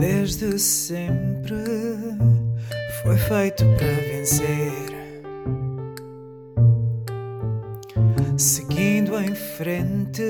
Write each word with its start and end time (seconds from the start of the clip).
Desde 0.00 0.58
sempre 0.58 1.54
foi 3.02 3.18
feito 3.18 3.66
para 3.76 3.86
vencer. 3.86 4.72
Seguindo 8.38 9.20
em 9.20 9.34
frente, 9.34 10.24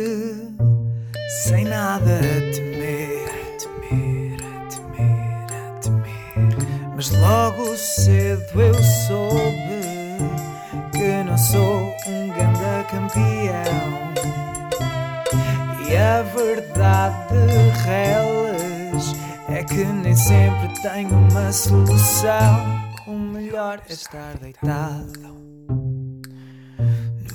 sem 1.44 1.67
nada 1.67 2.19
a 2.19 2.53
temer, 2.53 3.29
a 3.29 3.47
temer, 3.61 4.40
a 4.43 4.67
temer, 4.67 5.47
a 5.53 5.79
temer. 5.79 6.93
Mas 6.97 7.11
logo 7.12 7.76
cedo 7.76 8.61
eu 8.61 8.75
soube 8.75 9.71
que 10.90 11.22
não 11.22 11.39
sou 11.39 11.94
um 12.08 12.29
ganda 12.30 12.84
campeão. 12.90 14.11
E 15.89 15.97
a 15.97 16.23
verdade 16.23 17.34
relas 17.84 18.41
é 18.48 18.50
que 19.70 19.84
nem 19.84 20.16
sempre 20.16 20.83
tenho 20.83 21.10
uma 21.10 21.52
solução. 21.52 22.59
O 23.06 23.12
melhor 23.12 23.80
é 23.88 23.92
estar 23.92 24.37
deitado 24.38 25.30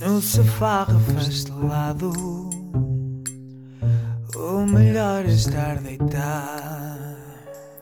no 0.02 0.22
sofá 0.22 0.84
refastelado. 0.84 2.12
O 4.36 4.66
melhor 4.66 5.24
é 5.24 5.30
estar 5.30 5.78
deitado. 5.78 7.16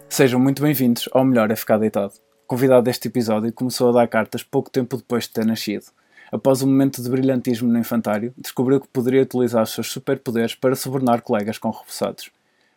Sejam 0.07 0.39
muito 0.39 0.61
bem-vindos 0.61 1.09
ao 1.11 1.25
Melhor 1.25 1.49
é 1.49 1.55
Ficar 1.55 1.79
Deitado. 1.79 2.13
O 2.43 2.47
convidado 2.47 2.83
deste 2.83 3.07
episódio 3.07 3.51
começou 3.51 3.89
a 3.89 3.93
dar 3.93 4.07
cartas 4.07 4.43
pouco 4.43 4.69
tempo 4.69 4.97
depois 4.97 5.23
de 5.23 5.31
ter 5.31 5.45
nascido. 5.47 5.85
Após 6.31 6.61
um 6.61 6.67
momento 6.67 7.01
de 7.01 7.09
brilhantismo 7.09 7.71
no 7.71 7.79
infantário, 7.79 8.31
descobriu 8.37 8.79
que 8.79 8.87
poderia 8.87 9.23
utilizar 9.23 9.63
os 9.63 9.71
seus 9.71 9.91
superpoderes 9.91 10.53
para 10.53 10.75
subornar 10.75 11.23
colegas 11.23 11.57
com 11.57 11.71
repousados. 11.71 12.29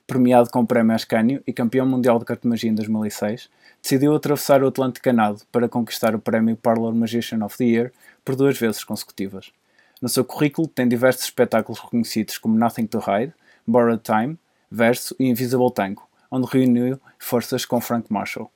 Premiado 0.07 0.51
com 0.51 0.61
o 0.61 0.67
Prémio 0.67 0.95
Ascânio 0.95 1.43
e 1.45 1.53
campeão 1.53 1.85
mundial 1.85 2.19
de 2.19 2.25
cartomagia 2.25 2.71
em 2.71 2.75
2006, 2.75 3.51
decidiu 3.83 4.15
atravessar 4.15 4.63
o 4.63 4.69
Atlântico 4.69 5.09
a 5.09 5.13
nado 5.13 5.43
para 5.51 5.69
conquistar 5.69 6.15
o 6.15 6.21
Prémio 6.21 6.57
Parlor 6.57 6.95
Magician 6.95 7.45
of 7.45 7.57
the 7.57 7.65
Year 7.65 7.93
por 8.25 8.37
duas 8.37 8.57
vezes 8.57 8.85
consecutivas. 8.85 9.51
No 10.01 10.09
seu 10.09 10.25
currículo 10.25 10.69
tem 10.69 10.87
diversos 10.87 11.25
espetáculos 11.25 11.81
reconhecidos 11.81 12.39
como 12.39 12.57
Nothing 12.57 12.87
to 12.87 12.99
Hide, 12.99 13.35
Borrowed 13.67 14.03
Time, 14.03 14.39
Verso 14.71 15.17
e 15.19 15.25
Invisible 15.25 15.73
Tango, 15.73 16.09
onde 16.31 16.47
reuniu 16.47 17.01
forças 17.19 17.65
com 17.65 17.81
Frank 17.81 18.13
Marshall. 18.13 18.51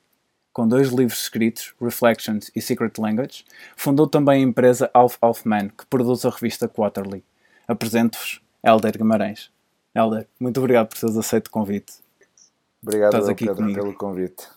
Com 0.53 0.69
dois 0.69 0.91
livros 0.91 1.23
escritos, 1.23 1.75
Reflections 1.81 2.51
e 2.55 2.61
Secret 2.61 2.93
Language, 2.99 3.45
fundou 3.77 4.07
também 4.07 4.43
a 4.43 4.47
empresa 4.47 4.91
Half 4.93 5.17
Half 5.21 5.45
Man, 5.45 5.69
que 5.69 5.87
produz 5.87 6.25
a 6.25 6.31
revista 6.31 6.69
Quarterly. 6.69 7.25
Apresento-vos 7.67 8.41
Helder 8.63 8.97
Guimarães. 8.99 9.51
Helder, 9.95 10.27
muito 10.39 10.59
obrigado 10.61 10.89
por 10.89 10.99
teres 10.99 11.17
aceito 11.17 11.49
o 11.49 11.51
convite. 11.51 11.95
Obrigado 12.83 13.13
Estás 13.13 13.29
aqui 13.29 13.47
Pedro, 13.47 13.57
comigo. 13.63 13.81
pelo 13.81 13.95
convite. 13.95 14.49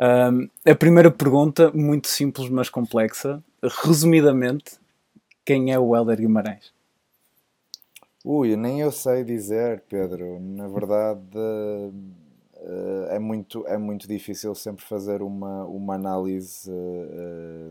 Um, 0.00 0.48
a 0.68 0.74
primeira 0.74 1.10
pergunta, 1.10 1.70
muito 1.72 2.08
simples 2.08 2.48
mas 2.48 2.68
complexa. 2.68 3.42
Resumidamente, 3.84 4.78
quem 5.44 5.72
é 5.72 5.78
o 5.78 5.94
Helder 5.94 6.18
Guimarães? 6.18 6.72
Ui, 8.24 8.56
nem 8.56 8.80
eu 8.80 8.90
sei 8.90 9.22
dizer, 9.24 9.82
Pedro. 9.88 10.38
Na 10.40 10.68
verdade, 10.68 11.38
eh, 12.56 13.16
é 13.16 13.18
muito, 13.18 13.66
é 13.66 13.76
muito 13.76 14.06
difícil 14.06 14.54
sempre 14.54 14.84
fazer 14.84 15.22
uma, 15.22 15.64
uma 15.64 15.94
análise 15.94 16.70
eh, 16.70 17.70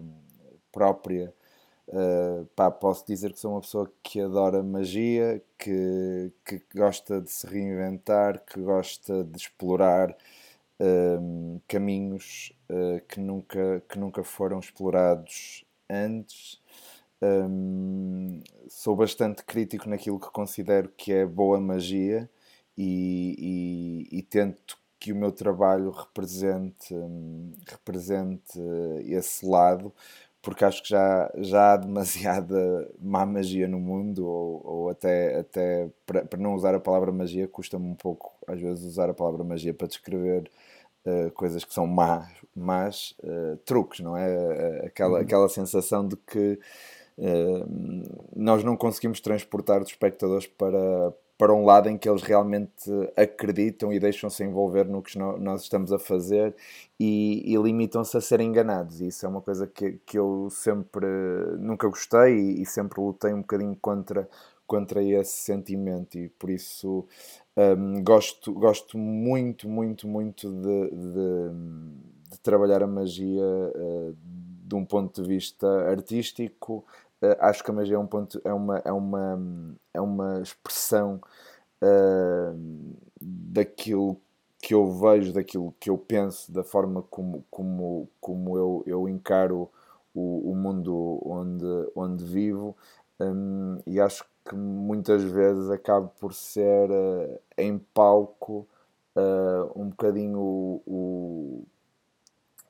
própria. 0.71 1.33
Eh, 1.93 2.45
pá, 2.55 2.71
posso 2.71 3.05
dizer 3.05 3.33
que 3.33 3.39
sou 3.39 3.51
uma 3.51 3.61
pessoa 3.61 3.91
que 4.01 4.21
adora 4.21 4.63
magia, 4.63 5.43
que, 5.57 6.31
que 6.45 6.61
gosta 6.73 7.19
de 7.21 7.29
se 7.29 7.45
reinventar, 7.47 8.43
que 8.45 8.61
gosta 8.61 9.23
de 9.25 9.37
explorar 9.37 10.15
ehm, 10.79 11.59
caminhos 11.67 12.53
eh, 12.69 13.03
que 13.09 13.19
nunca, 13.19 13.81
que 13.89 13.99
nunca 13.99 14.23
foram 14.23 14.59
explorados 14.59 15.65
antes. 15.89 16.61
Hum, 17.23 18.41
sou 18.67 18.95
bastante 18.95 19.43
crítico 19.43 19.87
naquilo 19.89 20.19
que 20.19 20.31
considero 20.31 20.89
que 20.97 21.13
é 21.13 21.25
boa 21.25 21.59
magia 21.59 22.27
e, 22.77 24.07
e- 24.11 24.17
e 24.19 24.23
tento 24.23 24.77
que 24.99 25.11
o 25.13 25.15
meu 25.15 25.31
trabalho 25.31 25.91
represente, 25.91 26.93
hum, 26.93 27.51
represente 27.67 28.59
esse 29.05 29.45
lado, 29.45 29.93
porque 30.41 30.65
acho 30.65 30.81
que 30.83 30.89
já, 30.89 31.31
já 31.37 31.73
há 31.73 31.77
demasiada 31.77 32.89
má 32.99 33.25
magia 33.25 33.67
no 33.67 33.79
mundo, 33.79 34.25
ou, 34.27 34.61
ou 34.65 34.89
até, 34.89 35.39
até 35.39 35.89
para, 36.05 36.25
para 36.25 36.39
não 36.39 36.55
usar 36.55 36.73
a 36.75 36.79
palavra 36.79 37.11
magia, 37.11 37.47
custa-me 37.47 37.85
um 37.87 37.95
pouco 37.95 38.31
às 38.47 38.59
vezes 38.59 38.83
usar 38.85 39.09
a 39.09 39.13
palavra 39.13 39.43
magia 39.43 39.73
para 39.73 39.87
descrever 39.87 40.49
eh, 41.05 41.29
coisas 41.31 41.63
que 41.65 41.73
são 41.73 41.87
más, 41.87 42.27
más 42.55 43.15
eh, 43.23 43.57
truques, 43.65 43.99
não 44.01 44.17
é? 44.17 44.29
Eh, 44.83 44.87
Aquela, 44.87 45.21
aquela 45.21 45.49
sensação 45.49 46.07
de 46.07 46.15
que 46.17 46.59
eh, 47.17 47.65
nós 48.35 48.63
não 48.63 48.75
conseguimos 48.77 49.19
transportar 49.21 49.81
os 49.81 49.89
espectadores 49.89 50.47
para, 50.47 51.13
para 51.41 51.55
um 51.55 51.65
lado 51.65 51.89
em 51.89 51.97
que 51.97 52.07
eles 52.07 52.21
realmente 52.21 52.91
acreditam 53.17 53.91
e 53.91 53.99
deixam-se 53.99 54.43
envolver 54.43 54.85
no 54.85 55.01
que 55.01 55.17
nós 55.17 55.63
estamos 55.63 55.91
a 55.91 55.97
fazer 55.97 56.55
e, 56.99 57.41
e 57.51 57.57
limitam-se 57.57 58.15
a 58.15 58.21
ser 58.21 58.41
enganados. 58.41 59.01
E 59.01 59.07
isso 59.07 59.25
é 59.25 59.29
uma 59.29 59.41
coisa 59.41 59.65
que, 59.65 59.93
que 60.05 60.19
eu 60.19 60.49
sempre 60.51 61.07
nunca 61.57 61.87
gostei 61.87 62.35
e, 62.35 62.61
e 62.61 62.65
sempre 62.67 63.01
lutei 63.01 63.33
um 63.33 63.41
bocadinho 63.41 63.75
contra, 63.81 64.29
contra 64.67 65.01
esse 65.01 65.33
sentimento 65.33 66.15
e 66.15 66.29
por 66.29 66.51
isso 66.51 67.07
hum, 67.57 68.03
gosto, 68.03 68.53
gosto 68.53 68.99
muito, 68.99 69.67
muito, 69.67 70.07
muito 70.07 70.47
de, 70.47 70.89
de, 70.91 72.33
de 72.33 72.39
trabalhar 72.43 72.83
a 72.83 72.87
magia 72.87 73.41
eh, 73.73 74.11
de 74.63 74.75
um 74.75 74.85
ponto 74.85 75.23
de 75.23 75.27
vista 75.27 75.67
artístico. 75.89 76.85
Eh, 77.21 77.37
acho 77.39 77.63
que 77.63 77.71
a 77.71 77.73
magia 77.73 77.95
é, 77.95 77.99
um 77.99 78.07
ponto, 78.07 78.41
é, 78.43 78.53
uma, 78.53 78.79
é, 78.85 78.91
uma, 78.91 79.39
é 79.93 80.01
uma 80.01 80.41
expressão 80.41 81.21
eh, 81.81 82.53
daquilo 83.21 84.17
que 84.61 84.73
eu 84.73 84.87
vejo, 84.99 85.33
daquilo 85.33 85.73
que 85.79 85.89
eu 85.89 85.97
penso, 85.97 86.51
da 86.51 86.63
forma 86.63 87.01
como, 87.03 87.43
como, 87.51 88.07
como 88.19 88.57
eu, 88.57 88.83
eu 88.85 89.09
encaro 89.09 89.69
o, 90.13 90.51
o 90.51 90.55
mundo 90.55 91.19
onde, 91.25 91.65
onde 91.95 92.23
vivo. 92.25 92.75
Hum, 93.19 93.77
e 93.85 93.99
acho 93.99 94.25
que 94.47 94.55
muitas 94.55 95.23
vezes 95.23 95.69
acaba 95.69 96.07
por 96.19 96.33
ser 96.33 96.89
eh, 96.91 97.39
em 97.57 97.77
palco 97.79 98.67
eh, 99.15 99.71
um 99.75 99.89
bocadinho 99.89 100.39
o, 100.39 100.83
o, 100.87 101.63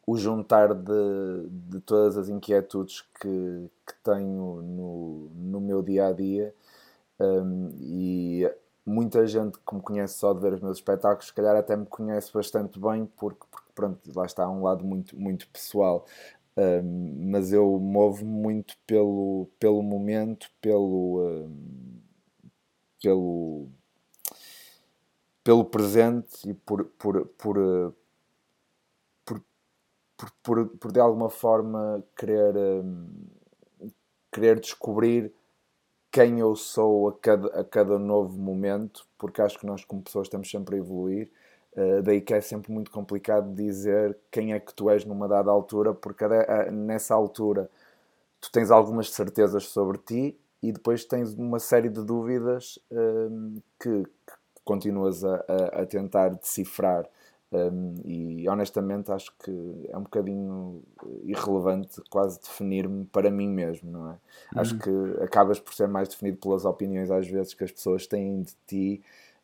o 0.06 0.18
juntar 0.18 0.74
de, 0.74 1.48
de 1.50 1.80
todas 1.82 2.18
as 2.18 2.30
inquietudes 2.30 3.02
que, 3.20 3.70
que 3.86 3.94
tenho 4.04 4.62
no, 4.62 5.30
no 5.36 5.62
meu 5.62 5.82
dia 5.82 6.08
a 6.08 6.14
dia. 6.14 6.54
Um, 7.20 7.70
e 7.80 8.52
muita 8.86 9.26
gente 9.28 9.60
que 9.60 9.76
me 9.76 9.82
conhece 9.82 10.16
só 10.16 10.34
de 10.34 10.40
ver 10.42 10.54
os 10.54 10.62
meus 10.62 10.78
espetáculos, 10.78 11.28
se 11.28 11.34
calhar 11.34 11.56
até 11.56 11.76
me 11.76 11.86
conhece 11.86 12.34
bastante 12.34 12.80
bem, 12.80 13.06
porque, 13.18 13.46
porque 13.52 13.68
pronto, 13.76 14.00
lá 14.16 14.26
está 14.26 14.50
um 14.50 14.64
lado 14.64 14.84
muito, 14.84 15.16
muito 15.18 15.48
pessoal. 15.50 16.06
Um, 16.58 17.30
mas 17.32 17.54
eu 17.54 17.80
movo 17.80 18.26
muito 18.26 18.76
pelo, 18.86 19.48
pelo 19.60 19.82
momento, 19.82 20.50
pelo, 20.60 21.22
um, 21.22 22.02
pelo, 23.02 23.68
pelo 25.44 25.66
presente 25.66 26.50
e 26.50 26.54
por, 26.54 26.86
por, 26.86 27.26
por, 27.28 27.58
por, 27.58 27.96
por, 30.22 30.32
por, 30.44 30.68
por 30.78 30.92
de 30.94 31.00
alguma 31.02 31.30
forma 31.30 32.04
querer, 32.18 32.56
um, 32.58 33.08
querer 34.32 34.60
descobrir 34.60 35.32
quem 36.12 36.40
eu 36.40 36.56
sou 36.56 37.10
a 37.10 37.14
cada, 37.20 37.48
a 37.62 37.66
cada 37.66 38.00
novo 38.00 38.38
momento, 38.40 39.08
porque 39.18 39.42
acho 39.42 39.60
que 39.60 39.66
nós, 39.68 39.86
como 39.86 40.04
pessoas, 40.04 40.28
estamos 40.28 40.50
sempre 40.52 40.76
a 40.76 40.80
evoluir. 40.80 41.32
Uh, 41.76 42.02
daí 42.04 42.22
que 42.22 42.34
é 42.34 42.42
sempre 42.42 42.72
muito 42.74 42.92
complicado 42.92 43.54
dizer 43.56 44.18
quem 44.32 44.54
é 44.54 44.60
que 44.60 44.74
tu 44.74 44.90
és 44.90 45.06
numa 45.06 45.28
dada 45.28 45.52
altura, 45.52 45.94
porque 45.94 46.26
nessa 46.72 47.16
altura 47.16 47.70
tu 48.42 48.52
tens 48.52 48.72
algumas 48.72 49.12
certezas 49.12 49.66
sobre 49.68 49.98
ti 50.00 50.38
e 50.64 50.72
depois 50.72 51.06
tens 51.06 51.34
uma 51.34 51.60
série 51.60 51.90
de 51.90 52.04
dúvidas 52.04 52.80
hum, 52.92 53.62
que, 53.80 54.04
que 54.04 54.34
continuas 54.66 55.24
a, 55.24 55.36
a- 55.48 55.82
a 55.82 55.86
tentar 55.86 56.30
decifrar. 56.30 57.08
Hum, 57.54 57.96
e 58.06 58.48
honestamente 58.48 59.12
acho 59.12 59.34
que 59.38 59.52
é 59.90 59.98
um 59.98 60.04
bocadinho 60.04 60.82
irrelevante 61.24 62.02
quase 62.10 62.40
definir-me 62.40 63.04
para 63.06 63.30
mim 63.30 63.50
mesmo, 63.50 63.92
não 63.92 64.12
é? 64.12 64.18
Acho 64.56 64.78
que 64.78 64.90
acabas 65.22 65.60
por 65.60 65.74
ser 65.74 65.88
mais 65.88 66.08
definido 66.08 66.38
pelas 66.38 66.64
opiniões 66.64 67.12
às 67.12 67.28
vezes 67.28 67.54
que 67.54 67.64
as 67.66 67.72
pessoas 67.72 68.08
têm 68.08 68.42
de 68.44 68.54
ti 68.66 69.02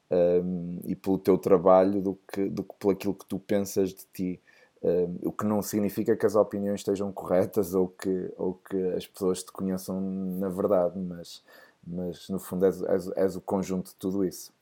hum, 0.10 0.80
e 0.86 0.96
pelo 0.96 1.18
teu 1.18 1.38
trabalho 1.38 2.02
do 2.02 2.18
que, 2.32 2.50
do 2.50 2.64
que 2.64 2.76
por 2.80 2.94
aquilo 2.94 3.14
que 3.14 3.26
tu 3.26 3.40
pensas 3.40 3.90
de 3.94 4.06
ti. 4.14 4.40
Hum, 4.82 5.18
o 5.24 5.32
que 5.32 5.46
não 5.46 5.62
significa 5.62 6.16
que 6.16 6.26
as 6.26 6.36
opiniões 6.36 6.80
estejam 6.82 7.12
corretas 7.12 7.74
ou 7.74 7.90
que, 7.90 8.32
ou 8.38 8.54
que 8.54 8.78
as 8.94 9.06
pessoas 9.08 9.44
te 9.44 9.52
conheçam 9.52 10.00
na 10.00 10.48
verdade, 10.50 10.98
mas, 11.00 11.44
mas 11.86 12.30
no 12.30 12.40
fundo 12.40 12.66
és, 12.66 12.82
és, 12.84 13.08
és 13.18 13.36
o 13.36 13.42
conjunto 13.42 13.88
de 13.90 13.96
tudo 13.96 14.24
isso. 14.24 14.54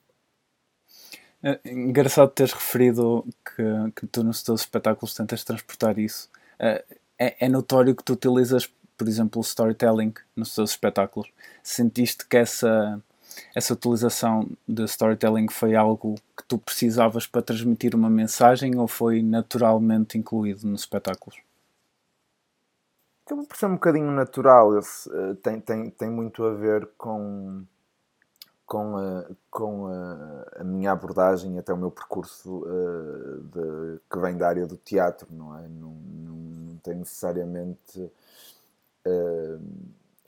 É 1.47 1.59
engraçado 1.69 2.31
teres 2.31 2.53
referido 2.53 3.23
que, 3.45 3.91
que 3.95 4.07
tu 4.07 4.23
nos 4.23 4.41
teus 4.41 4.61
espetáculos 4.61 5.13
tentas 5.13 5.43
transportar 5.43 5.99
isso. 5.99 6.27
É, 6.57 6.83
é, 7.19 7.45
é 7.45 7.47
notório 7.47 7.95
que 7.95 8.03
tu 8.03 8.13
utilizas, 8.13 8.67
por 8.97 9.07
exemplo, 9.07 9.39
o 9.39 9.45
storytelling 9.45 10.11
nos 10.35 10.55
teus 10.55 10.71
espetáculos. 10.71 11.31
Sentiste 11.61 12.25
que 12.27 12.37
essa, 12.37 12.99
essa 13.53 13.73
utilização 13.75 14.49
de 14.67 14.85
storytelling 14.85 15.47
foi 15.47 15.75
algo 15.75 16.15
que 16.35 16.43
tu 16.47 16.57
precisavas 16.57 17.27
para 17.27 17.43
transmitir 17.43 17.93
uma 17.93 18.09
mensagem 18.09 18.75
ou 18.79 18.87
foi 18.87 19.21
naturalmente 19.21 20.17
incluído 20.17 20.65
nos 20.67 20.81
espetáculos? 20.81 21.37
Acaba 23.23 23.43
por 23.43 23.55
ser 23.55 23.67
um 23.67 23.73
bocadinho 23.73 24.09
natural, 24.09 24.79
esse, 24.79 25.07
uh, 25.09 25.35
tem, 25.35 25.59
tem, 25.59 25.91
tem 25.91 26.09
muito 26.09 26.43
a 26.43 26.55
ver 26.55 26.89
com, 26.97 27.63
com, 28.65 28.97
a, 28.97 29.25
com 29.49 29.87
a, 29.87 30.61
a 30.61 30.63
minha 30.63 30.91
abordagem 30.91 31.57
até 31.59 31.71
o 31.71 31.77
meu 31.77 31.91
percurso 31.91 32.63
uh, 32.63 33.41
de, 33.41 33.99
que 34.09 34.19
vem 34.19 34.35
da 34.37 34.47
área 34.47 34.65
do 34.65 34.75
teatro, 34.75 35.27
não 35.31 35.57
é? 35.57 35.67
Não, 35.67 35.91
não, 35.91 36.35
não 36.35 36.77
tem 36.77 36.95
necessariamente. 36.95 37.99
Uh, 39.05 39.61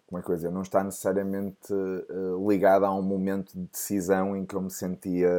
como 0.06 0.20
é 0.20 0.22
que 0.22 0.30
eu 0.30 0.36
dizer? 0.36 0.52
Não 0.52 0.62
está 0.62 0.84
necessariamente 0.84 1.74
uh, 1.74 2.50
ligada 2.50 2.88
a 2.88 2.94
um 2.94 3.02
momento 3.02 3.54
de 3.54 3.66
decisão 3.66 4.38
em 4.38 4.46
que 4.46 4.56
eu 4.56 4.62
me 4.62 4.72
sentia 4.72 5.30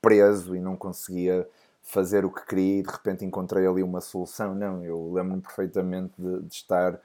preso 0.00 0.56
e 0.56 0.60
não 0.60 0.76
conseguia 0.76 1.48
fazer 1.82 2.24
o 2.24 2.30
que 2.30 2.44
queria 2.46 2.80
e 2.80 2.82
de 2.82 2.90
repente 2.90 3.24
encontrei 3.24 3.66
ali 3.66 3.82
uma 3.82 4.00
solução. 4.00 4.54
Não, 4.54 4.84
eu 4.84 5.12
lembro-me 5.12 5.42
perfeitamente 5.42 6.14
de, 6.18 6.42
de 6.42 6.54
estar. 6.54 6.98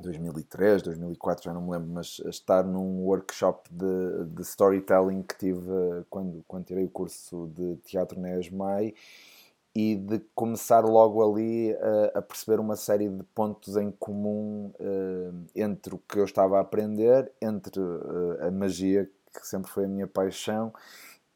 2003, 0.00 0.82
2004, 0.82 1.44
já 1.44 1.52
não 1.52 1.62
me 1.62 1.70
lembro, 1.72 1.88
mas 1.88 2.20
estar 2.26 2.64
num 2.64 3.04
workshop 3.04 3.68
de, 3.72 4.24
de 4.26 4.42
storytelling 4.42 5.22
que 5.22 5.36
tive 5.36 5.70
quando, 6.08 6.44
quando 6.46 6.64
tirei 6.64 6.84
o 6.84 6.90
curso 6.90 7.50
de 7.54 7.76
teatro 7.84 8.18
na 8.20 8.38
ESMAI 8.38 8.94
e 9.74 9.96
de 9.96 10.20
começar 10.34 10.84
logo 10.84 11.22
ali 11.22 11.72
a, 11.74 12.18
a 12.18 12.22
perceber 12.22 12.58
uma 12.60 12.76
série 12.76 13.08
de 13.08 13.22
pontos 13.34 13.76
em 13.76 13.90
comum 13.92 14.72
uh, 14.80 15.46
entre 15.54 15.94
o 15.94 15.98
que 15.98 16.18
eu 16.18 16.24
estava 16.24 16.58
a 16.58 16.60
aprender, 16.60 17.30
entre 17.40 17.80
uh, 17.80 18.46
a 18.46 18.50
magia, 18.50 19.08
que 19.32 19.46
sempre 19.46 19.70
foi 19.70 19.84
a 19.84 19.88
minha 19.88 20.06
paixão, 20.06 20.72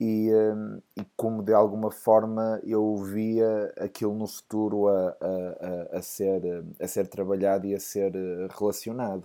e, 0.03 0.35
um, 0.35 0.83
e, 0.97 1.05
como 1.17 1.45
de 1.45 1.55
alguma 1.55 1.93
forma 1.93 2.61
eu 2.65 2.97
via 2.97 3.73
aquilo 3.79 4.13
no 4.13 4.27
futuro 4.27 4.89
a, 4.89 5.17
a, 5.21 5.99
a, 5.99 6.03
ser, 6.03 6.43
a 6.81 6.89
ser 6.89 7.07
trabalhado 7.07 7.69
e 7.69 7.75
a 7.75 7.79
ser 7.79 8.13
eh, 8.17 8.49
relacionado. 8.59 9.25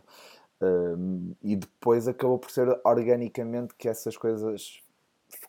Um, 0.61 1.33
e 1.41 1.55
depois 1.55 2.07
acabou 2.07 2.37
por 2.37 2.51
ser 2.51 2.67
organicamente 2.83 3.73
que 3.75 3.89
essas 3.89 4.15
coisas 4.15 4.79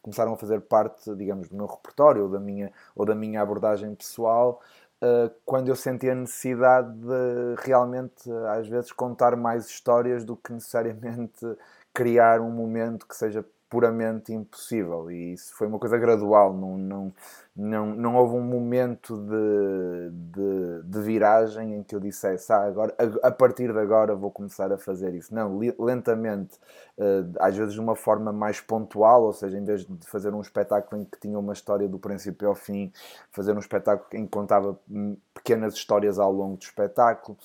começaram 0.00 0.32
a 0.32 0.36
fazer 0.36 0.62
parte, 0.62 1.14
digamos, 1.14 1.50
do 1.50 1.56
meu 1.56 1.66
repertório 1.66 2.22
ou 2.22 2.30
da 2.30 2.40
minha, 2.40 2.72
ou 2.96 3.04
da 3.04 3.14
minha 3.14 3.42
abordagem 3.42 3.94
pessoal. 3.94 4.62
Uh, 5.02 5.30
quando 5.44 5.68
eu 5.68 5.76
senti 5.76 6.08
a 6.08 6.14
necessidade 6.14 6.90
de 6.90 7.54
realmente, 7.58 8.30
às 8.48 8.66
vezes, 8.66 8.92
contar 8.92 9.36
mais 9.36 9.66
histórias 9.66 10.24
do 10.24 10.36
que 10.36 10.54
necessariamente 10.54 11.44
criar 11.92 12.40
um 12.40 12.50
momento 12.50 13.06
que 13.06 13.14
seja 13.14 13.44
puramente 13.68 14.32
impossível 14.32 15.10
e 15.10 15.34
isso 15.34 15.54
foi 15.54 15.66
uma 15.66 15.78
coisa 15.78 15.98
gradual, 15.98 16.54
não, 16.54 16.78
não, 16.78 17.12
não, 17.54 17.86
não 17.86 18.16
houve 18.16 18.36
um 18.36 18.42
momento 18.42 19.16
de, 19.16 20.10
de, 20.10 20.82
de 20.84 21.00
viragem 21.02 21.74
em 21.74 21.82
que 21.82 21.94
eu 21.94 22.00
dissesse 22.00 22.50
ah, 22.52 22.64
agora, 22.64 22.94
a, 22.96 23.28
a, 23.28 23.30
partir 23.30 23.72
de 23.72 23.78
agora 23.78 24.14
vou 24.14 24.30
começar 24.30 24.72
a 24.72 24.78
fazer 24.78 25.14
isso. 25.14 25.34
Não, 25.34 25.58
lentamente, 25.78 26.56
uh, 26.96 27.34
às 27.40 27.56
vezes 27.56 27.74
de 27.74 27.80
uma 27.80 27.94
forma 27.94 28.32
mais 28.32 28.60
pontual, 28.60 29.24
ou 29.24 29.32
seja, 29.32 29.58
em 29.58 29.64
vez 29.64 29.84
de 29.84 30.06
fazer 30.06 30.32
um 30.32 30.40
espetáculo 30.40 31.02
em 31.02 31.04
que 31.04 31.18
tinha 31.20 31.38
uma 31.38 31.52
história 31.52 31.88
do 31.88 31.98
princípio 31.98 32.48
ao 32.48 32.54
fim, 32.54 32.90
fazer 33.30 33.54
um 33.54 33.60
espetáculo 33.60 34.08
em 34.12 34.24
que 34.24 34.30
contava 34.30 34.78
hum, 34.90 35.16
pequenas 35.34 35.74
histórias 35.74 36.18
ao 36.18 36.32
longo 36.32 36.56
do 36.56 36.62
espetáculo. 36.62 37.36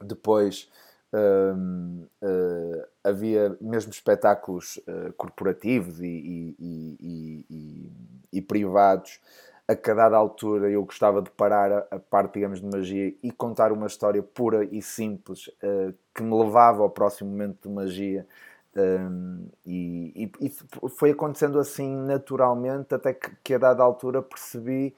Depois 0.00 0.70
havia 3.04 3.56
mesmo 3.60 3.90
espetáculos 3.90 4.78
uh, 4.78 5.12
corporativos 5.14 6.00
e, 6.00 6.06
e, 6.58 7.46
e, 7.50 7.92
e, 8.32 8.42
privados. 8.42 9.20
A 9.68 9.76
cada 9.76 10.16
altura 10.16 10.70
eu 10.70 10.84
gostava 10.84 11.22
de 11.22 11.30
parar 11.30 11.72
a, 11.72 11.86
a, 11.92 11.98
parte, 11.98 12.34
digamos, 12.34 12.60
de 12.60 12.66
magia 12.66 13.14
e 13.22 13.30
contar 13.30 13.72
uma 13.72 13.86
história 13.86 14.22
pura 14.22 14.64
e 14.64 14.80
simples 14.80 15.48
uh, 15.48 15.94
que 16.14 16.22
me 16.22 16.34
levava 16.34 16.82
ao 16.82 16.90
próximo 16.90 17.30
momento 17.30 17.68
de 17.68 17.74
magia. 17.74 18.26
Um, 18.74 19.48
e, 19.66 20.30
e, 20.40 20.50
foi 20.88 21.10
acontecendo 21.10 21.58
assim 21.58 21.94
naturalmente, 21.94 22.94
até 22.94 23.12
que, 23.12 23.30
que 23.44 23.54
a 23.54 23.58
dada 23.58 23.82
altura 23.82 24.22
percebi 24.22 24.94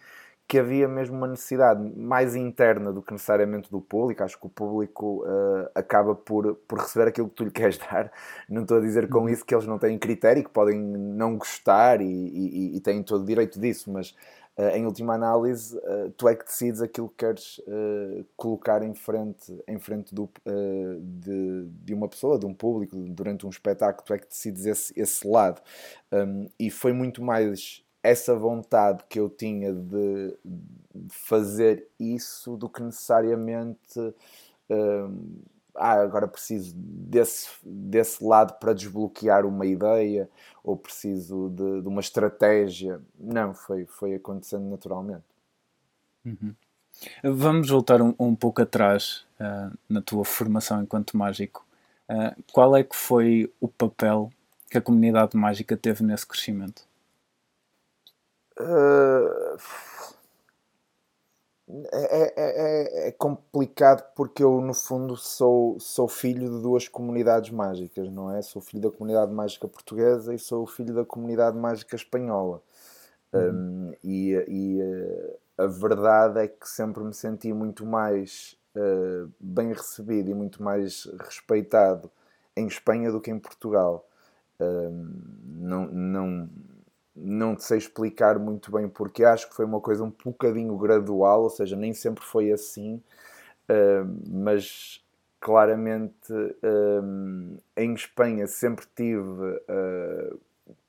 que 0.46 0.58
havia 0.58 0.86
mesmo 0.86 1.16
uma 1.16 1.26
necessidade 1.26 1.82
mais 1.96 2.36
interna 2.36 2.92
do 2.92 3.00
que 3.00 3.12
necessariamente 3.12 3.70
do 3.70 3.80
público. 3.80 4.22
Acho 4.22 4.38
que 4.38 4.46
o 4.46 4.50
público 4.50 5.24
uh, 5.24 5.70
acaba 5.74 6.14
por, 6.14 6.54
por 6.68 6.80
receber 6.80 7.08
aquilo 7.08 7.28
que 7.28 7.34
tu 7.34 7.44
lhe 7.44 7.50
queres 7.50 7.78
dar. 7.90 8.12
Não 8.48 8.62
estou 8.62 8.78
a 8.78 8.80
dizer 8.80 9.08
com 9.08 9.20
uhum. 9.20 9.28
isso 9.28 9.44
que 9.44 9.54
eles 9.54 9.66
não 9.66 9.78
têm 9.78 9.98
critério, 9.98 10.44
que 10.44 10.50
podem 10.50 10.78
não 10.78 11.38
gostar 11.38 12.00
e, 12.00 12.04
e, 12.04 12.76
e 12.76 12.80
têm 12.80 13.02
todo 13.02 13.22
o 13.22 13.26
direito 13.26 13.58
disso, 13.58 13.90
mas 13.90 14.14
uh, 14.58 14.68
em 14.74 14.84
última 14.84 15.14
análise, 15.14 15.78
uh, 15.78 16.10
tu 16.14 16.28
é 16.28 16.34
que 16.34 16.44
decides 16.44 16.82
aquilo 16.82 17.08
que 17.08 17.24
queres 17.24 17.60
colocar 18.36 18.82
em 18.82 18.94
frente, 18.94 19.58
em 19.66 19.78
frente 19.78 20.14
do, 20.14 20.28
de, 21.00 21.68
de 21.68 21.94
uma 21.94 22.08
pessoa, 22.08 22.38
de 22.38 22.44
um 22.44 22.52
público, 22.52 22.96
durante 22.96 23.46
um 23.46 23.50
espetáculo, 23.50 24.04
tu 24.04 24.12
é 24.12 24.18
que 24.18 24.28
decides 24.28 24.66
esse, 24.66 24.92
esse 25.00 25.26
lado. 25.26 25.62
Um, 26.12 26.48
e 26.58 26.70
foi 26.70 26.92
muito 26.92 27.22
mais 27.22 27.83
essa 28.04 28.36
vontade 28.36 29.02
que 29.08 29.18
eu 29.18 29.30
tinha 29.30 29.72
de, 29.72 30.36
fazer 31.08 31.88
isso 31.98 32.54
do 32.54 32.68
que 32.68 32.82
necessariamente 32.82 33.98
hum, 34.68 35.40
ah, 35.74 36.02
agora 36.02 36.28
preciso 36.28 36.72
desse, 36.76 37.48
desse 37.64 38.22
lado 38.22 38.58
para 38.60 38.74
desbloquear 38.74 39.46
uma 39.46 39.66
ideia 39.66 40.28
ou 40.62 40.76
preciso 40.76 41.48
de, 41.48 41.80
de 41.80 41.88
uma 41.88 42.00
estratégia. 42.00 43.00
Não, 43.18 43.54
foi, 43.54 43.86
foi 43.86 44.14
acontecendo 44.14 44.68
naturalmente. 44.68 45.24
Uhum. 46.24 46.54
Vamos 47.24 47.70
voltar 47.70 48.00
um, 48.00 48.14
um 48.18 48.36
pouco 48.36 48.62
atrás 48.62 49.26
uh, 49.40 49.76
na 49.88 50.00
tua 50.00 50.24
formação 50.24 50.82
enquanto 50.82 51.16
mágico. 51.16 51.66
Uh, 52.08 52.40
qual 52.52 52.76
é 52.76 52.84
que 52.84 52.94
foi 52.94 53.50
o 53.60 53.66
papel 53.66 54.30
que 54.70 54.78
a 54.78 54.82
comunidade 54.82 55.36
mágica 55.36 55.76
teve 55.76 56.04
nesse 56.04 56.26
crescimento? 56.26 56.86
Uh, 58.60 59.56
é, 61.92 62.34
é, 62.36 63.08
é, 63.08 63.12
complicado 63.12 64.04
porque 64.14 64.42
eu, 64.42 64.60
no 64.60 64.74
fundo, 64.74 65.16
sou, 65.16 65.80
sou 65.80 66.06
filho 66.06 66.50
de 66.50 66.62
duas 66.62 66.86
comunidades 66.88 67.50
mágicas, 67.50 68.10
não 68.10 68.30
é? 68.30 68.42
Sou 68.42 68.60
filho 68.60 68.82
da 68.82 68.90
comunidade 68.90 69.32
mágica 69.32 69.66
portuguesa 69.66 70.34
e 70.34 70.38
sou 70.38 70.66
filho 70.66 70.94
da 70.94 71.04
comunidade 71.04 71.56
mágica 71.56 71.96
espanhola. 71.96 72.62
Uhum. 73.32 73.90
Um, 73.90 73.92
e, 74.04 74.32
e 74.46 74.80
a 75.56 75.66
verdade 75.66 76.40
é 76.40 76.48
que 76.48 76.68
sempre 76.68 77.02
me 77.02 77.14
senti 77.14 77.52
muito 77.52 77.86
mais 77.86 78.56
uh, 78.76 79.32
bem 79.40 79.72
recebido 79.72 80.30
e 80.30 80.34
muito 80.34 80.62
mais 80.62 81.06
respeitado 81.18 82.10
em 82.54 82.66
Espanha 82.66 83.10
do 83.10 83.20
que 83.20 83.30
em 83.30 83.38
Portugal. 83.38 84.06
Não, 84.60 85.86
não, 85.88 86.48
não 87.14 87.58
sei 87.58 87.78
explicar 87.78 88.38
muito 88.38 88.72
bem 88.72 88.88
porque 88.88 89.24
acho 89.24 89.48
que 89.48 89.54
foi 89.54 89.64
uma 89.64 89.80
coisa 89.80 90.02
um 90.02 90.12
bocadinho 90.24 90.76
gradual, 90.76 91.42
ou 91.44 91.50
seja, 91.50 91.76
nem 91.76 91.92
sempre 91.92 92.24
foi 92.24 92.50
assim, 92.50 93.00
mas 94.28 95.00
claramente 95.40 96.32
em 97.76 97.94
Espanha 97.94 98.46
sempre 98.46 98.86
tive 98.96 99.20
uh, 99.20 100.40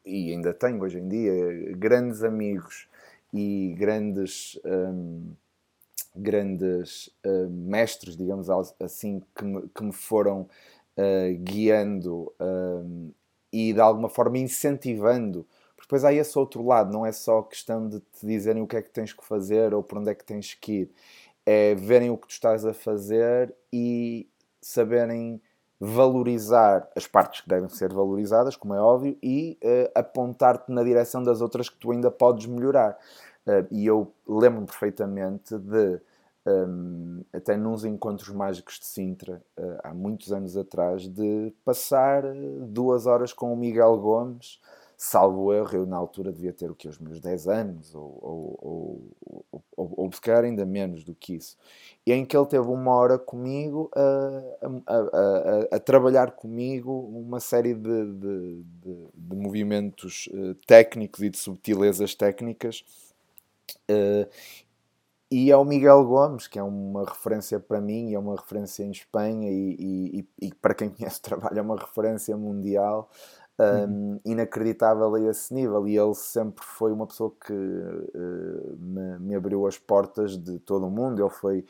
e 0.05 0.31
ainda 0.31 0.53
tenho 0.53 0.81
hoje 0.81 0.99
em 0.99 1.07
dia 1.07 1.75
grandes 1.75 2.23
amigos 2.23 2.87
e 3.33 3.75
grandes 3.77 4.57
grandes 6.15 7.09
mestres, 7.49 8.15
digamos 8.15 8.47
assim, 8.79 9.21
que 9.35 9.43
me, 9.43 9.67
que 9.67 9.83
me 9.83 9.91
foram 9.91 10.47
guiando 11.39 12.31
e 13.51 13.73
de 13.73 13.79
alguma 13.81 14.07
forma 14.07 14.37
incentivando 14.37 15.45
depois 15.85 16.03
há 16.03 16.11
esse 16.11 16.37
outro 16.37 16.65
lado, 16.65 16.91
não 16.91 17.05
é 17.05 17.11
só 17.11 17.43
questão 17.43 17.87
de 17.87 17.99
te 17.99 18.25
dizerem 18.25 18.63
o 18.63 18.67
que 18.67 18.75
é 18.75 18.81
que 18.81 18.89
tens 18.89 19.13
que 19.13 19.23
fazer 19.23 19.71
ou 19.71 19.83
por 19.83 19.99
onde 19.99 20.09
é 20.09 20.15
que 20.15 20.25
tens 20.25 20.55
que 20.55 20.71
ir. 20.71 20.91
É 21.45 21.75
verem 21.75 22.09
o 22.09 22.17
que 22.17 22.27
tu 22.27 22.31
estás 22.31 22.65
a 22.65 22.73
fazer 22.73 23.53
e 23.71 24.27
saberem 24.59 25.39
valorizar 25.79 26.89
as 26.95 27.05
partes 27.05 27.41
que 27.41 27.49
devem 27.49 27.69
ser 27.69 27.93
valorizadas, 27.93 28.55
como 28.55 28.73
é 28.73 28.81
óbvio, 28.81 29.15
e 29.21 29.59
uh, 29.63 29.91
apontar-te 29.93 30.71
na 30.71 30.83
direção 30.83 31.21
das 31.21 31.39
outras 31.39 31.69
que 31.69 31.77
tu 31.77 31.91
ainda 31.91 32.09
podes 32.09 32.47
melhorar. 32.47 32.97
Uh, 33.45 33.67
e 33.69 33.85
eu 33.85 34.11
lembro-me 34.27 34.65
perfeitamente 34.65 35.55
de, 35.55 36.01
um, 36.47 37.21
ehm, 37.21 37.25
até 37.31 37.55
nos 37.55 37.85
encontros 37.85 38.29
mágicos 38.29 38.79
de 38.79 38.87
Sintra, 38.87 39.39
uh, 39.59 39.77
há 39.83 39.93
muitos 39.93 40.33
anos 40.33 40.57
atrás, 40.57 41.07
de 41.07 41.53
passar 41.63 42.23
duas 42.61 43.05
horas 43.05 43.31
com 43.31 43.53
o 43.53 43.55
Miguel 43.55 43.95
Gomes 43.99 44.59
salvo 44.97 45.53
erro, 45.53 45.75
eu 45.75 45.85
na 45.85 45.97
altura 45.97 46.31
devia 46.31 46.53
ter 46.53 46.69
o 46.71 46.75
que? 46.75 46.87
Os 46.87 46.99
meus 46.99 47.19
10 47.19 47.47
anos, 47.47 47.95
ou, 47.95 48.19
ou, 48.21 49.11
ou, 49.21 49.63
ou, 49.75 49.93
ou 49.97 50.11
se 50.11 50.21
calhar 50.21 50.43
ainda 50.43 50.65
menos 50.65 51.03
do 51.03 51.13
que 51.13 51.35
isso. 51.35 51.57
E 52.05 52.11
em 52.11 52.25
que 52.25 52.35
ele 52.35 52.45
teve 52.45 52.67
uma 52.67 52.93
hora 52.93 53.17
comigo 53.17 53.89
a, 53.95 54.69
a, 54.87 54.97
a, 54.97 55.75
a 55.75 55.79
trabalhar 55.79 56.31
comigo 56.31 56.91
uma 56.91 57.39
série 57.39 57.73
de, 57.73 58.05
de, 58.13 58.63
de, 58.63 59.07
de 59.13 59.35
movimentos 59.35 60.29
uh, 60.33 60.55
técnicos 60.67 61.21
e 61.21 61.29
de 61.29 61.37
subtilezas 61.37 62.15
técnicas. 62.15 62.83
Uh, 63.89 64.29
e 65.29 65.51
é 65.51 65.57
o 65.57 65.65
Miguel 65.65 66.05
Gomes, 66.05 66.47
que 66.47 66.59
é 66.59 66.63
uma 66.63 67.03
referência 67.03 67.59
para 67.59 67.81
mim, 67.81 68.13
é 68.13 68.19
uma 68.19 68.35
referência 68.35 68.83
em 68.83 68.91
Espanha 68.91 69.49
e, 69.51 70.23
e, 70.39 70.47
e 70.47 70.53
para 70.53 70.75
quem 70.75 70.87
conhece 70.91 71.19
o 71.19 71.23
trabalho 71.23 71.59
é 71.59 71.61
uma 71.61 71.77
referência 71.77 72.37
mundial 72.37 73.09
um, 73.59 74.19
inacreditável 74.25 75.15
a 75.15 75.21
esse 75.21 75.53
nível. 75.53 75.87
E 75.87 75.97
ele 75.97 76.13
sempre 76.13 76.63
foi 76.65 76.91
uma 76.91 77.07
pessoa 77.07 77.31
que 77.45 77.53
uh, 77.53 78.77
me, 78.77 79.19
me, 79.19 79.35
abriu 79.35 79.65
as 79.65 79.77
portas 79.77 80.37
de 80.37 80.59
todo 80.59 80.87
o 80.87 80.91
mundo. 80.91 81.21
Ele 81.21 81.29
foi 81.29 81.65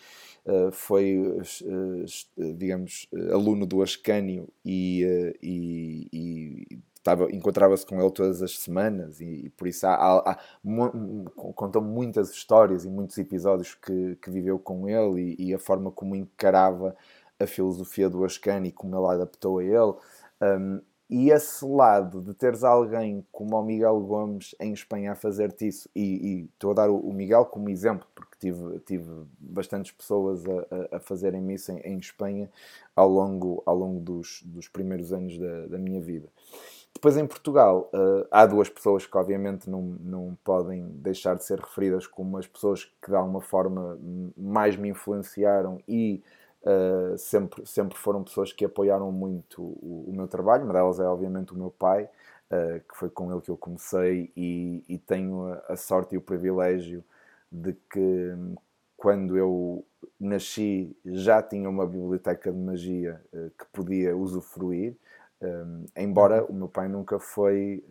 uh, 0.45 0.71
foi 0.71 1.17
uh, 1.17 2.53
digamos 2.55 3.07
aluno 3.31 3.65
do 3.65 3.81
Ascânio 3.81 4.47
e, 4.63 5.03
e, 5.41 6.09
e 6.11 6.79
encontrava-se 7.31 7.85
com 7.85 7.99
ele 7.99 8.11
todas 8.11 8.41
as 8.41 8.57
semanas. 8.57 9.21
E, 9.21 9.45
e 9.45 9.49
por 9.49 9.67
isso 9.67 9.85
há, 9.85 9.93
há, 9.93 10.31
há 10.31 10.39
contam 11.53 11.81
muitas 11.81 12.31
histórias 12.31 12.85
e 12.85 12.89
muitos 12.89 13.17
episódios 13.17 13.75
que, 13.75 14.15
que 14.15 14.29
viveu 14.29 14.57
com 14.57 14.89
ele 14.89 15.35
e, 15.37 15.49
e, 15.49 15.53
a 15.53 15.59
forma 15.59 15.91
como 15.91 16.15
encarava 16.15 16.95
a 17.39 17.45
filosofia 17.45 18.09
do 18.09 18.23
Ascani 18.23 18.69
e 18.69 18.71
como 18.71 18.95
ele 18.95 19.13
adaptou 19.13 19.59
a 19.59 19.63
ele. 19.63 19.93
Um, 20.41 20.81
e 21.09 21.29
esse 21.29 21.63
lado 21.63 22.19
de 22.21 22.33
teres 22.33 22.63
alguém 22.63 23.25
como 23.31 23.55
o 23.59 23.63
Miguel 23.63 23.99
Gomes 24.01 24.55
em 24.59 24.73
Espanha 24.73 25.11
a 25.11 25.15
fazer-te 25.15 25.67
isso, 25.67 25.89
e, 25.95 26.01
e, 26.01 26.43
estou 26.45 26.71
a 26.71 26.73
dar 26.73 26.89
o, 26.89 27.13
Miguel 27.13 27.45
como 27.45 27.69
exemplo, 27.69 28.07
porque 28.15 28.35
tive, 28.39 28.79
tive 28.79 29.11
bastantes 29.39 29.91
pessoas 29.91 30.43
a, 30.47 30.97
a 30.97 30.99
fazerem 30.99 31.53
isso 31.53 31.71
em, 31.71 31.79
em, 31.81 31.97
Espanha 31.97 32.49
ao 32.95 33.07
longo, 33.07 33.61
ao 33.65 33.75
longo 33.75 33.99
dos, 33.99 34.41
dos 34.45 34.67
primeiros 34.67 35.13
anos 35.13 35.37
da, 35.37 35.67
da 35.67 35.77
minha 35.77 36.01
vida. 36.01 36.27
Depois 36.91 37.17
em 37.17 37.27
Portugal 37.27 37.91
uh, 37.93 38.25
há 38.31 38.45
duas 38.45 38.69
pessoas 38.69 39.05
que 39.05 39.17
obviamente 39.17 39.69
não, 39.69 39.81
não 39.81 40.37
podem 40.43 40.87
deixar 40.95 41.35
de 41.35 41.43
ser 41.43 41.59
referidas 41.59 42.07
como 42.07 42.37
as 42.37 42.47
pessoas 42.47 42.85
que 42.85 43.09
de 43.09 43.15
alguma 43.15 43.41
forma 43.41 43.99
mais 44.35 44.77
me 44.77 44.89
influenciaram 44.89 45.77
e 45.87 46.23
Uh, 46.65 47.15
sempre, 47.15 47.63
sempre 47.63 47.95
foram 47.95 48.23
pessoas 48.23 48.51
que 48.51 48.65
apoiaram 48.65 49.11
muito 49.11 49.61
o, 49.61 50.05
o, 50.07 50.11
meu 50.11 50.27
trabalho. 50.27 50.63
Uma 50.63 50.73
delas 50.73 50.99
é, 50.99 51.03
obviamente, 51.03 51.53
o 51.53 51.57
meu 51.57 51.69
pai, 51.69 52.05
uh, 52.05 52.79
que 52.89 52.97
foi 52.97 53.07
com 53.07 53.31
ele 53.31 53.39
que 53.41 53.51
eu 53.51 53.57
comecei, 53.57 54.31
e, 54.35 54.83
e 54.89 54.97
tenho 54.97 55.45
a, 55.45 55.63
a, 55.69 55.77
sorte 55.77 56.15
e 56.15 56.17
o 56.17 56.21
privilégio 56.21 57.03
de 57.51 57.73
que, 57.73 58.33
quando 58.97 59.37
eu 59.37 59.85
nasci, 60.19 60.97
já 61.05 61.39
tinha 61.43 61.69
uma 61.69 61.85
biblioteca 61.85 62.51
de 62.51 62.57
magia 62.57 63.21
uh, 63.31 63.51
que 63.51 63.65
podia 63.71 64.17
usufruir. 64.17 64.97
Um, 65.39 65.85
embora 65.95 66.43
o 66.45 66.53
meu 66.53 66.67
pai 66.67 66.87
nunca 66.87 67.19
foi 67.19 67.83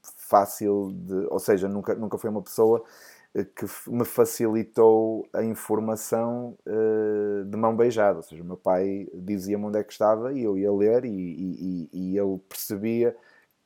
fácil 0.00 0.92
de, 0.92 1.26
ou 1.28 1.38
seja, 1.40 1.68
nunca, 1.68 1.94
nunca 1.94 2.16
foi 2.18 2.30
uma 2.30 2.42
pessoa 2.42 2.84
que 3.32 3.64
me 3.88 4.04
facilitou 4.04 5.28
a 5.32 5.42
informação 5.44 6.56
uh, 6.66 7.44
de 7.44 7.56
mão 7.56 7.76
beijada. 7.76 8.16
Ou 8.16 8.22
seja, 8.22 8.42
o 8.42 8.46
meu 8.46 8.56
pai 8.56 9.08
dizia-me 9.14 9.64
onde 9.66 9.78
é 9.78 9.84
que 9.84 9.92
estava 9.92 10.32
e 10.32 10.42
eu 10.42 10.58
ia 10.58 10.72
ler 10.72 11.04
e, 11.04 11.08
e, 11.10 11.90
e 11.92 12.18
ele 12.18 12.38
percebia 12.48 13.16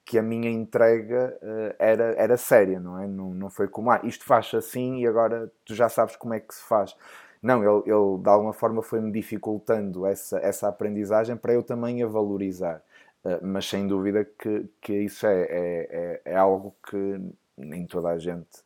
que 0.05 0.19
a 0.19 0.23
minha 0.23 0.51
entrega 0.51 1.39
uh, 1.43 1.75
era, 1.79 2.15
era 2.17 2.37
séria, 2.37 2.79
não 2.79 3.01
é? 3.01 3.07
Não, 3.07 3.33
não 3.33 3.51
foi 3.51 3.67
como, 3.69 3.91
ah, 3.91 4.01
isto 4.05 4.25
faz 4.25 4.53
assim 4.55 4.99
e 5.01 5.07
agora 5.07 5.51
tu 5.65 5.75
já 5.75 5.89
sabes 5.89 6.15
como 6.17 6.35
é 6.35 6.41
que 6.41 6.55
se 6.55 6.63
faz. 6.65 6.95
Não, 7.43 7.63
ele, 7.63 7.91
ele 7.91 8.19
de 8.23 8.29
alguma 8.29 8.53
forma 8.53 8.83
foi-me 8.83 9.11
dificultando 9.13 10.07
essa, 10.07 10.39
essa 10.39 10.69
aprendizagem 10.69 11.37
para 11.37 11.55
eu 11.55 11.63
também 11.63 12.03
a 12.03 12.07
valorizar. 12.07 12.83
Uh, 13.25 13.41
mas 13.47 13.67
sem 13.69 13.87
dúvida 13.89 14.25
que, 14.25 14.69
que 14.81 14.93
isso 14.93 15.27
é, 15.27 15.43
é, 15.43 16.21
é, 16.27 16.33
é 16.33 16.37
algo 16.37 16.75
que 16.87 17.21
nem 17.57 17.87
toda 17.87 18.09
a 18.11 18.19
gente 18.19 18.64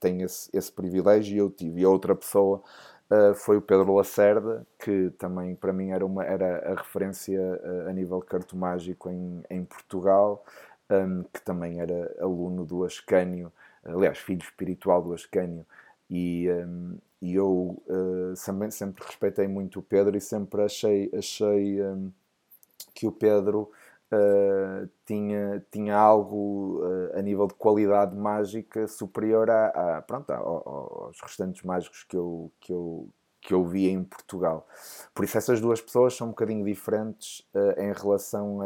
tem 0.00 0.22
esse, 0.22 0.48
esse 0.52 0.72
privilégio 0.72 1.34
e 1.34 1.38
eu 1.38 1.50
tive. 1.50 1.80
E 1.82 1.84
a 1.84 1.88
outra 1.88 2.14
pessoa 2.14 2.62
uh, 3.10 3.34
foi 3.34 3.56
o 3.56 3.62
Pedro 3.62 3.94
Lacerda, 3.94 4.66
que 4.78 5.10
também 5.18 5.54
para 5.54 5.72
mim 5.72 5.90
era, 5.90 6.04
uma, 6.04 6.24
era 6.24 6.72
a 6.72 6.74
referência 6.74 7.40
a 7.88 7.92
nível 7.92 8.20
cartomágico 8.20 9.10
em, 9.10 9.42
em 9.50 9.64
Portugal, 9.64 10.44
um, 10.90 11.22
que 11.32 11.40
também 11.42 11.80
era 11.80 12.14
aluno 12.20 12.64
do 12.64 12.84
Ascânio, 12.84 13.52
aliás, 13.84 14.18
filho 14.18 14.42
espiritual 14.42 15.02
do 15.02 15.12
Ascânio. 15.12 15.66
E, 16.08 16.48
um, 16.50 16.98
e 17.22 17.34
eu 17.34 17.82
sempre, 18.36 18.70
sempre 18.70 19.04
respeitei 19.04 19.48
muito 19.48 19.78
o 19.78 19.82
Pedro 19.82 20.16
e 20.16 20.20
sempre 20.20 20.62
achei, 20.62 21.10
achei 21.16 21.82
um, 21.82 22.12
que 22.94 23.06
o 23.06 23.12
Pedro 23.12 23.70
uh, 24.14 24.88
tinha, 25.04 25.64
tinha 25.70 25.96
algo 25.96 26.80
uh, 26.82 27.18
a 27.18 27.22
nível 27.22 27.46
de 27.46 27.54
qualidade 27.54 28.16
mágica 28.16 28.86
superior 28.86 29.50
a, 29.50 29.98
a 29.98 30.02
pronto, 30.02 30.30
a, 30.30 30.36
a, 30.36 30.38
aos 30.38 31.20
restantes 31.20 31.62
mágicos 31.62 32.04
que 32.04 32.16
eu, 32.16 32.52
que, 32.60 32.72
eu, 32.72 33.08
que 33.40 33.54
eu 33.54 33.64
via 33.64 33.90
em 33.90 34.04
Portugal. 34.04 34.66
Por 35.14 35.24
isso, 35.24 35.36
essas 35.36 35.60
duas 35.60 35.80
pessoas 35.80 36.14
são 36.14 36.28
um 36.28 36.30
bocadinho 36.30 36.64
diferentes 36.64 37.40
uh, 37.54 37.80
em 37.80 37.92
relação 37.92 38.60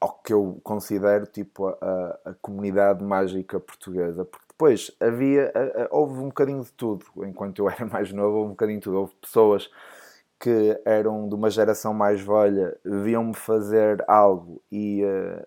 ao 0.00 0.12
que 0.22 0.32
eu 0.32 0.60
considero 0.62 1.26
tipo 1.26 1.68
a, 1.68 2.20
a, 2.24 2.34
comunidade 2.40 3.02
mágica 3.02 3.58
portuguesa, 3.58 4.24
porque 4.24 4.46
depois 4.50 4.90
havia, 5.00 5.52
houve 5.90 6.20
um 6.20 6.28
bocadinho 6.28 6.62
de 6.62 6.72
tudo, 6.72 7.06
enquanto 7.24 7.60
eu 7.60 7.70
era 7.70 7.86
mais 7.86 8.12
novo, 8.12 8.36
houve 8.36 8.46
um 8.48 8.50
bocadinho 8.50 8.78
de 8.78 8.84
tudo. 8.84 8.98
Houve 8.98 9.14
pessoas 9.16 9.70
que 10.38 10.80
eram 10.84 11.28
de 11.28 11.34
uma 11.34 11.50
geração 11.50 11.92
mais 11.92 12.20
velha 12.20 12.76
viam-me 12.84 13.34
fazer 13.34 14.04
algo 14.06 14.62
e, 14.70 15.02
uh, 15.04 15.46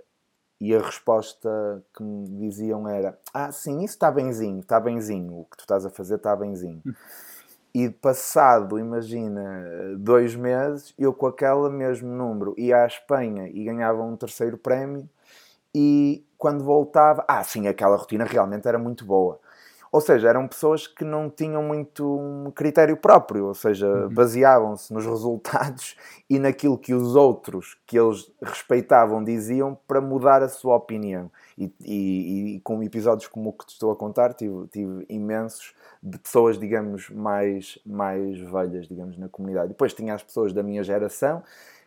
e 0.59 0.75
a 0.75 0.81
resposta 0.81 1.49
que 1.95 2.03
me 2.03 2.27
diziam 2.27 2.87
era: 2.87 3.17
Ah, 3.33 3.51
sim, 3.51 3.83
isso 3.83 3.93
está 3.93 4.11
benzinho, 4.11 4.59
está 4.59 4.79
benzinho, 4.79 5.39
o 5.39 5.45
que 5.45 5.57
tu 5.57 5.61
estás 5.61 5.85
a 5.85 5.89
fazer 5.89 6.15
está 6.15 6.35
benzinho. 6.35 6.81
E 7.73 7.89
passado, 7.89 8.77
imagina, 8.77 9.95
dois 9.97 10.35
meses, 10.35 10.93
eu 10.99 11.13
com 11.13 11.27
aquele 11.27 11.69
mesmo 11.69 12.09
número 12.09 12.53
ia 12.57 12.83
à 12.83 12.85
Espanha 12.85 13.47
e 13.47 13.63
ganhava 13.63 14.03
um 14.03 14.17
terceiro 14.17 14.57
prémio. 14.57 15.09
E 15.73 16.25
quando 16.37 16.65
voltava, 16.65 17.23
ah, 17.29 17.41
sim, 17.45 17.67
aquela 17.67 17.95
rotina 17.95 18.25
realmente 18.25 18.67
era 18.67 18.77
muito 18.77 19.05
boa. 19.05 19.39
Ou 19.91 19.99
seja, 19.99 20.29
eram 20.29 20.47
pessoas 20.47 20.87
que 20.87 21.03
não 21.03 21.29
tinham 21.29 21.61
muito 21.61 22.17
um 22.17 22.49
critério 22.51 22.95
próprio, 22.95 23.47
ou 23.47 23.53
seja, 23.53 23.87
uhum. 23.87 24.09
baseavam-se 24.09 24.93
nos 24.93 25.05
resultados 25.05 25.97
e 26.29 26.39
naquilo 26.39 26.77
que 26.77 26.93
os 26.93 27.13
outros 27.13 27.77
que 27.85 27.99
eles 27.99 28.31
respeitavam 28.41 29.21
diziam 29.21 29.77
para 29.85 29.99
mudar 29.99 30.41
a 30.41 30.47
sua 30.47 30.77
opinião. 30.77 31.29
E, 31.57 31.69
e, 31.83 32.55
e 32.55 32.59
com 32.61 32.81
episódios 32.81 33.27
como 33.27 33.49
o 33.49 33.53
que 33.53 33.65
te 33.65 33.73
estou 33.73 33.91
a 33.91 33.95
contar, 33.95 34.33
tive, 34.33 34.65
tive 34.67 35.05
imensos 35.09 35.73
de 36.01 36.17
pessoas, 36.17 36.57
digamos, 36.57 37.09
mais, 37.09 37.77
mais 37.85 38.39
velhas, 38.39 38.87
digamos, 38.87 39.17
na 39.17 39.27
comunidade. 39.27 39.67
Depois 39.67 39.93
tinha 39.93 40.13
as 40.13 40.23
pessoas 40.23 40.53
da 40.53 40.63
minha 40.63 40.83
geração 40.83 41.43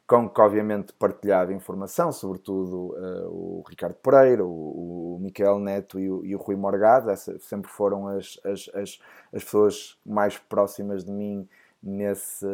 com 0.06 0.28
que 0.28 0.40
obviamente 0.40 0.92
partilhava 0.92 1.52
informação, 1.52 2.12
sobretudo 2.12 2.94
uh, 2.94 3.28
o 3.28 3.64
Ricardo 3.66 3.94
Pereira, 3.94 4.44
o, 4.44 5.16
o 5.16 5.18
Miquel 5.18 5.58
Neto 5.58 5.98
e 5.98 6.10
o, 6.10 6.24
e 6.24 6.34
o 6.34 6.38
Rui 6.38 6.56
Morgado, 6.56 7.10
essa, 7.10 7.38
sempre 7.38 7.70
foram 7.70 8.08
as, 8.08 8.38
as, 8.44 8.70
as, 8.74 8.98
as, 9.32 9.44
pessoas 9.44 9.98
mais 10.04 10.36
próximas 10.36 11.04
de 11.04 11.10
mim 11.10 11.48
nesse, 11.82 12.46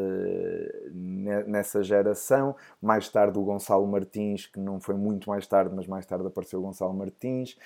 nessa 0.93 1.83
geração. 1.83 2.55
Mais 2.81 3.09
tarde 3.09 3.39
o 3.39 3.43
Gonçalo 3.43 3.87
Martins, 3.87 4.47
que 4.47 4.61
não 4.61 4.81
foi 4.81 4.95
muito 4.95 5.29
mais 5.29 5.47
tarde, 5.47 5.75
mas 5.75 5.89
mais 5.89 6.07
tarde 6.07 6.27
apareceu 6.27 6.61
o 6.61 6.63
Gonçalo 6.63 6.95
Martins. 6.95 7.57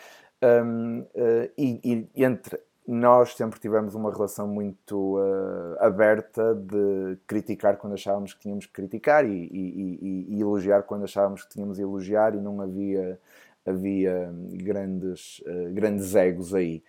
Um, 0.42 1.00
uh, 1.00 1.50
e, 1.56 2.08
e 2.14 2.24
entre 2.24 2.58
nós 2.86 3.34
sempre 3.34 3.58
tivemos 3.58 3.94
uma 3.94 4.12
relação 4.12 4.46
muito 4.46 5.16
uh, 5.18 5.76
aberta 5.80 6.54
de 6.54 7.16
criticar 7.26 7.78
quando 7.78 7.94
achávamos 7.94 8.34
que 8.34 8.40
tínhamos 8.40 8.66
que 8.66 8.72
criticar 8.72 9.24
e, 9.24 9.30
e, 9.32 9.98
e, 10.02 10.36
e, 10.36 10.40
elogiar 10.40 10.82
quando 10.82 11.04
achávamos 11.04 11.44
que 11.44 11.50
tínhamos 11.50 11.78
que 11.78 11.82
elogiar 11.82 12.34
e 12.34 12.40
não 12.40 12.60
havia, 12.60 13.18
havia 13.66 14.30
grandes, 14.52 15.40
uh, 15.40 15.72
grandes 15.72 16.14
egos 16.14 16.54
aí. 16.54 16.82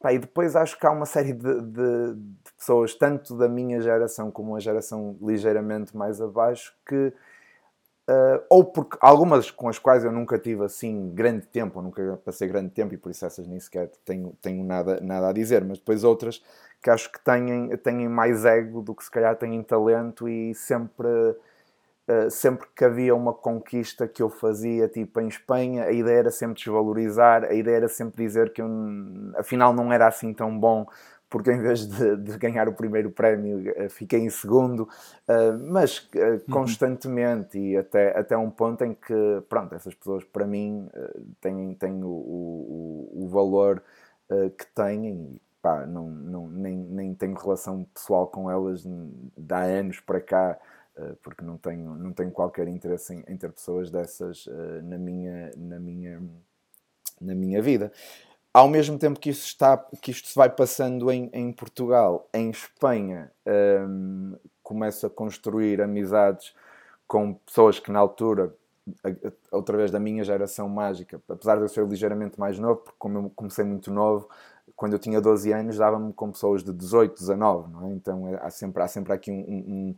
Pá, 0.00 0.12
e 0.12 0.18
depois 0.18 0.56
acho 0.56 0.78
que 0.78 0.86
há 0.86 0.90
uma 0.90 1.06
série 1.06 1.32
de, 1.32 1.62
de, 1.62 2.14
de 2.14 2.52
pessoas, 2.58 2.94
tanto 2.94 3.36
da 3.36 3.48
minha 3.48 3.80
geração 3.80 4.30
como 4.30 4.56
a 4.56 4.60
geração 4.60 5.16
ligeiramente 5.22 5.96
mais 5.96 6.20
abaixo, 6.20 6.74
que 6.84 7.12
Uh, 8.08 8.40
ou 8.48 8.64
porque 8.64 8.96
algumas 9.00 9.50
com 9.50 9.68
as 9.68 9.80
quais 9.80 10.04
eu 10.04 10.12
nunca 10.12 10.38
tive 10.38 10.64
assim 10.64 11.10
grande 11.12 11.44
tempo, 11.46 11.82
nunca 11.82 12.20
passei 12.24 12.46
grande 12.46 12.70
tempo 12.70 12.94
e 12.94 12.96
por 12.96 13.10
isso 13.10 13.26
essas 13.26 13.48
nem 13.48 13.58
sequer 13.58 13.90
tenho, 14.04 14.32
tenho 14.40 14.62
nada, 14.64 15.00
nada 15.00 15.28
a 15.28 15.32
dizer, 15.32 15.64
mas 15.64 15.78
depois 15.78 16.04
outras 16.04 16.40
que 16.80 16.88
acho 16.88 17.10
que 17.10 17.18
têm, 17.24 17.76
têm 17.78 18.08
mais 18.08 18.44
ego 18.44 18.80
do 18.80 18.94
que 18.94 19.02
se 19.02 19.10
calhar 19.10 19.34
têm 19.36 19.60
talento 19.62 20.28
e 20.28 20.54
sempre 20.54 21.08
Uh, 22.08 22.30
sempre 22.30 22.68
que 22.72 22.84
havia 22.84 23.12
uma 23.16 23.34
conquista 23.34 24.06
que 24.06 24.22
eu 24.22 24.30
fazia, 24.30 24.86
tipo 24.86 25.20
em 25.20 25.26
Espanha, 25.26 25.86
a 25.86 25.90
ideia 25.90 26.18
era 26.20 26.30
sempre 26.30 26.54
desvalorizar, 26.54 27.42
a 27.42 27.52
ideia 27.52 27.78
era 27.78 27.88
sempre 27.88 28.24
dizer 28.24 28.52
que 28.52 28.62
eu, 28.62 28.68
afinal 29.36 29.72
não 29.72 29.92
era 29.92 30.06
assim 30.06 30.32
tão 30.32 30.56
bom, 30.56 30.86
porque 31.28 31.50
em 31.50 31.60
vez 31.60 31.86
de, 31.86 32.16
de 32.16 32.38
ganhar 32.38 32.68
o 32.68 32.72
primeiro 32.72 33.10
prémio 33.10 33.58
uh, 33.70 33.90
fiquei 33.90 34.20
em 34.20 34.30
segundo, 34.30 34.82
uh, 34.82 35.58
mas 35.70 36.08
uhum. 36.14 36.40
constantemente 36.50 37.58
e 37.58 37.76
até, 37.76 38.16
até 38.16 38.36
um 38.36 38.50
ponto 38.50 38.84
em 38.84 38.94
que, 38.94 39.14
pronto, 39.48 39.74
essas 39.74 39.94
pessoas 39.94 40.24
para 40.24 40.46
mim 40.46 40.88
têm, 41.40 41.74
têm 41.74 42.02
o, 42.04 42.08
o, 42.08 43.24
o 43.24 43.28
valor 43.28 43.82
que 44.58 44.66
têm 44.74 45.08
e 45.08 45.40
pá, 45.62 45.86
não, 45.86 46.10
não, 46.10 46.48
nem, 46.48 46.76
nem 46.76 47.14
tenho 47.14 47.34
relação 47.34 47.84
pessoal 47.94 48.26
com 48.26 48.50
elas 48.50 48.82
de 48.82 49.54
há 49.54 49.62
anos 49.62 50.00
para 50.00 50.20
cá 50.20 50.58
eh, 50.96 51.14
porque 51.22 51.44
não 51.44 51.56
tenho, 51.56 51.94
não 51.94 52.12
tenho 52.12 52.32
qualquer 52.32 52.66
interesse 52.66 53.14
em, 53.14 53.24
em 53.28 53.36
ter 53.36 53.52
pessoas 53.52 53.88
dessas 53.88 54.48
na, 54.82 54.98
minha, 54.98 55.52
na, 55.56 55.78
minha, 55.78 56.20
na 57.20 57.34
minha 57.34 57.62
vida. 57.62 57.92
Ao 58.56 58.68
mesmo 58.68 58.98
tempo 58.98 59.20
que, 59.20 59.28
está, 59.28 59.76
que 60.00 60.10
isto 60.10 60.28
se 60.28 60.34
vai 60.34 60.48
passando 60.48 61.12
em, 61.12 61.28
em 61.34 61.52
Portugal, 61.52 62.26
em 62.32 62.48
Espanha, 62.48 63.30
um, 63.86 64.34
começo 64.62 65.06
a 65.06 65.10
construir 65.10 65.82
amizades 65.82 66.54
com 67.06 67.34
pessoas 67.34 67.78
que 67.78 67.92
na 67.92 67.98
altura, 67.98 68.54
outra 69.52 69.76
vez 69.76 69.90
da 69.90 70.00
minha 70.00 70.24
geração 70.24 70.70
mágica, 70.70 71.20
apesar 71.28 71.56
de 71.56 71.64
eu 71.64 71.68
ser 71.68 71.86
ligeiramente 71.86 72.40
mais 72.40 72.58
novo, 72.58 72.76
porque 72.76 72.96
como 72.98 73.18
eu 73.18 73.32
comecei 73.36 73.62
muito 73.62 73.90
novo, 73.90 74.26
quando 74.74 74.94
eu 74.94 74.98
tinha 74.98 75.20
12 75.20 75.52
anos 75.52 75.76
dava-me 75.76 76.14
com 76.14 76.32
pessoas 76.32 76.64
de 76.64 76.72
18, 76.72 77.12
19, 77.12 77.70
não 77.70 77.88
é? 77.88 77.92
Então 77.92 78.38
há 78.40 78.48
sempre, 78.48 78.82
há 78.82 78.88
sempre 78.88 79.12
aqui 79.12 79.30
um, 79.30 79.94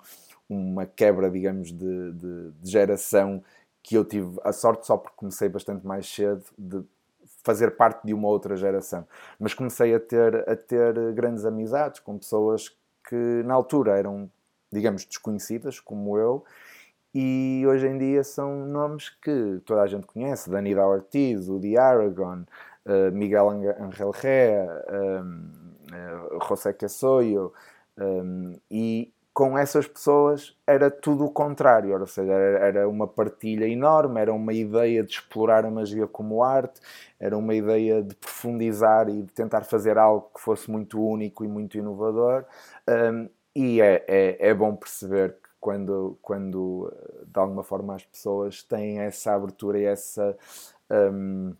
um 0.49 0.69
uma 0.75 0.85
quebra, 0.85 1.31
digamos, 1.31 1.71
de, 1.71 2.13
de, 2.13 2.51
de, 2.51 2.69
geração 2.69 3.41
que 3.85 3.95
eu 3.95 4.05
tive 4.05 4.37
a 4.43 4.53
sorte 4.53 4.85
só 4.85 4.97
porque 4.97 5.15
comecei 5.17 5.49
bastante 5.49 5.87
mais 5.87 6.09
cedo 6.09 6.43
de 6.59 6.83
fazer 7.49 7.71
parte 7.71 8.07
de 8.07 8.13
uma 8.13 8.29
outra 8.29 8.55
geração. 8.57 9.09
Mas 9.41 9.55
comecei 9.55 9.95
a 9.95 9.99
ter, 9.99 10.47
a 10.47 10.55
ter 10.55 11.15
grandes 11.15 11.47
amizades 11.47 11.99
com 11.99 12.19
pessoas 12.19 12.77
que 13.09 13.43
na 13.43 13.55
altura 13.55 13.97
eram, 13.97 14.31
digamos, 14.71 15.07
desconhecidas, 15.07 15.81
como 15.81 16.19
eu, 16.19 16.45
e 17.15 17.65
hoje 17.67 17.87
em 17.87 17.97
dia 17.97 18.23
são 18.23 18.67
nomes 18.67 19.09
que 19.09 19.63
toda 19.65 19.81
a 19.81 19.87
gente 19.87 20.07
conhece: 20.07 20.51
Danida 20.51 20.87
Ortiz, 20.87 21.47
The 21.47 21.79
Aragon, 21.79 22.45
uh, 22.85 23.11
Miguel 23.13 23.49
Angel 23.81 24.11
Ré, 24.11 24.69
um, 24.93 25.49
uh, 25.91 26.47
José 26.47 26.75
Casoyo, 26.75 27.51
um, 27.97 28.61
e 28.71 29.11
com 29.39 29.57
essas 29.57 29.87
pessoas 29.87 30.53
era 30.67 30.91
tudo 30.91 31.25
o 31.25 31.31
contrário, 31.31 31.97
ou 31.97 32.07
seja, 32.09 32.33
era 32.33 32.89
uma 32.89 33.07
partilha 33.07 33.69
enorme, 33.69 34.21
era 34.21 34.35
uma 34.35 34.53
ideia 34.53 35.01
de 35.05 35.13
explorar 35.13 35.65
a 35.65 35.71
magia 35.71 36.09
como 36.09 36.43
arte, 36.43 36.81
era 37.21 37.39
uma 37.39 37.55
ideia 37.55 38.03
de 38.03 38.17
profundizar 38.17 39.09
e 39.09 39.23
de 39.23 39.33
tentar 39.33 39.63
fazer 39.63 39.97
algo 39.97 40.29
que 40.35 40.41
fosse 40.41 40.69
muito 40.69 41.01
único 41.01 41.45
e 41.45 41.49
muito 41.49 41.79
inovador. 41.79 42.47
Um, 42.89 43.29
e 43.55 43.81
é, 43.81 44.05
é, 44.09 44.49
é, 44.49 44.53
bom 44.53 44.75
perceber 44.75 45.35
que 45.35 45.51
quando, 45.61 46.19
quando, 46.21 46.93
de 47.25 47.39
alguma 47.39 47.63
forma, 47.63 47.95
as 47.95 48.05
pessoas 48.05 48.65
têm 48.65 48.99
essa 48.99 49.35
abertura 49.35 49.79
e 49.79 49.85
essa, 49.85 50.37
um, 50.91 51.55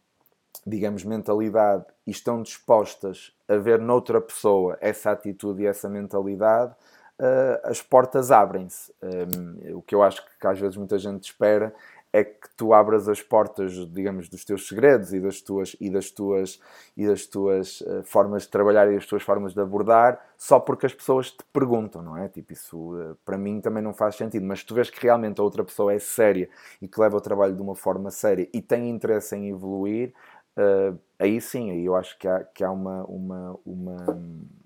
digamos, 0.67 1.05
mentalidade 1.05 1.85
e 2.05 2.11
estão 2.11 2.43
dispostas 2.43 3.33
a 3.47 3.55
ver 3.55 3.79
noutra 3.79 4.21
pessoa 4.21 4.77
essa 4.81 5.13
atitude 5.13 5.63
e 5.63 5.67
essa 5.67 5.89
mentalidade 5.89 6.75
uh, 7.19 7.61
as 7.65 7.83
portas 7.83 8.31
abrem-se. 8.31 8.93
Um, 9.03 9.79
o 9.79 9.83
que 9.83 9.95
eu 9.95 10.03
acho 10.03 10.23
que 10.39 10.47
às 10.47 10.59
vezes 10.59 10.77
muita 10.77 10.99
gente 10.99 11.25
espera 11.25 11.75
é 12.13 12.25
que 12.25 12.49
tu 12.57 12.73
abras 12.73 13.07
as 13.09 13.21
portas, 13.21 13.73
digamos, 13.93 14.29
dos 14.29 14.45
teus 14.45 14.67
segredos 14.67 15.13
e 15.13 15.21
das 15.21 15.43
tuas 15.43 15.77
e 15.79 15.91
das 15.91 16.11
tuas 16.11 16.59
e 16.97 17.07
das 17.07 17.27
tuas 17.27 17.83
uh, 17.83 18.03
formas 18.03 18.45
de 18.45 18.49
trabalhar 18.49 18.91
e 18.91 18.95
das 18.95 19.07
tuas 19.07 19.23
formas 19.23 19.53
de 19.53 19.61
abordar, 19.61 20.19
só 20.37 20.59
porque 20.59 20.87
as 20.87 20.95
pessoas 20.95 21.31
te 21.31 21.45
perguntam, 21.53 22.03
não 22.03 22.17
é? 22.17 22.29
Tipo, 22.29 22.53
isso 22.53 22.95
uh, 22.95 23.15
para 23.25 23.37
mim 23.37 23.61
também 23.61 23.83
não 23.83 23.93
faz 23.93 24.17
sentido, 24.17 24.47
mas 24.47 24.65
tu 24.65 24.75
vês 24.75 24.89
que 24.89 25.03
realmente 25.03 25.41
a 25.41 25.45
outra 25.45 25.63
pessoa 25.63 25.93
é 25.93 25.99
séria 25.99 26.49
e 26.81 26.89
que 26.89 26.99
leva 26.99 27.17
o 27.17 27.21
trabalho 27.21 27.55
de 27.55 27.63
uma 27.63 27.75
forma 27.75 28.11
séria 28.11 28.49
e 28.55 28.63
tem 28.63 28.89
interesse 28.89 29.37
em 29.37 29.51
evoluir, 29.51 30.15
uh, 30.57 30.99
aí 31.19 31.41
sim, 31.41 31.71
aí 31.71 31.85
eu 31.85 31.97
acho 31.97 32.17
que 32.19 32.29
há, 32.29 32.45
que 32.45 32.63
há 32.63 32.71
uma, 32.71 33.05
uma, 33.05 33.61
uma, 33.67 34.21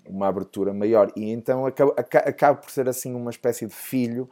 uma 0.05 0.27
abertura 0.27 0.73
maior. 0.73 1.11
E 1.15 1.31
então 1.31 1.65
acaba, 1.65 2.55
por 2.55 2.69
ser 2.69 2.87
assim 2.87 3.13
uma 3.15 3.31
espécie 3.31 3.65
de 3.65 3.73
filho 3.73 4.29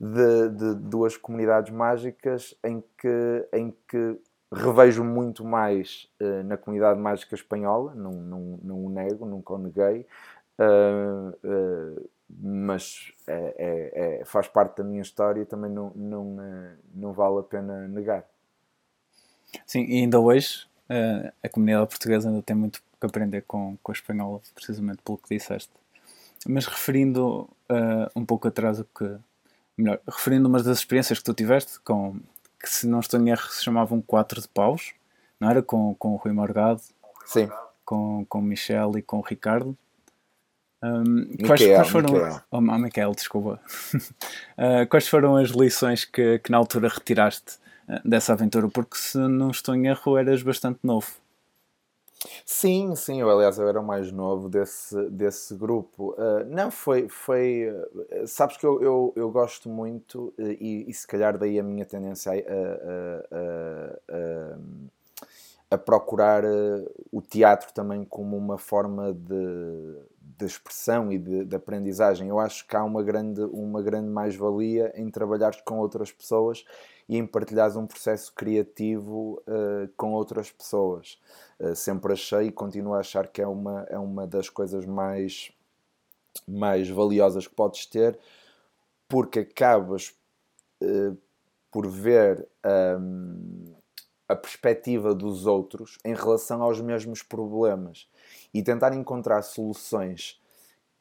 de, 0.00 0.48
de, 0.50 0.74
duas 0.76 1.16
comunidades 1.16 1.72
mágicas 1.72 2.54
em 2.64 2.82
que, 2.96 3.48
em 3.52 3.74
que 3.88 4.18
revejo 4.52 5.04
muito 5.04 5.44
mais 5.44 6.08
uh, 6.22 6.42
na 6.44 6.56
comunidade 6.56 6.98
mágica 6.98 7.34
espanhola, 7.34 7.94
não, 7.94 8.12
não, 8.12 8.60
não 8.62 8.84
o 8.84 8.88
nego, 8.88 9.26
nunca 9.26 9.52
o 9.52 9.58
neguei, 9.58 10.06
uh, 10.58 11.30
uh, 11.44 12.10
mas 12.30 13.12
é, 13.26 13.54
é, 13.58 14.20
é, 14.20 14.24
faz 14.24 14.46
parte 14.48 14.76
da 14.78 14.84
minha 14.84 15.02
história 15.02 15.40
e 15.40 15.46
também 15.46 15.70
não, 15.70 15.92
não, 15.94 16.36
não 16.94 17.12
vale 17.12 17.40
a 17.40 17.42
pena 17.42 17.88
negar. 17.88 18.24
Sim, 19.66 19.84
e 19.84 20.00
ainda 20.00 20.20
hoje 20.20 20.67
uh, 20.90 21.32
a 21.42 21.48
comunidade 21.48 21.88
portuguesa 21.88 22.28
ainda 22.28 22.42
tem 22.42 22.56
muito 22.56 22.82
que 23.00 23.06
aprender 23.06 23.42
com, 23.42 23.76
com 23.82 23.92
a 23.92 23.94
espanhola, 23.94 24.40
precisamente 24.54 25.00
pelo 25.04 25.18
que 25.18 25.36
disseste. 25.36 25.70
Mas 26.46 26.66
referindo 26.66 27.48
uh, 27.70 28.10
um 28.14 28.24
pouco 28.24 28.48
atrás 28.48 28.80
o 28.80 28.84
que. 28.84 29.16
Melhor, 29.76 30.00
referindo 30.06 30.48
umas 30.48 30.64
das 30.64 30.78
experiências 30.78 31.18
que 31.18 31.24
tu 31.24 31.32
tiveste, 31.32 31.78
com 31.80 32.18
que 32.60 32.68
se 32.68 32.86
não 32.86 32.98
estou 32.98 33.20
em 33.20 33.30
erro 33.30 33.48
se 33.48 33.62
chamavam 33.62 34.00
Quatro 34.00 34.40
de 34.40 34.48
Paus, 34.48 34.92
não 35.38 35.48
era? 35.48 35.62
Com, 35.62 35.94
com 35.94 36.14
o 36.14 36.16
Rui 36.16 36.32
Morgado, 36.32 36.82
Sim. 37.24 37.48
Com, 37.84 38.24
com 38.28 38.38
o 38.38 38.42
Michel 38.42 38.98
e 38.98 39.02
com 39.02 39.18
o 39.18 39.22
Ricardo. 39.22 39.76
Um, 40.82 41.36
quais, 41.46 41.64
quais, 41.64 41.88
foram. 41.88 42.12
Michael. 42.12 42.40
Oh, 42.50 42.60
Michael, 42.60 43.12
desculpa. 43.12 43.60
uh, 43.94 44.86
quais 44.90 45.08
foram 45.08 45.36
as 45.36 45.50
lições 45.50 46.04
que, 46.04 46.38
que 46.38 46.50
na 46.50 46.58
altura 46.58 46.88
retiraste 46.88 47.58
dessa 48.04 48.32
aventura, 48.32 48.68
porque 48.68 48.96
se 48.96 49.18
não 49.18 49.50
estou 49.50 49.74
em 49.74 49.86
erro, 49.86 50.16
eras 50.16 50.42
bastante 50.42 50.80
novo. 50.82 51.08
Sim, 52.44 52.96
sim, 52.96 53.20
eu 53.20 53.30
aliás 53.30 53.58
eu 53.58 53.68
era 53.68 53.80
o 53.80 53.84
mais 53.84 54.10
novo 54.10 54.48
desse, 54.48 55.08
desse 55.10 55.54
grupo. 55.54 56.14
Uh, 56.18 56.44
não, 56.48 56.70
foi. 56.70 57.08
foi 57.08 57.68
uh, 57.70 58.26
sabes 58.26 58.56
que 58.56 58.66
eu, 58.66 58.82
eu, 58.82 59.12
eu 59.14 59.30
gosto 59.30 59.68
muito, 59.68 60.34
uh, 60.38 60.50
e, 60.60 60.84
e, 60.88 60.94
se 60.94 61.06
calhar 61.06 61.38
daí 61.38 61.58
a 61.60 61.62
minha 61.62 61.84
tendência 61.84 62.32
a, 62.32 62.34
a, 62.34 64.16
a, 64.16 65.76
a 65.76 65.78
procurar 65.78 66.42
o 67.12 67.20
teatro 67.20 67.72
também 67.72 68.04
como 68.04 68.36
uma 68.36 68.58
forma 68.58 69.12
de, 69.12 69.98
de 70.20 70.44
expressão 70.44 71.12
e 71.12 71.18
de, 71.18 71.44
de, 71.44 71.54
aprendizagem. 71.56 72.28
Eu 72.28 72.40
acho 72.40 72.66
que 72.66 72.74
há 72.74 72.82
uma 72.82 73.02
grande, 73.02 73.42
uma 73.42 73.82
grande 73.82 74.08
mais-valia 74.08 74.92
em 74.96 75.08
trabalhar 75.10 75.52
com 75.62 75.78
outras 75.78 76.10
pessoas 76.10 76.64
e 77.08 77.16
em 77.16 77.26
partilhares 77.26 77.76
um 77.76 77.86
processo 77.86 78.32
criativo 78.34 79.42
uh, 79.46 79.88
com 79.96 80.12
outras 80.12 80.50
pessoas. 80.50 81.18
Uh, 81.58 81.74
sempre 81.74 82.12
achei 82.12 82.48
e 82.48 82.52
continuo 82.52 82.94
a 82.94 83.00
achar 83.00 83.28
que 83.28 83.40
é 83.40 83.46
uma, 83.46 83.86
é 83.88 83.98
uma 83.98 84.26
das 84.26 84.50
coisas 84.50 84.84
mais, 84.84 85.50
mais 86.46 86.88
valiosas 86.88 87.46
que 87.46 87.54
podes 87.54 87.86
ter, 87.86 88.18
porque 89.08 89.40
acabas 89.40 90.14
uh, 90.82 91.16
por 91.70 91.86
ver 91.86 92.46
um, 93.00 93.74
a 94.28 94.36
perspectiva 94.36 95.14
dos 95.14 95.46
outros 95.46 95.98
em 96.04 96.14
relação 96.14 96.62
aos 96.62 96.80
mesmos 96.80 97.22
problemas 97.22 98.06
e 98.52 98.62
tentar 98.62 98.92
encontrar 98.94 99.40
soluções 99.42 100.40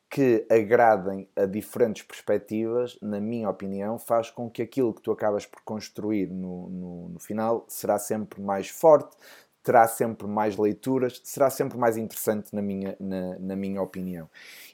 que 0.09 0.45
agradem 0.49 1.27
a 1.35 1.45
diferentes 1.45 2.03
perspectivas, 2.03 2.97
na 3.01 3.19
minha 3.19 3.49
opinião, 3.49 3.99
faz 3.99 4.29
com 4.29 4.49
que 4.49 4.61
aquilo 4.61 4.93
que 4.93 5.01
tu 5.01 5.11
acabas 5.11 5.45
por 5.45 5.61
construir 5.63 6.27
no, 6.27 6.69
no, 6.69 7.09
no, 7.09 7.19
final 7.19 7.65
será 7.67 7.99
sempre 7.99 8.41
mais 8.41 8.69
forte, 8.69 9.17
terá 9.61 9.85
sempre 9.85 10.25
mais 10.25 10.55
leituras, 10.55 11.19
será 11.25 11.49
sempre 11.49 11.77
mais 11.77 11.97
interessante, 11.97 12.55
na 12.55 12.61
minha, 12.61 12.95
na, 12.99 13.37
na 13.37 13.55
minha 13.55 13.81
opinião. 13.81 14.29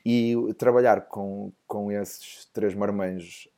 E 0.05 0.35
trabalhar 0.55 1.07
com, 1.07 1.51
com 1.65 1.91
esses 1.91 2.45
três 2.53 2.75
marmanjos 2.75 3.49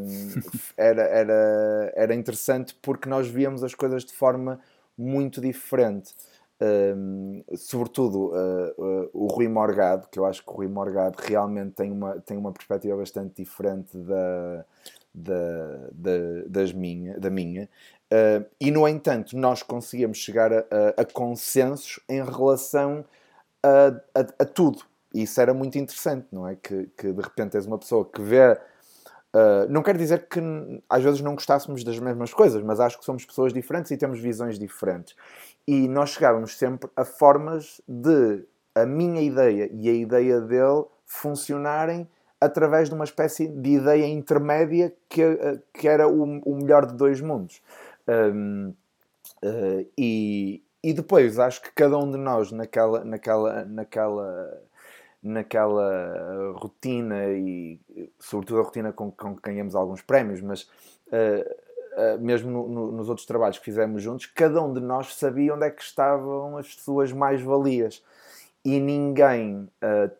hum, 0.00 0.40
era, 0.74 1.02
era, 1.02 1.92
era 1.94 2.14
interessante 2.14 2.74
porque 2.80 3.10
nós 3.10 3.28
víamos 3.28 3.62
as 3.62 3.74
coisas 3.74 4.06
de 4.06 4.14
forma 4.14 4.58
muito 4.96 5.38
diferente. 5.38 6.14
Um, 6.62 7.42
sobretudo 7.56 8.32
uh, 8.32 8.74
uh, 8.76 9.10
o 9.14 9.28
Rui 9.28 9.48
Morgado, 9.48 10.06
que 10.10 10.18
eu 10.18 10.26
acho 10.26 10.44
que 10.44 10.50
o 10.50 10.52
Rui 10.52 10.68
Morgado 10.68 11.16
realmente 11.18 11.72
tem 11.72 11.90
uma, 11.90 12.20
tem 12.20 12.36
uma 12.36 12.52
perspectiva 12.52 12.96
bastante 12.98 13.42
diferente 13.42 13.96
da, 13.96 14.64
da, 15.14 15.88
da, 15.90 16.10
das 16.46 16.72
minha, 16.72 17.18
da 17.18 17.30
minha. 17.30 17.66
Uh, 18.12 18.44
e, 18.60 18.70
no 18.70 18.86
entanto, 18.86 19.36
nós 19.38 19.62
conseguimos 19.62 20.18
chegar 20.18 20.52
a, 20.52 20.58
a, 20.58 21.00
a 21.00 21.04
consensos 21.06 21.98
em 22.06 22.22
relação 22.22 23.06
a, 23.62 24.20
a, 24.38 24.44
tudo. 24.44 24.82
E 25.14 25.22
isso 25.22 25.40
era 25.40 25.54
muito 25.54 25.78
interessante, 25.78 26.26
não 26.30 26.46
é? 26.46 26.56
Que, 26.56 26.90
que 26.96 27.10
de 27.10 27.22
repente 27.22 27.56
és 27.56 27.64
uma 27.64 27.78
pessoa 27.78 28.04
que 28.04 28.20
vê 28.20 28.58
Uh, 29.32 29.70
não 29.70 29.80
quer 29.80 29.96
dizer 29.96 30.26
que 30.26 30.40
às 30.88 31.04
vezes 31.04 31.20
não 31.20 31.34
gostássemos 31.34 31.84
das 31.84 31.96
mesmas 32.00 32.34
coisas, 32.34 32.60
mas 32.64 32.80
acho 32.80 32.98
que 32.98 33.04
somos 33.04 33.24
pessoas 33.24 33.52
diferentes 33.52 33.90
e 33.92 33.96
temos 33.96 34.18
visões 34.18 34.58
diferentes. 34.58 35.14
E 35.70 35.86
nós 35.86 36.10
chegávamos 36.10 36.58
sempre 36.58 36.90
a 36.96 37.04
formas 37.04 37.80
de 37.86 38.44
a 38.74 38.84
minha 38.84 39.22
ideia 39.22 39.70
e 39.72 39.88
a 39.88 39.92
ideia 39.92 40.40
dele 40.40 40.84
funcionarem 41.06 42.08
através 42.40 42.88
de 42.88 42.94
uma 42.96 43.04
espécie 43.04 43.46
de 43.46 43.74
ideia 43.74 44.04
intermédia 44.04 44.92
que, 45.08 45.24
uh, 45.24 45.62
que 45.72 45.86
era 45.86 46.08
o, 46.08 46.24
o 46.40 46.56
melhor 46.56 46.86
de 46.86 46.96
dois 46.96 47.20
mundos. 47.20 47.62
Um, 48.08 48.74
uh, 49.44 49.88
e, 49.96 50.60
e 50.82 50.92
depois 50.92 51.38
acho 51.38 51.62
que 51.62 51.70
cada 51.70 51.96
um 51.96 52.10
de 52.10 52.18
nós 52.18 52.50
naquela, 52.50 53.04
naquela, 53.04 53.64
naquela 53.64 54.62
naquela 55.22 56.52
rotina 56.56 57.28
e 57.28 57.78
sobretudo 58.18 58.58
a 58.58 58.64
rotina 58.64 58.92
com, 58.92 59.12
com 59.12 59.36
que 59.36 59.42
ganhamos 59.42 59.76
alguns 59.76 60.02
prémios, 60.02 60.40
mas 60.40 60.62
uh, 60.62 61.69
mesmo 62.20 62.50
no, 62.50 62.68
no, 62.68 62.92
nos 62.92 63.08
outros 63.08 63.26
trabalhos 63.26 63.58
que 63.58 63.64
fizemos 63.64 64.02
juntos, 64.02 64.26
cada 64.26 64.62
um 64.62 64.72
de 64.72 64.80
nós 64.80 65.14
sabia 65.14 65.54
onde 65.54 65.66
é 65.66 65.70
que 65.70 65.82
estavam 65.82 66.56
as 66.56 66.74
suas 66.74 67.12
mais-valias 67.12 68.02
e 68.64 68.78
ninguém 68.78 69.68
uh, 69.82 70.10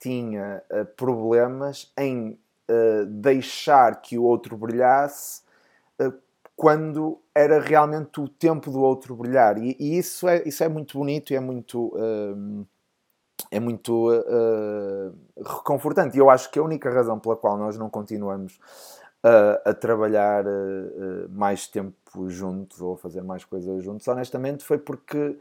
tinha 0.00 0.62
problemas 0.96 1.92
em 1.96 2.38
deixar 3.08 4.02
que 4.02 4.18
o 4.18 4.24
outro 4.24 4.56
brilhasse 4.58 5.40
quando 6.54 7.18
era 7.34 7.58
realmente 7.58 8.20
o 8.20 8.28
tempo 8.28 8.70
do 8.70 8.80
outro 8.82 9.16
brilhar 9.16 9.56
e, 9.56 9.74
e 9.80 9.96
isso, 9.96 10.28
é, 10.28 10.42
isso 10.44 10.62
é 10.62 10.68
muito 10.68 10.98
bonito 10.98 11.32
e 11.32 11.36
é 11.36 11.40
muito 11.40 11.96
é 13.50 13.60
muito 13.60 14.10
uh, 14.10 15.16
reconfortante. 15.36 16.16
E 16.16 16.20
eu 16.20 16.28
acho 16.28 16.50
que 16.50 16.58
a 16.58 16.62
única 16.62 16.90
razão 16.90 17.18
pela 17.18 17.36
qual 17.36 17.56
nós 17.56 17.76
não 17.78 17.88
continuamos 17.88 18.58
uh, 19.24 19.60
a 19.64 19.74
trabalhar 19.74 20.46
uh, 20.46 21.28
mais 21.30 21.66
tempo 21.66 22.28
juntos 22.28 22.80
ou 22.80 22.94
a 22.94 22.96
fazer 22.96 23.22
mais 23.22 23.44
coisas 23.44 23.82
juntos, 23.82 24.06
honestamente, 24.08 24.64
foi 24.64 24.78
porque 24.78 25.38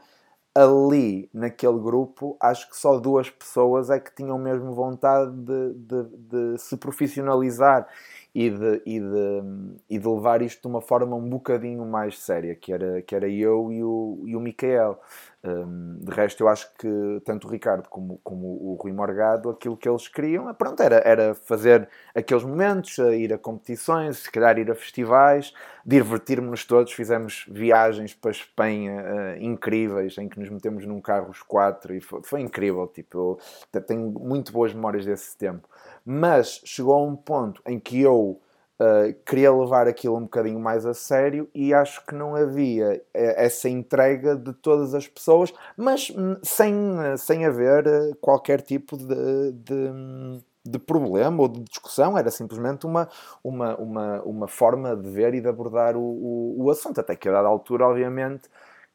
ali, 0.55 1.29
naquele 1.33 1.79
grupo, 1.79 2.35
acho 2.39 2.67
que 2.69 2.75
só 2.75 2.97
duas 2.99 3.29
pessoas 3.29 3.89
é 3.91 3.99
que 3.99 4.13
tinham 4.15 4.39
mesmo 4.39 4.73
vontade 4.73 5.31
de, 5.31 5.73
de, 5.73 6.03
de 6.17 6.57
se 6.57 6.75
profissionalizar 6.77 7.87
e 8.33 8.49
de, 8.49 8.81
e, 8.85 8.99
de, 8.99 9.43
e 9.89 9.97
de 9.97 10.07
levar 10.07 10.41
isto 10.41 10.61
de 10.61 10.67
uma 10.67 10.81
forma 10.81 11.15
um 11.15 11.27
bocadinho 11.27 11.85
mais 11.85 12.19
séria, 12.19 12.55
que 12.55 12.71
era, 12.71 13.01
que 13.01 13.15
era 13.15 13.27
eu 13.27 13.71
e 13.71 13.83
o, 13.83 14.23
e 14.25 14.35
o 14.35 14.39
Micael. 14.39 14.99
Um, 15.43 15.99
de 16.01 16.11
resto, 16.11 16.43
eu 16.43 16.49
acho 16.49 16.69
que 16.77 17.21
tanto 17.23 17.47
o 17.47 17.49
Ricardo 17.49 17.87
como, 17.89 18.19
como 18.23 18.47
o 18.47 18.77
Rui 18.81 18.91
Morgado, 18.91 19.49
aquilo 19.49 19.77
que 19.77 19.87
eles 19.87 20.07
queriam 20.07 20.53
pronto, 20.53 20.81
era, 20.81 20.97
era 21.05 21.33
fazer 21.33 21.87
aqueles 22.13 22.43
momentos, 22.43 22.97
ir 22.97 23.33
a 23.33 23.37
competições, 23.37 24.17
se 24.17 24.31
calhar 24.31 24.57
ir 24.57 24.69
a 24.69 24.75
festivais, 24.75 25.53
divertir-nos 25.85 26.65
todos. 26.65 26.91
Fizemos 26.91 27.45
viagens 27.49 28.13
para 28.13 28.31
a 28.31 28.33
Espanha 28.33 29.01
uh, 29.01 29.43
incríveis, 29.43 30.17
em 30.17 30.27
que 30.27 30.39
nos 30.39 30.49
metemos 30.49 30.85
num 30.85 30.99
carro 30.99 31.29
os 31.29 31.41
quatro 31.41 31.95
e 31.95 32.01
foi, 32.01 32.21
foi 32.23 32.41
incrível. 32.41 32.87
Tipo, 32.87 33.39
eu 33.73 33.81
tenho 33.81 34.11
muito 34.11 34.51
boas 34.51 34.73
memórias 34.73 35.05
desse 35.05 35.37
tempo. 35.37 35.67
Mas 36.09 36.61
chegou 36.63 36.93
a 36.93 37.03
um 37.03 37.17
ponto 37.17 37.61
em 37.67 37.77
que 37.77 38.01
eu 38.01 38.39
Uh, 38.79 39.11
queria 39.25 39.51
levar 39.51 39.87
aquilo 39.87 40.17
um 40.17 40.21
bocadinho 40.21 40.59
mais 40.59 40.85
a 40.85 40.93
sério 40.93 41.49
e 41.51 41.73
acho 41.73 42.05
que 42.05 42.13
não 42.13 42.35
havia 42.35 43.03
eh, 43.11 43.45
essa 43.45 43.67
entrega 43.67 44.35
de 44.35 44.53
todas 44.53 44.93
as 44.93 45.07
pessoas, 45.07 45.51
mas 45.75 46.13
hum, 46.15 46.37
sem, 46.43 46.75
sem 47.17 47.43
haver 47.43 47.87
eh, 47.87 48.11
qualquer 48.21 48.61
tipo 48.61 48.95
de, 48.95 49.51
de, 49.53 50.43
de, 50.63 50.77
problema 50.77 51.41
ou 51.41 51.47
de 51.47 51.61
discussão, 51.61 52.15
era 52.15 52.29
simplesmente 52.29 52.85
uma, 52.85 53.09
uma, 53.43 53.75
uma, 53.77 54.21
uma 54.21 54.47
forma 54.47 54.95
de 54.95 55.09
ver 55.09 55.33
e 55.33 55.41
de 55.41 55.47
abordar 55.47 55.97
o, 55.97 56.03
o, 56.03 56.65
o 56.65 56.69
assunto, 56.69 57.01
até 57.01 57.15
que 57.15 57.27
a 57.27 57.31
dada 57.31 57.47
altura, 57.47 57.87
obviamente, 57.87 58.47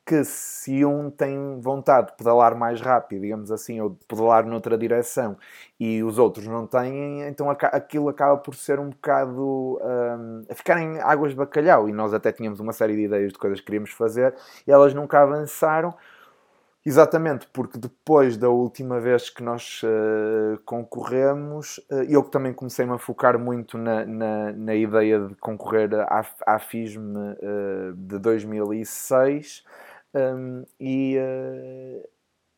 que 0.04 0.24
se 0.24 0.84
um 0.84 1.10
tem 1.10 1.60
vontade 1.60 2.08
de 2.08 2.16
pedalar 2.16 2.56
mais 2.56 2.80
rápido, 2.80 3.22
digamos 3.22 3.52
assim, 3.52 3.80
ou 3.80 3.90
de 3.90 4.04
pedalar 4.06 4.44
noutra 4.44 4.76
direção 4.76 5.36
e 5.78 6.02
os 6.02 6.18
outros 6.18 6.46
não 6.46 6.66
têm, 6.66 7.22
então 7.22 7.48
aquilo 7.48 8.08
acaba 8.08 8.36
por 8.36 8.54
ser 8.54 8.80
um 8.80 8.90
bocado 8.90 9.78
um, 9.80 10.44
a 10.50 10.54
ficar 10.54 10.80
em 10.80 10.98
águas 11.00 11.30
de 11.30 11.36
bacalhau. 11.36 11.88
E 11.88 11.92
nós 11.92 12.12
até 12.12 12.32
tínhamos 12.32 12.58
uma 12.58 12.72
série 12.72 12.96
de 12.96 13.02
ideias 13.02 13.32
de 13.32 13.38
coisas 13.38 13.60
que 13.60 13.66
queríamos 13.66 13.92
fazer 13.92 14.34
e 14.66 14.72
elas 14.72 14.92
nunca 14.92 15.20
avançaram. 15.20 15.94
Exatamente, 16.84 17.46
porque 17.52 17.78
depois 17.78 18.36
da 18.36 18.48
última 18.48 18.98
vez 18.98 19.30
que 19.30 19.40
nós 19.40 19.82
uh, 19.84 20.58
concorremos, 20.64 21.78
uh, 21.88 22.02
eu 22.08 22.24
também 22.24 22.52
comecei-me 22.52 22.92
a 22.92 22.98
focar 22.98 23.38
muito 23.38 23.78
na, 23.78 24.04
na, 24.04 24.52
na, 24.52 24.74
ideia 24.74 25.20
de 25.28 25.36
concorrer 25.36 25.94
à, 25.94 26.26
à 26.44 26.58
FISM 26.58 27.14
uh, 27.16 27.92
de 27.94 28.18
2006 28.18 29.62
um, 30.14 30.64
e, 30.78 31.16
uh, 31.18 32.08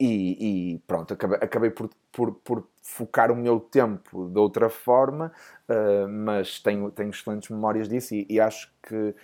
e, 0.01 0.75
e, 0.75 0.79
pronto, 0.87 1.15
acabei, 1.15 1.39
acabei 1.41 1.71
por, 1.71 1.89
por, 2.13 2.33
por, 2.33 2.69
focar 2.83 3.33
o 3.33 3.37
meu 3.37 3.59
tempo 3.59 4.29
de 4.29 4.39
outra 4.39 4.69
forma, 4.69 5.33
uh, 5.69 6.09
mas 6.09 6.59
tenho, 6.61 6.91
tenho 6.91 7.11
excelentes 7.11 7.49
memórias 7.49 7.89
disso 7.89 8.15
e, 8.15 8.27
e 8.29 8.39
acho 8.39 8.71
que 8.83 9.15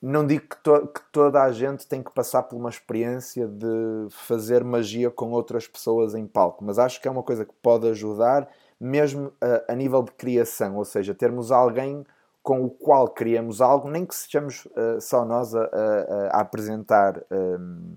não 0.00 0.24
digo 0.26 0.46
que, 0.48 0.56
to 0.62 0.86
que, 0.88 1.00
toda 1.10 1.42
a 1.42 1.50
gente 1.50 1.86
tem 1.86 2.02
que 2.02 2.12
passar 2.12 2.44
por 2.44 2.56
uma 2.56 2.68
experiência 2.68 3.48
de 3.48 4.06
fazer 4.10 4.62
magia 4.62 5.10
com 5.10 5.32
outras 5.32 5.66
pessoas 5.66 6.14
em 6.14 6.26
palco, 6.26 6.64
mas 6.64 6.78
acho 6.78 7.00
que 7.00 7.08
é 7.08 7.10
uma 7.10 7.22
coisa 7.22 7.44
que 7.44 7.54
pode 7.62 7.88
ajudar 7.88 8.48
mesmo 8.78 9.32
a, 9.40 9.72
a 9.72 9.74
nível 9.74 10.02
de 10.02 10.12
criação, 10.12 10.76
ou 10.76 10.84
seja, 10.84 11.14
termos 11.14 11.50
alguém 11.50 12.04
com 12.46 12.64
o 12.64 12.70
qual 12.70 13.08
criamos 13.08 13.60
algo, 13.60 13.90
nem 13.90 14.06
que 14.06 14.14
sejamos 14.14 14.66
uh, 14.66 15.00
só 15.00 15.24
nós 15.24 15.52
a, 15.52 15.64
a, 15.64 16.26
a 16.28 16.40
apresentar 16.42 17.20
um, 17.28 17.96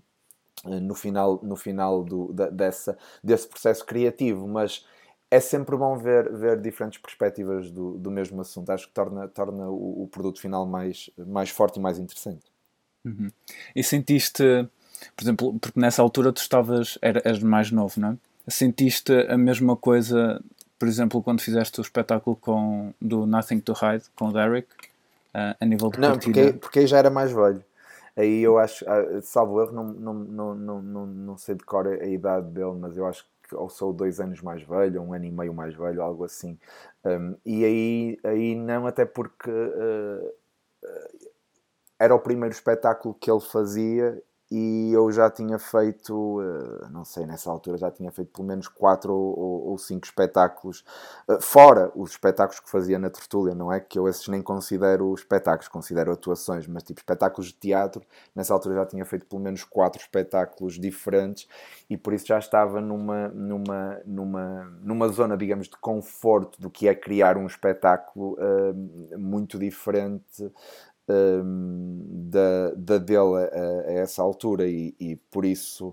ehm, 0.65 0.79
no 0.79 0.95
final, 0.95 1.39
no 1.43 1.55
final 1.55 2.03
do, 2.03 2.33
da, 2.33 2.49
dessa, 2.49 2.97
desse 3.23 3.47
processo 3.47 3.85
criativo, 3.85 4.47
mas 4.47 4.87
é 5.29 5.39
sempre 5.39 5.77
bom 5.77 5.95
ver, 5.99 6.33
ver 6.33 6.59
diferentes 6.59 6.99
perspectivas 6.99 7.69
do, 7.69 7.99
do 7.99 8.09
mesmo 8.09 8.41
assunto. 8.41 8.71
Acho 8.71 8.87
que 8.87 8.93
torna, 8.93 9.27
torna 9.27 9.69
o, 9.69 10.01
o 10.01 10.07
produto 10.07 10.41
final 10.41 10.65
mais, 10.65 11.11
mais 11.15 11.51
forte 11.51 11.77
e 11.77 11.79
mais 11.79 11.99
interessante. 11.99 12.51
Uhum. 13.05 13.27
E 13.75 13.83
sentiste, 13.83 14.67
por 15.15 15.23
exemplo, 15.23 15.59
porque 15.59 15.79
nessa 15.79 16.01
altura 16.01 16.33
tu 16.33 16.41
estavas, 16.41 16.97
eras 17.03 17.37
mais 17.43 17.69
novo, 17.69 17.99
não 18.01 18.13
é? 18.13 18.17
Sentiste 18.47 19.13
a 19.29 19.37
mesma 19.37 19.75
coisa 19.75 20.41
por 20.79 20.87
exemplo, 20.87 21.21
quando 21.21 21.41
fizeste 21.41 21.79
o 21.79 21.83
espetáculo 21.83 22.37
com, 22.37 22.93
do 23.01 23.25
Nothing 23.25 23.59
to 23.59 23.73
Hide 23.73 24.05
com 24.15 24.29
o 24.29 24.33
Derek, 24.33 24.67
uh, 25.35 25.55
a 25.59 25.65
nível 25.65 25.89
de 25.89 25.99
Não, 25.99 26.17
porque, 26.17 26.53
porque 26.53 26.79
aí 26.79 26.87
já 26.87 26.97
era 26.97 27.09
mais 27.09 27.31
velho. 27.31 27.63
Aí 28.15 28.41
eu 28.41 28.57
acho, 28.57 28.85
uh, 28.85 29.21
salvo 29.21 29.61
erro, 29.61 29.73
não, 29.73 29.83
não, 29.83 30.13
não, 30.13 30.55
não, 30.55 30.81
não, 30.81 31.05
não 31.05 31.37
sei 31.37 31.55
de 31.55 31.65
cor 31.65 31.85
a 31.85 32.05
idade 32.05 32.47
dele, 32.47 32.77
mas 32.79 32.95
eu 32.95 33.05
acho 33.05 33.25
que 33.43 33.53
ou 33.53 33.67
sou 33.67 33.91
dois 33.91 34.19
anos 34.19 34.41
mais 34.41 34.61
velho, 34.63 35.01
ou 35.01 35.07
um 35.07 35.13
ano 35.13 35.25
e 35.25 35.31
meio 35.31 35.53
mais 35.53 35.75
velho, 35.75 36.01
algo 36.01 36.23
assim. 36.23 36.57
Um, 37.03 37.35
e 37.45 37.65
aí, 37.65 38.19
aí 38.23 38.55
não, 38.55 38.87
até 38.87 39.05
porque 39.05 39.49
uh, 39.49 40.33
era 41.99 42.15
o 42.15 42.19
primeiro 42.19 42.53
espetáculo 42.53 43.13
que 43.13 43.29
ele 43.29 43.41
fazia 43.41 44.21
e 44.51 44.91
eu 44.91 45.11
já 45.11 45.29
tinha 45.29 45.59
feito, 45.59 46.41
eh, 46.41 46.87
não 46.89 47.05
sei, 47.05 47.25
nessa 47.25 47.51
altura 47.51 47.77
já 47.77 47.91
tinha 47.91 48.11
feito 48.11 48.31
pelo 48.31 48.47
menos 48.47 48.67
quatro 48.67 49.13
ou, 49.13 49.77
cinco 49.77 50.05
espetáculos, 50.05 50.83
eh, 51.29 51.37
fora 51.39 51.91
os 51.95 52.11
espetáculos 52.11 52.59
que 52.59 52.69
fazia 52.69 52.97
na 52.97 53.09
Tertúlia, 53.11 53.53
não 53.53 53.71
é? 53.71 53.79
Que 53.79 53.99
eu 53.99 54.07
esses 54.07 54.27
nem 54.27 54.41
considero 54.41 55.13
espetáculos, 55.13 55.67
considero 55.67 56.11
atuações, 56.11 56.65
mas 56.67 56.81
tipo 56.81 56.99
espetáculos 56.99 57.47
de 57.49 57.53
teatro, 57.53 58.01
nessa 58.35 58.53
altura 58.53 58.75
já 58.75 58.85
tinha 58.87 59.05
feito 59.05 59.27
pelo 59.27 59.41
menos 59.41 59.63
quatro 59.63 60.01
espetáculos 60.01 60.79
diferentes 60.79 61.47
e 61.87 61.95
por 61.95 62.13
isso 62.13 62.25
já 62.25 62.39
estava 62.39 62.81
numa, 62.81 63.27
numa, 63.29 64.01
numa, 64.05 64.63
numa 64.81 65.07
zona, 65.09 65.37
digamos, 65.37 65.67
de 65.67 65.77
conforto 65.77 66.59
do 66.59 66.69
que 66.71 66.87
é 66.87 66.95
criar 66.95 67.37
um 67.37 67.45
espetáculo 67.45 68.33
uh, 68.33 69.17
muito 69.19 69.59
diferente 69.59 70.51
da, 72.29 72.71
da 72.75 72.97
dele 72.97 73.35
a, 73.37 73.89
a, 73.89 73.91
essa 73.93 74.21
altura 74.21 74.67
e, 74.67 74.95
e 74.99 75.15
por 75.31 75.45
isso, 75.45 75.89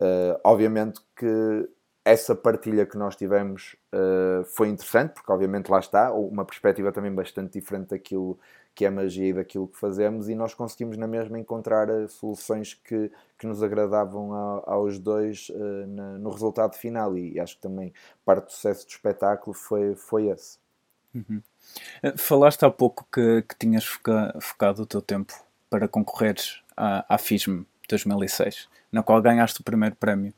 uh, 0.00 0.38
obviamente 0.44 1.00
que 1.16 1.68
essa 2.04 2.34
partilha 2.34 2.86
que 2.86 2.96
nós 2.96 3.14
tivemos 3.16 3.76
uh, 3.92 4.42
foi 4.44 4.68
interessante, 4.68 5.12
porque 5.12 5.30
obviamente 5.30 5.70
lá 5.70 5.78
está, 5.78 6.10
uma 6.12 6.44
perspectiva 6.44 6.90
também 6.90 7.14
bastante 7.14 7.52
diferente 7.52 7.90
daquilo 7.90 8.38
que 8.74 8.86
é 8.86 8.90
magia 8.90 9.28
e 9.28 9.32
daquilo 9.32 9.68
que 9.68 9.76
fazemos, 9.76 10.28
e 10.28 10.34
nós 10.34 10.54
conseguimos 10.54 10.96
na 10.96 11.06
mesma 11.06 11.38
encontrar 11.38 11.90
uh, 11.90 12.08
soluções 12.08 12.72
que, 12.72 13.10
que 13.38 13.46
nos 13.46 13.62
agradavam 13.62 14.32
a, 14.32 14.62
aos 14.72 14.98
dois 14.98 15.50
uh, 15.50 15.86
na, 15.86 16.18
no 16.18 16.30
resultado 16.30 16.76
final, 16.76 17.16
e, 17.18 17.38
acho 17.38 17.56
que 17.56 17.62
também 17.62 17.92
parte 18.24 18.46
do 18.46 18.52
sucesso 18.52 18.86
do 18.86 18.90
espetáculo 18.90 19.54
foi, 19.54 19.94
foi 19.94 20.28
esse. 20.28 20.58
Uhum. 21.14 21.42
Eh, 22.02 22.14
falaste 22.16 22.64
há 22.64 22.70
pouco 22.70 23.06
que, 23.12 23.42
que 23.42 23.56
tinhas 23.58 23.84
foca, 23.84 24.34
focado 24.40 24.82
o 24.82 24.86
teu 24.86 25.02
tempo 25.02 25.34
para 25.70 25.88
concorreres 25.88 26.62
à, 26.76 27.14
à 27.14 27.18
FISM 27.18 27.62
2006, 27.88 28.68
na 28.92 29.02
qual 29.02 29.20
ganhaste 29.20 29.60
o 29.60 29.64
primeiro 29.64 29.96
prémio. 29.96 30.32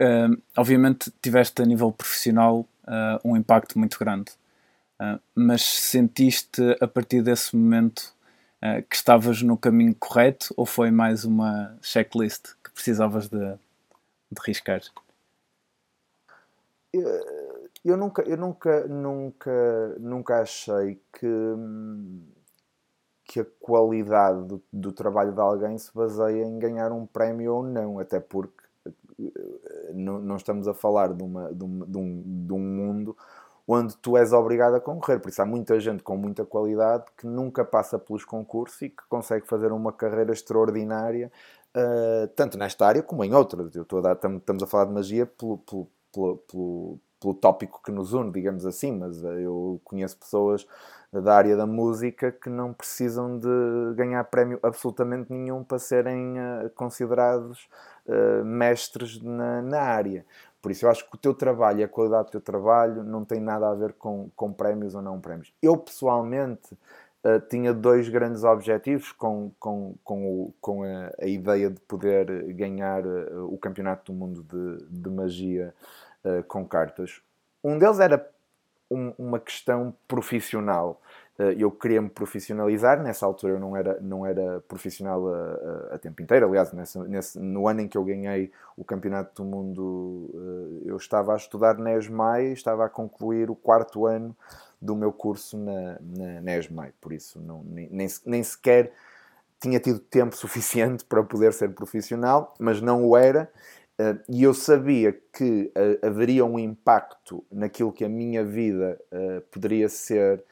Uh, 0.00 0.40
obviamente 0.56 1.12
tiveste 1.20 1.60
a 1.60 1.64
nível 1.64 1.90
profissional 1.90 2.60
uh, 2.84 3.18
um 3.24 3.36
impacto 3.36 3.78
muito 3.78 3.98
grande. 3.98 4.30
Uh, 5.00 5.18
mas 5.34 5.62
sentiste 5.62 6.60
a 6.80 6.86
partir 6.86 7.22
desse 7.22 7.54
momento 7.56 8.16
que 8.90 8.96
estavas 8.96 9.40
no 9.40 9.56
caminho 9.56 9.94
correto 9.94 10.52
ou 10.56 10.66
foi 10.66 10.90
mais 10.90 11.24
uma 11.24 11.78
checklist 11.80 12.56
que 12.64 12.72
precisavas 12.72 13.28
de, 13.28 13.38
de 13.38 14.40
riscar? 14.44 14.80
Eu, 17.88 17.96
nunca, 17.96 18.22
eu 18.22 18.36
nunca, 18.36 18.86
nunca, 18.86 19.96
nunca 19.98 20.40
achei 20.42 21.00
que, 21.10 21.28
que 23.24 23.40
a 23.40 23.46
qualidade 23.58 24.44
do, 24.44 24.62
do 24.70 24.92
trabalho 24.92 25.32
de 25.32 25.40
alguém 25.40 25.78
se 25.78 25.94
baseia 25.94 26.44
em 26.44 26.58
ganhar 26.58 26.92
um 26.92 27.06
prémio 27.06 27.54
ou 27.54 27.62
não, 27.62 27.98
até 27.98 28.20
porque 28.20 28.62
eh, 29.18 29.92
não, 29.94 30.18
não 30.18 30.36
estamos 30.36 30.68
a 30.68 30.74
falar 30.74 31.14
de, 31.14 31.22
uma, 31.22 31.50
de, 31.54 31.64
um, 31.64 31.78
de, 31.78 31.96
um, 31.96 32.46
de 32.46 32.52
um 32.52 32.58
mundo 32.58 33.16
onde 33.66 33.96
tu 33.96 34.18
és 34.18 34.34
obrigado 34.34 34.74
a 34.74 34.80
concorrer. 34.80 35.18
Por 35.18 35.30
isso 35.30 35.40
há 35.40 35.46
muita 35.46 35.80
gente 35.80 36.02
com 36.02 36.14
muita 36.14 36.44
qualidade 36.44 37.04
que 37.16 37.26
nunca 37.26 37.64
passa 37.64 37.98
pelos 37.98 38.24
concursos 38.24 38.82
e 38.82 38.90
que 38.90 39.02
consegue 39.08 39.46
fazer 39.46 39.72
uma 39.72 39.94
carreira 39.94 40.32
extraordinária, 40.32 41.32
uh, 41.74 42.28
tanto 42.36 42.58
nesta 42.58 42.86
área 42.86 43.02
como 43.02 43.24
em 43.24 43.34
outras. 43.34 43.74
Eu 43.74 43.82
estou 43.82 44.00
a 44.00 44.02
dar, 44.02 44.12
estamos 44.14 44.62
a 44.62 44.66
falar 44.66 44.84
de 44.84 44.92
magia 44.92 45.24
pelo, 45.24 45.56
pelo, 45.56 45.88
pelo, 46.12 47.00
pelo, 47.20 47.34
tópico 47.34 47.80
que 47.82 47.90
nos 47.90 48.12
une, 48.12 48.30
digamos 48.30 48.64
assim, 48.66 48.92
mas 48.92 49.22
eu 49.22 49.80
conheço 49.84 50.16
pessoas 50.16 50.66
da 51.12 51.34
área 51.34 51.56
da 51.56 51.66
música 51.66 52.30
que 52.30 52.50
não 52.50 52.72
precisam 52.72 53.38
de 53.38 53.94
ganhar 53.94 54.22
prémio 54.24 54.58
absolutamente 54.62 55.32
nenhum 55.32 55.64
para 55.64 55.78
serem 55.78 56.34
uh, 56.38 56.70
considerados 56.74 57.66
uh, 58.06 58.44
mestres 58.44 59.20
na, 59.22 59.62
na 59.62 59.80
área. 59.80 60.24
Por 60.60 60.70
isso 60.70 60.84
eu 60.84 60.90
acho 60.90 61.08
que 61.08 61.14
o 61.14 61.18
teu 61.18 61.32
trabalho 61.32 61.84
a 61.84 61.88
qualidade 61.88 62.28
do 62.28 62.32
teu 62.32 62.40
trabalho 62.40 63.02
não 63.04 63.24
tem 63.24 63.40
nada 63.40 63.70
a 63.70 63.74
ver 63.74 63.92
com, 63.94 64.28
com 64.36 64.52
prémios 64.52 64.94
ou 64.94 65.00
não 65.00 65.20
prémios. 65.20 65.52
Eu 65.62 65.76
pessoalmente 65.76 66.74
uh, 67.24 67.40
tinha 67.48 67.72
dois 67.72 68.08
grandes 68.08 68.44
objetivos 68.44 69.12
com, 69.12 69.50
com, 69.58 69.94
com, 70.04 70.26
o, 70.26 70.54
com 70.60 70.82
a, 70.82 71.10
a, 71.20 71.26
ideia 71.26 71.70
de 71.70 71.80
poder 71.80 72.52
ganhar 72.54 73.06
uh, 73.06 73.52
o 73.52 73.56
Campeonato 73.56 74.12
do 74.12 74.18
Mundo 74.18 74.42
de, 74.42 74.84
de 75.00 75.10
Magia 75.10 75.74
uh, 76.28 76.42
com 76.44 76.66
cartas. 76.66 77.22
Um 77.62 77.78
deles 77.78 78.00
era 78.00 78.28
um, 78.90 79.12
uma 79.18 79.40
questão 79.40 79.94
profissional. 80.06 81.00
Eh, 81.38 81.56
eu 81.58 81.70
queria 81.70 82.02
me 82.02 82.10
profissionalizar. 82.10 83.02
Nessa 83.02 83.24
altura 83.24 83.54
eu 83.54 83.60
não 83.60 83.76
era, 83.76 83.98
não 84.00 84.26
era 84.26 84.60
profissional 84.66 85.28
a, 85.28 85.92
a, 85.92 85.94
a 85.94 85.98
tempo 85.98 86.20
inteiro. 86.20 86.46
Aliás, 86.46 86.72
nesse, 86.72 86.98
nesse, 87.00 87.38
no 87.38 87.68
ano 87.68 87.82
em 87.82 87.88
que 87.88 87.96
eu 87.96 88.04
ganhei 88.04 88.50
o 88.76 88.84
Campeonato 88.84 89.42
do 89.42 89.48
Mundo, 89.48 90.30
eh, 90.84 90.90
eu 90.90 90.96
estava 90.96 91.34
a 91.34 91.36
estudar 91.36 91.78
na 91.78 91.94
ESMAI, 91.94 92.52
estava 92.52 92.84
a 92.84 92.88
concluir 92.88 93.50
o 93.50 93.54
quarto 93.54 94.06
ano 94.06 94.36
do 94.80 94.96
meu 94.96 95.12
curso 95.12 95.56
na, 95.56 95.98
na, 96.00 96.40
na 96.40 96.56
ESMAI. 96.56 96.92
Por 97.00 97.12
isso, 97.12 97.40
não, 97.40 97.62
nem, 97.64 98.08
nem 98.26 98.42
sequer 98.42 98.92
tinha 99.60 99.80
tido 99.80 99.98
tempo 99.98 100.34
suficiente 100.36 101.04
para 101.04 101.22
poder 101.22 101.52
ser 101.52 101.70
profissional, 101.70 102.54
mas 102.58 102.80
não 102.80 103.04
o 103.04 103.16
era. 103.16 103.50
Uh, 104.00 104.16
e 104.28 104.44
eu 104.44 104.54
sabia 104.54 105.12
que 105.32 105.72
uh, 105.76 106.06
haveria 106.06 106.44
um 106.44 106.56
impacto 106.56 107.44
naquilo 107.50 107.92
que 107.92 108.04
a 108.04 108.08
minha 108.08 108.44
vida 108.44 108.96
uh, 109.12 109.40
poderia 109.50 109.88
ser 109.88 110.44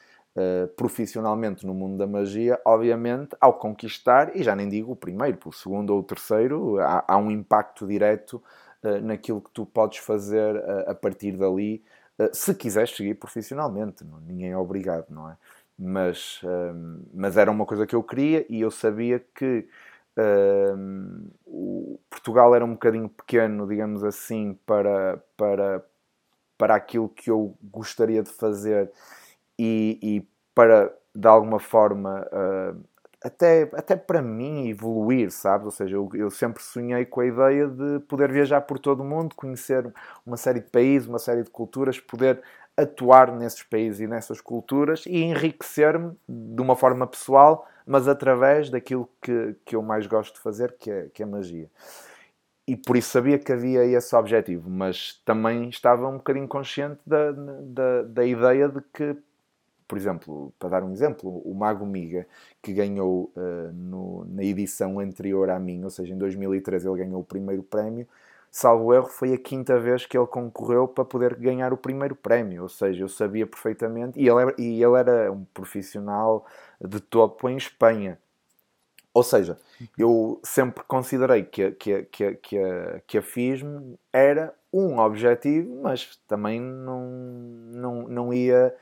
profissionalmente 0.76 1.64
no 1.64 1.72
mundo 1.72 1.96
da 1.96 2.06
magia, 2.06 2.60
obviamente, 2.62 3.34
ao 3.40 3.54
conquistar, 3.54 4.36
e 4.36 4.42
já 4.42 4.54
nem 4.54 4.68
digo 4.68 4.92
o 4.92 4.94
primeiro, 4.94 5.38
o 5.46 5.50
segundo 5.50 5.94
ou 5.94 6.00
o 6.00 6.02
terceiro, 6.02 6.78
há, 6.78 7.02
há 7.08 7.16
um 7.16 7.30
impacto 7.30 7.86
direto 7.86 8.42
naquilo 9.02 9.40
que 9.40 9.50
tu 9.50 9.64
podes 9.64 9.96
fazer 9.96 10.62
a 10.86 10.94
partir 10.94 11.38
dali, 11.38 11.82
se 12.34 12.54
quiseres 12.54 12.94
seguir 12.94 13.14
profissionalmente. 13.14 14.04
Não, 14.04 14.20
ninguém 14.20 14.50
é 14.50 14.58
obrigado, 14.58 15.06
não 15.08 15.30
é? 15.30 15.38
Mas, 15.78 16.42
mas 17.14 17.38
era 17.38 17.50
uma 17.50 17.64
coisa 17.64 17.86
que 17.86 17.96
eu 17.96 18.02
queria 18.02 18.44
e 18.50 18.60
eu 18.60 18.70
sabia 18.70 19.24
que 19.34 19.66
o 21.44 22.00
Portugal 22.08 22.54
era 22.54 22.64
um 22.64 22.72
bocadinho 22.72 23.08
pequeno, 23.08 23.66
digamos 23.66 24.02
assim, 24.02 24.58
para, 24.66 25.22
para, 25.36 25.84
para 26.56 26.74
aquilo 26.74 27.08
que 27.08 27.30
eu 27.30 27.56
gostaria 27.62 28.22
de 28.22 28.30
fazer 28.30 28.90
e, 29.58 29.98
e 30.02 30.28
para, 30.54 30.92
de 31.14 31.28
alguma 31.28 31.58
forma, 31.58 32.26
uh, 32.32 32.84
até, 33.22 33.68
até 33.74 33.96
para 33.96 34.22
mim 34.22 34.68
evoluir, 34.68 35.30
sabes? 35.30 35.66
Ou 35.66 35.70
seja, 35.70 35.96
eu, 35.96 36.10
eu, 36.14 36.30
sempre 36.30 36.62
sonhei 36.62 37.04
com 37.04 37.20
a 37.20 37.26
ideia 37.26 37.68
de 37.68 38.00
poder 38.00 38.32
viajar 38.32 38.62
por 38.62 38.78
todo 38.78 39.00
o 39.00 39.04
mundo, 39.04 39.34
conhecer 39.34 39.92
uma 40.24 40.36
série 40.36 40.60
de 40.60 40.70
países, 40.70 41.08
uma 41.08 41.18
série 41.18 41.42
de 41.42 41.50
culturas, 41.50 41.98
poder 42.00 42.42
atuar 42.76 43.32
nesses 43.32 43.62
países 43.62 44.00
e 44.00 44.06
nessas 44.06 44.40
culturas 44.40 45.04
e 45.06 45.22
enriquecer-me 45.22 46.14
de 46.28 46.60
uma 46.60 46.76
forma 46.76 47.06
pessoal 47.06 47.66
mas 47.86 48.08
através 48.08 48.68
daquilo 48.68 49.08
que, 49.22 49.54
que 49.64 49.76
eu 49.76 49.82
mais 49.82 50.06
gosto 50.06 50.34
de 50.34 50.40
fazer, 50.40 50.72
que 50.78 50.90
é, 50.90 51.08
que 51.14 51.22
é 51.22 51.26
magia. 51.26 51.70
E 52.66 52.76
por 52.76 52.96
isso 52.96 53.10
sabia 53.10 53.38
que 53.38 53.52
havia 53.52 53.84
esse 53.84 54.14
objetivo, 54.16 54.68
mas 54.68 55.22
também 55.24 55.68
estava 55.68 56.08
um 56.08 56.16
bocadinho 56.16 56.48
consciente 56.48 56.98
da, 57.06 57.30
da, 57.30 58.02
da 58.02 58.24
ideia 58.26 58.68
de 58.68 58.80
que, 58.92 59.16
por 59.86 59.96
exemplo, 59.96 60.52
para 60.58 60.70
dar 60.70 60.82
um 60.82 60.90
exemplo, 60.90 61.30
o 61.44 61.54
Mago 61.54 61.86
Miga, 61.86 62.26
que 62.60 62.72
ganhou 62.72 63.30
uh, 63.36 63.72
no, 63.72 64.24
na 64.24 64.42
edição 64.42 64.98
anterior 64.98 65.48
à 65.48 65.60
minha, 65.60 65.84
ou 65.84 65.90
seja, 65.90 66.12
em 66.12 66.18
2013 66.18 66.88
ele 66.88 67.04
ganhou 67.04 67.20
o 67.20 67.24
primeiro 67.24 67.62
prémio, 67.62 68.08
salvo 68.50 68.92
erro, 68.92 69.06
foi 69.06 69.32
a 69.32 69.38
quinta 69.38 69.78
vez 69.78 70.04
que 70.06 70.18
ele 70.18 70.26
concorreu 70.26 70.88
para 70.88 71.04
poder 71.04 71.36
ganhar 71.36 71.72
o 71.72 71.76
primeiro 71.76 72.16
prémio. 72.16 72.62
Ou 72.62 72.68
seja, 72.68 73.04
eu 73.04 73.08
sabia 73.08 73.46
perfeitamente. 73.46 74.18
E 74.18 74.26
ele, 74.26 74.54
e 74.58 74.82
ele 74.82 74.98
era 74.98 75.30
um 75.30 75.44
profissional 75.52 76.46
de 76.80 77.00
topo 77.00 77.48
em 77.48 77.56
Espanha. 77.56 78.18
Ou 79.16 79.22
seja, 79.22 79.56
eu 79.98 80.38
sempre 80.44 80.84
considerei 80.84 81.42
que 81.42 81.62
a, 81.64 81.72
que 81.72 81.94
a, 81.94 82.04
que 82.04 82.24
a, 82.24 82.34
que 82.34 82.58
a, 82.58 83.00
que 83.06 83.18
a 83.18 83.22
FISM 83.22 83.94
era 84.12 84.54
um 84.70 84.98
objetivo, 84.98 85.80
mas 85.82 86.16
também 86.28 86.60
não, 86.60 87.08
não, 87.72 88.08
não 88.08 88.34
ia 88.34 88.74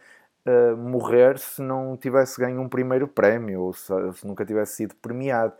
uh, 0.44 0.76
morrer 0.76 1.38
se 1.38 1.62
não 1.62 1.96
tivesse 1.96 2.40
ganho 2.40 2.60
um 2.60 2.68
primeiro 2.68 3.06
prémio 3.06 3.60
ou 3.62 3.72
se, 3.72 3.92
se 4.14 4.26
nunca 4.26 4.44
tivesse 4.44 4.76
sido 4.76 4.96
premiado. 4.96 5.52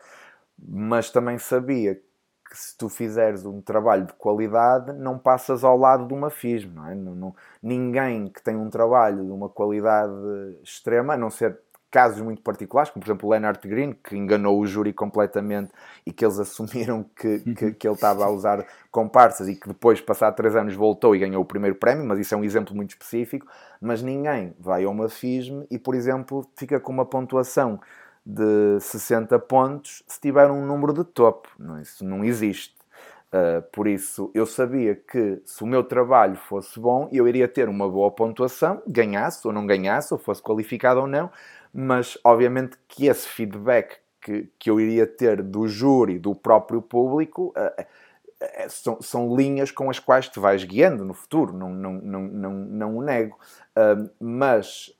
Mas 0.59 1.11
também 1.11 1.39
sabia 1.39 1.95
que 1.95 2.59
se 2.59 2.77
tu 2.77 2.89
fizeres 2.89 3.45
um 3.47 3.61
trabalho 3.61 4.07
de 4.07 4.13
qualidade, 4.15 4.93
não 4.93 5.19
passas 5.19 5.65
ao 5.65 5.77
lado 5.77 6.07
de 6.07 6.15
uma 6.15 6.31
FISM, 6.31 6.73
não 6.73 6.89
é? 6.89 6.95
Não, 6.95 7.15
não, 7.15 7.37
ninguém 7.63 8.29
que 8.29 8.43
tem 8.43 8.57
um 8.57 8.71
trabalho 8.71 9.25
de 9.25 9.31
uma 9.31 9.49
qualidade 9.49 10.13
extrema, 10.63 11.15
a 11.15 11.17
não 11.17 11.31
ser 11.31 11.59
casos 11.95 12.21
muito 12.21 12.43
particulares, 12.43 12.91
como 12.91 13.05
por 13.05 13.09
exemplo 13.09 13.29
o 13.29 13.31
Leonard 13.31 13.69
Green, 13.69 13.93
que 13.93 14.17
enganou 14.17 14.59
o 14.59 14.67
júri 14.67 14.93
completamente 14.93 15.71
e 16.05 16.13
que 16.13 16.25
eles 16.25 16.41
assumiram 16.41 17.05
que, 17.15 17.39
que, 17.39 17.73
que, 17.73 17.87
ele 17.87 17.95
estava 17.95 18.25
a 18.25 18.31
usar 18.31 18.67
comparsas 18.91 19.47
e 19.47 19.55
que 19.55 19.69
depois, 19.69 20.01
passado 20.01 20.35
três 20.35 20.57
anos, 20.57 20.75
voltou 20.75 21.15
e 21.15 21.21
ganhou 21.21 21.41
o 21.41 21.45
primeiro 21.45 21.77
prémio, 21.77 22.05
mas 22.05 22.19
isso 22.19 22.35
é 22.35 22.37
um 22.37 22.43
exemplo 22.43 22.75
muito 22.75 22.91
específico. 22.91 23.47
Mas 23.81 24.03
ninguém 24.03 24.57
vai 24.59 24.83
a 24.83 24.91
uma 24.91 25.09
FISM 25.09 25.63
e, 25.71 25.79
por 25.79 25.95
exemplo, 25.95 26.45
fica 26.57 26.81
com 26.81 26.93
uma 26.93 27.07
pontuação 27.07 27.81
de 28.27 28.81
60 28.81 29.39
pontos 29.39 30.03
se 30.09 30.21
tiver 30.21 30.51
um 30.51 30.67
número 30.67 30.93
de 30.93 31.05
topo. 31.05 31.49
Não, 31.57 31.81
isso 31.81 32.05
não 32.05 32.25
existe. 32.25 32.75
Uh, 33.29 33.63
por 33.73 33.87
isso, 33.87 34.31
eu 34.35 34.47
sabia 34.47 34.95
que 34.97 35.41
se 35.45 35.63
o 35.63 35.67
meu 35.67 35.85
trabalho 35.85 36.37
fosse 36.37 36.79
bom, 36.79 37.09
eu 37.13 37.27
iria 37.29 37.49
ter 37.49 37.69
uma 37.69 37.89
boa 37.89 38.11
pontuação, 38.11 38.81
ganhasse 38.87 39.45
ou 39.47 39.53
não 39.53 39.67
ganhasse, 39.67 40.13
ou 40.15 40.19
fosse 40.19 40.41
qualificado 40.41 41.01
ou 41.01 41.07
não, 41.09 41.31
mas 41.75 42.17
obviamente 42.23 42.79
que 42.87 43.07
esse 43.09 43.29
feedback 43.29 43.97
que, 44.21 44.49
que 44.59 44.71
eu 44.71 44.81
iria 44.81 45.07
ter 45.07 45.43
do 45.43 45.67
júri, 45.67 46.19
do 46.19 46.35
próprio 46.35 46.81
público, 46.81 47.53
uh, 47.57 47.83
uh, 47.83 48.71
são, 48.71 49.03
são 49.03 49.37
linhas 49.37 49.73
com 49.73 49.91
as 49.91 49.99
quais 49.99 50.29
te 50.29 50.39
vais 50.39 50.63
guiando 50.63 51.05
no 51.05 51.13
futuro, 51.13 51.53
não, 51.53 51.71
não, 51.71 51.93
não, 51.93 52.23
não, 52.23 52.53
não 52.53 52.97
o 52.97 53.03
nego. 53.03 53.37
mas 54.21 54.97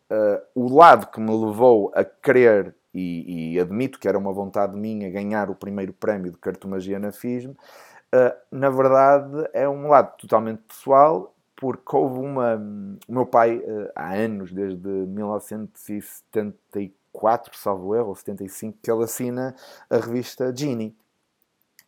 o 0.55 0.73
lado 0.75 1.09
que 1.09 1.21
me 1.21 1.31
levou 1.31 1.93
a 1.95 2.05
querer, 2.05 2.75
e, 2.93 3.55
e, 3.55 3.61
admito 3.61 3.99
que 3.99 4.07
era 4.07 4.17
uma 4.17 4.33
vontade 4.33 4.77
minha, 4.77 5.11
ganhar 5.11 5.51
o 5.51 5.55
primeiro 5.55 5.93
prémio 5.93 6.31
de 6.31 6.39
cartomagia 6.39 6.99
na 6.99 7.11
FISM, 7.11 7.55
na 8.51 8.71
verdade 8.71 9.49
é 9.53 9.69
um 9.69 9.89
lado 9.89 10.17
totalmente 10.17 10.63
pessoal 10.69 11.34
porque 11.65 11.97
houve 11.97 12.19
uma. 12.19 12.57
O 13.09 13.13
meu 13.13 13.25
pai, 13.25 13.65
eh, 13.65 13.91
há 13.97 14.13
anos, 14.13 14.53
desde 14.53 14.87
1974, 14.87 17.57
salvo 17.57 17.97
erro, 17.97 18.09
ou 18.09 18.15
75, 18.15 18.77
que 18.83 18.91
ele 18.91 19.03
assina 19.03 19.57
a 19.89 19.97
revista 19.97 20.55
Genie. 20.55 20.95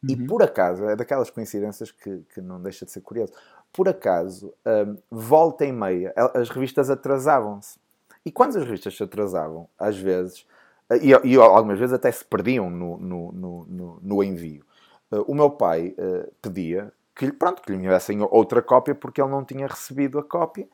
Uhum. 0.03 0.09
E 0.09 0.17
por 0.27 0.43
acaso, 0.43 0.87
é 0.87 0.97
daquelas 0.97 1.29
coincidências 1.29 1.91
que, 1.91 2.23
que 2.33 2.41
não 2.41 2.59
deixa 2.59 2.87
de 2.87 2.91
ser 2.91 3.03
curioso, 3.03 3.35
por 3.71 3.87
acaso, 3.87 4.55
um, 4.65 4.97
volta 5.11 5.67
e 5.67 5.73
meia, 5.73 6.15
as 6.33 6.49
revistas 6.49 6.89
atrasavam-se. 6.89 7.79
E 8.25 8.33
quando 8.33 8.57
as 8.57 8.65
revistas 8.65 8.97
se 8.97 9.03
atrasavam, 9.03 9.69
às 9.79 9.99
vezes, 9.99 10.47
eh, 10.89 11.01
e, 11.03 11.11
e 11.33 11.37
algumas 11.37 11.79
vezes 11.79 11.93
até 11.93 12.11
se 12.11 12.25
perdiam 12.25 12.71
no, 12.71 12.97
no, 12.97 13.31
no, 13.31 13.99
no 14.03 14.25
envio, 14.25 14.65
uh, 15.13 15.21
o 15.31 15.35
meu 15.35 15.51
pai 15.51 15.95
uh, 15.99 16.33
pedia 16.41 16.91
que, 17.17 17.33
pronto, 17.33 17.63
que 17.63 17.73
lhe 17.73 17.79
enviassem 17.79 18.21
outra 18.31 18.61
cópia 18.61 18.95
porque 18.95 19.21
ele 19.21 19.31
não 19.31 19.43
tinha 19.43 19.67
recebido 19.67 20.19
a 20.19 20.23
cópia. 20.23 20.69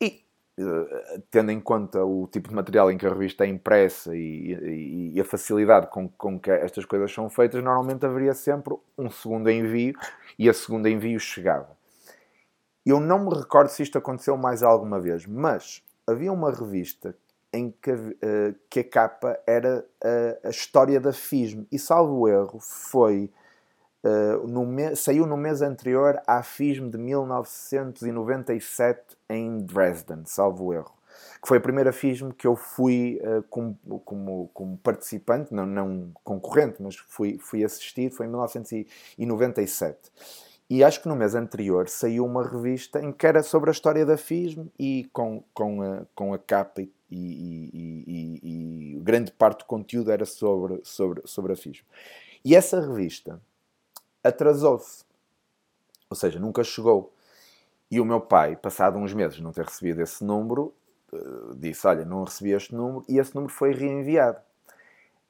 E 0.00 0.24
uh, 0.58 1.20
tendo 1.28 1.50
em 1.50 1.60
conta 1.60 2.04
o 2.04 2.28
tipo 2.28 2.48
de 2.48 2.54
material 2.54 2.90
em 2.90 2.96
que 2.96 3.04
a 3.04 3.10
revista 3.10 3.44
é 3.44 3.48
impressa 3.48 4.14
e, 4.14 4.52
e, 4.54 5.12
e, 5.16 5.20
a 5.20 5.24
facilidade 5.24 5.88
com, 5.88 6.08
com 6.08 6.38
que 6.38 6.50
estas 6.50 6.84
coisas 6.84 7.12
são 7.12 7.28
feitas, 7.28 7.62
normalmente 7.62 8.06
haveria 8.06 8.32
sempre 8.32 8.76
um 8.96 9.10
segundo 9.10 9.50
envio 9.50 9.94
e 10.38 10.48
a 10.48 10.54
segunda 10.54 10.88
envio 10.88 11.18
chegava. 11.18 11.76
Eu 12.86 13.00
não 13.00 13.26
me 13.26 13.34
recordo 13.34 13.68
se 13.68 13.82
isto 13.82 13.98
aconteceu 13.98 14.36
mais 14.36 14.62
alguma 14.62 15.00
vez, 15.00 15.26
mas 15.26 15.82
havia 16.06 16.32
uma 16.32 16.52
revista 16.52 17.14
em 17.52 17.74
que, 17.82 17.90
uh, 17.90 18.54
que 18.70 18.80
a 18.80 18.84
capa 18.84 19.38
era 19.46 19.84
uh, 20.04 20.46
a 20.46 20.50
história 20.50 21.00
da 21.00 21.12
FISM 21.12 21.66
e, 21.72 21.78
salvo 21.78 22.28
erro, 22.28 22.60
foi 22.60 23.30
uh, 24.04 24.46
no 24.46 24.64
saiu 24.96 25.26
no 25.26 25.36
mês 25.36 25.60
anterior 25.62 26.20
à 26.26 26.42
FISM 26.42 26.90
de 26.90 26.98
1997 26.98 29.16
em 29.28 29.58
Dresden, 29.58 30.22
salvo 30.24 30.72
erro. 30.72 30.96
Que 31.42 31.48
foi 31.48 31.58
a 31.58 31.60
primeira 31.60 31.92
FISM 31.92 32.30
que 32.30 32.46
eu 32.46 32.56
fui 32.56 33.20
uh, 33.22 33.42
como, 33.48 33.76
como, 34.04 34.50
como, 34.54 34.78
participante, 34.78 35.52
não, 35.52 35.66
não 35.66 36.12
concorrente, 36.24 36.82
mas 36.82 36.96
fui, 36.96 37.38
fui 37.38 37.64
assistir, 37.64 38.10
foi 38.10 38.26
em 38.26 38.28
1997. 38.28 39.98
E 40.70 40.84
acho 40.84 41.00
que 41.00 41.08
no 41.08 41.16
mês 41.16 41.34
anterior 41.34 41.88
saiu 41.88 42.26
uma 42.26 42.46
revista 42.46 43.00
em 43.00 43.10
que 43.10 43.26
era 43.26 43.42
sobre 43.42 43.70
a 43.70 43.72
história 43.72 44.04
da 44.04 44.18
FISM 44.18 44.66
e 44.78 45.08
com, 45.12 45.42
com, 45.54 45.82
a, 45.82 46.02
com 46.14 46.34
a 46.34 46.38
capa 46.38 46.82
e, 46.82 46.90
e, 47.10 47.70
e, 47.72 48.96
e, 48.96 49.00
grande 49.00 49.32
parte 49.32 49.60
do 49.60 49.64
conteúdo 49.64 50.12
era 50.12 50.26
sobre, 50.26 50.78
sobre, 50.84 51.22
sobre 51.24 51.54
a 51.54 51.56
FISM. 51.56 51.82
E 52.44 52.54
essa 52.54 52.80
revista 52.80 53.40
atrasou-se. 54.28 55.04
Ou 56.10 56.16
seja, 56.16 56.38
nunca 56.38 56.64
chegou. 56.64 57.12
E 57.90 58.00
o 58.00 58.04
meu 58.04 58.20
pai, 58.20 58.56
passado 58.56 58.98
uns 58.98 59.12
meses 59.14 59.36
de 59.36 59.42
não 59.42 59.52
ter 59.52 59.64
recebido 59.64 60.00
esse 60.00 60.22
número, 60.24 60.74
eh, 61.12 61.18
disse: 61.56 61.86
Olha, 61.86 62.04
não 62.04 62.24
recebi 62.24 62.52
este 62.52 62.74
número, 62.74 63.04
e 63.08 63.18
esse 63.18 63.34
número 63.34 63.52
foi 63.52 63.72
reenviado. 63.72 64.38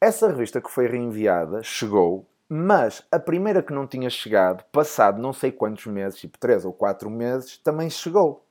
Essa 0.00 0.28
revista 0.28 0.60
que 0.60 0.70
foi 0.70 0.86
reenviada 0.86 1.62
chegou, 1.62 2.26
mas 2.48 3.04
a 3.10 3.18
primeira 3.18 3.62
que 3.62 3.72
não 3.72 3.86
tinha 3.86 4.08
chegado, 4.08 4.64
passado 4.72 5.20
não 5.20 5.32
sei 5.32 5.52
quantos 5.52 5.86
meses, 5.86 6.18
tipo 6.18 6.38
3 6.38 6.64
ou 6.64 6.72
4 6.72 7.10
meses, 7.10 7.58
também 7.58 7.90
chegou. 7.90 8.44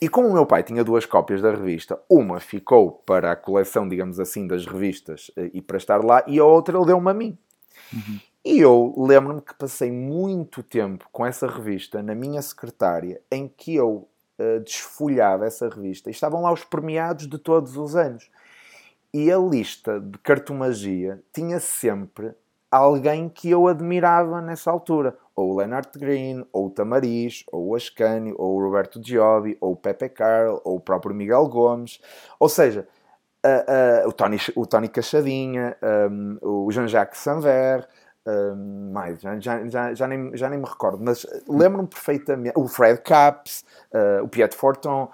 E 0.00 0.08
como 0.08 0.28
o 0.28 0.32
meu 0.32 0.44
pai 0.44 0.62
tinha 0.62 0.84
duas 0.84 1.06
cópias 1.06 1.40
da 1.40 1.50
revista, 1.50 1.98
uma 2.08 2.38
ficou 2.38 2.92
para 2.92 3.32
a 3.32 3.36
coleção, 3.36 3.88
digamos 3.88 4.20
assim, 4.20 4.46
das 4.46 4.66
revistas 4.66 5.30
eh, 5.36 5.50
e 5.54 5.62
para 5.62 5.78
estar 5.78 6.04
lá, 6.04 6.22
e 6.26 6.38
a 6.38 6.44
outra 6.44 6.76
ele 6.76 6.86
deu-me 6.86 7.10
a 7.10 7.14
mim. 7.14 7.38
Uhum. 7.92 8.20
E 8.48 8.60
eu 8.60 8.94
lembro-me 8.96 9.40
que 9.40 9.52
passei 9.54 9.90
muito 9.90 10.62
tempo 10.62 11.08
com 11.10 11.26
essa 11.26 11.48
revista 11.48 12.00
na 12.00 12.14
minha 12.14 12.40
secretária, 12.40 13.20
em 13.28 13.48
que 13.48 13.74
eu 13.74 14.08
uh, 14.38 14.60
desfolhava 14.60 15.44
essa 15.44 15.68
revista. 15.68 16.08
E 16.08 16.12
estavam 16.12 16.42
lá 16.42 16.52
os 16.52 16.62
premiados 16.62 17.26
de 17.26 17.38
todos 17.38 17.76
os 17.76 17.96
anos. 17.96 18.30
E 19.12 19.32
a 19.32 19.36
lista 19.36 19.98
de 19.98 20.16
cartomagia 20.18 21.20
tinha 21.32 21.58
sempre 21.58 22.36
alguém 22.70 23.28
que 23.28 23.50
eu 23.50 23.66
admirava 23.66 24.40
nessa 24.40 24.70
altura. 24.70 25.18
Ou 25.34 25.50
o 25.50 25.56
Leonard 25.56 25.90
Green, 25.98 26.46
ou 26.52 26.66
o 26.66 26.70
Tamariz, 26.70 27.42
ou 27.50 27.70
o 27.70 27.74
Ascânio, 27.74 28.36
ou 28.38 28.54
o 28.54 28.62
Roberto 28.62 29.02
Giobbi, 29.04 29.58
ou 29.60 29.72
o 29.72 29.76
Pepe 29.76 30.08
Carl, 30.08 30.60
ou 30.62 30.76
o 30.76 30.80
próprio 30.80 31.12
Miguel 31.12 31.48
Gomes. 31.48 32.00
Ou 32.38 32.48
seja, 32.48 32.86
uh, 33.44 34.04
uh, 34.04 34.08
o, 34.08 34.12
Tony, 34.12 34.36
o 34.54 34.64
Tony 34.66 34.88
Cachadinha, 34.88 35.76
um, 36.08 36.38
o 36.40 36.70
Jean-Jacques 36.70 37.18
Sanver, 37.18 37.88
mais, 38.56 39.20
já, 39.20 39.38
já, 39.38 39.94
já, 39.94 40.08
nem, 40.08 40.36
já 40.36 40.48
nem 40.48 40.58
me 40.58 40.66
recordo, 40.66 41.02
mas 41.02 41.26
lembro-me 41.48 41.88
perfeitamente. 41.88 42.58
O 42.58 42.66
Fred 42.66 43.00
Capps, 43.00 43.64
uh, 43.92 44.24
o 44.24 44.28
Piet 44.28 44.54
Forton, 44.54 45.04
uh, 45.04 45.10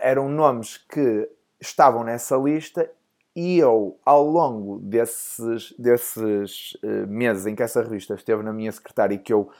eram 0.00 0.28
nomes 0.28 0.76
que 0.76 1.28
estavam 1.60 2.04
nessa 2.04 2.36
lista 2.36 2.90
e 3.34 3.58
eu, 3.58 3.98
ao 4.04 4.24
longo 4.24 4.78
desses, 4.80 5.74
desses 5.78 6.74
uh, 6.82 7.06
meses 7.08 7.46
em 7.46 7.54
que 7.54 7.62
essa 7.62 7.82
revista 7.82 8.14
esteve 8.14 8.42
na 8.42 8.52
minha 8.52 8.70
secretária 8.70 9.14
e 9.14 9.18
que 9.18 9.32
eu 9.32 9.50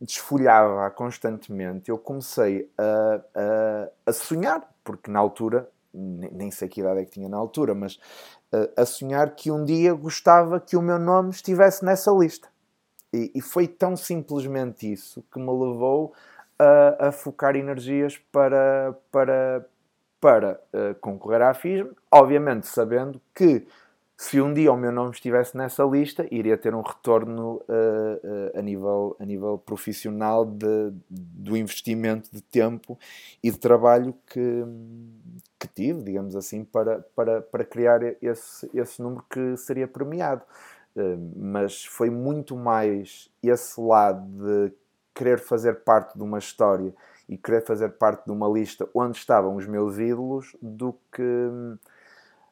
desfolhava 0.00 0.88
constantemente, 0.92 1.90
eu 1.90 1.98
comecei 1.98 2.70
a, 2.78 3.20
a, 3.34 3.88
a 4.06 4.12
sonhar, 4.12 4.62
porque 4.84 5.10
na 5.10 5.18
altura 5.18 5.68
nem 5.92 6.50
sei 6.50 6.68
que 6.68 6.80
idade 6.80 7.00
é 7.00 7.04
que 7.04 7.12
tinha 7.12 7.28
na 7.28 7.36
altura, 7.36 7.74
mas 7.74 7.98
a 8.76 8.84
sonhar 8.84 9.34
que 9.34 9.50
um 9.50 9.64
dia 9.64 9.94
gostava 9.94 10.60
que 10.60 10.76
o 10.76 10.82
meu 10.82 10.98
nome 10.98 11.30
estivesse 11.30 11.84
nessa 11.84 12.10
lista. 12.10 12.48
E, 13.12 13.30
e 13.34 13.40
foi 13.40 13.66
tão 13.66 13.96
simplesmente 13.96 14.90
isso 14.90 15.24
que 15.32 15.38
me 15.38 15.50
levou 15.50 16.12
a, 16.58 17.08
a 17.08 17.12
focar 17.12 17.56
energias 17.56 18.18
para, 18.30 18.94
para, 19.10 19.66
para 20.20 20.60
uh, 20.72 20.94
concorrer 21.00 21.42
à 21.42 21.54
FISM, 21.54 21.90
obviamente 22.10 22.66
sabendo 22.66 23.20
que 23.34 23.66
se 24.20 24.38
um 24.38 24.52
dia 24.52 24.70
o 24.70 24.76
meu 24.76 24.92
nome 24.92 25.12
estivesse 25.12 25.56
nessa 25.56 25.82
lista, 25.82 26.26
iria 26.30 26.58
ter 26.58 26.74
um 26.74 26.82
retorno 26.82 27.54
uh, 27.54 27.62
uh, 27.62 28.58
a, 28.58 28.60
nível, 28.60 29.16
a 29.18 29.24
nível 29.24 29.56
profissional 29.56 30.44
de, 30.44 30.92
do 31.08 31.56
investimento 31.56 32.28
de 32.30 32.42
tempo 32.42 32.98
e 33.42 33.50
de 33.50 33.56
trabalho 33.56 34.14
que, 34.26 34.62
que 35.58 35.66
tive, 35.68 36.02
digamos 36.02 36.36
assim, 36.36 36.64
para, 36.64 37.00
para, 37.16 37.40
para 37.40 37.64
criar 37.64 38.02
esse, 38.20 38.70
esse 38.74 39.00
número 39.00 39.24
que 39.30 39.56
seria 39.56 39.88
premiado. 39.88 40.42
Uh, 40.94 41.32
mas 41.36 41.86
foi 41.86 42.10
muito 42.10 42.54
mais 42.54 43.30
esse 43.42 43.80
lado 43.80 44.22
de 44.26 44.74
querer 45.14 45.38
fazer 45.38 45.76
parte 45.76 46.14
de 46.14 46.22
uma 46.22 46.38
história 46.38 46.94
e 47.26 47.38
querer 47.38 47.64
fazer 47.64 47.88
parte 47.92 48.26
de 48.26 48.32
uma 48.32 48.46
lista 48.46 48.86
onde 48.94 49.16
estavam 49.16 49.56
os 49.56 49.66
meus 49.66 49.98
ídolos 49.98 50.54
do 50.60 50.92
que 51.10 51.22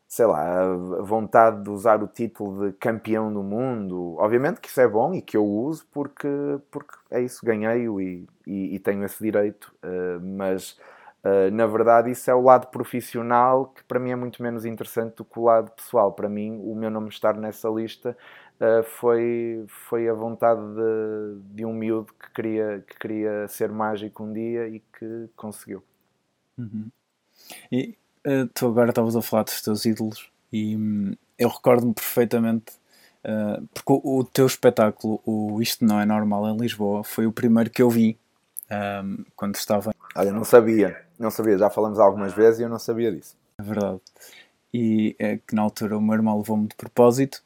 sei 0.09 0.25
lá, 0.25 0.63
a 0.63 1.03
vontade 1.03 1.63
de 1.63 1.69
usar 1.69 2.03
o 2.03 2.09
título 2.09 2.71
de 2.71 2.77
campeão 2.79 3.31
do 3.33 3.43
mundo. 3.43 4.17
Obviamente 4.19 4.59
que 4.59 4.69
isso 4.69 4.81
é 4.81 4.89
bom 4.89 5.13
e 5.13 5.21
que 5.21 5.37
eu 5.37 5.45
uso 5.45 5.87
porque, 5.93 6.27
porque 6.71 6.95
é 7.11 7.21
isso, 7.21 7.45
ganhei-o 7.45 8.01
e, 8.01 8.27
e, 8.47 8.75
e, 8.75 8.79
tenho 8.79 9.05
esse 9.05 9.23
direito, 9.23 9.71
uh, 9.85 10.19
mas 10.21 10.79
uh, 11.23 11.51
na 11.53 11.67
verdade 11.67 12.11
isso 12.11 12.31
é 12.31 12.35
o 12.35 12.41
lado 12.41 12.69
profissional 12.69 13.67
que 13.67 13.85
para 13.85 14.01
mim 14.01 14.11
é 14.11 14.17
muito 14.17 14.43
menos 14.43 14.65
interessante 14.65 15.17
do 15.17 15.27
que 15.27 15.39
o 15.39 15.45
lado 15.45 15.71
pessoal. 15.73 16.11
Para 16.13 16.29
mim, 16.29 16.59
o 16.65 16.75
meu 16.75 16.91
nome 16.91 17.11
estar 17.11 17.37
nessa 17.37 17.69
lista 17.69 18.17
uh, 18.61 18.83
foi, 18.85 19.67
foi 19.69 20.09
a 20.09 20.15
vontade 20.15 20.63
de, 20.75 21.55
de 21.55 21.67
um 21.67 21.75
miúdo 21.75 22.15
que 22.15 22.31
queria, 22.33 22.83
que 22.89 22.99
queria 22.99 23.47
ser 23.47 23.71
mágico 23.71 24.23
um 24.25 24.33
dia 24.33 24.69
e 24.69 24.81
que 24.81 25.29
conseguiu. 25.37 25.83
Uhum. 26.57 26.91
E 27.71 27.95
uh, 28.27 28.47
tu 28.55 28.67
agora 28.67 28.91
estavas 28.91 29.17
a 29.17 29.23
falar 29.23 29.45
dos 29.45 29.61
teus 29.61 29.85
ídolos 29.85 30.31
e 30.53 30.77
um, 30.77 31.15
eu 31.39 31.49
recordo-me 31.49 31.95
perfeitamente 31.95 32.73
uh, 33.25 33.67
porque 33.75 33.93
o, 33.93 34.19
o, 34.19 34.25
teu 34.25 34.47
espetáculo, 34.47 35.21
o 35.25 35.61
Isto 35.61 35.85
Não 35.85 36.01
É 36.01 36.07
Normal 36.07 36.49
em 36.51 36.57
Lisboa, 36.57 37.05
foi 37.05 37.27
o 37.27 37.33
primeiro 37.33 37.71
que 37.71 37.83
eu 37.83 37.91
vi 37.91 38.19
um, 38.71 39.25
quando 39.37 39.57
estava. 39.57 39.95
Olha, 40.15 40.33
não 40.33 40.45
sabia, 40.45 40.97
não 41.19 41.31
sabia, 41.31 41.59
já 41.59 41.71
falamos 41.71 41.99
algumas 41.99 42.33
vezes 42.33 42.61
e 42.61 42.63
eu 42.63 42.69
não 42.69 42.79
sabia 42.79 43.13
disso. 43.13 43.37
É 43.59 43.63
verdade. 43.63 44.01
E 44.73 45.17
é 45.19 45.39
que 45.39 45.55
na 45.55 45.63
altura 45.63 45.97
o 45.97 46.01
meu 46.01 46.15
irmão 46.15 46.37
levou-me 46.37 46.69
de 46.69 46.75
propósito 46.75 47.43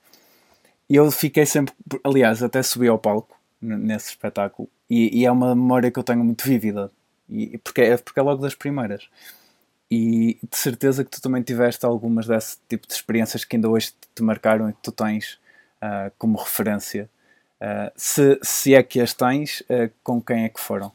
e 0.89 0.97
eu 0.97 1.11
fiquei 1.11 1.47
sempre, 1.47 1.75
aliás, 2.03 2.43
até 2.43 2.63
subi 2.63 2.89
ao 2.89 2.99
palco 2.99 3.41
nesse 3.61 4.11
espetáculo 4.11 4.69
e, 4.91 5.21
e, 5.21 5.25
é 5.25 5.31
uma 5.31 5.55
memória 5.55 5.91
que 5.91 5.99
eu 5.99 6.03
tenho 6.03 6.25
muito 6.25 6.45
vívida 6.45 6.91
e, 7.31 7.57
porque, 7.59 7.81
é, 7.81 7.97
porque 7.97 8.19
é 8.19 8.23
logo 8.23 8.43
das 8.43 8.57
primeiras 8.57 9.09
e 9.95 10.39
de 10.51 10.57
certeza 10.57 11.05
que 11.05 11.11
tu 11.11 11.21
também 11.21 11.43
tiveste 11.43 11.85
algumas 11.85 12.27
desse 12.27 12.57
tipo 12.67 12.87
de 12.87 12.95
experiências 12.95 13.45
que 13.45 13.57
ainda 13.57 13.69
hoje 13.69 13.93
te 14.15 14.23
marcaram 14.23 14.71
e 14.71 14.73
que 14.73 14.81
tu 14.83 14.91
tens 14.91 15.39
uh, 15.83 16.11
como 16.17 16.39
referência. 16.39 17.11
Uh, 17.61 17.93
se, 17.95 18.41
se 18.43 18.75
é 18.75 18.83
que 18.83 19.03
as 19.03 19.13
tens, 19.13 19.61
uh, 19.61 19.93
com 20.03 20.19
quem 20.19 20.45
é 20.45 20.49
que 20.49 20.59
foram? 20.59 20.91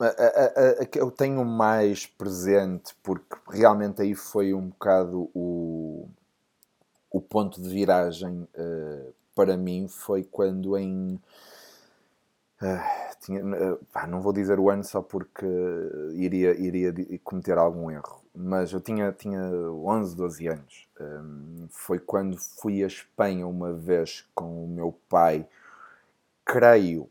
A, 0.00 0.06
a, 0.06 0.82
a, 0.82 0.86
que 0.86 0.98
eu 0.98 1.10
tenho 1.10 1.44
mais 1.44 2.06
presente, 2.06 2.94
porque 3.02 3.36
realmente 3.50 4.00
aí 4.00 4.14
foi 4.14 4.54
um 4.54 4.68
bocado 4.68 5.30
o, 5.34 6.08
o 7.10 7.20
ponto 7.20 7.60
de 7.60 7.68
viragem 7.68 8.48
para 9.34 9.54
mim, 9.54 9.86
foi 9.86 10.24
quando 10.24 10.78
em 10.78 11.20
Uh, 12.62 13.16
tinha, 13.20 13.44
uh, 13.44 13.84
pá, 13.92 14.06
não 14.06 14.20
vou 14.20 14.32
dizer 14.32 14.60
o 14.60 14.70
ano 14.70 14.84
só 14.84 15.02
porque 15.02 15.44
iria, 16.14 16.52
iria 16.56 16.94
cometer 17.24 17.58
algum 17.58 17.90
erro, 17.90 18.22
mas 18.32 18.72
eu 18.72 18.80
tinha, 18.80 19.10
tinha 19.12 19.40
11, 19.42 20.14
12 20.16 20.46
anos. 20.46 20.88
Um, 21.00 21.66
foi 21.70 21.98
quando 21.98 22.38
fui 22.38 22.84
a 22.84 22.86
Espanha 22.86 23.48
uma 23.48 23.72
vez 23.72 24.24
com 24.32 24.64
o 24.64 24.68
meu 24.68 24.96
pai, 25.08 25.44
creio, 26.44 27.08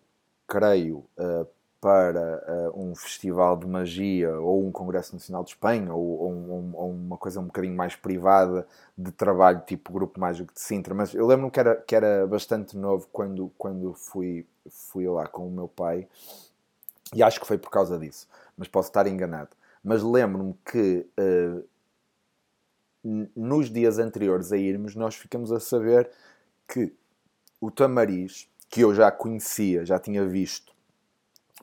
creio, 0.47 1.03
uh, 1.17 1.45
para 1.81 2.71
um 2.75 2.95
festival 2.95 3.57
de 3.57 3.65
magia 3.65 4.39
ou 4.39 4.65
um 4.65 4.71
Congresso 4.71 5.13
Nacional 5.13 5.43
de 5.43 5.49
Espanha 5.49 5.91
ou, 5.93 6.21
ou, 6.21 6.71
ou, 6.75 6.91
uma 6.91 7.17
coisa 7.17 7.39
um 7.39 7.45
bocadinho 7.45 7.75
mais 7.75 7.95
privada 7.95 8.67
de 8.95 9.11
trabalho 9.11 9.63
tipo 9.65 9.91
Grupo 9.91 10.19
Mágico 10.19 10.53
de 10.53 10.61
Sintra, 10.61 10.93
mas 10.93 11.13
eu 11.15 11.25
lembro-me 11.25 11.51
que 11.51 11.59
era, 11.59 11.75
que 11.75 11.95
era 11.95 12.27
bastante 12.27 12.77
novo 12.77 13.07
quando, 13.11 13.51
quando 13.57 13.93
fui 13.95 14.45
fui 14.69 15.07
lá 15.07 15.25
com 15.27 15.47
o 15.47 15.51
meu 15.51 15.67
pai 15.67 16.07
e 17.13 17.21
acho 17.23 17.39
que 17.39 17.47
foi 17.47 17.57
por 17.57 17.69
causa 17.69 17.97
disso. 17.97 18.27
mas 18.55 18.67
posso 18.67 18.89
estar 18.89 19.07
enganado. 19.07 19.49
Mas 19.83 20.03
lembro-me 20.03 20.55
que 20.63 21.07
uh, 21.19 21.67
nos 23.35 23.69
dias 23.71 23.97
anteriores 23.97 24.51
a 24.51 24.57
irmos, 24.57 24.95
nós 24.95 25.15
ficamos 25.15 25.51
a 25.51 25.59
saber 25.59 26.09
que 26.67 26.93
o 27.59 27.71
Tamariz, 27.71 28.47
que 28.69 28.81
eu 28.81 28.93
já 28.93 29.11
conhecia, 29.11 29.85
já 29.85 29.99
tinha 29.99 30.25
visto, 30.25 30.70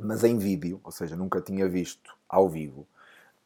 mas 0.01 0.25
em 0.25 0.39
vídeo, 0.39 0.81
ou 0.85 0.91
seja, 0.91 1.17
nunca 1.17 1.41
tinha 1.41 1.69
visto 1.69 2.17
ao 2.29 2.49
vivo, 2.49 2.87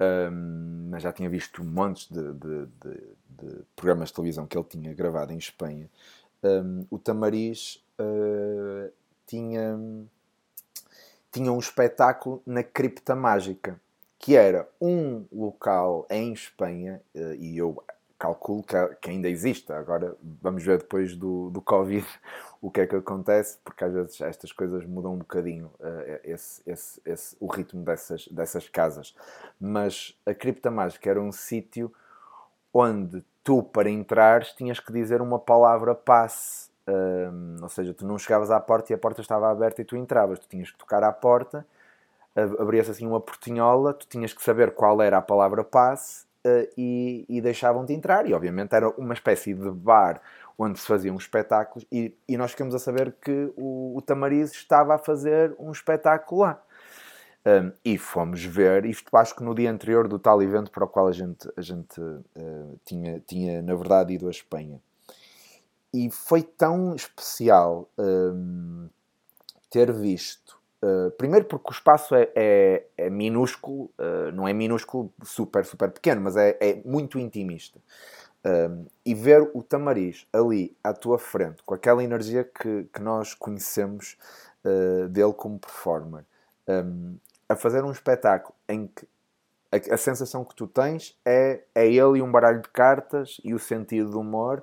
um, 0.01 0.89
mas 0.91 1.03
já 1.03 1.13
tinha 1.13 1.29
visto 1.29 1.63
montes 1.63 2.09
de, 2.11 2.33
de, 2.33 2.67
de, 2.67 3.01
de, 3.29 3.65
programas 3.77 4.09
de 4.09 4.15
televisão 4.15 4.47
que 4.47 4.57
ele 4.57 4.67
tinha 4.69 4.93
gravado 4.95 5.33
em 5.33 5.39
Espanha. 5.39 5.89
Um, 6.43 6.87
o 6.91 6.99
Tamariz 6.99 7.83
uh, 8.01 8.93
tinha, 9.27 9.79
tinha 11.31 11.53
um 11.53 11.59
espetáculo 11.59 12.43
na 12.47 12.63
Cripta 12.63 13.15
Mágica 13.15 13.81
que 14.23 14.37
era 14.37 14.69
um 14.81 15.27
local 15.33 16.07
em 16.09 16.33
Espanha, 16.33 17.03
eh, 17.13 17.37
e 17.41 17.59
eu 17.59 17.83
calculo 18.23 18.63
que, 19.01 19.11
ainda 19.11 19.29
existe. 19.29 19.73
Agora 19.73 20.17
vamos 20.41 20.63
ver 20.63 20.79
depois 20.79 21.17
do, 21.17 21.51
do 21.51 21.61
Covid 21.61 22.07
o 22.61 22.71
que 22.71 22.83
é 22.83 22.87
que 22.87 22.95
acontece, 22.95 23.59
porque 23.65 23.83
às 23.83 23.93
vezes 23.93 24.21
estas 24.21 24.53
coisas 24.53 24.87
mudam 24.87 25.15
um 25.15 25.19
bocadinho 25.19 25.67
uh, 25.81 26.21
esse, 26.23 26.63
esse, 26.65 27.03
esse, 27.05 27.37
o 27.41 27.49
ritmo 27.49 27.85
dessas, 27.85 28.29
dessas 28.29 28.69
casas. 28.69 29.13
Mas 29.61 30.17
a 30.25 30.33
Cripta 30.33 30.71
Mágica 30.71 31.11
era 31.11 31.21
um 31.21 31.33
sítio 31.33 31.93
onde 32.73 33.25
tu, 33.43 33.61
para 33.61 33.91
entrares, 33.91 34.53
tinhas 34.53 34.79
que 34.79 34.93
dizer 34.93 35.21
uma 35.21 35.41
palavra 35.41 35.93
passe. 35.93 36.71
Um, 36.87 37.57
ou 37.61 37.69
seja, 37.69 37.93
tu 37.93 38.07
não 38.07 38.19
chegavas 38.19 38.53
à 38.53 38.61
porta 38.61 38.93
e 38.93 38.95
a 38.95 38.99
porta 38.99 39.21
estava 39.21 39.51
aberta 39.51 39.83
e 39.83 39.85
tu 39.85 39.97
entravas. 39.97 40.39
Tu 40.39 40.47
tinhas 40.49 40.71
que 40.71 40.79
tocar 40.79 41.03
à 41.03 41.13
porta 41.13 41.67
abria-se 42.59 42.91
assim 42.91 43.07
uma 43.07 43.21
portinhola, 43.21 43.93
tu 43.93 44.07
tinhas 44.07 44.33
que 44.33 44.43
saber 44.43 44.71
qual 44.71 45.03
era 45.03 45.19
a 45.19 45.23
palavra 45.23 45.63
passe 45.63 46.25
uh, 46.47 46.69
e, 46.77 47.25
e 47.29 47.41
deixavam-te 47.41 47.93
entrar. 47.93 48.27
E 48.27 48.35
obviamente 48.35 48.75
era 48.75 48.89
uma 48.91 49.15
espécie 49.15 49.55
de 49.55 49.71
bar 49.71 50.21
onde 50.59 50.79
se 50.79 50.87
faziam 50.87 51.17
espetáculos 51.17 51.87
e, 51.91 52.15
e 52.29 52.37
nós 52.37 52.53
ficamos 52.53 52.75
a 52.75 52.79
saber 52.79 53.15
que 53.21 53.53
o, 53.57 53.97
o 53.97 54.03
Tamariz 54.03 54.53
estava 54.53 54.95
a 54.95 54.99
fazer 54.99 55.55
um 55.59 55.73
espetáculo 55.73 56.43
lá. 56.43 56.63
Um, 57.45 57.73
e 57.85 57.99
fomos 57.99 58.45
ver, 58.45 58.85
isto 58.85 59.17
acho 59.17 59.35
que 59.35 59.43
no 59.43 59.53
dia 59.53 59.69
anterior 59.69 60.07
do 60.07 60.17
tal 60.17 60.41
evento 60.41 60.71
para 60.71 60.85
o 60.85 60.89
qual 60.89 61.09
a 61.09 61.13
gente, 61.13 61.49
a 61.57 61.61
gente 61.61 62.01
uh, 62.01 62.81
tinha, 62.85 63.19
tinha, 63.27 63.61
na 63.61 63.75
verdade, 63.75 64.13
ido 64.15 64.29
à 64.29 64.31
Espanha. 64.31 64.81
E 65.93 66.09
foi 66.09 66.43
tão 66.43 66.95
especial 66.95 67.89
um, 67.99 68.89
ter 69.69 69.93
visto 69.93 70.62
Uh, 70.83 71.13
primeiro 71.13 71.45
porque 71.45 71.71
o 71.71 71.73
espaço 71.73 72.13
é, 72.15 72.29
é, 72.35 72.87
é 72.97 73.11
minúsculo, 73.11 73.85
uh, 73.99 74.33
não 74.35 74.49
é 74.49 74.53
minúsculo 74.53 75.13
super, 75.23 75.65
super 75.65 75.91
pequeno, 75.91 76.21
mas 76.21 76.37
é, 76.37 76.59
é 76.61 76.83
muito 76.85 77.21
intimista. 77.21 77.79
Uh, 78.45 78.85
e 79.07 79.15
ver 79.15 79.49
o 79.55 79.63
Tamariz 79.63 80.27
ali 80.33 80.77
à 80.83 80.93
tua 80.93 81.21
frente, 81.21 81.63
com 81.65 81.75
aquela 81.75 82.03
energia 82.03 82.43
que, 82.43 82.89
que 82.93 83.01
nós 83.01 83.35
conhecemos 83.35 84.17
dele 85.11 85.33
como 85.33 85.59
performer, 85.59 86.25
um, 86.69 87.17
a 87.49 87.57
fazer 87.57 87.83
um 87.83 87.91
espetáculo 87.91 88.55
em 88.69 88.87
que 88.87 89.05
a, 89.73 89.95
a, 89.95 89.97
sensação 89.97 90.45
que 90.45 90.55
tu 90.55 90.69
tens 90.69 91.19
é, 91.25 91.65
é 91.75 91.85
ele 91.85 92.19
e 92.19 92.23
um 92.23 92.31
baralho 92.31 92.63
de 92.63 92.69
cartas 92.69 93.41
e 93.43 93.53
o 93.53 93.59
sentido 93.59 94.11
do 94.11 94.21
humor 94.21 94.63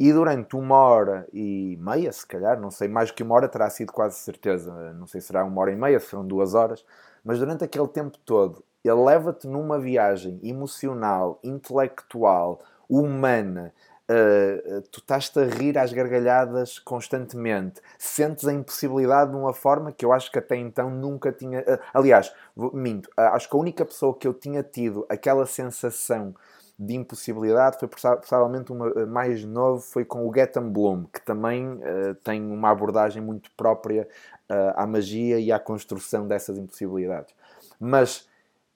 e 0.00 0.14
durante 0.14 0.56
uma 0.56 0.78
hora 0.78 1.28
e 1.30 1.78
meia, 1.78 2.10
se 2.10 2.26
calhar, 2.26 2.58
não 2.58 2.70
sei, 2.70 2.88
mais 2.88 3.10
que 3.10 3.22
uma 3.22 3.34
hora 3.34 3.46
terá 3.46 3.68
sido 3.68 3.92
quase 3.92 4.16
certeza, 4.16 4.94
não 4.94 5.06
sei 5.06 5.20
se 5.20 5.26
será 5.26 5.44
uma 5.44 5.60
hora 5.60 5.72
e 5.72 5.76
meia, 5.76 6.00
serão 6.00 6.26
duas 6.26 6.54
horas, 6.54 6.82
mas 7.22 7.38
durante 7.38 7.64
aquele 7.64 7.86
tempo 7.86 8.16
todo, 8.24 8.64
ele 8.82 8.94
leva-te 8.94 9.46
numa 9.46 9.78
viagem 9.78 10.40
emocional, 10.42 11.38
intelectual, 11.44 12.60
humana, 12.88 13.74
Uh, 14.10 14.82
tu 14.90 14.98
estás-te 14.98 15.38
a 15.38 15.44
rir 15.44 15.78
às 15.78 15.92
gargalhadas 15.92 16.80
constantemente, 16.80 17.80
sentes 17.96 18.44
a 18.48 18.52
impossibilidade 18.52 19.30
de 19.30 19.36
uma 19.36 19.52
forma 19.52 19.92
que 19.92 20.04
eu 20.04 20.12
acho 20.12 20.32
que 20.32 20.38
até 20.40 20.56
então 20.56 20.90
nunca 20.90 21.30
tinha. 21.30 21.60
Uh, 21.60 21.78
aliás, 21.94 22.34
minto, 22.72 23.06
uh, 23.10 23.30
acho 23.34 23.48
que 23.48 23.54
a 23.54 23.60
única 23.60 23.84
pessoa 23.84 24.12
que 24.12 24.26
eu 24.26 24.34
tinha 24.34 24.64
tido 24.64 25.06
aquela 25.08 25.46
sensação 25.46 26.34
de 26.80 26.94
impossibilidade 26.94 27.78
foi 27.78 27.88
provavelmente 27.88 28.72
uma 28.72 28.88
eh, 28.88 29.04
mais 29.04 29.44
novo 29.44 29.82
foi 29.82 30.04
com 30.04 30.26
o 30.26 30.34
Getten 30.34 30.70
Bloom 30.70 31.04
que 31.12 31.20
também 31.20 31.66
uh, 31.74 32.14
tem 32.24 32.40
uma 32.40 32.70
abordagem 32.70 33.22
muito 33.22 33.50
própria 33.54 34.08
uh, 34.50 34.72
à 34.74 34.86
magia 34.86 35.38
e 35.38 35.52
à 35.52 35.58
construção 35.58 36.26
dessas 36.26 36.56
impossibilidades 36.56 37.34
mas 37.78 38.26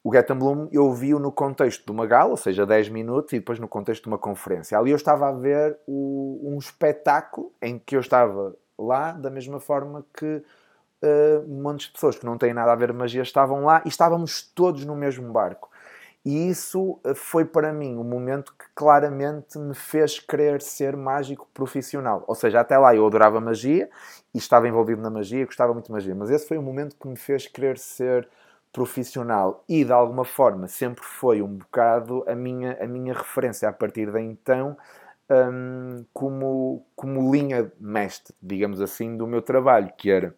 o 0.04 0.12
Getten 0.12 0.36
Bloom 0.36 0.68
eu 0.70 0.92
vi-o 0.92 1.18
no 1.18 1.32
contexto 1.32 1.86
de 1.86 1.90
uma 1.90 2.04
gala, 2.04 2.32
ou 2.32 2.36
seja, 2.36 2.66
10 2.66 2.90
minutos, 2.90 3.32
e 3.32 3.38
depois 3.38 3.58
no 3.58 3.66
contexto 3.66 4.02
de 4.02 4.08
uma 4.08 4.18
conferência. 4.18 4.76
Ali 4.76 4.90
eu 4.90 4.96
estava 4.96 5.30
a 5.30 5.32
ver 5.32 5.78
o, 5.86 6.40
um 6.42 6.58
espetáculo 6.58 7.50
em 7.60 7.78
que 7.78 7.96
eu 7.96 8.00
estava 8.00 8.54
lá 8.78 9.12
da 9.12 9.30
mesma 9.30 9.58
forma 9.58 10.04
que 10.12 10.42
uh, 11.02 11.44
um 11.48 11.62
monte 11.62 11.86
de 11.86 11.92
pessoas 11.92 12.18
que 12.18 12.26
não 12.26 12.36
têm 12.36 12.52
nada 12.52 12.70
a 12.72 12.76
ver 12.76 12.92
magia 12.92 13.22
estavam 13.22 13.64
lá 13.64 13.82
e 13.86 13.88
estávamos 13.88 14.42
todos 14.54 14.84
no 14.84 14.94
mesmo 14.94 15.32
barco. 15.32 15.70
E 16.24 16.48
isso 16.48 16.98
eh, 17.04 17.14
foi 17.14 17.44
para 17.44 17.72
mim 17.72 17.96
um 17.96 18.04
momento 18.04 18.54
que 18.58 18.64
claramente 18.74 19.58
me 19.58 19.74
fez 19.74 20.18
querer 20.18 20.62
ser 20.62 20.96
mágico 20.96 21.48
profissional. 21.52 22.24
Ou 22.26 22.34
seja, 22.34 22.60
até 22.60 22.78
lá 22.78 22.94
eu 22.94 23.06
adorava 23.06 23.40
magia 23.40 23.90
e 24.32 24.38
estava 24.38 24.66
envolvido 24.66 25.02
na 25.02 25.10
magia, 25.10 25.44
gostava 25.44 25.72
muito 25.74 25.86
de 25.86 25.92
magia, 25.92 26.14
mas 26.14 26.30
esse 26.30 26.46
foi 26.48 26.56
o 26.58 26.62
momento 26.62 26.96
que 26.96 27.06
me 27.08 27.16
fez 27.16 27.46
querer 27.46 27.76
ser 27.78 28.28
profissional 28.72 29.62
e 29.68 29.84
de 29.84 29.92
alguma 29.92 30.24
forma 30.24 30.66
sempre 30.66 31.04
foi 31.04 31.40
um 31.42 31.54
bocado 31.58 32.24
a 32.26 32.34
minha, 32.34 32.76
a 32.82 32.86
minha 32.88 33.14
referência 33.14 33.68
a 33.68 33.72
partir 33.72 34.10
de 34.10 34.20
então 34.20 34.76
um, 35.30 36.04
como, 36.12 36.84
como 36.96 37.32
linha 37.32 37.70
mestre, 37.78 38.34
digamos 38.42 38.80
assim, 38.80 39.16
do 39.16 39.26
meu 39.26 39.40
trabalho, 39.42 39.92
que 39.96 40.10
era 40.10 40.34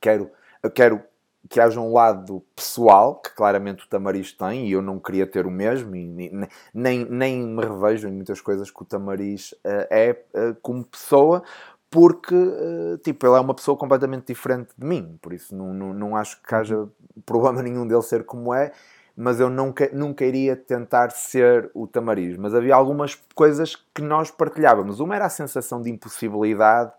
quero, 0.00 0.30
quero 0.74 1.02
que 1.48 1.60
haja 1.60 1.80
um 1.80 1.92
lado 1.92 2.42
pessoal, 2.54 3.16
que 3.16 3.34
claramente 3.34 3.84
o 3.84 3.88
Tamariz 3.88 4.32
tem, 4.32 4.68
e 4.68 4.72
eu 4.72 4.82
não 4.82 4.98
queria 4.98 5.26
ter 5.26 5.46
o 5.46 5.50
mesmo, 5.50 5.94
e 5.96 6.30
nem, 6.72 7.04
nem 7.04 7.46
me 7.46 7.62
revejo 7.62 8.08
em 8.08 8.12
muitas 8.12 8.40
coisas 8.40 8.70
que 8.70 8.82
o 8.82 8.84
Tamariz 8.84 9.52
uh, 9.52 9.86
é 9.90 10.24
uh, 10.34 10.56
como 10.62 10.84
pessoa, 10.84 11.42
porque 11.90 12.34
uh, 12.34 12.96
tipo, 12.98 13.26
ele 13.26 13.36
é 13.36 13.40
uma 13.40 13.54
pessoa 13.54 13.76
completamente 13.76 14.26
diferente 14.28 14.70
de 14.78 14.86
mim, 14.86 15.18
por 15.20 15.32
isso 15.32 15.54
não, 15.54 15.74
não, 15.74 15.92
não 15.92 16.16
acho 16.16 16.40
que 16.42 16.54
haja 16.54 16.88
problema 17.26 17.60
nenhum 17.62 17.86
dele 17.86 18.02
ser 18.02 18.24
como 18.24 18.54
é, 18.54 18.72
mas 19.14 19.40
eu 19.40 19.50
nunca, 19.50 19.90
nunca 19.92 20.24
iria 20.24 20.56
tentar 20.56 21.10
ser 21.10 21.70
o 21.74 21.86
Tamariz. 21.86 22.36
Mas 22.38 22.54
havia 22.54 22.74
algumas 22.74 23.14
coisas 23.34 23.76
que 23.94 24.00
nós 24.00 24.30
partilhávamos. 24.30 25.00
Uma 25.00 25.16
era 25.16 25.26
a 25.26 25.28
sensação 25.28 25.82
de 25.82 25.90
impossibilidade 25.90 26.92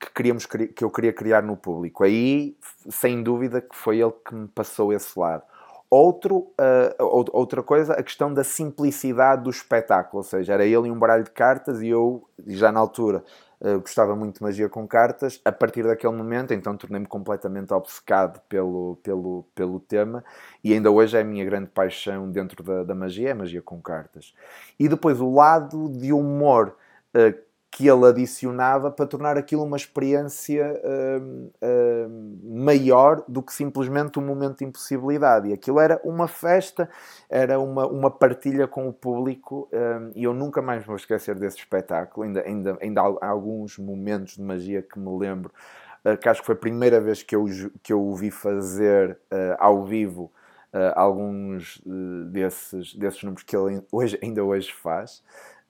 que, 0.00 0.10
queríamos, 0.14 0.46
que 0.46 0.82
eu 0.82 0.90
queria 0.90 1.12
criar 1.12 1.42
no 1.42 1.56
público. 1.56 2.02
Aí, 2.02 2.56
sem 2.88 3.22
dúvida, 3.22 3.60
que 3.60 3.76
foi 3.76 4.00
ele 4.00 4.12
que 4.26 4.34
me 4.34 4.48
passou 4.48 4.92
esse 4.92 5.18
lado. 5.18 5.42
Outro, 5.90 6.52
uh, 6.58 7.26
outra 7.32 7.62
coisa, 7.62 7.94
a 7.94 8.02
questão 8.02 8.32
da 8.32 8.44
simplicidade 8.44 9.42
do 9.42 9.50
espetáculo, 9.50 10.18
ou 10.18 10.22
seja, 10.22 10.54
era 10.54 10.64
ele 10.64 10.86
e 10.86 10.90
um 10.90 10.98
baralho 10.98 11.24
de 11.24 11.32
cartas 11.32 11.82
e 11.82 11.88
eu, 11.88 12.28
já 12.46 12.70
na 12.70 12.78
altura, 12.78 13.24
uh, 13.60 13.80
gostava 13.80 14.14
muito 14.14 14.36
de 14.36 14.42
magia 14.42 14.68
com 14.68 14.86
cartas. 14.86 15.40
A 15.44 15.50
partir 15.50 15.82
daquele 15.82 16.14
momento, 16.14 16.54
então, 16.54 16.76
tornei-me 16.76 17.06
completamente 17.06 17.74
obcecado 17.74 18.40
pelo, 18.48 19.00
pelo, 19.02 19.44
pelo 19.52 19.80
tema 19.80 20.24
e 20.62 20.72
ainda 20.72 20.92
hoje 20.92 21.16
é 21.16 21.22
a 21.22 21.24
minha 21.24 21.44
grande 21.44 21.68
paixão 21.68 22.30
dentro 22.30 22.62
da, 22.62 22.84
da 22.84 22.94
magia, 22.94 23.30
é 23.30 23.34
magia 23.34 23.60
com 23.60 23.82
cartas. 23.82 24.32
E 24.78 24.88
depois 24.88 25.20
o 25.20 25.34
lado 25.34 25.90
de 25.90 26.12
humor 26.12 26.76
uh, 27.16 27.49
que 27.70 27.86
ele 27.86 28.04
adicionava 28.04 28.90
para 28.90 29.06
tornar 29.06 29.38
aquilo 29.38 29.62
uma 29.62 29.76
experiência 29.76 30.82
uh, 30.82 31.52
uh, 31.62 32.40
maior 32.42 33.22
do 33.28 33.40
que 33.40 33.52
simplesmente 33.52 34.18
um 34.18 34.22
momento 34.22 34.58
de 34.58 34.64
impossibilidade. 34.64 35.48
E 35.48 35.52
aquilo 35.52 35.78
era 35.78 36.00
uma 36.02 36.26
festa, 36.26 36.90
era 37.28 37.60
uma, 37.60 37.86
uma 37.86 38.10
partilha 38.10 38.66
com 38.66 38.88
o 38.88 38.92
público 38.92 39.68
uh, 39.72 40.10
e 40.16 40.24
eu 40.24 40.34
nunca 40.34 40.60
mais 40.60 40.84
vou 40.84 40.96
esquecer 40.96 41.36
desse 41.36 41.58
espetáculo. 41.58 42.26
Ainda, 42.26 42.42
ainda, 42.42 42.78
ainda 42.82 43.02
há 43.02 43.28
alguns 43.28 43.78
momentos 43.78 44.34
de 44.34 44.42
magia 44.42 44.82
que 44.82 44.98
me 44.98 45.16
lembro, 45.16 45.52
que 46.20 46.28
acho 46.28 46.40
que 46.40 46.46
foi 46.46 46.54
a 46.54 46.58
primeira 46.58 47.00
vez 47.00 47.22
que 47.22 47.36
eu, 47.36 47.44
que 47.82 47.92
eu 47.92 48.02
o 48.02 48.16
vi 48.16 48.30
fazer 48.30 49.18
ao 49.58 49.84
vivo. 49.84 50.32
alguns 50.94 51.78
desses, 52.32 52.94
desses 52.94 53.22
números 53.22 53.42
que 53.42 53.54
ele 53.54 53.82
hoje, 53.92 54.18
ainda 54.22 54.42
hoje 54.42 54.72
faz. 54.72 55.22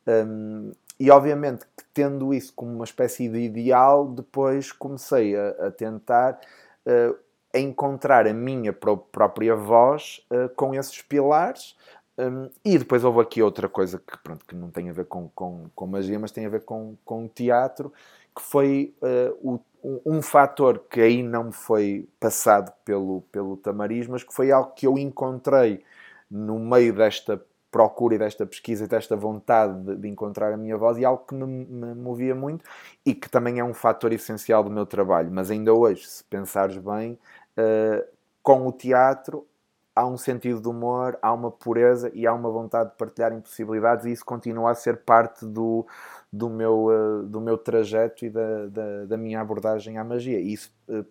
Um, 0.07 0.71
e 1.01 1.11
obviamente 1.11 1.65
que 1.75 1.83
tendo 1.95 2.35
isso 2.35 2.53
como 2.55 2.75
uma 2.75 2.85
espécie 2.85 3.27
de 3.27 3.39
ideal, 3.39 4.07
depois 4.07 4.71
comecei 4.71 5.35
a, 5.35 5.49
a 5.69 5.71
tentar 5.71 6.39
uh, 6.85 7.17
encontrar 7.55 8.27
a 8.27 8.35
minha 8.35 8.71
própria 8.71 9.57
voz 9.57 10.23
uh, 10.31 10.55
com 10.55 10.75
esses 10.75 11.01
pilares. 11.01 11.75
Um, 12.19 12.51
e 12.63 12.77
depois 12.77 13.03
houve 13.03 13.21
aqui 13.23 13.43
outra 13.43 13.67
coisa 13.67 13.99
que, 13.99 14.19
pronto, 14.19 14.45
que 14.45 14.55
não 14.55 14.71
tem 14.71 14.91
a 14.91 14.93
ver 14.93 15.07
com, 15.07 15.31
com, 15.31 15.71
com 15.75 15.87
magia, 15.87 16.19
mas 16.19 16.33
tem 16.33 16.45
a 16.45 16.51
ver 16.51 16.65
com, 16.65 16.95
com 17.03 17.27
teatro, 17.27 17.91
que 18.37 18.43
foi 18.43 18.95
uh, 19.01 19.59
o, 19.83 20.03
um 20.05 20.21
fator 20.21 20.85
que 20.91 21.01
aí 21.01 21.23
não 21.23 21.45
me 21.45 21.53
foi 21.53 22.07
passado 22.21 22.71
pelo, 22.85 23.23
pelo 23.33 23.57
tamariz, 23.57 24.07
mas 24.07 24.23
que 24.23 24.35
foi 24.35 24.53
algo 24.53 24.73
que 24.73 24.87
eu 24.87 24.99
encontrei 24.99 25.83
no 26.31 26.59
meio 26.59 26.93
desta 26.93 27.43
procura 27.71 28.17
e 28.17 28.19
desta 28.19 28.45
pesquisa 28.45 28.85
e 28.85 28.89
desta 28.89 29.17
vontade 29.17 29.81
de, 29.85 29.97
de, 29.97 30.09
encontrar 30.09 30.53
a 30.53 30.57
minha 30.57 30.77
voz 30.77 30.99
e 30.99 31.05
algo 31.05 31.25
que 31.25 31.35
me, 31.35 31.47
me, 31.47 31.95
movia 31.95 32.35
muito 32.35 32.65
e 33.07 33.15
que 33.15 33.31
também 33.31 33.59
é 33.59 33.65
um 33.65 33.73
fator 33.73 34.13
essencial 34.13 34.65
do 34.65 34.71
meu 34.71 34.85
trabalho. 34.85 35.31
Mas 35.31 35.51
ainda 35.51 35.73
hoje, 35.73 36.07
se 36.07 36.25
pensares 36.25 36.77
bem, 36.77 37.19
uh, 37.57 38.05
com 38.43 38.67
o 38.67 38.73
teatro 38.73 39.47
há 39.95 40.07
um 40.07 40.17
sentido 40.17 40.61
de 40.61 40.69
humor, 40.69 41.19
há 41.23 41.33
uma 41.33 41.51
pureza 41.51 42.11
e 42.15 42.27
há 42.27 42.33
uma 42.33 42.51
vontade 42.51 42.91
de 42.91 42.97
partilhar 42.97 43.33
impossibilidades 43.33 44.07
e 44.07 44.13
isso 44.13 44.25
continua 44.25 44.71
a 44.71 44.75
ser 44.75 44.99
parte 44.99 45.45
do, 45.47 45.87
do, 46.33 46.49
meu, 46.49 46.87
uh, 46.87 47.23
do 47.23 47.41
meu 47.41 47.57
trajeto 47.57 48.25
e 48.25 48.31
da, 48.31 48.67
da, 48.67 49.05
da, 49.07 49.17
minha 49.17 49.41
abordagem 49.41 49.97
à 49.97 50.03
magia. 50.03 50.41
E 50.41 50.53
isso 50.55 50.73
uh, 50.89 51.05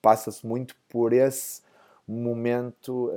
passa-se 0.00 0.46
muito 0.46 0.76
por 0.88 1.12
esse 1.12 1.62
momento 2.06 3.10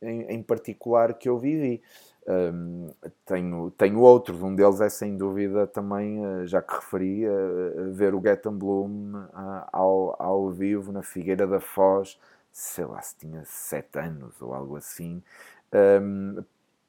em, 0.00 0.22
em 0.22 0.42
particular 0.42 1.14
que 1.14 1.28
eu 1.28 1.38
vivi. 1.38 1.82
Um, 2.28 2.88
tenho, 3.24 3.70
tenho 3.78 4.00
outros, 4.00 4.42
um 4.42 4.52
deles 4.52 4.80
é 4.80 4.88
sem 4.88 5.16
dúvida 5.16 5.64
também, 5.64 6.26
uh, 6.26 6.44
já 6.44 6.60
que 6.60 6.74
referi, 6.74 7.24
uh, 7.24 7.92
ver 7.92 8.16
o 8.16 8.20
Get 8.20 8.42
Bloom 8.48 9.14
uh, 9.14 9.68
ao, 9.72 10.16
ao 10.20 10.50
vivo 10.50 10.90
na 10.90 11.02
Figueira 11.02 11.46
da 11.46 11.60
Foz, 11.60 12.18
sei 12.50 12.84
lá 12.84 13.00
se 13.00 13.16
tinha 13.16 13.42
sete 13.44 13.98
anos 14.00 14.42
ou 14.42 14.52
algo 14.52 14.76
assim, 14.76 15.22
um, 16.02 16.42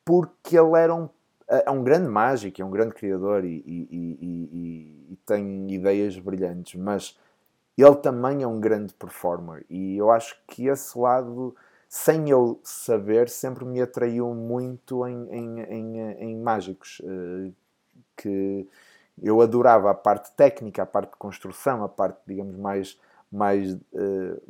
porque 0.03 0.57
ele 0.57 0.75
era 0.75 0.95
um, 0.95 1.07
é 1.47 1.69
um 1.69 1.83
grande 1.83 2.09
mágico, 2.09 2.61
é 2.61 2.65
um 2.65 2.71
grande 2.71 2.95
criador 2.95 3.45
e, 3.45 3.63
e, 3.65 3.87
e, 3.91 5.11
e, 5.11 5.15
tem 5.25 5.71
ideias 5.71 6.17
brilhantes, 6.17 6.79
mas 6.79 7.17
ele 7.77 7.95
também 7.97 8.43
é 8.43 8.47
um 8.47 8.59
grande 8.59 8.93
performer. 8.93 9.65
E 9.69 9.97
eu 9.97 10.09
acho 10.09 10.37
que 10.47 10.67
esse 10.67 10.97
lado 10.97 11.55
sem 11.87 12.29
eu 12.29 12.59
saber, 12.63 13.29
sempre 13.29 13.65
me 13.65 13.81
atraiu 13.81 14.33
muito 14.33 15.05
em, 15.07 15.27
em, 15.31 15.59
em, 15.61 15.99
em 16.19 16.35
mágicos. 16.37 16.99
Uh, 16.99 17.53
que 18.17 18.67
eu 19.21 19.41
adorava 19.41 19.91
a 19.91 19.93
parte 19.93 20.31
técnica, 20.35 20.83
a 20.83 20.85
parte 20.85 21.11
de 21.11 21.17
construção, 21.17 21.83
a 21.83 21.89
parte, 21.89 22.19
digamos, 22.25 22.55
mais, 22.55 22.99
mais 23.31 23.73
uh, 23.73 24.41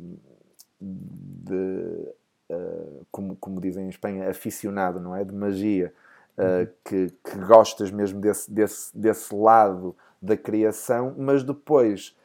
de, 0.80 2.14
uh, 2.50 3.06
como, 3.10 3.36
como 3.36 3.60
dizem 3.60 3.86
em 3.86 3.90
Espanha, 3.90 4.28
aficionado, 4.28 4.98
não 4.98 5.14
é? 5.14 5.24
De 5.24 5.32
magia, 5.32 5.92
uhum. 6.36 6.66
que, 6.84 7.10
que 7.24 7.38
gostas 7.46 7.90
mesmo 7.90 8.20
desse, 8.20 8.50
desse, 8.50 8.96
desse 8.96 9.34
lado 9.34 9.94
da 10.20 10.36
criação, 10.36 11.14
mas 11.16 11.42
depois 11.42 12.16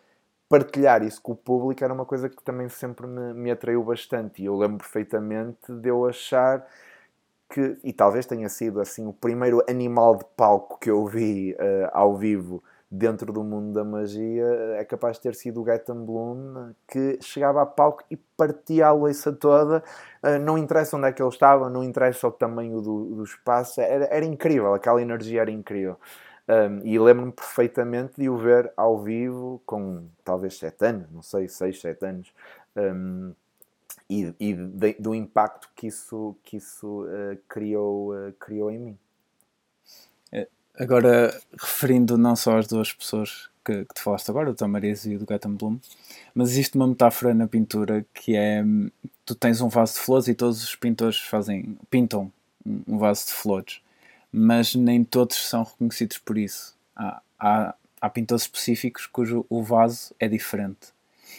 partilhar 0.49 1.03
isso 1.03 1.21
com 1.21 1.31
o 1.31 1.35
público 1.35 1.83
era 1.83 1.93
uma 1.93 2.05
coisa 2.05 2.29
que 2.29 2.43
também 2.43 2.69
sempre 2.69 3.07
me, 3.07 3.33
me 3.33 3.51
atraiu 3.51 3.83
bastante. 3.83 4.41
E 4.41 4.45
eu 4.45 4.55
lembro 4.55 4.77
perfeitamente 4.77 5.71
de 5.71 5.89
eu 5.89 6.05
achar 6.05 6.65
que, 7.49 7.77
e 7.83 7.93
talvez 7.93 8.25
tenha 8.25 8.49
sido 8.49 8.81
assim, 8.81 9.05
o 9.05 9.13
primeiro 9.13 9.63
animal 9.69 10.15
de 10.15 10.25
palco 10.35 10.79
que 10.79 10.89
eu 10.89 11.05
vi 11.05 11.53
uh, 11.53 11.89
ao 11.91 12.15
vivo 12.15 12.63
dentro 12.89 13.33
do 13.33 13.43
mundo 13.43 13.73
da 13.73 13.83
magia 13.83 14.45
é 14.77 14.85
capaz 14.85 15.17
de 15.17 15.23
ter 15.23 15.33
sido 15.33 15.59
o 15.59 15.63
Gaetan 15.63 16.05
Bloom 16.05 16.73
que 16.87 17.17
chegava 17.21 17.63
a 17.63 17.65
palco 17.65 18.03
e 18.09 18.15
partia 18.15 18.85
a 18.87 18.91
loiça 18.91 19.33
toda 19.33 19.83
uh, 20.23 20.39
não 20.39 20.59
interessa 20.59 20.95
onde 20.95 21.07
é 21.07 21.11
que 21.11 21.19
ele 21.19 21.29
estava 21.29 21.71
não 21.71 21.83
interessa 21.83 22.27
o 22.27 22.31
tamanho 22.31 22.81
do, 22.81 23.15
do 23.15 23.23
espaço 23.23 23.81
era, 23.81 24.05
era 24.05 24.25
incrível, 24.25 24.75
aquela 24.75 25.01
energia 25.01 25.41
era 25.41 25.49
incrível 25.49 25.97
um, 26.47 26.85
e 26.85 26.99
lembro-me 26.99 27.31
perfeitamente 27.31 28.13
de 28.17 28.29
o 28.29 28.37
ver 28.37 28.71
ao 28.75 29.01
vivo 29.01 29.61
com 29.65 30.07
talvez 30.23 30.57
7 30.57 30.85
anos, 30.85 31.11
não 31.11 31.21
sei, 31.21 31.47
6, 31.47 31.79
7 31.79 32.05
anos, 32.05 32.33
um, 32.75 33.33
e, 34.09 34.33
e 34.39 34.53
de, 34.53 34.93
do 34.99 35.15
impacto 35.15 35.69
que 35.75 35.87
isso, 35.87 36.35
que 36.43 36.57
isso 36.57 37.03
uh, 37.03 37.37
criou, 37.47 38.13
uh, 38.13 38.33
criou 38.33 38.69
em 38.69 38.77
mim. 38.77 38.97
É, 40.31 40.47
agora, 40.77 41.39
referindo 41.53 42.17
não 42.17 42.35
só 42.35 42.57
às 42.57 42.67
duas 42.67 42.91
pessoas 42.91 43.49
que, 43.63 43.85
que 43.85 43.93
te 43.93 44.01
falaste 44.01 44.29
agora, 44.29 44.51
do 44.51 44.55
Tamariz 44.55 45.05
e 45.05 45.17
do 45.17 45.25
Gaetan 45.25 45.55
Bloom, 45.55 45.79
mas 46.35 46.49
existe 46.49 46.75
uma 46.75 46.87
metáfora 46.87 47.33
na 47.33 47.47
pintura 47.47 48.05
que 48.13 48.35
é 48.35 48.61
tu 49.25 49.33
tens 49.33 49.61
um 49.61 49.69
vaso 49.69 49.93
de 49.93 49.99
flores 50.01 50.27
e 50.27 50.35
todos 50.35 50.61
os 50.61 50.75
pintores 50.75 51.19
fazem, 51.21 51.77
pintam 51.89 52.29
um 52.65 52.97
vaso 52.97 53.27
de 53.27 53.31
flores 53.31 53.81
mas 54.33 54.73
nem 54.73 55.03
todos 55.03 55.37
são 55.37 55.63
reconhecidos 55.63 56.17
por 56.17 56.39
isso. 56.39 56.75
Há, 56.95 57.21
há, 57.39 57.75
há 58.01 58.09
pintores 58.09 58.45
específicos 58.45 59.05
cujo 59.05 59.45
o 59.47 59.61
vaso 59.61 60.15
é 60.19 60.27
diferente. 60.27 60.87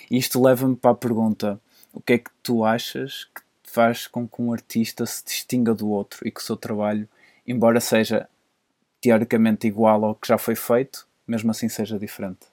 Isto 0.08 0.40
leva-me 0.40 0.76
para 0.76 0.92
a 0.92 0.94
pergunta: 0.94 1.60
o 1.92 2.00
que 2.00 2.12
é 2.12 2.18
que 2.18 2.30
tu 2.40 2.64
achas 2.64 3.24
que 3.34 3.42
faz 3.64 4.06
com 4.06 4.28
que 4.28 4.40
um 4.40 4.52
artista 4.52 5.04
se 5.04 5.24
distinga 5.24 5.74
do 5.74 5.88
outro 5.88 6.26
e 6.26 6.30
que 6.30 6.40
o 6.40 6.44
seu 6.44 6.56
trabalho, 6.56 7.08
embora 7.44 7.80
seja 7.80 8.28
teoricamente 9.00 9.66
igual 9.66 10.04
ao 10.04 10.14
que 10.14 10.28
já 10.28 10.38
foi 10.38 10.54
feito, 10.54 11.06
mesmo 11.26 11.50
assim 11.50 11.68
seja 11.68 11.98
diferente? 11.98 12.46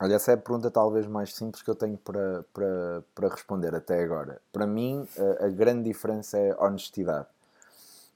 Olha, 0.00 0.14
essa 0.14 0.32
é 0.32 0.34
a 0.34 0.38
pergunta 0.38 0.70
talvez 0.70 1.06
mais 1.06 1.34
simples 1.34 1.62
que 1.62 1.70
eu 1.70 1.74
tenho 1.74 1.96
para, 1.98 2.44
para, 2.52 3.02
para 3.14 3.28
responder 3.28 3.74
até 3.74 4.02
agora. 4.02 4.40
Para 4.52 4.66
mim, 4.66 5.06
a, 5.40 5.46
a 5.46 5.48
grande 5.48 5.84
diferença 5.84 6.38
é 6.38 6.54
honestidade. 6.56 7.26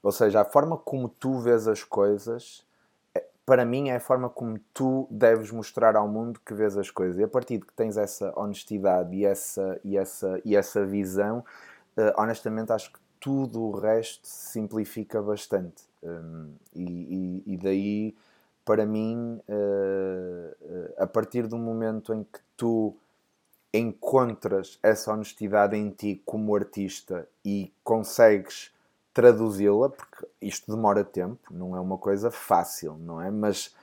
Ou 0.01 0.11
seja, 0.11 0.41
a 0.41 0.45
forma 0.45 0.77
como 0.77 1.09
tu 1.09 1.39
vês 1.39 1.67
as 1.67 1.83
coisas, 1.83 2.65
é, 3.13 3.23
para 3.45 3.65
mim, 3.65 3.89
é 3.89 3.95
a 3.95 3.99
forma 3.99 4.29
como 4.29 4.59
tu 4.73 5.07
deves 5.09 5.51
mostrar 5.51 5.95
ao 5.95 6.07
mundo 6.07 6.39
que 6.45 6.53
vês 6.53 6.77
as 6.77 6.89
coisas. 6.89 7.17
E 7.17 7.23
a 7.23 7.27
partir 7.27 7.57
de 7.57 7.65
que 7.65 7.73
tens 7.73 7.97
essa 7.97 8.33
honestidade 8.39 9.15
e 9.15 9.25
essa, 9.25 9.79
e 9.83 9.97
essa, 9.97 10.41
e 10.45 10.55
essa 10.55 10.85
visão, 10.85 11.43
uh, 11.97 12.21
honestamente, 12.21 12.71
acho 12.71 12.93
que 12.93 12.99
tudo 13.19 13.61
o 13.61 13.77
resto 13.77 14.25
simplifica 14.25 15.21
bastante. 15.21 15.83
Um, 16.01 16.53
e, 16.73 17.43
e, 17.45 17.53
e, 17.53 17.57
daí, 17.57 18.15
para 18.63 18.85
mim, 18.85 19.41
uh, 19.49 20.93
a 20.97 21.05
partir 21.05 21.45
do 21.47 21.57
momento 21.57 22.13
em 22.13 22.23
que 22.23 22.39
tu 22.55 22.95
encontras 23.73 24.79
essa 24.81 25.11
honestidade 25.11 25.75
em 25.75 25.89
ti 25.91 26.21
como 26.25 26.55
artista 26.55 27.27
e 27.43 27.71
consegues 27.83 28.71
traduzi-la, 29.19 29.89
porque 29.89 30.25
isto 30.41 30.73
demora 30.73 31.03
tempo, 31.03 31.53
não 31.53 31.75
é 31.75 31.79
uma 31.81 31.97
coisa 31.97 32.31
fácil, 32.31 32.95
não 32.97 33.21
é? 33.21 33.29
Mas 33.29 33.75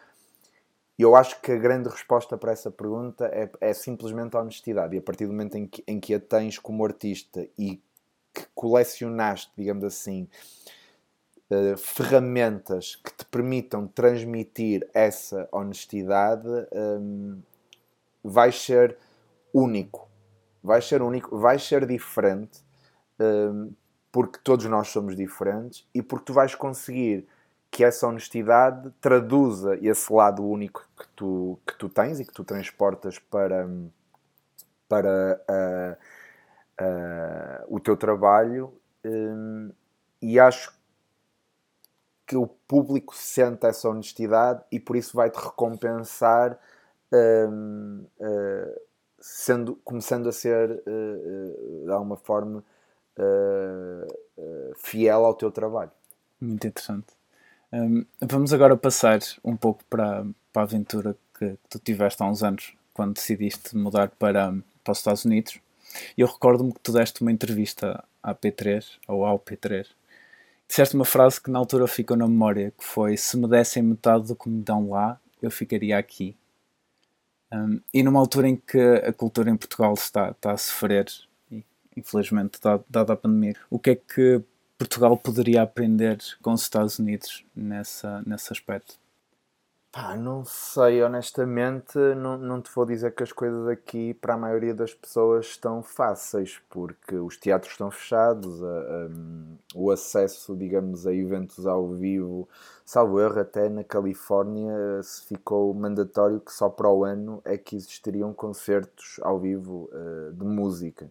eu 0.99 1.15
acho 1.15 1.43
que 1.43 1.53
a 1.53 1.59
grande 1.59 1.91
resposta 1.91 2.39
para 2.39 2.53
essa 2.53 2.71
pergunta 2.71 3.27
é, 3.27 3.51
é 3.61 3.75
simplesmente 3.75 4.35
a 4.35 4.41
honestidade. 4.41 4.97
E 4.97 4.99
a 4.99 5.03
partir 5.03 5.27
do 5.27 5.33
momento 5.33 5.57
em 5.57 5.67
que, 5.67 5.85
em 5.87 6.01
que 6.01 6.15
a 6.15 6.21
tens 6.21 6.59
como 6.59 6.83
artista 6.87 7.47
e 7.59 7.83
que 8.33 8.47
colecionaste, 8.55 9.53
digamos 9.59 9.85
assim, 9.85 10.27
uh, 11.51 11.77
ferramentas 11.77 12.97
que 12.97 13.13
te 13.13 13.27
permitam 13.27 13.87
transmitir 13.87 14.89
essa 14.95 15.47
honestidade, 15.53 16.49
um, 16.73 17.43
vais 18.25 18.59
ser 18.59 18.97
único. 19.53 20.09
Vais 20.63 20.83
ser 20.83 21.03
único, 21.03 21.39
vais 21.39 21.63
ser 21.63 21.87
diferente. 21.87 22.65
Um, 23.21 23.71
porque 24.17 24.39
todos 24.43 24.65
nós 24.65 24.89
somos 24.89 25.15
diferentes 25.15 25.87
e 25.95 26.03
porque 26.03 26.25
tu 26.25 26.33
vais 26.33 26.55
conseguir 26.55 27.29
que 27.71 27.85
essa 27.85 28.07
honestidade 28.07 28.91
traduza 28.99 29.77
esse 29.83 30.11
lado 30.11 30.43
único 30.43 30.89
que 30.99 31.07
tu, 31.09 31.59
que 31.67 31.77
tu 31.77 31.87
tens 31.91 32.19
e 32.19 32.25
que 32.25 32.33
tu 32.33 32.43
transportas 32.43 33.19
para, 33.19 33.69
para 34.89 35.39
uh, 35.51 36.83
uh, 36.83 37.77
o 37.77 37.79
teu 37.79 37.95
trabalho 37.95 38.73
um, 39.05 39.71
e 40.23 40.41
acho 40.41 40.75
que 42.27 42.37
o 42.37 42.47
público 42.47 43.15
sente 43.15 43.67
essa 43.67 43.87
honestidade 43.87 44.65
e 44.73 44.81
por 44.81 44.97
isso 44.97 45.15
vai-te 45.15 45.37
recompensar 45.37 46.59
um, 47.13 48.07
uh, 48.19 48.81
sendo, 49.21 49.77
começando 49.85 50.27
a 50.27 50.33
ser 50.33 50.83
de 51.85 51.93
alguma 51.93 52.17
forma 52.17 52.65
uh, 53.19 54.75
fiel 54.77 55.25
ao 55.25 55.35
teu 55.35 55.51
trabalho. 55.51 55.91
Muito 56.41 56.67
interessante. 56.67 57.07
Um, 57.73 58.05
vamos 58.21 58.53
agora 58.53 58.77
passar 58.77 59.21
um 59.45 59.57
pouco 59.57 59.85
para, 59.91 60.25
para 60.53 60.63
a 60.63 60.65
aventura 60.65 61.17
que, 61.39 61.51
que, 61.51 61.69
tu 61.69 61.79
tiveste 61.79 62.23
há 62.23 62.27
uns 62.27 62.43
anos, 62.43 62.75
quando 62.95 63.15
decidiste 63.15 63.77
mudar 63.77 64.09
para, 64.11 64.55
para 64.85 64.93
os 64.93 64.99
Estados 64.99 65.25
Unidos. 65.25 65.59
Eu 66.17 66.27
recordo-me 66.27 66.73
que 66.73 66.81
tu 66.81 66.93
deste 66.93 67.23
uma 67.23 67.33
entrevista 67.33 68.05
à 68.23 68.35
P3, 68.35 68.99
ou 69.09 69.25
ao 69.25 69.39
P3, 69.39 69.87
disseste 70.69 70.95
uma 70.95 71.05
frase 71.05 71.41
que 71.41 71.51
na 71.51 71.59
altura 71.59 71.87
ficou 71.87 72.17
na 72.17 72.27
memória, 72.27 72.73
que 72.77 72.85
foi 72.85 73.17
se 73.17 73.37
me 73.37 73.49
dessem 73.49 73.83
metade 73.83 74.27
do 74.29 74.37
que 74.37 74.49
me 74.49 74.63
dão 74.63 74.91
lá, 74.91 75.21
eu 75.41 75.51
ficaria 75.51 75.99
aqui. 75.99 76.37
Um, 77.53 77.81
e 77.95 78.03
numa 78.03 78.19
altura 78.19 78.49
em 78.49 78.57
que 78.57 78.79
a 78.79 79.13
cultura 79.13 79.51
em 79.51 79.57
Portugal 79.57 79.95
está, 79.95 80.31
está 80.31 80.53
a 80.53 80.57
sofrer 80.57 81.07
infelizmente, 81.97 82.59
dada 82.89 83.13
a 83.13 83.17
pandemia. 83.17 83.55
O 83.71 83.79
que 83.79 83.91
é 83.91 83.97
que 83.97 84.43
Portugal 84.79 85.17
poderia 85.17 85.63
aprender 85.63 86.19
com 86.43 86.53
os 86.53 86.63
Estados 86.63 86.99
Unidos 86.99 87.45
nessa, 87.55 88.23
nesse 88.27 88.53
aspecto? 88.53 88.99
Pá, 89.97 90.15
não 90.15 90.45
sei, 90.45 91.03
honestamente, 91.03 91.97
não, 92.19 92.37
não 92.37 92.61
te 92.61 92.71
vou 92.75 92.85
dizer 92.85 93.15
que 93.15 93.23
as 93.23 93.33
coisas 93.33 93.67
aqui 93.67 94.13
para 94.13 94.35
a 94.35 94.37
maioria 94.37 94.75
das 94.75 94.93
pessoas 94.93 95.47
estão 95.47 95.83
fáceis, 95.83 96.61
porque 96.69 97.15
os 97.15 97.39
teatros 97.39 97.73
estão 97.73 97.91
fechados, 97.91 98.63
a, 98.63 98.67
a, 98.67 99.09
o 99.75 99.91
acesso, 99.91 100.55
digamos, 100.55 101.07
a 101.07 101.15
eventos 101.15 101.67
ao 101.67 101.89
vivo, 101.95 102.47
salvo 102.85 103.19
erro, 103.19 103.41
até 103.41 103.71
na 103.71 103.83
Califórnia 103.83 105.03
se 105.03 105.23
ficou 105.23 105.73
mandatório 105.73 106.41
que 106.41 106.53
só 106.53 106.69
para 106.69 106.91
o 106.91 107.03
ano 107.03 107.41
é 107.43 107.57
que 107.57 107.75
existiriam 107.75 108.35
concertos 108.35 109.19
ao 109.23 109.41
vivo 109.41 109.89
uh, 109.95 110.31
de 110.31 110.45
música. 110.45 111.11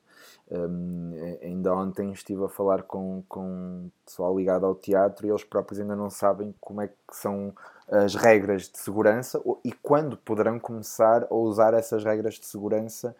Um, 0.51 1.11
ainda 1.41 1.73
ontem 1.73 2.11
estive 2.11 2.43
a 2.43 2.49
falar 2.49 2.83
com, 2.83 3.23
com 3.27 3.89
pessoal 4.05 4.38
ligado 4.38 4.63
ao 4.63 4.75
teatro 4.75 5.25
e 5.25 5.31
eles 5.31 5.43
próprios 5.43 5.79
ainda 5.79 5.95
não 5.95 6.11
sabem 6.11 6.53
como 6.61 6.81
é 6.81 6.88
que 6.88 6.93
são 7.09 7.51
as 7.88 8.15
regras 8.15 8.63
de 8.63 8.77
segurança 8.77 9.41
e 9.63 9.71
quando 9.71 10.17
poderão 10.17 10.59
começar 10.59 11.27
a 11.29 11.36
usar 11.36 11.73
essas 11.73 12.03
regras 12.03 12.36
de 12.36 12.45
segurança 12.45 13.15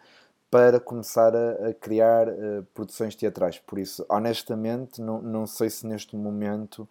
para 0.50 0.80
começar 0.80 1.34
a, 1.34 1.68
a 1.68 1.74
criar 1.74 2.28
uh, 2.28 2.62
produções 2.74 3.14
teatrais. 3.14 3.58
Por 3.58 3.78
isso, 3.78 4.04
honestamente, 4.08 5.00
não, 5.00 5.20
não 5.20 5.46
sei 5.46 5.70
se 5.70 5.86
neste 5.86 6.16
momento 6.16 6.88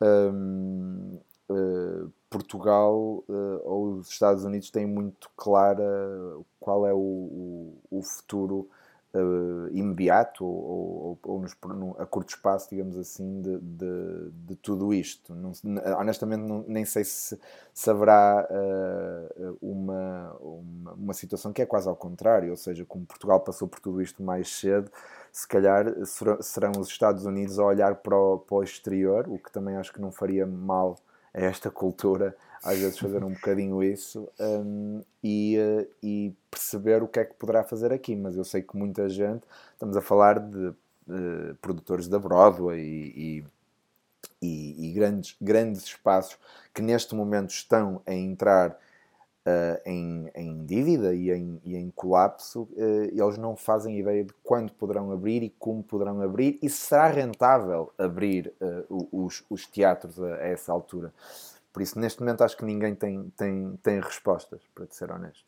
um, 0.00 1.18
uh, 1.48 1.54
eh, 1.54 2.08
Portugal 2.30 3.24
uh, 3.28 3.60
ou 3.64 3.94
os 3.94 4.10
Estados 4.10 4.44
Unidos 4.44 4.70
têm 4.70 4.86
muito 4.86 5.30
clara 5.36 5.84
qual 6.60 6.86
é 6.86 6.92
o, 6.92 6.98
o, 6.98 7.78
o 7.90 8.02
futuro 8.02 8.68
uh, 9.22 9.68
imediato 9.72 10.44
ou, 10.44 11.18
ou, 11.24 11.32
ou 11.34 11.40
nos, 11.40 11.56
a 11.98 12.06
curto 12.06 12.30
espaço, 12.30 12.70
digamos 12.70 12.96
assim, 12.96 13.40
de, 13.40 13.58
de, 13.58 14.30
de 14.32 14.56
tudo 14.56 14.92
isto. 14.94 15.34
Não, 15.34 15.52
honestamente, 15.98 16.40
não, 16.40 16.64
nem 16.66 16.84
sei 16.84 17.04
se, 17.04 17.38
se 17.72 17.90
haverá 17.90 18.48
uh, 18.50 19.58
uma, 19.60 20.36
uma, 20.40 20.92
uma, 20.92 21.14
situação 21.14 21.52
que 21.52 21.62
é 21.62 21.66
quase 21.66 21.88
ao 21.88 21.96
contrário, 21.96 22.50
ou 22.50 22.56
seja, 22.56 22.84
como 22.84 23.06
Portugal 23.06 23.40
passou 23.40 23.68
por 23.68 23.80
tudo 23.80 24.00
isto 24.00 24.22
mais 24.22 24.48
cedo, 24.48 24.90
se 25.32 25.46
calhar 25.46 25.86
serão 26.40 26.72
os 26.78 26.88
Estados 26.88 27.24
Unidos 27.24 27.58
a 27.58 27.64
olhar 27.64 27.96
para 27.96 28.16
o, 28.16 28.38
para 28.38 28.56
o 28.56 28.62
exterior, 28.62 29.28
o 29.28 29.38
que 29.38 29.52
também 29.52 29.76
acho 29.76 29.92
que 29.92 30.00
não 30.00 30.10
faria 30.10 30.46
mal 30.46 30.96
a 31.34 31.40
esta 31.40 31.70
cultura 31.70 32.34
às 32.62 32.78
vezes 32.78 32.98
fazer 32.98 33.22
um 33.22 33.32
bocadinho 33.32 33.82
isso 33.82 34.28
um, 34.38 35.02
e, 35.22 35.56
uh, 35.58 35.88
e, 36.02 36.34
perceber 36.50 37.02
o 37.02 37.08
que 37.08 37.20
é 37.20 37.24
que 37.24 37.34
poderá 37.34 37.62
fazer 37.62 37.92
aqui. 37.92 38.16
Mas 38.16 38.36
eu 38.36 38.44
sei 38.44 38.62
que 38.62 38.76
muita 38.76 39.08
gente, 39.08 39.44
estamos 39.72 39.96
a 39.96 40.00
falar 40.00 40.38
de 40.38 40.68
uh, 40.68 41.54
produtores 41.60 42.08
da 42.08 42.18
Broadway 42.18 42.80
e, 42.80 43.44
e, 44.42 44.88
e, 44.88 44.92
grandes, 44.92 45.36
grandes 45.40 45.82
espaços 45.84 46.38
que 46.74 46.82
neste 46.82 47.14
momento 47.14 47.50
estão 47.50 48.02
a 48.04 48.12
entrar 48.12 48.70
uh, 48.70 49.80
em, 49.86 50.30
em, 50.34 50.64
dívida 50.64 51.14
e 51.14 51.30
em, 51.30 51.60
e 51.64 51.76
em 51.76 51.90
colapso, 51.90 52.68
eles 52.76 53.38
não 53.38 53.56
fazem 53.56 53.98
ideia 53.98 54.24
de 54.24 54.32
quando 54.42 54.72
poderão 54.72 55.12
abrir 55.12 55.42
e 55.42 55.50
como 55.58 55.82
poderão 55.82 56.20
abrir 56.22 56.58
e 56.60 56.68
se 56.68 56.88
será 56.88 57.08
rentável 57.08 57.92
abrir 57.96 58.52
os, 58.88 59.44
os 59.48 59.66
teatros 59.66 60.20
a, 60.20 60.34
a 60.34 60.46
essa 60.48 60.72
altura. 60.72 61.12
Por 61.78 61.82
isso, 61.82 61.96
neste 61.96 62.18
momento, 62.18 62.42
acho 62.42 62.56
que 62.56 62.64
ninguém 62.64 62.92
tem, 62.92 63.30
tem, 63.36 63.78
tem 63.80 64.00
respostas, 64.00 64.60
para 64.74 64.84
te 64.84 64.96
ser 64.96 65.12
honesto. 65.12 65.46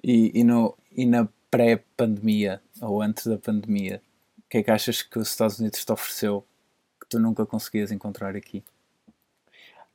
E, 0.00 0.30
e, 0.38 0.44
no, 0.44 0.78
e 0.92 1.04
na 1.04 1.28
pré-pandemia, 1.50 2.62
ou 2.80 3.02
antes 3.02 3.26
da 3.26 3.36
pandemia, 3.36 4.00
o 4.38 4.48
que 4.48 4.58
é 4.58 4.62
que 4.62 4.70
achas 4.70 5.02
que 5.02 5.18
os 5.18 5.28
Estados 5.28 5.58
Unidos 5.58 5.84
te 5.84 5.90
ofereceu 5.90 6.46
que 7.00 7.08
tu 7.08 7.18
nunca 7.18 7.44
conseguias 7.44 7.90
encontrar 7.90 8.36
aqui? 8.36 8.62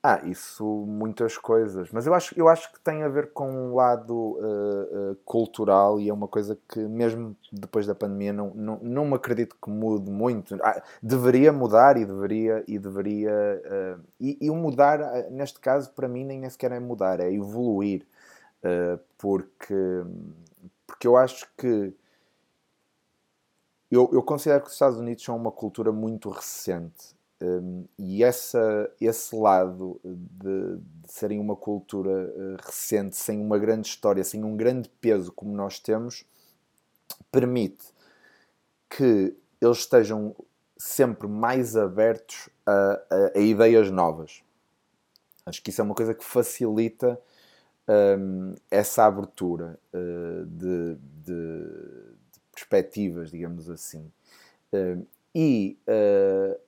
Ah, 0.08 0.22
isso, 0.24 0.64
muitas 0.86 1.36
coisas. 1.36 1.90
Mas 1.92 2.06
eu 2.06 2.14
acho, 2.14 2.38
eu 2.38 2.48
acho 2.48 2.72
que 2.72 2.80
tem 2.80 3.02
a 3.02 3.08
ver 3.08 3.34
com 3.34 3.50
um 3.50 3.74
lado 3.74 4.14
uh, 4.14 5.14
uh, 5.14 5.16
cultural 5.26 6.00
e 6.00 6.10
é 6.10 6.14
uma 6.14 6.28
coisa 6.28 6.56
que, 6.70 6.78
mesmo 6.80 7.36
depois 7.52 7.88
da 7.88 7.96
pandemia, 7.96 8.32
não, 8.32 8.52
não, 8.54 8.80
não 8.84 9.06
me 9.06 9.16
acredito 9.16 9.56
que 9.60 9.68
mude 9.68 10.12
muito. 10.12 10.60
Ah, 10.62 10.80
deveria 11.02 11.52
mudar 11.52 11.98
e 11.98 12.06
deveria. 12.06 12.64
E, 12.68 12.78
deveria 12.78 13.34
uh, 13.66 14.04
e, 14.20 14.38
e, 14.40 14.52
mudar, 14.52 15.00
neste 15.32 15.60
caso, 15.60 15.92
para 15.92 16.08
mim, 16.08 16.24
nem 16.24 16.48
sequer 16.52 16.72
é 16.74 16.80
mudar, 16.80 17.20
é 17.20 17.34
evoluir. 17.34 18.06
porque, 19.18 20.04
porque 20.86 21.08
eu 21.08 21.18
acho 21.18 21.48
que. 21.58 21.96
Eu, 23.90 24.08
eu 24.14 24.22
considero 24.22 24.62
que 24.62 24.68
os 24.68 24.74
Estados 24.74 25.00
Unidos 25.00 25.24
são 25.24 25.36
uma 25.36 25.52
cultura 25.52 25.92
muito 25.92 26.30
recente 26.30 27.16
um, 27.46 27.86
e 27.98 28.24
essa, 28.24 28.92
esse 29.00 29.36
lado 29.36 30.00
de, 30.04 30.78
de 30.78 31.12
serem 31.12 31.40
uma 31.40 31.56
cultura 31.56 32.10
uh, 32.10 32.58
recente, 32.66 33.16
sem 33.16 33.40
uma 33.40 33.60
grande 33.60 33.88
história, 33.88 34.24
sem 34.24 34.44
um 34.44 34.58
grande 34.58 34.90
peso 35.02 35.32
como 35.32 35.56
nós 35.56 35.80
temos, 35.80 36.26
permite 37.32 37.86
que 38.90 39.36
eles 39.62 39.80
estejam 39.80 40.36
sempre 40.78 41.28
mais 41.28 41.78
abertos 41.78 42.50
a, 42.66 43.02
a, 43.10 43.38
a 43.38 43.40
ideias 43.40 43.92
novas. 43.92 44.44
Acho 45.46 45.62
que 45.62 45.70
isso 45.70 45.82
é 45.82 45.84
uma 45.84 45.94
coisa 45.94 46.16
que 46.16 46.24
facilita 46.24 47.20
um, 47.88 48.56
essa 48.72 49.06
abertura 49.06 49.80
uh, 49.94 50.46
de, 50.46 50.96
de, 50.96 51.32
de, 51.32 52.42
perspectivas, 52.52 53.30
digamos 53.30 53.70
assim. 53.70 54.12
Uh, 54.74 55.06
e 55.36 55.78
uh, 55.88 56.60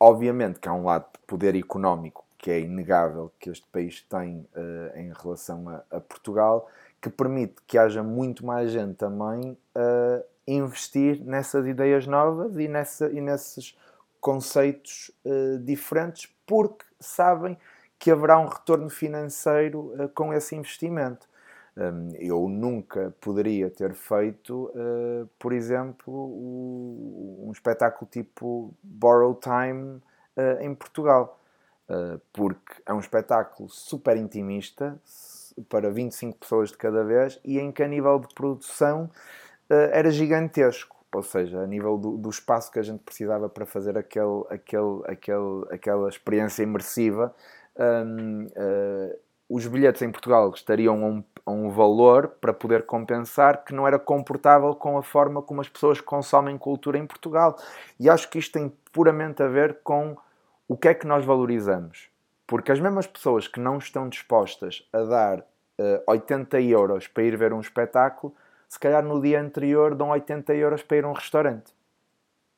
Obviamente 0.00 0.60
que 0.60 0.68
há 0.68 0.72
um 0.72 0.84
lado 0.84 1.06
de 1.12 1.18
poder 1.26 1.56
económico 1.56 2.24
que 2.38 2.52
é 2.52 2.60
inegável 2.60 3.32
que 3.38 3.50
este 3.50 3.66
país 3.66 4.00
tem 4.02 4.48
uh, 4.54 4.96
em 4.96 5.12
relação 5.12 5.68
a, 5.68 5.82
a, 5.90 6.00
Portugal, 6.00 6.70
que 7.02 7.10
permite 7.10 7.56
que 7.66 7.76
haja 7.76 8.02
muito 8.02 8.46
mais 8.46 8.70
gente 8.70 8.94
também 8.94 9.58
a 9.74 10.20
uh, 10.20 10.24
investir 10.46 11.20
nessas 11.24 11.66
ideias 11.66 12.06
novas 12.06 12.56
e, 12.56 12.68
nessa, 12.68 13.10
e 13.10 13.20
nesses 13.20 13.76
conceitos 14.20 15.10
uh, 15.24 15.58
diferentes, 15.58 16.32
porque 16.46 16.84
sabem 17.00 17.58
que 17.98 18.10
haverá 18.10 18.38
um 18.38 18.46
retorno 18.46 18.88
financeiro 18.88 19.92
uh, 20.00 20.08
com 20.10 20.32
esse 20.32 20.54
investimento. 20.54 21.28
Um, 21.78 22.10
eu 22.18 22.48
nunca 22.48 23.14
poderia 23.20 23.70
ter 23.70 23.94
feito, 23.94 24.64
uh, 24.74 25.28
por 25.38 25.52
exemplo, 25.52 26.12
um 26.12 27.52
espetáculo 27.52 28.10
tipo 28.10 28.74
Borrow 28.82 29.32
Time 29.36 30.02
uh, 30.36 30.60
em 30.60 30.74
Portugal, 30.74 31.40
uh, 31.88 32.20
porque 32.32 32.82
é 32.84 32.92
um 32.92 32.98
espetáculo 32.98 33.68
super 33.68 34.16
intimista 34.16 35.00
para 35.68 35.88
25 35.88 36.38
pessoas 36.38 36.70
de 36.70 36.76
cada 36.76 37.04
vez 37.04 37.38
e 37.44 37.60
em 37.60 37.70
que 37.70 37.84
a 37.84 37.88
nível 37.88 38.18
de 38.18 38.34
produção 38.34 39.08
era 39.68 40.10
gigantesco. 40.10 40.96
Ou 41.12 41.22
seja, 41.22 41.60
a 41.60 41.66
nível 41.66 41.98
do, 41.98 42.16
do, 42.16 42.30
espaço 42.30 42.70
que 42.70 42.78
a 42.78 42.82
gente 42.82 43.00
precisava 43.00 43.48
para 43.48 43.66
fazer 43.66 43.98
aquele, 43.98 44.44
aquele, 44.48 45.02
aquele, 45.04 45.64
aquela 45.70 46.08
experiência 46.08 46.62
imersiva, 46.62 47.34
um, 47.76 48.46
os 49.48 49.66
bilhetes 49.66 50.02
em 50.02 50.10
Portugal 50.10 50.52
estariam 50.54 51.02
a 51.02 51.06
um, 51.06 51.24
a 51.48 51.50
um, 51.50 51.70
valor 51.70 52.28
para 52.40 52.52
poder 52.52 52.84
compensar 52.84 53.64
que 53.64 53.74
não 53.74 53.86
era 53.86 53.98
comportável 53.98 54.74
com 54.74 54.98
a 54.98 55.02
forma 55.02 55.40
como 55.40 55.60
as 55.60 55.68
pessoas 55.68 56.00
consomem 56.00 56.58
cultura 56.58 56.98
em 56.98 57.06
Portugal. 57.06 57.56
E 57.98 58.08
acho 58.08 58.28
que 58.28 58.38
isto 58.38 58.52
tem 58.52 58.72
puramente 58.92 59.42
a 59.42 59.48
ver 59.48 59.78
com 59.82 60.16
o 60.68 60.76
que 60.76 60.88
é 60.88 60.94
que 60.94 61.06
nós 61.06 61.24
valorizamos. 61.24 62.10
Porque 62.46 62.70
as 62.70 62.78
mesmas 62.78 63.06
pessoas 63.06 63.48
que 63.48 63.58
não 63.58 63.78
estão 63.78 64.08
dispostas 64.08 64.86
a 64.92 65.02
dar 65.02 65.38
uh, 65.38 65.44
eh, 65.78 66.02
80 66.06 66.60
euros 66.60 67.06
para 67.06 67.22
ir 67.22 67.36
ver 67.36 67.52
um 67.52 67.60
espetáculo, 67.60 68.34
se 68.68 68.78
calhar 68.78 69.02
no 69.02 69.20
dia 69.20 69.40
anterior 69.40 69.94
dão 69.94 70.10
80 70.10 70.54
euros 70.54 70.82
para 70.82 70.96
ir 70.98 71.04
a 71.04 71.08
um 71.08 71.12
restaurante. 71.12 71.72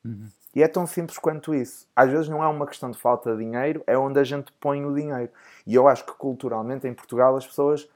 Uhum. 0.03 0.27
E 0.53 0.61
é 0.61 0.67
tão 0.67 0.85
simples 0.85 1.17
quanto 1.17 1.53
isso. 1.53 1.87
Às 1.95 2.09
vezes 2.09 2.27
não 2.27 2.43
é 2.43 2.47
uma 2.47 2.67
questão 2.67 2.91
de 2.91 2.97
falta 2.97 3.31
de 3.31 3.43
dinheiro, 3.43 3.83
é 3.87 3.97
onde 3.97 4.19
a 4.19 4.23
gente 4.23 4.51
põe 4.59 4.85
o 4.85 4.93
dinheiro. 4.93 5.31
E 5.65 5.75
eu 5.75 5.87
acho 5.87 6.05
que 6.05 6.13
culturalmente 6.13 6.87
em 6.87 6.93
Portugal 6.93 7.35
as 7.35 7.47
pessoas 7.47 7.87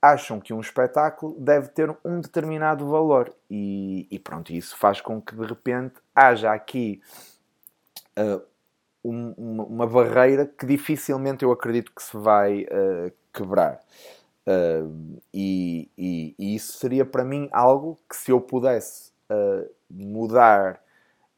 acham 0.00 0.40
que 0.40 0.52
um 0.52 0.60
espetáculo 0.60 1.36
deve 1.38 1.68
ter 1.68 1.96
um 2.04 2.20
determinado 2.20 2.88
valor. 2.88 3.34
E, 3.50 4.06
e 4.10 4.18
pronto, 4.18 4.52
isso 4.52 4.76
faz 4.76 5.00
com 5.00 5.20
que 5.20 5.34
de 5.34 5.44
repente 5.44 5.94
haja 6.14 6.52
aqui 6.52 7.00
uh, 8.18 8.42
um, 9.04 9.34
uma, 9.36 9.64
uma, 9.64 9.86
barreira 9.86 10.46
que 10.46 10.66
dificilmente 10.66 11.44
eu 11.44 11.52
acredito 11.52 11.92
que 11.94 12.02
se 12.02 12.16
vai 12.16 12.62
uh, 12.62 13.12
quebrar. 13.32 13.80
Uh, 14.46 15.20
e, 15.34 15.90
e, 15.98 16.34
e, 16.38 16.54
isso 16.54 16.78
seria 16.78 17.04
para 17.04 17.24
mim 17.24 17.48
algo 17.52 17.98
que 18.08 18.16
se 18.16 18.30
eu 18.30 18.40
pudesse 18.40 19.12
mudar 19.90 20.80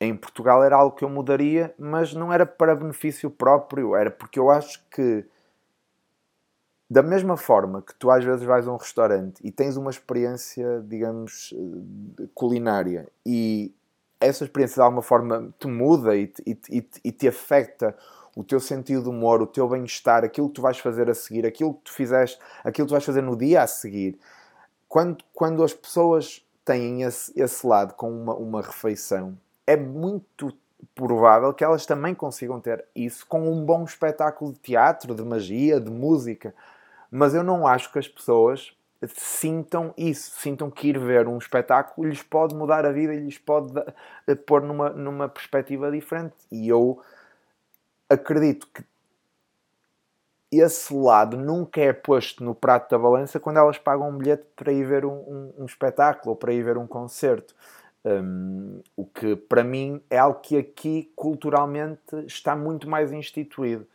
em 0.01 0.17
Portugal 0.17 0.63
era 0.63 0.77
algo 0.77 0.97
que 0.97 1.05
eu 1.05 1.11
mudaria, 1.11 1.75
mas 1.77 2.15
não 2.15 2.33
era 2.33 2.47
para 2.47 2.75
benefício 2.75 3.29
próprio, 3.29 3.97
era 3.97 4.11
porque 4.11 4.39
eu 4.39 4.49
acho 4.49 4.83
que 4.91 5.27
da 6.91 7.05
mesma 7.05 7.37
forma 7.37 7.83
que 7.83 7.95
tu 7.95 8.11
às 8.11 8.25
vezes 8.25 8.43
vais 8.45 8.67
a 8.67 8.73
um 8.73 8.77
restaurante 8.77 9.41
e 9.45 9.53
tens 9.53 9.77
uma 9.77 9.93
experiência, 9.93 10.85
digamos, 10.85 11.55
eh, 11.55 12.27
culinária 12.35 13.09
e 13.25 13.73
essa 14.19 14.43
experiência 14.43 14.75
de 14.75 14.83
alguma 14.83 15.01
forma 15.01 15.55
te 15.57 15.69
muda 15.69 16.17
e 16.17 16.27
te, 16.27 16.43
e, 16.45 16.59
e, 16.69 16.89
e 17.05 17.13
te 17.13 17.29
afeta 17.29 17.97
o 18.37 18.43
teu 18.43 18.59
sentido 18.59 19.05
de 19.05 19.09
humor, 19.09 19.41
o 19.41 19.47
teu 19.47 19.69
bem-estar, 19.69 20.25
aquilo 20.25 20.49
que 20.49 20.55
tu 20.55 20.63
vais 20.63 20.79
fazer 20.79 21.09
a 21.09 21.15
seguir, 21.15 21.47
aquilo 21.47 21.75
que 21.75 21.83
tu 21.85 21.93
fizeste, 21.93 22.39
aquilo 22.65 22.87
que 22.87 22.91
tu 22.91 22.95
vais 22.95 23.05
fazer 23.05 23.23
no 23.23 23.37
dia 23.37 23.63
a 23.63 23.67
seguir. 23.69 24.19
Quando, 24.89 25.25
quando 25.33 25.63
as 25.63 25.73
pessoas 25.73 26.45
têm 26.65 27.03
esse, 27.03 27.33
esse 27.41 27.65
lado 27.65 27.95
com 27.95 28.11
uma, 28.11 28.35
uma 28.35 28.63
refeição, 28.63 29.39
é 29.65 29.77
muito 29.77 30.53
provável 30.95 31.55
que 31.55 31.63
elas 31.63 31.87
também 31.87 32.15
consigam 32.15 32.61
ter 32.61 32.85
isso 32.95 33.25
com 33.27 33.49
um 33.51 33.65
bom 33.65 33.85
espetáculo 33.85 34.53
de 34.53 34.59
teatro, 34.59 35.15
de 35.15 35.23
magia, 35.23 35.81
de 35.81 35.91
música. 35.91 36.55
Mas 37.11 37.35
eu 37.35 37.43
não 37.43 37.67
acho 37.67 37.93
que 37.93 37.99
as 37.99 38.09
pessoas 38.09 38.73
sintam 39.09 39.95
isso, 39.97 40.31
sintam 40.39 40.71
que 40.71 40.89
ir 40.89 40.99
ver 40.99 41.27
um 41.27 41.39
espetáculo 41.39 42.07
lhes 42.07 42.23
pode 42.23 42.55
mudar 42.55 42.85
a 42.85 42.93
vida 42.93 43.15
e 43.15 43.21
lhes 43.21 43.39
pode 43.39 43.73
pôr 44.47 44.63
numa, 44.63 44.91
numa 44.91 45.29
perspectiva 45.29 45.91
diferente. 45.91 46.35
E 46.53 46.69
eu 46.69 47.03
acredito 48.09 48.67
que 48.73 48.85
esse 50.53 50.93
lado 50.93 51.37
nunca 51.37 51.81
é 51.81 51.93
posto 51.93 52.43
no 52.43 52.55
prato 52.55 52.91
da 52.91 52.99
balança 52.99 53.39
quando 53.39 53.59
elas 53.59 53.79
pagam 53.79 54.11
um 54.11 54.19
bilhete 54.19 54.45
para 54.57 54.73
ir 54.73 54.85
ver 54.85 55.05
um, 55.05 55.13
um, 55.13 55.55
um 55.59 55.65
espetáculo 55.65 56.31
ou 56.31 56.37
para 56.37 56.53
ir 56.53 56.63
ver 56.63 56.77
um 56.77 56.87
concerto. 56.87 57.55
Um, 58.05 58.81
o 58.97 59.05
que 59.05 59.37
para 59.37 59.63
mim 59.63 60.03
é 60.11 60.19
algo 60.19 60.41
que 60.41 60.57
aqui 60.57 61.13
culturalmente 61.15 62.17
está 62.27 62.57
muito 62.57 62.89
mais 62.89 63.13
instituído. 63.13 63.87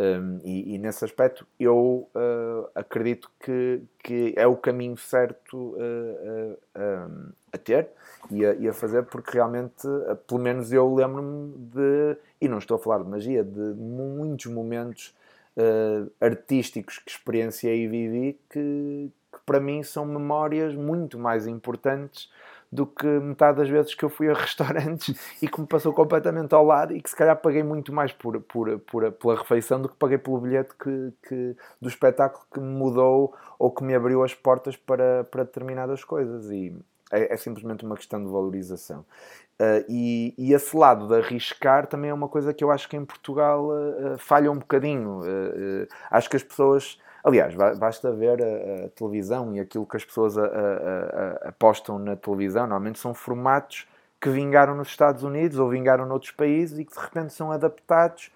Um, 0.00 0.38
e, 0.42 0.76
e, 0.76 0.78
nesse 0.78 1.04
aspecto 1.04 1.46
eu 1.58 2.08
uh, 2.14 2.70
acredito 2.74 3.30
que, 3.38 3.82
que 4.02 4.32
é 4.34 4.46
o 4.46 4.56
caminho 4.56 4.96
certo 4.96 5.58
uh, 5.58 6.58
uh, 6.74 7.32
a 7.52 7.58
ter 7.58 7.88
e 8.30 8.46
a, 8.46 8.54
e 8.54 8.66
a, 8.66 8.72
fazer, 8.72 9.02
porque 9.02 9.32
realmente, 9.32 9.86
pelo 10.26 10.40
menos 10.40 10.72
eu 10.72 10.94
lembro-me 10.94 11.52
de, 11.58 12.16
e 12.40 12.48
não 12.48 12.56
estou 12.56 12.76
a 12.76 12.80
falar 12.80 13.02
de 13.02 13.10
magia, 13.10 13.44
de 13.44 13.60
muitos 13.74 14.46
momentos 14.46 15.14
artísticos 16.18 16.98
que 17.00 17.10
experienciei 17.10 17.82
e 17.82 17.88
vivi 17.88 18.40
que, 18.48 19.10
que 19.32 19.38
para 19.44 19.60
mim 19.60 19.82
são 19.82 20.06
memórias 20.06 20.74
muito 20.74 21.18
mais 21.18 21.46
importantes 21.46 22.30
do 22.72 22.86
que 22.86 23.06
metade 23.06 23.58
das 23.58 23.68
vezes 23.68 23.94
que 23.94 24.04
eu 24.04 24.08
fui 24.08 24.30
a 24.30 24.34
restaurantes 24.38 25.18
e 25.42 25.48
que 25.48 25.60
me 25.60 25.66
passou 25.66 25.92
completamente 25.92 26.54
ao 26.54 26.64
lado 26.64 26.94
e 26.94 27.00
que 27.00 27.10
se 27.10 27.16
calhar 27.16 27.36
paguei 27.36 27.62
muito 27.62 27.92
mais 27.92 28.12
por, 28.12 28.40
por, 28.42 28.78
por 28.80 29.10
pela 29.12 29.36
refeição 29.36 29.80
do 29.82 29.88
que 29.88 29.96
paguei 29.96 30.18
pelo 30.18 30.40
bilhete 30.40 30.74
que, 30.76 31.12
que, 31.28 31.56
do 31.80 31.88
espetáculo 31.88 32.44
que 32.52 32.60
me 32.60 32.72
mudou 32.72 33.34
ou 33.58 33.70
que 33.70 33.82
me 33.82 33.94
abriu 33.94 34.22
as 34.22 34.34
portas 34.34 34.76
para, 34.76 35.24
para 35.24 35.44
determinadas 35.44 36.04
coisas. 36.04 36.50
E 36.50 36.74
é, 37.10 37.34
é 37.34 37.36
simplesmente 37.36 37.84
uma 37.84 37.96
questão 37.96 38.22
de 38.24 38.30
valorização. 38.30 39.04
Uh, 39.60 39.84
e, 39.88 40.34
e, 40.38 40.54
esse 40.54 40.74
lado 40.74 41.06
de 41.06 41.14
arriscar 41.16 41.86
também 41.86 42.10
é 42.10 42.14
uma 42.14 42.28
coisa 42.28 42.54
que 42.54 42.64
eu 42.64 42.70
acho 42.70 42.88
que 42.88 42.96
em 42.96 43.04
Portugal 43.04 43.68
uh, 43.68 44.16
falha 44.16 44.50
um 44.50 44.58
bocadinho. 44.58 45.20
Uh, 45.20 45.86
acho 46.10 46.30
que 46.30 46.36
as 46.36 46.42
pessoas 46.42 46.98
Aliás, 47.22 47.54
basta 47.54 48.12
ver 48.12 48.42
a, 48.42 48.86
a, 48.86 48.88
televisão 48.90 49.54
e 49.54 49.60
aquilo 49.60 49.86
que 49.86 49.96
as 49.96 50.04
pessoas 50.04 50.38
a, 50.38 51.48
apostam 51.48 51.98
na 51.98 52.16
televisão. 52.16 52.62
Normalmente 52.62 52.98
são 52.98 53.12
formatos 53.12 53.86
que 54.20 54.28
vingaram 54.28 54.74
nos 54.74 54.88
Estados 54.88 55.22
Unidos 55.22 55.58
ou 55.58 55.68
vingaram 55.68 56.06
noutros 56.06 56.32
países 56.32 56.78
e 56.78 56.84
que 56.84 56.94
de 56.94 57.00
repente 57.00 57.32
são 57.32 57.50
adaptados 57.50 58.30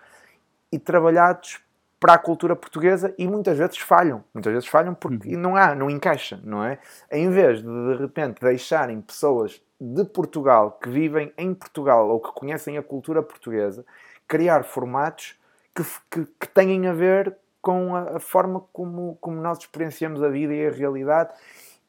e 0.72 0.78
trabalhados 0.78 1.61
para 2.01 2.14
a 2.14 2.18
cultura 2.18 2.55
portuguesa 2.55 3.14
e 3.16 3.26
muitas 3.26 3.57
vezes 3.57 3.78
falham. 3.78 4.22
Muitas 4.35 4.53
vezes 4.53 4.68
falham 4.68 4.95
porque 4.95 5.35
uhum. 5.35 5.41
não 5.41 5.57
há, 5.57 5.74
não 5.74 5.89
encaixa, 5.89 6.39
não 6.45 6.62
é? 6.62 6.78
Em 7.11 7.30
vez 7.30 7.62
de 7.62 7.68
de 7.68 7.97
repente 7.97 8.43
deixarem 8.43 9.01
pessoas 9.01 9.62
de 9.80 10.05
Portugal 10.05 10.72
que 10.72 10.89
vivem 10.89 11.32
em 11.39 11.55
Portugal 11.55 12.09
ou 12.09 12.20
que 12.20 12.32
conhecem 12.32 12.76
a 12.76 12.82
cultura 12.82 13.22
portuguesa 13.22 13.87
criar 14.28 14.64
formatos 14.64 15.39
que, 15.74 15.82
que, 16.11 16.26
que 16.41 16.49
têm 16.49 16.87
a 16.87 16.93
ver 16.93 17.37
com 17.65 17.97
a, 17.97 18.17
a, 18.19 18.21
forma 18.21 18.61
como, 18.75 19.17
como 19.23 19.41
nós 19.41 19.59
experienciamos 19.59 20.23
a 20.23 20.29
vida 20.29 20.53
e 20.53 20.67
a 20.67 20.71
realidade 20.71 21.33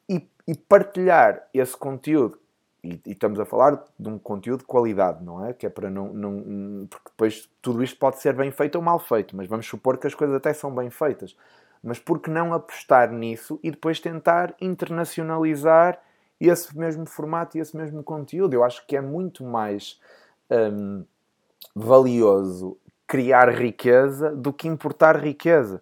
e, 0.08 0.26
e 0.48 0.56
partilhar 0.56 1.46
esse 1.54 1.76
conteúdo. 1.76 2.40
E, 2.82 3.02
e, 3.06 3.12
estamos 3.12 3.38
a 3.42 3.46
falar 3.46 3.84
de 4.00 4.08
um 4.08 4.18
conteúdo 4.18 4.62
de 4.62 4.66
qualidade, 4.66 5.22
não 5.22 5.46
é? 5.46 5.52
Que 5.52 5.66
é 5.66 5.70
para 5.70 5.90
não, 5.90 6.14
não. 6.14 6.88
Porque 6.88 7.10
depois 7.10 7.50
tudo 7.62 7.84
isto 7.84 8.00
pode 8.00 8.22
ser 8.22 8.34
bem 8.34 8.52
feito 8.52 8.76
ou 8.76 8.82
mal 8.82 8.98
feito, 9.00 9.36
mas 9.36 9.50
vamos 9.50 9.68
supor 9.68 9.98
que 9.98 10.08
as 10.08 10.16
coisas 10.16 10.34
até 10.38 10.54
são 10.54 10.74
bem 10.74 10.90
feitas. 10.90 11.36
Mas 11.84 12.00
por 12.00 12.22
que 12.22 12.30
não 12.30 12.54
apostar 12.54 13.12
nisso 13.12 13.60
e 13.62 13.70
depois 13.70 14.00
tentar 14.00 14.56
internacionalizar 14.62 16.02
esse 16.40 16.76
mesmo 16.78 17.06
formato 17.06 17.58
e 17.58 17.60
esse 17.60 17.76
mesmo 17.76 18.02
conteúdo? 18.02 18.54
Eu 18.54 18.64
acho 18.64 18.88
que 18.88 18.96
é 18.96 19.02
muito 19.02 19.44
mais 19.44 20.00
hum, 20.50 21.04
valioso 21.76 22.78
criar 23.08 23.50
riqueza 23.50 24.36
do 24.36 24.52
que 24.52 24.68
importar 24.68 25.18
riqueza. 25.18 25.82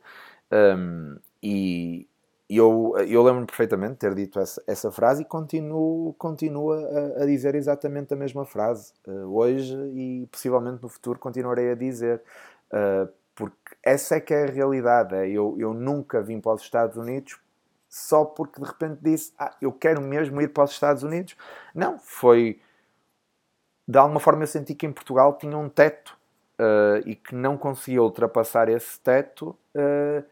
Um, 0.52 1.18
e 1.42 2.08
eu, 2.50 2.94
eu 3.08 3.24
lembro-me 3.24 3.48
perfeitamente 3.48 3.94
de 3.94 4.00
ter 4.00 4.14
dito 4.14 4.40
essa, 4.40 4.62
essa 4.68 4.92
frase 4.92 5.24
e 5.24 5.26
continuo, 5.26 6.14
continuo 6.14 6.72
a, 6.74 7.24
a 7.24 7.26
dizer 7.26 7.56
exatamente 7.56 8.14
a 8.14 8.18
mesma 8.18 8.46
frase 8.46 8.94
uh, 9.08 9.36
hoje 9.36 9.76
e 9.96 10.28
possivelmente 10.32 10.82
no 10.82 10.90
futuro 10.90 11.18
continuarei 11.20 11.72
a 11.72 11.76
dizer. 11.76 12.22
Uh, 12.72 13.12
porque 13.36 13.76
essa 13.82 14.16
é 14.16 14.20
que 14.20 14.34
é 14.34 14.44
a 14.44 14.52
realidade. 14.52 15.16
É, 15.16 15.28
eu, 15.28 15.56
eu 15.58 15.74
nunca 15.74 16.22
vim 16.22 16.40
para 16.40 16.54
os 16.54 16.62
Estados 16.62 16.98
Unidos 16.98 17.40
só 17.90 18.26
porque 18.26 18.60
de 18.60 18.68
repente 18.68 19.00
disse 19.02 19.34
ah, 19.38 19.56
eu 19.62 19.72
quero 19.72 20.02
mesmo 20.02 20.42
ir 20.42 20.50
para 20.50 20.64
os 20.64 20.72
Estados 20.72 21.04
Unidos. 21.04 21.36
Não, 21.74 21.98
foi 22.00 22.60
de 23.88 23.98
alguma 23.98 24.20
forma 24.20 24.44
eu 24.44 24.48
senti 24.48 24.76
que 24.76 24.86
em 24.86 24.92
Portugal 24.92 25.38
tinha 25.38 25.58
um 25.58 25.70
teto 25.70 26.18
uh, 26.60 27.08
e 27.08 27.16
que 27.16 27.36
não 27.36 27.58
conseguia 27.58 28.02
ultrapassar 28.02 28.70
esse 28.70 29.00
teto 29.00 29.56
uh, 29.76 30.24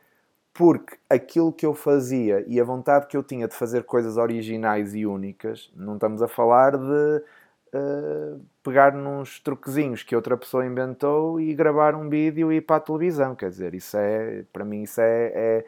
porque 0.54 0.98
aquilo 1.10 1.52
que 1.52 1.66
eu 1.66 1.74
fazia 1.74 2.44
e 2.48 2.60
a 2.60 2.64
vontade 2.64 3.08
que 3.08 3.16
eu 3.16 3.24
tinha 3.24 3.48
de 3.48 3.56
fazer 3.56 3.84
coisas 3.84 4.18
originais 4.18 4.94
e 4.94 5.06
únicas, 5.06 5.72
não 5.76 5.96
estamos 5.96 6.22
a 6.22 6.28
falar 6.28 6.78
de 6.78 7.24
uh, 7.74 8.42
pegar 8.64 8.94
nos 8.94 9.40
truquezinhos 9.40 10.04
que 10.04 10.16
outra 10.16 10.36
pessoa 10.38 10.66
inventou 10.66 11.40
e 11.40 11.54
gravar 11.54 11.96
um 11.96 12.10
vídeo 12.10 12.52
e 12.52 12.58
ir 12.58 12.62
para 12.62 12.78
a 12.78 12.80
televisão, 12.82 13.36
quer 13.36 13.50
dizer, 13.50 13.74
isso 13.74 13.98
é, 13.98 14.44
para 14.52 14.66
mim 14.66 14.84
isso 14.84 15.00
é, 15.02 15.32
é 15.34 15.66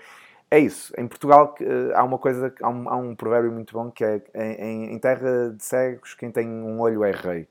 é 0.53 0.59
isso. 0.59 0.93
Em 0.95 1.07
Portugal 1.07 1.55
há 1.95 2.03
uma 2.03 2.19
coisa, 2.19 2.53
há 2.61 2.69
um, 2.69 2.87
há 2.87 2.95
um, 2.95 3.15
provérbio 3.15 3.51
muito 3.51 3.73
bom 3.73 3.89
que 3.89 4.03
é 4.03 4.21
em, 4.35 4.93
em, 4.93 4.99
terra 4.99 5.49
de 5.49 5.63
cegos 5.63 6.13
quem 6.13 6.29
tem 6.29 6.47
um 6.47 6.79
olho 6.79 7.03
é 7.03 7.09
rei. 7.09 7.47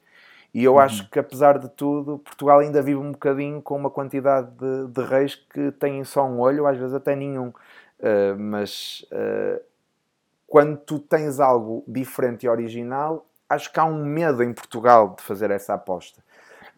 E 0.54 0.64
eu 0.64 0.74
uhum. 0.74 0.78
acho 0.78 1.08
que, 1.08 1.18
apesar 1.18 1.58
de 1.58 1.68
tudo, 1.68 2.18
Portugal 2.18 2.58
ainda 2.58 2.82
vive 2.82 2.98
um 2.98 3.12
bocadinho 3.12 3.62
com 3.62 3.76
uma 3.76 3.90
quantidade 3.90 4.50
de, 4.50 4.88
de 4.88 5.02
reis 5.02 5.34
que 5.34 5.72
têm 5.72 6.04
só 6.04 6.26
um 6.26 6.38
olho, 6.40 6.66
às 6.66 6.76
vezes 6.76 6.94
até 6.94 7.16
nenhum. 7.16 7.48
Uh, 7.98 8.36
mas 8.38 9.06
uh, 9.12 9.62
quando 10.46 10.76
tu 10.76 10.98
tens 10.98 11.40
algo 11.40 11.82
diferente 11.88 12.44
e 12.44 12.48
original, 12.48 13.26
acho 13.48 13.72
que 13.72 13.80
há 13.80 13.84
um 13.84 14.04
medo 14.04 14.42
em 14.42 14.52
Portugal 14.52 15.14
de 15.16 15.22
fazer 15.22 15.50
essa 15.50 15.74
aposta. 15.74 16.22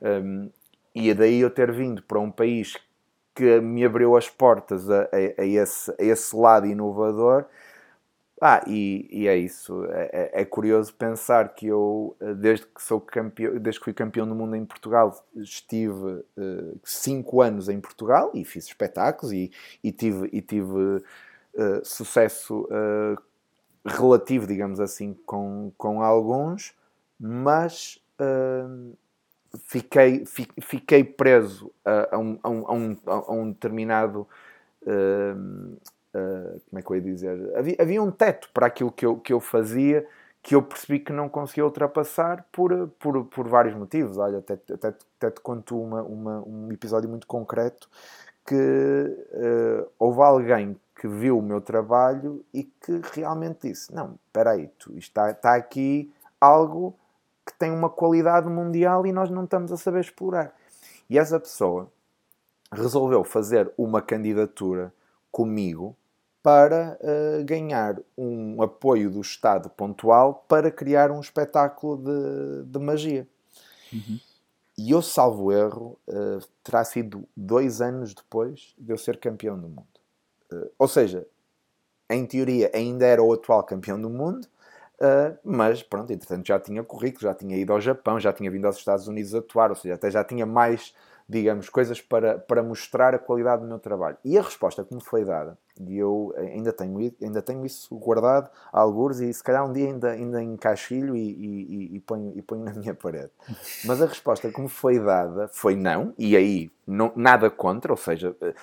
Um, 0.00 0.50
e 0.94 1.10
é 1.10 1.14
daí 1.14 1.40
eu 1.40 1.50
ter 1.50 1.72
vindo 1.72 2.02
para 2.02 2.20
um 2.20 2.30
país 2.30 2.76
que 3.34 3.60
me 3.60 3.84
abriu 3.84 4.16
as 4.16 4.28
portas 4.28 4.88
a, 4.88 5.02
a, 5.02 5.42
a, 5.42 5.44
esse, 5.44 5.90
a 5.98 6.04
esse 6.04 6.36
lado 6.36 6.66
inovador 6.66 7.46
ah, 8.46 8.62
e, 8.66 9.08
e 9.10 9.26
é 9.26 9.38
isso. 9.38 9.86
É, 9.86 10.10
é, 10.12 10.42
é, 10.42 10.44
curioso 10.44 10.92
pensar 10.92 11.54
que 11.54 11.66
eu, 11.66 12.14
eh, 12.20 12.34
desde 12.34 12.66
que 12.66 12.82
sou 12.82 13.00
campeão, 13.00 13.56
desde 13.58 13.80
que 13.80 13.84
fui 13.84 13.94
campeão 13.94 14.28
do 14.28 14.34
mundo 14.34 14.54
em 14.54 14.66
Portugal, 14.66 15.26
estive 15.34 16.22
uh, 16.36 16.78
cinco 16.84 17.40
anos 17.40 17.70
em 17.70 17.80
Portugal 17.80 18.30
e 18.34 18.44
fiz 18.44 18.66
espetáculos 18.66 19.32
e, 19.32 19.50
e 19.82 19.90
tive, 19.90 20.28
e 20.30 20.42
tive 20.42 20.70
uh, 20.74 21.02
sucesso 21.82 22.68
uh, 22.68 23.18
relativo, 23.82 24.46
digamos 24.46 24.78
assim, 24.78 25.14
com, 25.24 25.72
com 25.78 26.02
alguns, 26.02 26.74
mas 27.18 27.98
fiquei, 29.68 30.24
fiquei 30.60 31.02
preso 31.02 31.72
a, 31.82 32.14
a, 32.14 32.18
um, 32.18 32.38
a, 32.42 32.50
um, 32.50 32.96
a 33.06 33.32
um 33.32 33.50
determinado 33.52 34.28
Uh, 36.14 36.60
como 36.70 36.78
é 36.78 36.82
que 36.82 36.90
eu 36.90 36.96
ia 36.96 37.02
dizer? 37.02 37.56
Havia, 37.56 37.76
havia, 37.80 38.02
um 38.02 38.10
teto 38.10 38.48
para 38.54 38.66
aquilo 38.66 38.92
que 38.92 39.04
eu, 39.04 39.16
que 39.18 39.32
eu 39.32 39.40
fazia 39.40 40.06
que 40.44 40.54
eu 40.54 40.62
percebi 40.62 41.00
que 41.00 41.10
não 41.10 41.26
conseguia 41.26 41.64
ultrapassar 41.64 42.46
por, 42.52 42.88
por, 42.98 43.24
por 43.24 43.48
vários 43.48 43.74
motivos. 43.74 44.18
Olha, 44.18 44.38
até, 44.38 44.52
até, 44.52 44.88
até 44.88 45.30
te 45.30 45.40
conto 45.40 45.80
uma, 45.80 46.02
uma, 46.02 46.42
um 46.46 46.70
episódio 46.70 47.08
muito 47.08 47.26
concreto 47.26 47.88
que 48.46 48.54
uh, 48.54 49.90
houve 49.98 50.20
alguém 50.20 50.78
que 51.00 51.08
viu 51.08 51.38
o 51.38 51.42
meu 51.42 51.62
trabalho 51.62 52.44
e 52.52 52.64
que 52.64 53.00
realmente 53.14 53.68
disse: 53.68 53.92
Não, 53.94 54.18
espera 54.26 54.50
aí, 54.50 54.68
tu, 54.78 54.96
está, 54.98 55.30
está 55.30 55.54
aqui 55.54 56.12
algo 56.38 56.94
que 57.44 57.54
tem 57.54 57.70
uma 57.70 57.88
qualidade 57.88 58.48
mundial 58.48 59.06
e 59.06 59.12
nós 59.12 59.30
não 59.30 59.44
estamos 59.44 59.72
a 59.72 59.78
saber 59.78 60.00
explorar. 60.00 60.54
E 61.08 61.18
essa 61.18 61.40
pessoa 61.40 61.90
resolveu 62.70 63.24
fazer 63.24 63.72
uma 63.78 64.02
candidatura 64.02 64.92
comigo 65.32 65.96
para 66.44 66.98
uh, 67.00 67.42
ganhar 67.42 67.98
um 68.18 68.60
apoio 68.60 69.10
do 69.10 69.22
Estado 69.22 69.70
pontual 69.70 70.44
para 70.46 70.70
criar 70.70 71.10
um 71.10 71.18
espetáculo 71.18 71.96
de, 71.96 72.64
de 72.70 72.78
magia. 72.78 73.26
Uhum. 73.90 74.18
e 74.76 74.90
eu, 74.90 75.00
salvo 75.00 75.52
erro, 75.52 75.98
uh, 76.06 76.44
terá 76.62 76.84
sido 76.84 77.26
dois 77.34 77.80
anos 77.80 78.12
depois 78.12 78.74
de 78.76 78.92
eu 78.92 78.98
ser 78.98 79.18
campeão 79.18 79.58
do 79.58 79.68
mundo. 79.68 79.86
Uh, 80.52 80.70
ou 80.78 80.86
seja, 80.86 81.26
em 82.10 82.26
teoria 82.26 82.70
ainda 82.74 83.06
era 83.06 83.22
o 83.22 83.32
atual 83.32 83.62
campeão 83.62 83.98
do 83.98 84.10
mundo, 84.10 84.44
uh, 85.00 85.38
mas 85.42 85.82
pronto, 85.82 86.12
entretanto 86.12 86.46
já 86.46 86.60
tinha 86.60 86.82
currículo, 86.82 87.22
já 87.22 87.34
tinha 87.34 87.56
ido 87.56 87.72
ao 87.72 87.80
Japão, 87.80 88.20
já 88.20 88.34
tinha 88.34 88.50
vindo 88.50 88.66
aos 88.66 88.76
Estados 88.76 89.08
Unidos 89.08 89.34
atuar, 89.34 89.70
ou 89.70 89.76
seja, 89.76 89.94
até 89.94 90.10
já 90.10 90.22
tinha 90.22 90.44
mais 90.44 90.92
digamos, 91.28 91.68
coisas 91.68 92.00
para, 92.00 92.38
para 92.38 92.62
mostrar 92.62 93.14
a 93.14 93.18
qualidade 93.18 93.62
do 93.62 93.68
meu 93.68 93.78
trabalho. 93.78 94.16
E 94.24 94.38
a 94.38 94.42
resposta 94.42 94.84
que 94.84 94.94
me 94.94 95.02
foi 95.02 95.24
dada, 95.24 95.56
e 95.80 95.98
eu 95.98 96.34
ainda 96.36 96.72
tenho, 96.72 96.98
ainda 97.20 97.42
tenho 97.42 97.64
isso 97.64 97.94
guardado 97.96 98.50
a 98.72 98.80
algures, 98.80 99.20
e 99.20 99.32
se 99.32 99.42
calhar 99.42 99.68
um 99.68 99.72
dia 99.72 99.86
ainda, 99.86 100.10
ainda 100.10 100.42
encaixilho 100.42 101.16
e, 101.16 101.30
e, 101.30 101.96
e, 101.96 102.00
ponho, 102.00 102.32
e 102.36 102.42
ponho 102.42 102.64
na 102.64 102.74
minha 102.74 102.94
parede. 102.94 103.30
Mas 103.84 104.02
a 104.02 104.06
resposta 104.06 104.50
que 104.50 104.60
me 104.60 104.68
foi 104.68 104.98
dada 104.98 105.48
foi 105.48 105.74
não, 105.74 106.12
e 106.18 106.36
aí 106.36 106.70
não, 106.86 107.12
nada 107.16 107.50
contra, 107.50 107.92
ou 107.92 107.96
seja, 107.96 108.36
eh, 108.42 108.54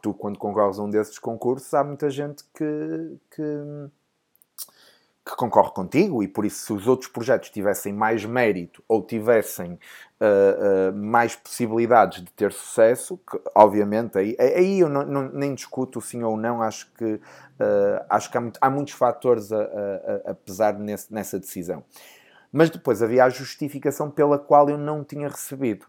tu 0.00 0.14
quando 0.14 0.38
concorres 0.38 0.78
a 0.78 0.82
um 0.82 0.90
desses 0.90 1.18
concursos, 1.18 1.74
há 1.74 1.82
muita 1.82 2.08
gente 2.08 2.44
que, 2.54 3.18
que 3.30 3.90
que 5.24 5.34
concorre 5.36 5.70
contigo 5.70 6.22
e 6.22 6.28
por 6.28 6.44
isso 6.44 6.66
se 6.66 6.72
os 6.72 6.86
outros 6.86 7.10
projetos 7.10 7.48
tivessem 7.48 7.94
mais 7.94 8.26
mérito 8.26 8.84
ou 8.86 9.02
tivessem 9.02 9.72
uh, 10.20 10.90
uh, 10.90 10.94
mais 10.94 11.34
possibilidades 11.34 12.22
de 12.22 12.30
ter 12.30 12.52
sucesso, 12.52 13.18
que, 13.18 13.40
obviamente 13.54 14.18
aí, 14.18 14.36
aí 14.38 14.80
eu 14.80 14.88
não, 14.88 15.02
não, 15.06 15.28
nem 15.32 15.54
discuto 15.54 15.98
sim 16.02 16.22
ou 16.22 16.36
não, 16.36 16.60
acho 16.60 16.92
que, 16.92 17.14
uh, 17.14 18.04
acho 18.10 18.30
que 18.30 18.36
há, 18.36 18.40
muito, 18.40 18.58
há, 18.60 18.68
muitos 18.68 18.92
fatores 18.92 19.50
a, 19.50 19.62
a, 19.62 20.30
a 20.32 20.34
pesar 20.34 20.78
nesse, 20.78 21.12
nessa 21.12 21.40
decisão. 21.40 21.82
Mas 22.52 22.68
depois 22.68 23.02
havia 23.02 23.24
a 23.24 23.30
justificação 23.30 24.10
pela 24.10 24.38
qual 24.38 24.68
eu 24.68 24.76
não 24.76 25.02
tinha 25.02 25.28
recebido. 25.28 25.86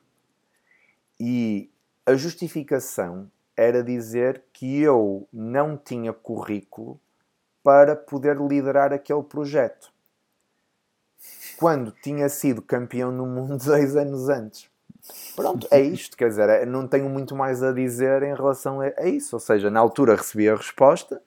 E 1.19 1.69
a 2.05 2.15
justificação 2.15 3.29
era 3.57 3.83
dizer 3.83 4.43
que 4.53 4.81
eu 4.81 5.27
não 5.31 5.77
tinha 5.77 6.13
currículo 6.13 6.99
para 7.66 7.95
poder 7.95 8.38
liderar 8.38 8.93
aquele 8.93 9.24
projeto. 9.24 9.91
Quando 11.57 11.91
tinha 11.91 12.30
sido 12.30 12.61
campeão 12.61 13.16
do 13.18 13.26
mundo 13.26 13.57
dois 13.66 13.95
anos 13.95 14.30
antes. 14.30 14.70
Pronto, 15.36 15.68
é 15.72 15.82
isto, 15.82 16.16
quer 16.16 16.30
dizer, 16.30 16.47
é, 16.47 16.66
não 16.66 16.88
tenho 16.88 17.09
muito 17.09 17.36
mais 17.36 17.63
a 17.63 17.72
dizer 17.72 18.22
em 18.22 18.36
relação 18.36 18.82
a, 18.82 18.91
a 18.97 19.07
isso. 19.07 19.36
Ou 19.36 19.39
seja, 19.39 19.72
na 19.72 19.80
altura 19.80 20.16
recebi 20.16 20.47
a 20.47 20.55
resposta, 20.55 21.20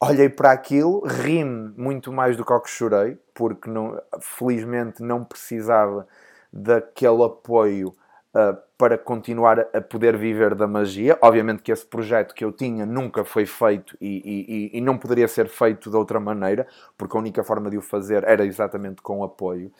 olhei 0.00 0.28
para 0.28 0.52
aquilo, 0.52 1.04
ri-me 1.04 1.74
muito 1.76 2.12
mais 2.12 2.36
do 2.36 2.44
que 2.44 2.52
ao 2.52 2.60
que 2.60 2.70
chorei, 2.70 3.18
porque 3.34 3.68
não, 3.68 4.00
felizmente 4.20 5.02
não 5.02 5.24
precisava 5.24 6.06
daquele 6.52 7.24
apoio 7.24 7.92
uh, 8.34 8.56
para 8.76 8.98
continuar 8.98 9.60
a 9.72 9.80
poder 9.80 10.16
viver 10.16 10.54
da 10.54 10.66
magia. 10.66 11.16
Obviamente 11.22 11.62
que 11.62 11.72
esse 11.72 11.86
projeto 11.86 12.34
que 12.34 12.44
eu 12.44 12.52
tinha 12.52 12.84
nunca 12.84 13.24
foi 13.24 13.46
feito 13.46 13.96
e, 14.00 14.70
e, 14.72 14.78
e, 14.78 14.80
não 14.80 14.98
poderia 14.98 15.28
ser 15.28 15.48
feito 15.48 15.90
de 15.90 15.96
outra 15.96 16.18
maneira, 16.18 16.66
porque 16.98 17.16
a 17.16 17.20
única 17.20 17.44
forma 17.44 17.70
de 17.70 17.78
o 17.78 17.82
fazer 17.82 18.24
era 18.24 18.44
exatamente 18.44 19.00
com 19.00 19.22
apoio. 19.22 19.70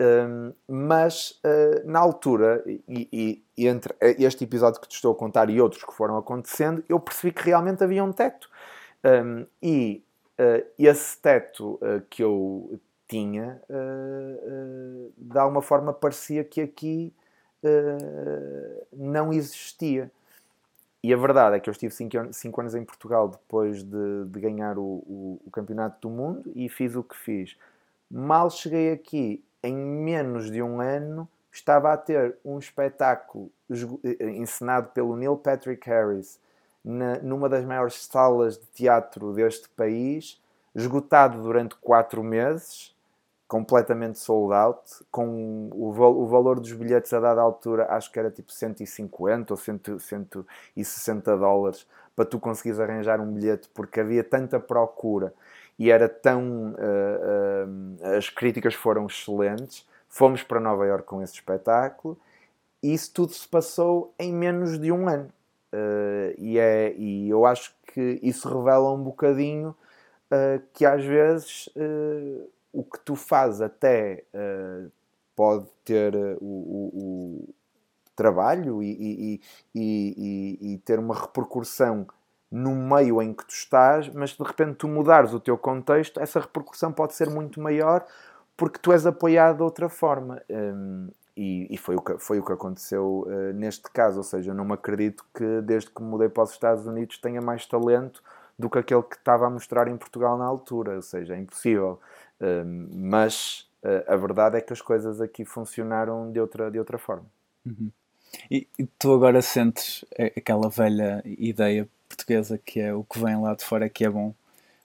Um, 0.00 0.52
mas 0.68 1.40
uh, 1.44 1.84
na 1.84 1.98
altura, 1.98 2.62
e, 2.66 3.42
e, 3.56 3.66
entre 3.66 3.94
este 4.00 4.44
episódio 4.44 4.80
que 4.80 4.88
te 4.88 4.94
estou 4.94 5.12
a 5.12 5.16
contar 5.16 5.50
e 5.50 5.60
outros 5.60 5.82
que 5.82 5.92
foram 5.92 6.16
acontecendo, 6.16 6.84
eu 6.88 7.00
percebi 7.00 7.32
que 7.32 7.42
realmente 7.42 7.82
havia 7.82 8.04
um 8.04 8.12
teto. 8.12 8.48
Um, 9.04 9.44
e 9.60 10.04
uh, 10.38 10.64
esse 10.78 11.20
teto 11.20 11.80
uh, 11.82 12.00
que 12.08 12.22
eu 12.22 12.80
tinha, 13.08 13.58
de 15.16 15.38
alguma 15.38 15.62
forma, 15.62 15.94
parecia 15.94 16.44
que 16.44 16.60
aqui 16.60 17.10
uh, 17.64 18.86
não 18.92 19.32
existia. 19.32 20.10
E 21.02 21.14
a 21.14 21.16
verdade 21.16 21.56
é 21.56 21.60
que 21.60 21.70
eu 21.70 21.72
estive 21.72 21.94
5 21.94 22.60
anos 22.60 22.74
em 22.74 22.84
Portugal 22.84 23.28
depois 23.28 23.82
de, 23.82 24.24
de 24.26 24.40
ganhar 24.40 24.78
o, 24.78 24.82
o, 24.82 25.40
o, 25.46 25.50
Campeonato 25.50 26.08
do 26.08 26.10
Mundo 26.12 26.50
e 26.56 26.68
fiz 26.68 26.96
o 26.96 27.04
que 27.04 27.16
fiz. 27.16 27.56
Mal 28.10 28.50
cheguei 28.50 28.92
aqui, 28.92 29.42
em 29.62 29.76
menos 29.76 30.50
de 30.50 30.60
um 30.60 30.80
ano, 30.80 31.28
estava 31.52 31.92
a 31.92 31.96
ter 31.96 32.36
um 32.44 32.58
espetáculo 32.58 33.50
eh, 33.70 34.30
encenado 34.30 34.88
pelo 34.90 35.16
Neil 35.16 35.36
Patrick 35.36 35.88
Harris 35.88 36.40
na, 36.84 37.18
numa 37.18 37.48
das 37.48 37.64
maiores 37.64 38.04
salas 38.04 38.58
de 38.58 38.66
teatro 38.66 39.32
deste 39.32 39.68
país, 39.68 40.40
esgotado 40.74 41.40
durante 41.40 41.76
quatro 41.76 42.24
meses 42.24 42.94
completamente 43.48 44.18
sold 44.18 44.52
out, 44.52 44.82
com 45.10 45.70
o, 45.72 45.88
o, 45.88 46.26
valor 46.26 46.60
dos 46.60 46.72
bilhetes 46.74 47.12
a 47.14 47.18
dada 47.18 47.40
altura, 47.40 47.86
acho 47.88 48.12
que 48.12 48.18
era 48.18 48.30
tipo 48.30 48.52
150 48.52 49.54
ou 49.54 49.56
100, 49.56 49.80
160 49.98 51.36
dólares 51.36 51.86
para 52.14 52.26
tu 52.26 52.38
conseguires 52.38 52.78
arranjar 52.78 53.20
um 53.20 53.32
bilhete, 53.32 53.70
porque 53.72 54.00
havia 54.00 54.22
tanta 54.22 54.60
procura 54.60 55.32
e 55.78 55.90
era 55.90 56.08
tão. 56.08 56.72
Uh, 56.72 58.02
uh, 58.02 58.16
as 58.16 58.28
críticas 58.28 58.74
foram 58.74 59.06
excelentes. 59.06 59.86
Fomos 60.08 60.42
para 60.42 60.58
Nova 60.58 60.84
York 60.86 61.06
com 61.06 61.22
esse 61.22 61.34
espetáculo 61.34 62.18
e 62.82 62.92
isso 62.92 63.12
tudo 63.14 63.32
se 63.32 63.46
passou 63.46 64.12
em 64.18 64.32
menos 64.32 64.78
de 64.78 64.90
um 64.90 65.08
ano. 65.08 65.28
Uh, 65.72 66.34
e, 66.38 66.58
é, 66.58 66.94
e 66.96 67.28
eu 67.28 67.46
acho 67.46 67.74
que 67.94 68.18
isso 68.22 68.48
revela 68.48 68.90
um 68.92 69.02
bocadinho 69.02 69.74
que 70.74 70.84
às 70.84 71.02
vezes 71.02 71.70
o 72.72 72.84
que 72.84 72.98
tu 73.00 73.14
fazes 73.14 73.60
até 73.60 74.24
uh, 74.34 74.90
pode 75.34 75.66
ter 75.84 76.14
uh, 76.14 76.38
o, 76.40 76.90
o, 76.94 77.54
trabalho 78.14 78.82
e, 78.82 78.90
e, 78.90 79.40
e, 79.72 80.72
e, 80.72 80.78
ter 80.78 80.98
uma 80.98 81.14
repercussão 81.14 82.04
no 82.50 82.74
meio 82.74 83.22
em 83.22 83.32
que 83.32 83.46
tu 83.46 83.52
estás, 83.52 84.08
mas 84.08 84.30
de 84.30 84.42
repente 84.42 84.74
tu 84.74 84.88
mudares 84.88 85.32
o 85.32 85.38
teu 85.38 85.56
contexto, 85.56 86.18
essa 86.18 86.40
repercussão 86.40 86.92
pode 86.92 87.14
ser 87.14 87.30
muito 87.30 87.60
maior 87.60 88.04
porque 88.56 88.80
tu 88.80 88.92
és 88.92 89.06
apoiado 89.06 89.58
de 89.58 89.62
outra 89.62 89.88
forma. 89.88 90.42
Um, 90.50 91.08
e, 91.36 91.72
e, 91.72 91.78
foi, 91.78 91.94
o 91.94 92.00
que, 92.00 92.18
foi 92.18 92.40
o 92.40 92.44
que 92.44 92.52
aconteceu 92.52 93.24
uh, 93.28 93.52
neste 93.54 93.88
caso. 93.92 94.16
Ou 94.16 94.24
seja, 94.24 94.50
eu 94.50 94.54
não 94.56 94.64
me 94.64 94.72
acredito 94.72 95.24
que 95.32 95.60
desde 95.62 95.88
que 95.88 96.02
mudei 96.02 96.28
para 96.28 96.42
os 96.42 96.50
Estados 96.50 96.84
Unidos 96.84 97.18
tenha 97.18 97.40
mais 97.40 97.64
talento 97.64 98.20
do 98.58 98.68
que 98.68 98.76
aquele 98.76 99.04
que 99.04 99.14
estava 99.14 99.46
a 99.46 99.50
mostrar 99.50 99.86
em 99.86 99.96
Portugal 99.96 100.36
na 100.36 100.44
altura. 100.44 100.96
Ou 100.96 101.02
seja, 101.02 101.36
é 101.36 101.38
impossível 101.38 102.00
mas 102.90 103.68
uh, 103.82 104.12
a 104.12 104.16
verdade 104.16 104.56
é 104.56 104.60
que 104.60 104.72
as 104.72 104.80
coisas 104.80 105.20
aqui 105.20 105.44
funcionaram 105.44 106.30
de 106.30 106.40
outra, 106.40 106.70
de 106.70 106.78
outra 106.78 106.98
forma. 106.98 107.26
Uhum. 107.64 107.90
E, 108.50 108.68
e, 108.78 108.86
tu 108.98 109.12
agora 109.12 109.40
sentes 109.40 110.04
aquela 110.36 110.68
velha 110.68 111.22
ideia 111.24 111.88
portuguesa 112.08 112.58
que 112.58 112.80
é 112.80 112.92
o 112.92 113.02
que 113.02 113.18
vem 113.18 113.40
lá 113.40 113.54
de 113.54 113.64
fora 113.64 113.86
é 113.86 113.88
que 113.88 114.04
é 114.04 114.10
bom 114.10 114.34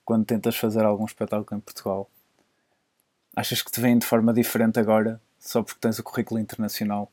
quando 0.06 0.26
tentas 0.26 0.56
fazer 0.58 0.84
algum 0.84 1.06
espetáculo 1.06 1.58
em 1.58 1.62
Portugal? 1.62 2.10
Achas 3.36 3.62
que 3.62 3.72
te 3.72 3.82
vem 3.82 3.97
de 3.97 4.06
forma 4.06 4.34
diferente 4.34 4.80
agora 4.80 5.22
só 5.39 5.62
porque 5.62 5.80
tens 5.80 5.99
o 5.99 6.04
currículo 6.04 6.39
internacional? 6.39 7.12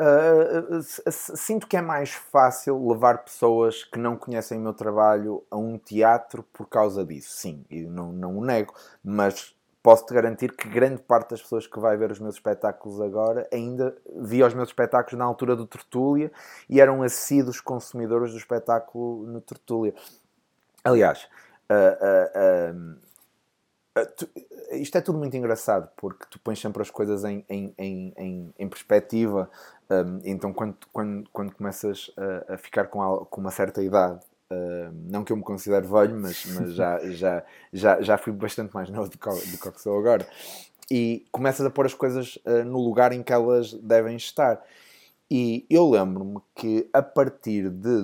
Uh, 0.00 0.80
sinto 1.10 1.66
que 1.66 1.76
é 1.76 1.80
mais 1.82 2.10
fácil 2.10 2.88
levar 2.88 3.24
pessoas 3.24 3.82
que 3.82 3.98
não 3.98 4.16
conhecem 4.16 4.56
o 4.56 4.60
meu 4.60 4.72
trabalho 4.72 5.44
a 5.50 5.56
um 5.56 5.76
teatro 5.76 6.44
por 6.52 6.68
causa 6.68 7.04
disso. 7.04 7.36
Sim, 7.36 7.64
eu 7.68 7.90
não, 7.90 8.12
não 8.12 8.38
o 8.38 8.44
nego, 8.44 8.72
mas 9.02 9.56
posso-te 9.82 10.14
garantir 10.14 10.52
que 10.52 10.68
grande 10.68 11.02
parte 11.02 11.30
das 11.30 11.42
pessoas 11.42 11.66
que 11.66 11.80
vai 11.80 11.96
ver 11.96 12.12
os 12.12 12.20
meus 12.20 12.36
espetáculos 12.36 13.00
agora 13.00 13.48
ainda 13.52 13.96
via 14.20 14.46
os 14.46 14.54
meus 14.54 14.68
espetáculos 14.68 15.18
na 15.18 15.24
altura 15.24 15.56
do 15.56 15.66
Tertúlia 15.66 16.30
e 16.68 16.80
eram 16.80 17.02
assíduos 17.02 17.60
consumidores 17.60 18.30
do 18.30 18.38
espetáculo 18.38 19.26
no 19.26 19.40
Tertúlia. 19.40 19.94
Aliás, 20.84 21.28
uh, 21.70 22.94
uh, 22.94 23.08
Tu, 24.16 24.28
isto 24.72 24.98
é 24.98 25.00
tudo 25.00 25.18
muito 25.18 25.36
engraçado 25.36 25.88
porque 25.96 26.26
tu 26.30 26.38
pões 26.38 26.58
sempre 26.58 26.82
as 26.82 26.90
coisas 26.90 27.24
em, 27.24 27.44
em, 27.48 27.74
em, 27.78 28.54
em 28.58 28.68
perspectiva 28.68 29.50
um, 29.90 30.20
então, 30.24 30.52
quando, 30.52 30.76
quando, 30.92 31.30
quando 31.32 31.54
começas 31.54 32.10
a, 32.16 32.54
a 32.54 32.58
ficar 32.58 32.86
com, 32.88 33.02
a, 33.02 33.24
com 33.24 33.40
uma 33.40 33.50
certa 33.50 33.82
idade, 33.82 34.20
uh, 34.52 34.92
não 35.10 35.24
que 35.24 35.32
eu 35.32 35.36
me 35.36 35.42
considere 35.42 35.86
velho, 35.86 36.16
mas, 36.16 36.44
mas 36.54 36.74
já, 36.74 36.98
já, 37.10 37.44
já, 37.72 38.00
já 38.00 38.18
fui 38.18 38.32
bastante 38.32 38.74
mais 38.74 38.90
novo 38.90 39.08
do 39.08 39.18
que, 39.18 39.28
do 39.28 39.72
que 39.72 39.80
sou 39.80 39.98
agora, 39.98 40.26
e 40.90 41.26
começas 41.32 41.64
a 41.64 41.70
pôr 41.70 41.86
as 41.86 41.94
coisas 41.94 42.36
uh, 42.44 42.64
no 42.64 42.78
lugar 42.78 43.12
em 43.12 43.22
que 43.22 43.32
elas 43.32 43.72
devem 43.74 44.16
estar. 44.16 44.62
E 45.30 45.66
eu 45.68 45.88
lembro-me 45.90 46.40
que 46.54 46.88
a 46.92 47.02
partir 47.02 47.68
de 47.68 48.02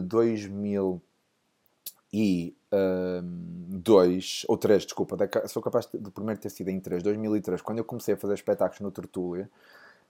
2002 2.75 4.45
ou 4.49 4.57
3, 4.57 4.85
desculpa, 4.85 5.16
sou 5.47 5.62
capaz 5.62 5.89
de 5.93 6.11
primeiro 6.11 6.41
ter 6.41 6.51
sido 6.51 6.68
em 6.68 6.81
3, 6.81 7.03
2003, 7.03 7.61
quando 7.62 7.79
eu 7.79 7.85
comecei 7.85 8.14
a 8.14 8.16
fazer 8.16 8.35
espetáculos 8.35 8.81
no 8.81 8.91
Tertúlia, 8.91 9.51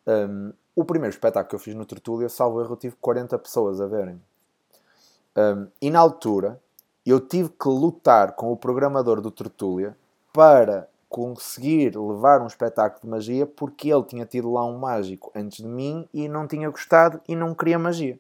um, 0.07 0.53
o 0.77 0.85
primeiro 0.85 1.15
espetáculo 1.15 1.49
que 1.49 1.55
eu 1.55 1.59
fiz 1.59 1.75
no 1.75 1.85
Tertúlia, 1.85 2.29
salvo 2.29 2.61
erro, 2.61 2.77
tive 2.77 2.97
40 3.01 3.39
pessoas 3.39 3.81
a 3.81 3.87
verem. 3.87 4.21
Um, 5.37 5.67
e 5.81 5.91
na 5.91 5.99
altura, 5.99 6.61
eu 7.05 7.21
tive 7.21 7.49
que 7.49 7.69
lutar 7.69 8.33
com 8.33 8.53
o 8.53 8.57
programador 8.57 9.21
do 9.21 9.31
Tertúlia 9.31 9.97
para 10.33 10.89
conseguir 11.09 11.97
levar 11.97 12.43
um 12.43 12.47
espetáculo 12.47 13.03
de 13.03 13.09
magia 13.09 13.47
porque 13.47 13.89
ele 13.93 14.03
tinha 14.05 14.27
tido 14.27 14.53
lá 14.53 14.65
um 14.65 14.79
mágico 14.79 15.31
antes 15.35 15.59
de 15.59 15.69
mim 15.69 16.09
e 16.13 16.29
não 16.29 16.47
tinha 16.47 16.69
gostado 16.69 17.21
e 17.29 17.37
não 17.37 17.55
queria 17.55 17.79
magia. 17.79 18.19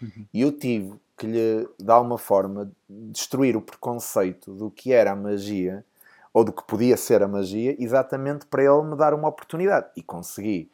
Uhum. 0.00 0.26
E 0.32 0.40
eu 0.40 0.52
tive 0.52 0.98
que 1.20 1.26
lhe, 1.26 1.68
de 1.78 1.90
alguma 1.90 2.16
forma, 2.16 2.72
destruir 2.88 3.54
o 3.54 3.60
preconceito 3.60 4.54
do 4.54 4.70
que 4.70 4.90
era 4.90 5.12
a 5.12 5.14
magia 5.14 5.84
ou 6.32 6.42
do 6.42 6.50
que 6.50 6.64
podia 6.64 6.96
ser 6.96 7.22
a 7.22 7.28
magia, 7.28 7.76
exatamente 7.78 8.46
para 8.46 8.62
ele 8.64 8.82
me 8.84 8.96
dar 8.96 9.12
uma 9.12 9.28
oportunidade. 9.28 9.90
E 9.94 10.02
consegui 10.02 10.70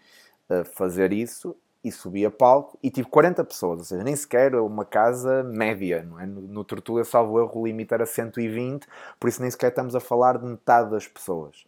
uh, 0.48 0.64
fazer 0.64 1.12
isso 1.12 1.56
e 1.82 1.90
subi 1.90 2.24
a 2.24 2.30
palco 2.30 2.78
e 2.80 2.92
tive 2.92 3.08
40 3.08 3.42
pessoas, 3.42 3.78
ou 3.80 3.84
seja, 3.84 4.04
nem 4.04 4.14
sequer 4.14 4.54
uma 4.54 4.84
casa 4.84 5.42
média, 5.42 6.04
não 6.04 6.20
é? 6.20 6.26
No, 6.26 6.42
no 6.42 6.62
Tortuga, 6.62 7.02
salvo 7.02 7.40
erro, 7.40 7.62
o 7.62 7.66
limite 7.66 7.92
era 7.92 8.06
120, 8.06 8.86
por 9.18 9.28
isso 9.28 9.42
nem 9.42 9.50
sequer 9.50 9.70
estamos 9.70 9.96
a 9.96 10.00
falar 10.00 10.38
de 10.38 10.46
metade 10.46 10.92
das 10.92 11.08
pessoas. 11.08 11.66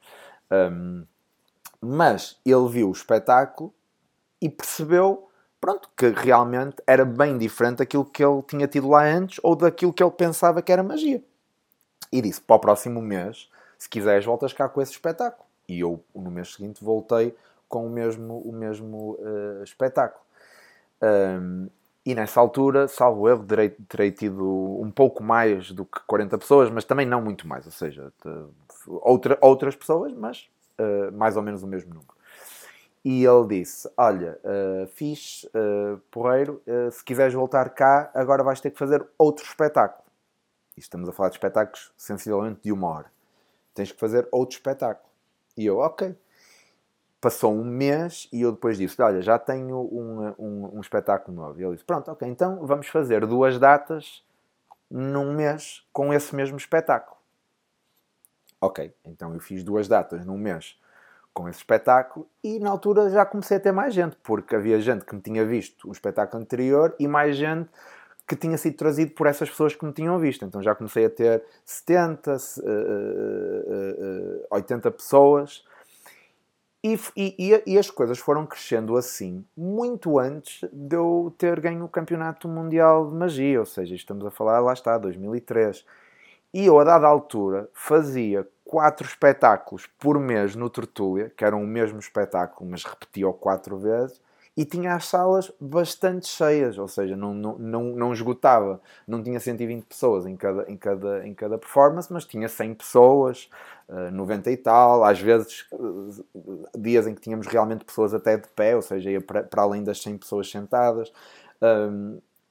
Um, 0.52 1.04
mas 1.80 2.38
ele 2.46 2.68
viu 2.68 2.90
o 2.90 2.92
espetáculo 2.92 3.74
e 4.40 4.48
percebeu 4.48 5.27
pronto, 5.60 5.88
que 5.96 6.08
realmente 6.08 6.76
era 6.86 7.04
bem 7.04 7.36
diferente 7.38 7.78
daquilo 7.78 8.04
que 8.04 8.24
ele 8.24 8.42
tinha 8.42 8.66
tido 8.66 8.88
lá 8.88 9.04
antes 9.04 9.40
ou 9.42 9.54
daquilo 9.54 9.92
que 9.92 10.02
ele 10.02 10.12
pensava 10.12 10.62
que 10.62 10.72
era 10.72 10.82
magia. 10.82 11.22
E 12.12 12.22
disse: 12.22 12.40
para 12.40 12.56
o 12.56 12.58
próximo 12.58 13.00
mês, 13.00 13.50
se 13.78 13.88
quiseres, 13.88 14.24
voltas 14.24 14.52
cá 14.52 14.68
com 14.68 14.80
esse 14.80 14.92
espetáculo. 14.92 15.46
E 15.68 15.80
eu, 15.80 16.02
no 16.14 16.30
mês 16.30 16.54
seguinte, 16.54 16.82
voltei 16.82 17.34
com 17.68 17.86
o 17.86 17.90
mesmo, 17.90 18.38
o 18.40 18.52
mesmo 18.52 19.18
uh, 19.20 19.62
espetáculo. 19.62 20.24
Um, 21.02 21.68
e 22.04 22.14
nessa 22.14 22.40
altura, 22.40 22.88
salvo 22.88 23.28
erro, 23.28 23.44
terei, 23.44 23.68
terei 23.68 24.10
tido 24.10 24.80
um 24.80 24.90
pouco 24.90 25.22
mais 25.22 25.70
do 25.70 25.84
que 25.84 26.00
40 26.06 26.38
pessoas, 26.38 26.70
mas 26.70 26.84
também 26.84 27.04
não 27.04 27.20
muito 27.20 27.46
mais, 27.46 27.66
ou 27.66 27.72
seja, 27.72 28.10
outra, 28.86 29.36
outras 29.42 29.76
pessoas, 29.76 30.14
mas 30.14 30.48
uh, 30.78 31.12
mais 31.12 31.36
ou 31.36 31.42
menos 31.42 31.62
o 31.62 31.66
mesmo 31.66 31.90
número. 31.92 32.17
E 33.04 33.24
ele 33.24 33.46
disse: 33.46 33.90
Olha, 33.96 34.38
uh, 34.44 34.86
fiz, 34.88 35.44
uh, 35.44 35.98
porreiro, 36.10 36.62
uh, 36.66 36.90
se 36.90 37.04
quiseres 37.04 37.34
voltar 37.34 37.70
cá, 37.70 38.10
agora 38.14 38.42
vais 38.42 38.60
ter 38.60 38.70
que 38.70 38.78
fazer 38.78 39.06
outro 39.16 39.44
espetáculo. 39.44 40.04
E 40.76 40.80
estamos 40.80 41.08
a 41.08 41.12
falar 41.12 41.28
de 41.30 41.36
espetáculos 41.36 41.92
sensivelmente 41.96 42.60
de 42.62 42.72
uma 42.72 42.88
hora. 42.88 43.12
Tens 43.74 43.92
que 43.92 43.98
fazer 43.98 44.28
outro 44.30 44.56
espetáculo. 44.56 45.08
E 45.56 45.66
eu, 45.66 45.78
ok 45.78 46.16
passou 47.20 47.52
um 47.52 47.64
mês 47.64 48.28
e 48.32 48.42
eu 48.42 48.52
depois 48.52 48.78
disse: 48.78 49.00
Olha, 49.02 49.20
já 49.20 49.38
tenho 49.38 49.76
um, 49.76 50.34
um, 50.38 50.76
um, 50.76 50.80
espetáculo 50.80 51.36
novo. 51.36 51.60
E 51.60 51.64
ele 51.64 51.72
disse: 51.72 51.84
Pronto, 51.84 52.10
ok, 52.10 52.28
então 52.28 52.64
vamos 52.66 52.88
fazer 52.88 53.26
duas 53.26 53.58
datas 53.58 54.24
num 54.90 55.32
mês 55.34 55.86
com 55.92 56.12
esse 56.12 56.34
mesmo 56.34 56.56
espetáculo. 56.56 57.16
Ok, 58.60 58.92
então 59.04 59.34
eu 59.34 59.40
fiz 59.40 59.62
duas 59.62 59.86
datas 59.86 60.24
num 60.24 60.38
mês 60.38 60.78
com 61.38 61.48
esse 61.48 61.60
espetáculo 61.60 62.28
e 62.42 62.58
na 62.58 62.68
altura 62.68 63.08
já 63.10 63.24
comecei 63.24 63.58
a 63.58 63.60
ter 63.60 63.70
mais 63.70 63.94
gente, 63.94 64.16
porque 64.24 64.56
havia 64.56 64.80
gente 64.80 65.04
que 65.04 65.14
me 65.14 65.20
tinha 65.20 65.46
visto 65.46 65.88
o 65.88 65.92
espetáculo 65.92 66.42
anterior 66.42 66.96
e 66.98 67.06
mais 67.06 67.36
gente 67.36 67.70
que 68.26 68.34
tinha 68.34 68.58
sido 68.58 68.76
trazido 68.76 69.12
por 69.12 69.28
essas 69.28 69.48
pessoas 69.48 69.72
que 69.72 69.86
me 69.86 69.92
tinham 69.92 70.18
visto. 70.18 70.44
Então 70.44 70.60
já 70.60 70.74
comecei 70.74 71.04
a 71.04 71.10
ter 71.10 71.44
70, 71.64 72.32
uh, 72.32 72.36
uh, 72.36 74.46
uh, 74.50 74.50
80 74.50 74.90
pessoas 74.90 75.64
e, 76.82 76.98
e, 77.16 77.62
e, 77.66 77.78
as 77.78 77.88
coisas 77.88 78.18
foram 78.18 78.44
crescendo 78.44 78.96
assim 78.96 79.44
muito 79.56 80.18
antes 80.18 80.68
de 80.72 80.96
eu 80.96 81.32
ter 81.38 81.60
ganho 81.60 81.84
o 81.84 81.88
Campeonato 81.88 82.48
Mundial 82.48 83.08
de 83.08 83.14
Magia, 83.14 83.60
ou 83.60 83.66
seja, 83.66 83.94
estamos 83.94 84.26
a 84.26 84.30
falar, 84.30 84.58
lá 84.58 84.72
está, 84.72 84.98
2003. 84.98 85.86
E 86.52 86.66
eu, 86.66 86.80
a 86.80 86.84
dada 86.84 87.06
altura, 87.06 87.68
fazia 87.72 88.44
quatro 88.68 89.06
espetáculos 89.06 89.86
por 89.98 90.20
mês 90.20 90.54
no 90.54 90.68
Tertúlia, 90.68 91.32
que 91.34 91.42
eram 91.42 91.64
o 91.64 91.66
mesmo 91.66 91.98
espetáculo, 91.98 92.70
mas 92.70 92.84
repetia-o 92.84 93.32
quatro 93.32 93.78
vezes, 93.78 94.20
e 94.54 94.64
tinha 94.64 94.94
as 94.94 95.06
salas 95.06 95.50
bastante 95.58 96.26
cheias, 96.26 96.76
ou 96.76 96.86
seja, 96.86 97.16
não, 97.16 97.32
não, 97.32 97.58
não, 97.58 97.84
não 97.84 98.12
esgotava. 98.12 98.80
Não 99.06 99.22
tinha 99.22 99.40
120 99.40 99.84
pessoas 99.84 100.26
em 100.26 100.36
cada, 100.36 100.70
em, 100.70 100.76
cada, 100.76 101.26
em 101.26 101.32
cada 101.32 101.56
performance, 101.56 102.12
mas 102.12 102.26
tinha 102.26 102.48
100 102.48 102.74
pessoas, 102.74 103.48
90 104.12 104.50
eh, 104.50 104.52
e 104.52 104.56
tal. 104.56 105.04
Às 105.04 105.20
vezes, 105.20 105.64
eh, 105.72 106.76
dias 106.76 107.06
em 107.06 107.14
que 107.14 107.20
tínhamos 107.20 107.46
realmente 107.46 107.84
pessoas 107.84 108.12
até 108.12 108.36
de 108.36 108.48
pé, 108.48 108.74
ou 108.76 108.82
seja, 108.82 109.10
ia 109.10 109.20
para, 109.20 109.44
para 109.44 109.62
além 109.62 109.82
das 109.82 110.02
100 110.02 110.18
pessoas 110.18 110.50
sentadas. 110.50 111.12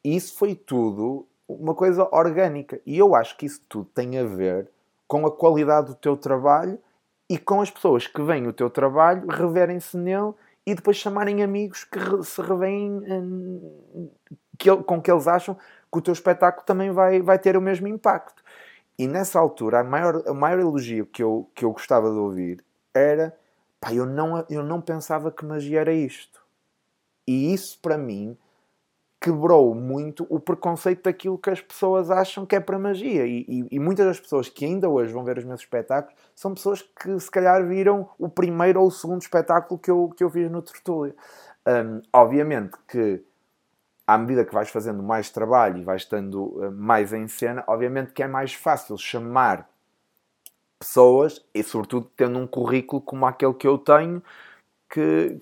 Isso 0.01 0.35
foi 0.37 0.55
tudo 0.55 1.27
uma 1.45 1.75
coisa 1.75 2.07
orgânica. 2.11 2.79
E 2.85 2.97
eu 2.97 3.13
acho 3.15 3.37
que 3.37 3.45
isso 3.45 3.61
tudo 3.67 3.89
tem 3.93 4.17
a 4.17 4.23
ver 4.23 4.69
com 5.07 5.25
a 5.25 5.31
qualidade 5.31 5.87
do 5.87 5.95
teu 5.95 6.17
trabalho 6.17 6.79
e 7.29 7.37
com 7.37 7.61
as 7.61 7.71
pessoas 7.71 8.07
que 8.07 8.21
veem 8.21 8.47
o 8.47 8.53
teu 8.53 8.69
trabalho 8.69 9.27
reverem-se 9.27 9.97
nele 9.97 10.33
e 10.65 10.75
depois 10.75 10.97
chamarem 10.97 11.41
amigos 11.43 11.83
que 11.85 11.99
se 12.23 12.41
revêem 12.41 13.01
que, 14.57 14.75
com 14.83 15.01
que 15.01 15.09
eles 15.09 15.27
acham 15.27 15.55
que 15.55 15.97
o 15.97 16.01
teu 16.01 16.11
espetáculo 16.11 16.65
também 16.65 16.91
vai, 16.91 17.21
vai 17.21 17.39
ter 17.39 17.55
o 17.55 17.61
mesmo 17.61 17.87
impacto. 17.87 18.43
E 18.99 19.07
nessa 19.07 19.39
altura, 19.39 19.79
a 19.79 19.83
maior, 19.83 20.15
o 20.27 20.33
maior 20.33 20.59
elogio 20.59 21.05
que 21.05 21.23
eu, 21.23 21.49
que 21.55 21.63
eu 21.63 21.71
gostava 21.71 22.09
de 22.09 22.17
ouvir 22.17 22.65
era 22.93 23.37
pá, 23.79 23.93
eu 23.93 24.05
não, 24.05 24.43
eu 24.49 24.63
não 24.63 24.81
pensava 24.81 25.31
que 25.31 25.45
magia 25.45 25.81
era 25.81 25.93
isto. 25.93 26.41
E 27.25 27.53
isso 27.53 27.79
para 27.81 27.97
mim 27.97 28.37
quebrou 29.27 29.75
muito 29.75 30.25
o 30.29 30.39
preconceito 30.39 31.03
daquilo 31.03 31.37
que 31.37 31.49
as 31.49 31.59
pessoas 31.59 32.09
acham 32.09 32.45
que 32.45 32.55
é 32.55 32.61
para 32.61 32.79
magia. 32.79 33.25
E, 33.25 33.45
e, 33.47 33.67
e, 33.71 33.79
muitas 33.79 34.05
das 34.05 34.19
pessoas 34.19 34.47
que 34.47 34.63
ainda 34.63 34.87
hoje 34.87 35.11
vão 35.11 35.25
ver 35.25 35.37
os 35.37 35.43
meus 35.43 35.59
espetáculos 35.59 36.15
são 36.33 36.53
pessoas 36.53 36.81
que 36.81 37.19
se 37.19 37.29
calhar 37.29 37.67
viram 37.67 38.09
o 38.17 38.29
primeiro 38.29 38.79
ou 38.79 38.87
o 38.87 38.91
segundo 38.91 39.21
espetáculo 39.21 39.77
que 39.77 39.91
eu, 39.91 40.13
que 40.15 40.23
eu 40.23 40.29
fiz 40.29 40.49
no 40.49 40.61
Tertúlia. 40.61 41.13
Um, 41.67 42.01
obviamente 42.13 42.77
que 42.87 43.21
à 44.05 44.17
medida 44.17 44.45
que 44.45 44.53
vais 44.53 44.69
fazendo 44.69 45.03
mais 45.03 45.29
trabalho 45.29 45.79
e 45.79 45.83
vais 45.83 46.03
estando 46.03 46.43
uh, 46.43 46.71
mais 46.71 47.11
em 47.11 47.27
cena, 47.27 47.65
obviamente 47.67 48.13
que 48.13 48.23
é 48.23 48.27
mais 48.27 48.53
fácil 48.53 48.97
chamar 48.97 49.69
pessoas 50.79 51.45
e 51.53 51.61
sobretudo 51.63 52.09
tendo 52.15 52.39
um 52.39 52.47
currículo 52.47 53.01
como 53.01 53.25
aquele 53.25 53.53
que 53.53 53.67
eu 53.67 53.77
tenho 53.77 54.23
que, 54.89 55.37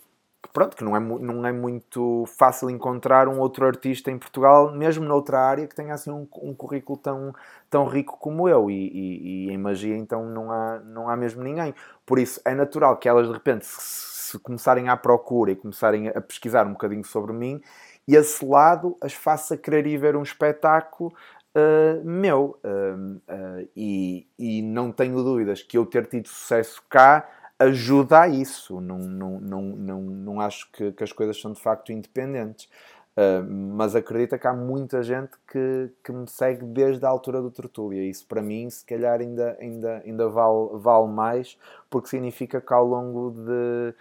pronto, 0.53 0.75
que 0.75 0.83
não 0.83 0.95
é, 0.95 0.99
não 0.99 1.45
é 1.45 1.51
muito 1.51 2.25
fácil 2.37 2.69
encontrar 2.69 3.27
um 3.27 3.39
outro 3.39 3.65
artista 3.65 4.11
em 4.11 4.17
Portugal, 4.17 4.71
mesmo 4.71 5.05
noutra 5.05 5.39
área, 5.39 5.67
que 5.67 5.75
tenha 5.75 5.93
assim 5.93 6.11
um, 6.11 6.27
um 6.41 6.53
currículo 6.53 6.97
tão, 6.97 7.33
tão 7.69 7.85
rico 7.85 8.17
como 8.17 8.47
eu. 8.47 8.69
E, 8.69 8.73
e, 8.73 9.47
e, 9.47 9.51
em 9.51 9.57
magia, 9.57 9.95
então, 9.95 10.25
não 10.25 10.51
há, 10.51 10.79
não 10.79 11.09
há 11.09 11.15
mesmo 11.15 11.43
ninguém. 11.43 11.73
Por 12.05 12.19
isso, 12.19 12.41
é 12.45 12.53
natural 12.53 12.97
que 12.97 13.07
elas, 13.07 13.27
de 13.27 13.33
repente, 13.33 13.65
se, 13.65 14.31
se 14.31 14.39
começarem 14.39 14.89
à 14.89 14.97
procura 14.97 15.51
e 15.51 15.55
começarem 15.55 16.07
a 16.09 16.21
pesquisar 16.21 16.65
um 16.65 16.71
bocadinho 16.71 17.03
sobre 17.03 17.33
mim, 17.33 17.61
e 18.07 18.15
esse 18.15 18.45
lado 18.45 18.97
as 19.01 19.13
faça 19.13 19.57
querer 19.57 19.85
ir 19.87 19.97
ver 19.97 20.15
um 20.15 20.23
espetáculo 20.23 21.13
Uh, 21.57 22.03
meu. 22.03 22.59
Uh, 22.65 23.15
uh, 23.15 23.69
e, 23.73 24.27
e, 24.37 24.61
não 24.61 24.91
tenho 24.91 25.23
dúvidas 25.23 25.63
que 25.63 25.77
eu 25.77 25.85
ter 25.85 26.05
tido 26.05 26.27
sucesso 26.27 26.83
cá 26.89 27.25
ajuda 27.59 28.21
a 28.21 28.27
isso. 28.27 28.79
Não, 28.81 28.97
não, 28.97 29.39
não, 29.39 29.61
não, 29.61 30.01
não 30.01 30.41
acho 30.41 30.71
que, 30.71 30.91
que 30.91 31.03
as 31.03 31.11
coisas 31.11 31.39
são 31.39 31.51
de 31.51 31.61
facto 31.61 31.91
independentes. 31.91 32.69
Uh, 33.17 33.41
mas 33.49 33.95
acredita 33.95 34.37
que 34.37 34.45
há 34.45 34.53
muita 34.53 35.01
gente 35.01 35.31
que, 35.47 35.89
que 36.03 36.11
me 36.11 36.27
segue 36.27 36.65
desde 36.65 37.05
a 37.05 37.09
altura 37.09 37.41
do 37.41 37.49
Tertúlia. 37.49 38.03
Isso 38.03 38.25
para 38.27 38.41
mim, 38.41 38.69
se 38.69 38.83
calhar, 38.83 39.21
ainda, 39.21 39.57
ainda, 39.59 40.01
ainda 40.05 40.27
vale, 40.27 40.71
vale 40.73 41.07
mais, 41.07 41.57
porque 41.89 42.09
significa 42.09 42.59
que 42.59 42.73
ao 42.73 42.85
longo 42.85 43.31
de, 43.31 43.93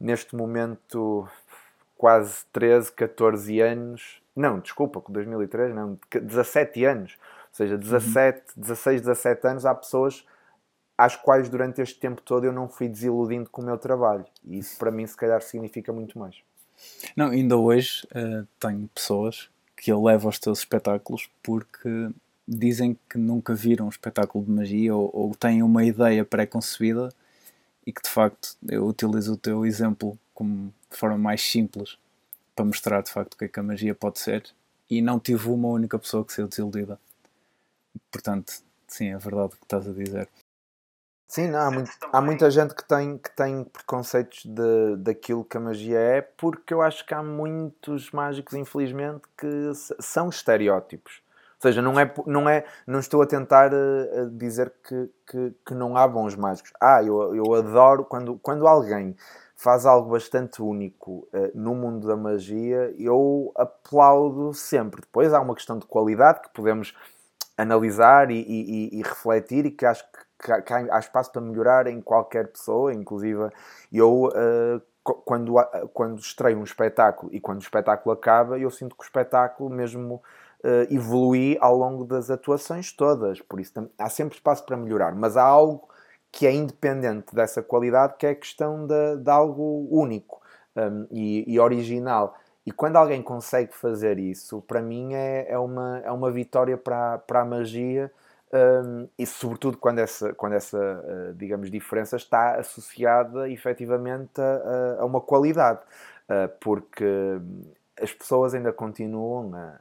neste 0.00 0.34
momento, 0.34 1.28
quase 1.96 2.44
13, 2.52 2.90
14 2.90 3.60
anos, 3.60 4.20
não, 4.34 4.58
desculpa, 4.58 5.00
com 5.00 5.12
2003, 5.12 5.72
não, 5.72 5.96
17 6.10 6.84
anos, 6.84 7.16
ou 7.22 7.54
seja, 7.54 7.78
17, 7.78 8.38
uhum. 8.56 8.62
16, 8.62 9.00
17 9.02 9.46
anos, 9.46 9.64
há 9.64 9.74
pessoas 9.76 10.26
às 10.96 11.16
quais 11.16 11.48
durante 11.48 11.80
este 11.80 11.98
tempo 11.98 12.22
todo 12.22 12.44
eu 12.44 12.52
não 12.52 12.68
fui 12.68 12.88
desiludindo 12.88 13.50
com 13.50 13.62
o 13.62 13.64
meu 13.64 13.78
trabalho. 13.78 14.24
E 14.44 14.58
isso 14.58 14.78
para 14.78 14.90
mim, 14.90 15.06
se 15.06 15.16
calhar, 15.16 15.42
significa 15.42 15.92
muito 15.92 16.18
mais. 16.18 16.36
Não, 17.16 17.30
ainda 17.30 17.56
hoje 17.56 18.06
uh, 18.06 18.46
tenho 18.58 18.88
pessoas 18.94 19.48
que 19.76 19.92
eu 19.92 20.02
levo 20.02 20.28
aos 20.28 20.38
teus 20.38 20.60
espetáculos 20.60 21.28
porque 21.42 22.10
dizem 22.48 22.98
que 23.08 23.18
nunca 23.18 23.54
viram 23.54 23.86
um 23.86 23.90
espetáculo 23.90 24.44
de 24.44 24.50
magia 24.50 24.94
ou, 24.94 25.10
ou 25.12 25.34
têm 25.34 25.62
uma 25.62 25.84
ideia 25.84 26.24
pré-concebida 26.24 27.12
e 27.86 27.92
que 27.92 28.02
de 28.02 28.08
facto 28.08 28.56
eu 28.68 28.86
utilizo 28.86 29.34
o 29.34 29.36
teu 29.36 29.66
exemplo 29.66 30.18
como 30.32 30.72
forma 30.90 31.18
mais 31.18 31.42
simples 31.42 31.98
para 32.54 32.64
mostrar 32.64 33.02
de 33.02 33.10
facto 33.10 33.34
o 33.34 33.36
que 33.36 33.44
é 33.44 33.48
que 33.48 33.60
a 33.60 33.62
magia 33.62 33.94
pode 33.94 34.18
ser 34.18 34.44
e 34.88 35.02
não 35.02 35.18
tive 35.18 35.48
uma 35.48 35.68
única 35.68 35.98
pessoa 35.98 36.24
que 36.24 36.32
saiu 36.32 36.48
desiludida. 36.48 36.98
Portanto, 38.10 38.52
sim, 38.86 39.08
é 39.08 39.18
verdade 39.18 39.54
o 39.54 39.56
que 39.56 39.64
estás 39.64 39.88
a 39.88 39.92
dizer. 39.92 40.28
Sim, 41.28 41.48
não, 41.48 41.58
há, 41.58 41.70
muito, 41.70 41.90
há 42.12 42.20
muita 42.20 42.50
gente 42.50 42.74
que 42.74 42.84
tem, 42.84 43.18
que 43.18 43.34
tem 43.34 43.64
preconceitos 43.64 44.44
de, 44.44 44.96
daquilo 44.98 45.44
que 45.44 45.56
a 45.56 45.60
magia 45.60 45.98
é, 45.98 46.20
porque 46.22 46.72
eu 46.72 46.80
acho 46.80 47.04
que 47.04 47.12
há 47.12 47.22
muitos 47.22 48.12
mágicos, 48.12 48.54
infelizmente, 48.54 49.22
que 49.36 49.72
são 49.98 50.28
estereótipos. 50.28 51.20
Ou 51.56 51.62
seja, 51.62 51.82
não, 51.82 51.98
é, 51.98 52.14
não, 52.26 52.48
é, 52.48 52.64
não 52.86 53.00
estou 53.00 53.22
a 53.22 53.26
tentar 53.26 53.72
uh, 53.72 54.30
dizer 54.30 54.72
que, 54.86 55.10
que, 55.26 55.54
que, 55.66 55.74
não 55.74 55.96
há 55.96 56.06
bons 56.06 56.36
mágicos. 56.36 56.72
Ah, 56.80 57.02
eu, 57.02 57.34
eu 57.34 57.54
adoro 57.54 58.04
quando, 58.04 58.38
quando 58.38 58.66
alguém 58.68 59.16
faz 59.56 59.86
algo 59.86 60.10
bastante 60.10 60.60
único 60.62 61.26
uh, 61.32 61.50
no 61.54 61.74
mundo 61.74 62.06
da 62.06 62.16
magia, 62.16 62.94
eu 62.98 63.52
aplaudo 63.56 64.52
sempre. 64.52 65.00
Depois 65.00 65.32
há 65.32 65.40
uma 65.40 65.54
questão 65.54 65.78
de 65.78 65.86
qualidade 65.86 66.42
que 66.42 66.50
podemos 66.50 66.94
analisar 67.56 68.30
e, 68.30 68.38
e, 68.38 69.00
e 69.00 69.02
refletir 69.02 69.64
e 69.64 69.70
que 69.70 69.86
acho 69.86 70.04
que, 70.04 70.25
que, 70.38 70.72
há 70.72 70.98
espaço 70.98 71.32
para 71.32 71.40
melhorar 71.40 71.86
em 71.86 72.00
qualquer 72.00 72.48
pessoa, 72.48 72.92
inclusive 72.92 73.50
eu. 73.92 74.24
Uh, 74.26 74.82
quando, 75.24 75.54
quando 75.94 76.18
estreio 76.18 76.58
um 76.58 76.64
espetáculo 76.64 77.32
e 77.32 77.38
quando 77.38 77.58
o 77.58 77.62
espetáculo 77.62 78.12
acaba, 78.12 78.58
eu 78.58 78.68
sinto 78.72 78.96
que 78.96 79.04
o 79.04 79.06
espetáculo 79.06 79.70
mesmo 79.70 80.20
uh, 80.64 80.92
evoluir 80.92 81.58
ao 81.60 81.76
longo 81.76 82.04
das 82.04 82.28
atuações 82.28 82.92
todas. 82.92 83.40
Por 83.40 83.60
isso 83.60 83.88
há 83.96 84.08
sempre 84.08 84.36
espaço 84.36 84.64
para 84.66 84.76
melhorar, 84.76 85.14
mas 85.14 85.36
há 85.36 85.44
algo 85.44 85.88
que 86.32 86.46
é 86.46 86.52
independente 86.52 87.34
dessa 87.34 87.62
qualidade, 87.62 88.14
que 88.18 88.26
é 88.26 88.30
a 88.30 88.34
questão 88.34 88.86
de, 88.86 89.16
de 89.16 89.30
algo 89.30 89.86
único 89.90 90.42
um, 90.76 91.06
e, 91.10 91.44
e, 91.46 91.58
original. 91.58 92.36
E 92.64 92.72
quando 92.72 92.96
alguém 92.96 93.22
consegue 93.22 93.72
fazer 93.74 94.18
isso, 94.18 94.60
para 94.62 94.82
mim 94.82 95.14
é, 95.14 95.46
é, 95.48 95.58
uma, 95.58 95.98
é 96.00 96.10
uma 96.10 96.30
vitória 96.30 96.76
para, 96.76 97.18
para 97.18 97.42
a 97.42 97.44
magia. 97.44 98.12
Um, 98.52 99.08
e 99.18 99.26
sobretudo 99.26 99.76
quando 99.76 99.98
essa, 99.98 100.32
quando 100.34 100.52
essa 100.52 100.78
uh, 100.78 101.34
digamos, 101.34 101.68
diferença 101.68 102.16
está 102.16 102.54
associada 102.54 103.50
efetivamente 103.50 104.40
a, 104.40 105.00
a 105.00 105.04
uma 105.04 105.20
qualidade, 105.20 105.80
uh, 106.28 106.48
porque 106.60 107.04
as 108.00 108.12
pessoas 108.12 108.54
ainda 108.54 108.72
continuam 108.72 109.52
a, 109.54 109.74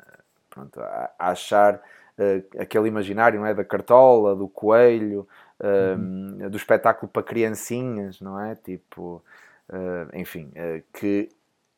pronto, 0.49 0.80
a, 0.80 1.11
achar 1.20 1.76
uh, 1.76 2.59
aquele 2.59 2.88
imaginário 2.88 3.39
não 3.39 3.45
é? 3.45 3.53
da 3.53 3.63
cartola, 3.63 4.36
do 4.36 4.47
coelho, 4.47 5.28
uh, 5.59 5.99
uhum. 5.99 6.49
do 6.49 6.57
espetáculo 6.57 7.11
para 7.11 7.24
criancinhas, 7.24 8.22
não 8.22 8.39
é? 8.39 8.55
Tipo, 8.55 9.22
uh, 9.70 10.09
enfim, 10.18 10.51
que 10.93 11.30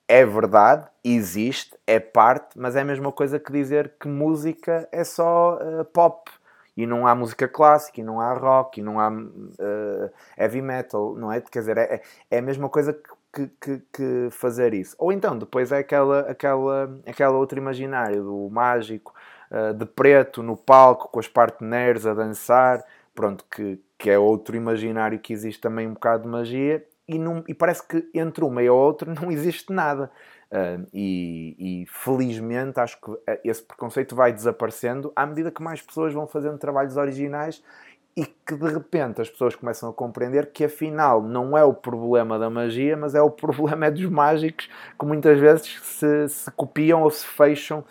é 0.07 0.25
verdade, 0.25 0.87
existe, 1.03 1.77
é 1.85 1.99
parte, 1.99 2.57
mas 2.57 2.77
é 2.77 2.81
a 2.81 2.85
mesma 2.85 3.11
coisa 3.11 3.39
que 3.39 3.51
dizer 3.51 3.93
que 3.99 4.07
música 4.07 4.87
é 4.89 5.03
só 5.03 5.59
pop 5.91 6.31
e 6.77 6.85
não 6.85 7.07
há 7.07 7.15
música 7.15 7.47
clássica, 7.47 7.99
e 7.99 8.03
não 8.03 8.21
há 8.21 8.33
rock, 8.33 8.79
e 8.79 8.83
não 8.83 8.99
há 8.99 9.09
uh, 9.09 10.11
heavy 10.37 10.61
metal, 10.61 11.15
não 11.15 11.31
é? 11.31 11.41
Quer 11.41 11.59
dizer, 11.59 11.77
é, 11.77 12.01
é 12.29 12.37
a 12.37 12.41
mesma 12.41 12.69
coisa 12.69 12.93
que 12.93 13.09
que, 13.61 13.81
que, 13.93 14.29
fazer 14.31 14.73
isso. 14.73 14.95
Ou 14.97 15.11
então, 15.11 15.37
depois 15.37 15.71
é 15.71 15.79
aquela, 15.79 16.21
aquela, 16.21 16.99
aquela 17.05 17.37
outra 17.37 17.59
imaginária 17.59 18.19
do 18.19 18.49
mágico 18.49 19.13
uh, 19.51 19.73
de 19.73 19.85
preto 19.85 20.41
no 20.41 20.57
palco 20.57 21.09
com 21.09 21.19
as 21.19 21.27
partners 21.27 22.05
a 22.05 22.13
dançar, 22.13 22.83
pronto, 23.13 23.45
que, 23.51 23.79
que 23.97 24.09
é 24.09 24.17
outro 24.17 24.55
imaginário 24.55 25.19
que 25.19 25.33
existe 25.33 25.61
também 25.61 25.87
um 25.87 25.93
bocado 25.93 26.23
de 26.23 26.29
magia 26.29 26.83
e, 27.07 27.17
não, 27.17 27.43
e 27.47 27.53
parece 27.53 27.85
que 27.87 28.09
entre 28.13 28.43
uma 28.43 28.61
e 28.61 28.67
a 28.67 28.73
outra 28.73 29.13
não 29.19 29.31
existe 29.31 29.71
nada. 29.71 30.11
Uh, 30.49 30.87
e, 30.93 31.55
e, 31.59 31.85
felizmente 31.87 32.79
acho 32.79 32.97
que 33.01 33.11
esse 33.43 33.61
preconceito 33.61 34.15
vai 34.15 34.31
desaparecendo 34.31 35.11
à 35.13 35.25
medida 35.25 35.51
que 35.51 35.61
mais 35.61 35.81
pessoas 35.81 36.13
vão 36.13 36.25
fazendo 36.25 36.57
trabalhos 36.57 36.95
originais 36.95 37.61
e 38.15 38.25
que 38.25 38.55
de 38.55 38.67
repente 38.67 39.21
as 39.21 39.29
pessoas 39.29 39.55
começam 39.55 39.89
a 39.89 39.93
compreender 39.93 40.51
que 40.51 40.63
afinal 40.63 41.21
não 41.21 41.55
é 41.57 41.63
o 41.63 41.73
problema 41.73 42.39
da 42.39 42.49
magia, 42.49 42.95
mas 42.97 43.13
é 43.13 43.21
o 43.21 43.29
problema 43.31 43.85
é 43.85 43.91
dos 43.91 44.09
mágicos 44.09 44.69
que 44.97 45.05
muitas 45.05 45.37
vezes 45.37 45.79
se, 45.83 46.29
se 46.29 46.51
copiam 46.51 47.03
ou 47.03 47.11
se 47.11 47.25
fecham 47.25 47.83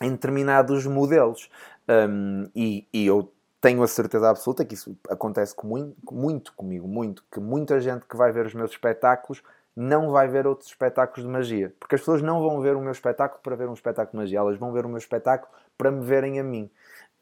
em 0.00 0.10
determinados 0.10 0.86
modelos. 0.86 1.48
Um, 1.88 2.48
e, 2.54 2.86
e, 2.92 3.06
eu 3.06 3.32
tenho 3.60 3.82
a 3.82 3.86
certeza 3.86 4.28
absoluta 4.28 4.64
que 4.64 4.74
isso 4.74 4.96
acontece 5.08 5.54
com 5.54 5.68
muito, 5.68 5.96
muito 6.10 6.52
comigo, 6.54 6.88
muito, 6.88 7.24
que 7.30 7.38
muita 7.38 7.80
gente 7.80 8.06
que 8.06 8.16
vai 8.16 8.32
ver 8.32 8.46
os 8.46 8.54
meus 8.54 8.72
espetáculos 8.72 9.42
não 9.80 10.10
vai 10.10 10.26
ver 10.26 10.44
outros 10.44 10.68
espetáculos 10.68 11.24
de 11.24 11.32
magia. 11.32 11.72
Porque 11.78 11.94
as 11.94 12.00
pessoas 12.00 12.20
não 12.20 12.40
vão 12.42 12.60
ver 12.60 12.74
o 12.74 12.80
meu 12.80 12.90
espetáculo 12.90 13.40
para 13.40 13.54
ver 13.54 13.68
um 13.68 13.74
espetáculo 13.74 14.10
de 14.10 14.16
magia, 14.16 14.40
elas 14.40 14.58
vão 14.58 14.72
ver 14.72 14.84
o 14.84 14.88
meu 14.88 14.98
espetáculo 14.98 15.52
para 15.76 15.88
me 15.92 16.04
verem 16.04 16.40
a 16.40 16.42
mim. 16.42 16.68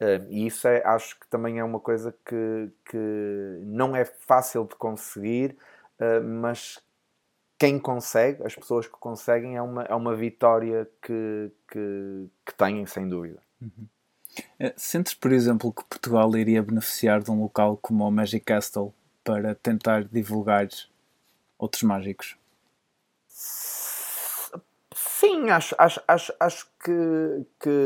Uh, 0.01 0.25
e 0.27 0.47
isso 0.47 0.67
é, 0.67 0.83
acho 0.83 1.19
que 1.19 1.27
também 1.27 1.59
é 1.59 1.63
uma 1.63 1.79
coisa 1.79 2.15
que, 2.25 2.71
que 2.85 3.59
não 3.61 3.95
é 3.95 4.03
fácil 4.05 4.65
de 4.65 4.75
conseguir, 4.75 5.55
uh, 5.99 6.23
mas 6.23 6.83
quem 7.59 7.77
consegue, 7.77 8.43
as 8.43 8.55
pessoas 8.55 8.87
que 8.87 8.93
conseguem, 8.93 9.55
é 9.55 9.61
uma, 9.61 9.83
é 9.83 9.93
uma 9.93 10.15
vitória 10.15 10.89
que, 10.99 11.51
que, 11.67 12.27
que 12.43 12.55
têm, 12.55 12.85
sem 12.87 13.07
dúvida. 13.07 13.39
Uhum. 13.61 13.87
Eh, 14.59 14.73
sentes, 14.75 15.13
por 15.13 15.31
exemplo, 15.31 15.71
que 15.71 15.83
Portugal 15.83 16.35
iria 16.35 16.61
beneficiar 16.63 17.21
de 17.21 17.29
um 17.29 17.39
local 17.39 17.77
como 17.77 18.07
o 18.07 18.11
Magic 18.11 18.43
Castle 18.45 18.93
para 19.23 19.53
tentar 19.53 20.03
divulgar 20.05 20.67
outros 21.57 21.83
mágicos? 21.83 22.37
Sim, 24.95 25.49
acho, 25.49 25.75
acho, 25.77 26.01
acho, 26.07 26.33
acho 26.39 26.67
que, 26.83 27.45
que 27.59 27.77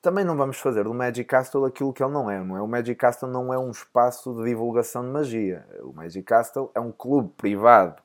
também 0.00 0.24
não 0.24 0.36
vamos 0.36 0.58
fazer 0.58 0.84
do 0.84 0.94
Magic 0.94 1.24
Castle 1.24 1.66
aquilo 1.66 1.92
que 1.92 2.02
ele 2.02 2.12
não 2.12 2.30
é, 2.30 2.42
não 2.42 2.56
é? 2.56 2.62
O 2.62 2.66
Magic 2.66 2.94
Castle 2.94 3.28
não 3.28 3.52
é 3.52 3.58
um 3.58 3.70
espaço 3.70 4.34
de 4.34 4.44
divulgação 4.44 5.02
de 5.02 5.10
magia. 5.10 5.66
O 5.82 5.92
Magic 5.92 6.22
Castle 6.22 6.70
é 6.74 6.80
um 6.80 6.92
clube 6.92 7.30
privado 7.36 8.00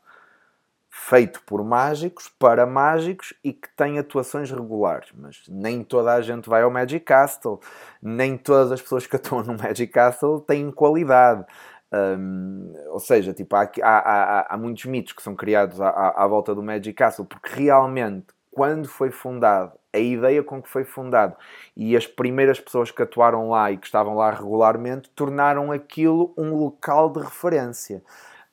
feito 0.89 1.41
por 1.45 1.63
mágicos, 1.63 2.29
para 2.39 2.65
mágicos 2.65 3.33
e 3.43 3.51
que 3.51 3.67
tem 3.75 3.99
atuações 3.99 4.49
regulares. 4.49 5.09
Mas 5.13 5.43
nem 5.47 5.83
toda 5.83 6.13
a 6.13 6.21
gente 6.21 6.49
vai 6.49 6.63
ao 6.63 6.71
Magic 6.71 7.05
Castle, 7.05 7.59
nem 8.01 8.37
todas 8.37 8.71
as 8.71 8.81
pessoas 8.81 9.05
que 9.05 9.15
atuam 9.15 9.43
no 9.43 9.57
Magic 9.57 9.87
Castle 9.87 10.41
têm 10.41 10.71
qualidade. 10.71 11.45
Um, 11.93 12.73
ou 12.89 12.99
seja, 12.99 13.33
tipo, 13.33 13.55
há, 13.55 13.69
há, 13.81 13.97
há, 13.99 14.53
há, 14.53 14.57
muitos 14.57 14.85
mitos 14.85 15.13
que 15.13 15.21
são 15.21 15.35
criados 15.35 15.79
à, 15.79 15.89
à 15.89 16.27
volta 16.27 16.53
do 16.53 16.63
Magic 16.63 16.93
Castle, 16.93 17.25
porque 17.25 17.49
realmente, 17.53 18.27
quando 18.51 18.87
foi 18.87 19.11
fundado 19.11 19.73
a 19.95 19.99
ideia 19.99 20.43
com 20.43 20.61
que 20.61 20.67
foi 20.67 20.83
fundado 20.83 21.35
e 21.75 21.95
as 21.95 22.05
primeiras 22.05 22.59
pessoas 22.59 22.91
que 22.91 23.01
atuaram 23.01 23.49
lá 23.49 23.71
e 23.71 23.77
que 23.77 23.85
estavam 23.85 24.15
lá 24.15 24.29
regularmente 24.29 25.09
tornaram 25.11 25.71
aquilo 25.71 26.33
um 26.37 26.53
local 26.53 27.09
de 27.09 27.19
referência. 27.19 28.03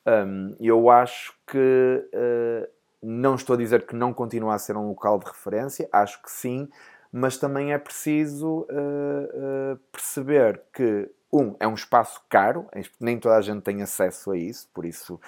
Um, 0.06 0.54
eu 0.60 0.88
acho 0.88 1.34
que 1.46 2.08
uh, 2.14 2.68
não 3.02 3.34
estou 3.34 3.54
a 3.54 3.56
dizer 3.56 3.86
que 3.86 3.96
não 3.96 4.12
continua 4.12 4.54
a 4.54 4.58
ser 4.58 4.76
um 4.76 4.88
local 4.88 5.18
de 5.18 5.26
referência, 5.26 5.88
acho 5.92 6.22
que 6.22 6.30
sim, 6.30 6.68
mas 7.12 7.36
também 7.36 7.72
é 7.72 7.78
preciso 7.78 8.66
uh, 8.70 9.74
uh, 9.74 9.76
perceber 9.90 10.62
que 10.72 11.10
um, 11.32 11.56
é 11.58 11.66
um 11.66 11.74
espaço 11.74 12.22
caro, 12.28 12.66
nem 13.00 13.18
toda 13.18 13.36
a 13.36 13.40
gente 13.40 13.62
tem 13.62 13.82
acesso 13.82 14.32
a 14.32 14.36
isso, 14.36 14.68
por 14.74 14.84
isso 14.84 15.18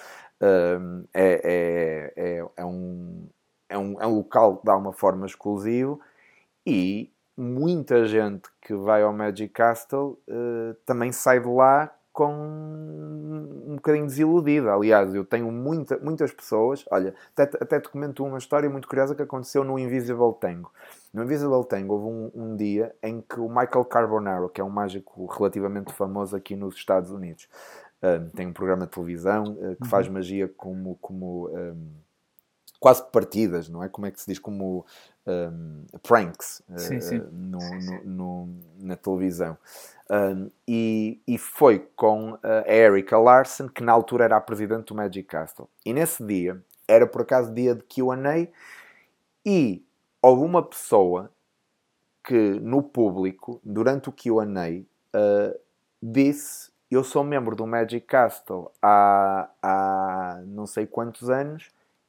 é, 0.41 0.79
é, 1.15 2.13
é, 2.17 2.47
é, 2.57 2.65
um, 2.65 3.29
é 3.69 3.79
um, 3.79 4.01
é 4.03 4.07
um 4.07 4.15
local 4.17 4.61
de 4.63 4.71
alguma 4.71 4.93
forma 4.93 5.27
exclusivo 5.27 6.01
e 6.67 7.11
muita 7.37 8.05
gente 8.05 8.49
que 8.61 8.75
vai 8.75 9.03
ao 9.03 9.13
Magic 9.13 9.53
Castle 9.53 10.19
uh, 10.29 10.75
também 10.85 11.13
sai 11.13 11.41
de 11.41 11.49
lá 11.49 11.93
com 12.13 12.33
um 12.33 13.75
bocadinho 13.75 14.07
desiludida. 14.07 14.73
Aliás, 14.73 15.13
eu 15.15 15.25
tenho 15.25 15.51
muita, 15.51 15.99
muitas 15.99 16.33
pessoas. 16.33 16.85
Olha, 16.91 17.13
até, 17.37 17.59
até 17.61 17.81
te 17.81 17.89
comento 17.89 18.25
uma 18.25 18.39
história 18.39 18.71
muito 18.71 18.87
curiosa 18.87 19.17
que 19.17 19.23
aconteceu 19.23 19.65
no 19.65 19.77
Invisible 19.79 20.33
Tango. 20.41 20.71
No 21.15 21.23
Invisible 21.23 21.65
Tango 21.65 21.95
houve 21.95 22.07
um, 22.07 22.31
um, 22.35 22.57
dia 22.57 22.93
em 23.01 23.21
que 23.21 23.39
o 23.39 23.49
Michael 23.49 23.85
Carbonaro, 23.85 24.49
que 24.49 24.61
é 24.61 24.65
um 24.65 24.69
mágico 24.69 25.27
relativamente 25.27 25.93
famoso 25.93 26.35
aqui 26.35 26.57
nos 26.57 26.75
Estados 26.75 27.13
Unidos, 27.13 27.49
um, 28.03 28.29
tem 28.31 28.49
um 28.49 28.53
programa 28.53 28.85
de 28.85 28.91
televisão 28.91 29.45
uh, 29.45 29.77
que 29.77 29.85
uhum. 29.85 29.89
faz 29.89 30.09
magia 30.09 30.49
como. 30.49 30.99
como 31.01 31.49
um, 31.51 31.89
quase 32.81 33.03
partidas, 33.13 33.69
não 33.69 33.83
é? 33.83 33.89
Como 33.89 34.07
é 34.09 34.11
que 34.11 34.21
se 34.21 34.27
diz? 34.27 34.39
Como 34.39 34.85
pranks 36.03 36.61
sim, 36.77 36.99
uh, 36.99 37.01
sim. 37.01 37.19
No, 37.33 37.59
no, 37.59 38.05
no, 38.05 38.57
na 38.79 38.97
televisão. 38.97 39.57
Um, 40.11 40.51
e, 40.69 41.23
e, 41.27 41.39
foi 41.39 41.89
com 41.97 42.37
a 42.43 42.71
Erika 42.71 43.17
Larson, 43.17 43.69
que 43.69 43.83
na 43.83 43.93
altura 43.93 44.25
era 44.25 44.37
a 44.37 44.41
presidente 44.41 44.89
do 44.89 44.95
Magic 44.95 45.27
Castle. 45.27 45.67
E 45.87 45.95
nesse 45.95 46.23
dia, 46.27 46.63
era 46.87 47.07
por 47.07 47.23
acaso 47.23 47.55
dia 47.55 47.75
de 47.75 47.83
QA, 47.85 48.49
e 49.47 49.83
houve 50.25 50.43
uma 50.43 50.63
pessoa 50.63 51.31
que 52.27 52.59
no 52.61 52.83
público, 52.83 53.61
durante 53.63 54.09
o 54.09 54.13
QA, 54.13 54.47
uh, 54.47 55.61
disse: 56.03 56.73
Eu 56.91 57.05
sou 57.05 57.23
membro 57.23 57.55
do 57.55 57.67
Magic 57.67 58.07
Castle 58.07 58.71
há, 58.81 59.51
há 59.63 60.43
não 60.47 60.67
sei 60.67 60.87
quantos 60.87 61.29
anos 61.29 61.69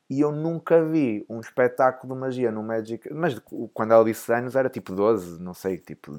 e 0.10 0.22
eu 0.22 0.32
nunca 0.32 0.84
vi 0.86 1.26
um 1.28 1.42
espetáculo 1.42 2.14
de 2.14 2.20
magia 2.22 2.52
no 2.52 2.64
Magic. 2.64 3.12
Mas 3.14 3.38
quando 3.74 3.94
ela 3.94 4.06
disse 4.06 4.32
anos 4.32 4.56
era 4.56 4.70
tipo 4.70 4.94
12, 4.94 5.42
não 5.42 5.54
sei, 5.54 5.78
tipo 5.78 6.18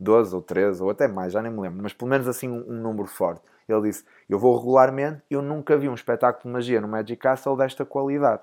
12 0.00 0.34
ou 0.34 0.42
13 0.42 0.82
ou 0.82 0.90
até 0.90 1.06
mais, 1.06 1.32
já 1.32 1.40
nem 1.40 1.52
me 1.52 1.60
lembro, 1.60 1.82
mas 1.82 1.92
pelo 1.92 2.10
menos 2.10 2.26
assim 2.26 2.48
um, 2.48 2.64
um 2.68 2.80
número 2.82 3.06
forte. 3.06 3.42
Ele 3.68 3.82
disse: 3.82 4.04
Eu 4.28 4.38
vou 4.38 4.58
regularmente, 4.58 5.22
eu 5.30 5.42
nunca 5.42 5.76
vi 5.76 5.88
um 5.88 5.94
espetáculo 5.94 6.42
de 6.42 6.50
magia 6.50 6.80
no 6.80 6.88
Magic 6.88 7.16
Castle 7.20 7.56
desta 7.56 7.84
qualidade. 7.84 8.42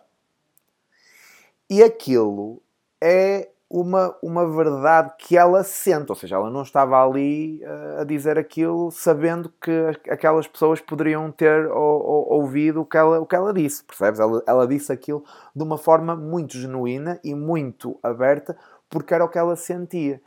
E 1.70 1.84
aquilo 1.84 2.62
é 3.02 3.49
uma, 3.69 4.15
uma 4.24 4.48
verdade 4.49 5.14
que 5.18 5.38
ela 5.38 5.61
sente, 5.64 6.10
ou 6.10 6.15
seja, 6.15 6.36
ela 6.36 6.49
não 6.49 6.61
estava 6.61 7.03
ali 7.03 7.61
uh, 7.64 8.02
a 8.02 8.03
dizer 8.06 8.38
aquilo 8.38 8.90
sabendo 8.91 9.52
que 9.61 9.72
aquelas 10.10 10.48
pessoas 10.48 10.80
poderiam 10.80 11.30
ter 11.32 11.68
ou, 11.68 12.02
ou, 12.02 12.34
ouvido 12.41 12.82
o 12.82 12.86
que, 12.86 12.95
ela, 12.95 13.19
o 13.19 13.26
que 13.26 13.36
ela 13.36 13.53
disse, 13.53 13.84
percebes? 13.84 14.19
Ela, 14.19 14.41
ela 14.48 14.68
disse 14.68 14.91
aquilo 14.91 15.24
de 15.53 15.64
uma 15.64 15.78
forma 15.78 16.15
muito 16.15 16.57
genuína 16.57 17.19
e 17.24 17.36
muito 17.36 17.99
aberta 18.02 18.57
porque 18.90 19.14
era 19.14 19.26
o 19.26 19.30
que 19.30 19.38
ela 19.38 19.56
sentia. 19.57 20.22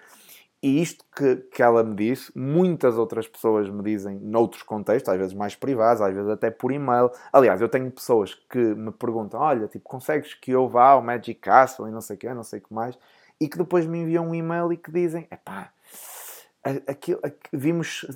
E 0.62 0.82
isto 0.82 1.04
que, 1.16 1.36
que 1.36 1.62
ela 1.62 1.82
me 1.82 1.94
disse, 1.94 2.30
muitas 2.36 2.98
outras 2.98 3.26
pessoas 3.26 3.70
me 3.70 3.82
dizem 3.82 4.18
noutros 4.18 4.62
contextos, 4.62 5.12
às 5.12 5.18
vezes 5.18 5.34
mais 5.34 5.54
privados, 5.54 6.02
às 6.02 6.12
vezes 6.12 6.28
até 6.28 6.50
por 6.50 6.70
e-mail. 6.70 7.10
Aliás, 7.32 7.60
eu 7.62 7.68
tenho 7.68 7.90
pessoas 7.90 8.34
que 8.34 8.58
me 8.58 8.92
perguntam: 8.92 9.40
olha, 9.40 9.66
tipo, 9.68 9.88
consegues 9.88 10.34
que 10.34 10.50
eu 10.50 10.68
vá 10.68 10.90
ao 10.90 11.02
Magic 11.02 11.40
Castle 11.40 11.88
e 11.88 11.90
não 11.90 12.00
sei 12.00 12.16
o 12.16 12.18
que, 12.18 12.34
não 12.34 12.42
sei 12.42 12.58
o 12.58 12.62
que 12.62 12.74
mais 12.74 12.98
e 13.40 13.48
que 13.48 13.56
depois 13.56 13.86
me 13.86 14.00
enviam 14.00 14.28
um 14.28 14.34
e-mail 14.34 14.72
e 14.72 14.76
que 14.76 14.92
dizem: 14.92 15.26
epá, 15.30 15.72
aquilo, 16.86 17.20
vimos 17.52 18.06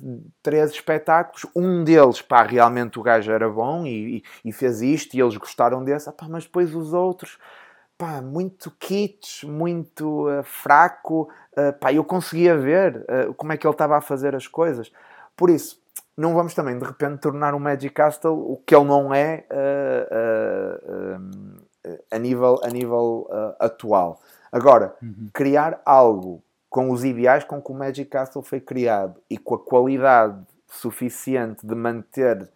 três 0.43 0.71
espetáculos, 0.71 1.47
um 1.55 1.83
deles, 1.83 2.21
pá, 2.21 2.43
realmente 2.43 2.99
o 2.99 3.03
gajo 3.03 3.31
era 3.31 3.49
bom 3.49 3.85
e, 3.85 4.23
e, 4.43 4.51
fez 4.51 4.81
isto 4.81 5.15
e 5.15 5.21
eles 5.21 5.35
gostaram 5.35 5.83
desse, 5.83 6.07
epá, 6.07 6.27
mas 6.29 6.45
depois 6.45 6.75
os 6.75 6.93
outros, 6.93 7.39
pá, 7.97 8.21
muito 8.21 8.71
kits, 8.71 9.43
muito 9.43 10.27
uh, 10.27 10.43
fraco, 10.43 11.29
uh, 11.57 11.73
pá, 11.79 11.93
eu 11.93 12.03
conseguia 12.03 12.57
ver 12.57 12.97
uh, 12.97 13.33
como 13.33 13.53
é 13.53 13.57
que 13.57 13.65
ele 13.65 13.73
estava 13.73 13.97
a 13.97 14.01
fazer 14.01 14.35
as 14.35 14.47
coisas. 14.47 14.91
Por 15.35 15.49
isso, 15.49 15.81
não 16.15 16.33
vamos 16.33 16.53
também 16.53 16.77
de 16.77 16.85
repente 16.85 17.19
tornar 17.19 17.53
o 17.53 17.59
Magic 17.59 17.93
Castle 17.93 18.31
o 18.31 18.61
que 18.65 18.73
ele 18.73 18.85
não 18.85 19.13
é 19.13 19.45
a 22.09 22.17
nível, 22.17 22.59
a 22.63 22.69
nível 22.69 23.27
atual. 23.59 24.21
Agora, 24.49 24.95
uhum. 25.01 25.29
criar 25.33 25.81
algo 25.83 26.41
com 26.69 26.89
os 26.89 27.03
ideais 27.03 27.43
com 27.43 27.61
que 27.61 27.69
o 27.69 27.75
Magic 27.75 28.09
Castle 28.09 28.41
foi 28.41 28.61
criado 28.61 29.19
e 29.29 29.37
com 29.37 29.55
a 29.55 29.59
qualidade 29.59 30.41
suficiente 30.69 31.67
de 31.67 31.75
manter 31.75 32.49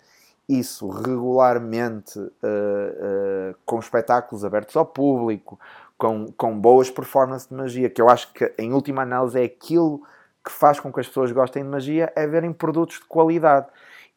isso 0.49 0.89
regularmente 0.89 2.17
uh, 2.17 2.23
uh, 2.23 3.55
com 3.63 3.77
espetáculos 3.77 4.43
abertos 4.43 4.76
ao 4.76 4.85
público, 4.85 5.59
com, 5.95 6.31
com 6.35 6.59
boas 6.59 6.89
performances 6.89 7.47
de 7.47 7.53
magia, 7.53 7.89
que 7.89 8.01
eu 8.01 8.09
acho 8.09 8.34
que 8.34 8.51
em 8.57 8.73
última 8.73 9.03
análise 9.03 9.39
é 9.39 9.43
aquilo 9.43 10.01
que 10.43 10.51
faz 10.51 10.80
com 10.80 10.91
que 10.91 10.99
as 10.99 11.07
pessoas 11.07 11.31
gostem 11.31 11.61
de 11.61 11.69
magia, 11.69 12.11
é 12.15 12.26
verem 12.26 12.51
produtos 12.51 12.97
de 12.97 13.05
qualidade. 13.05 13.67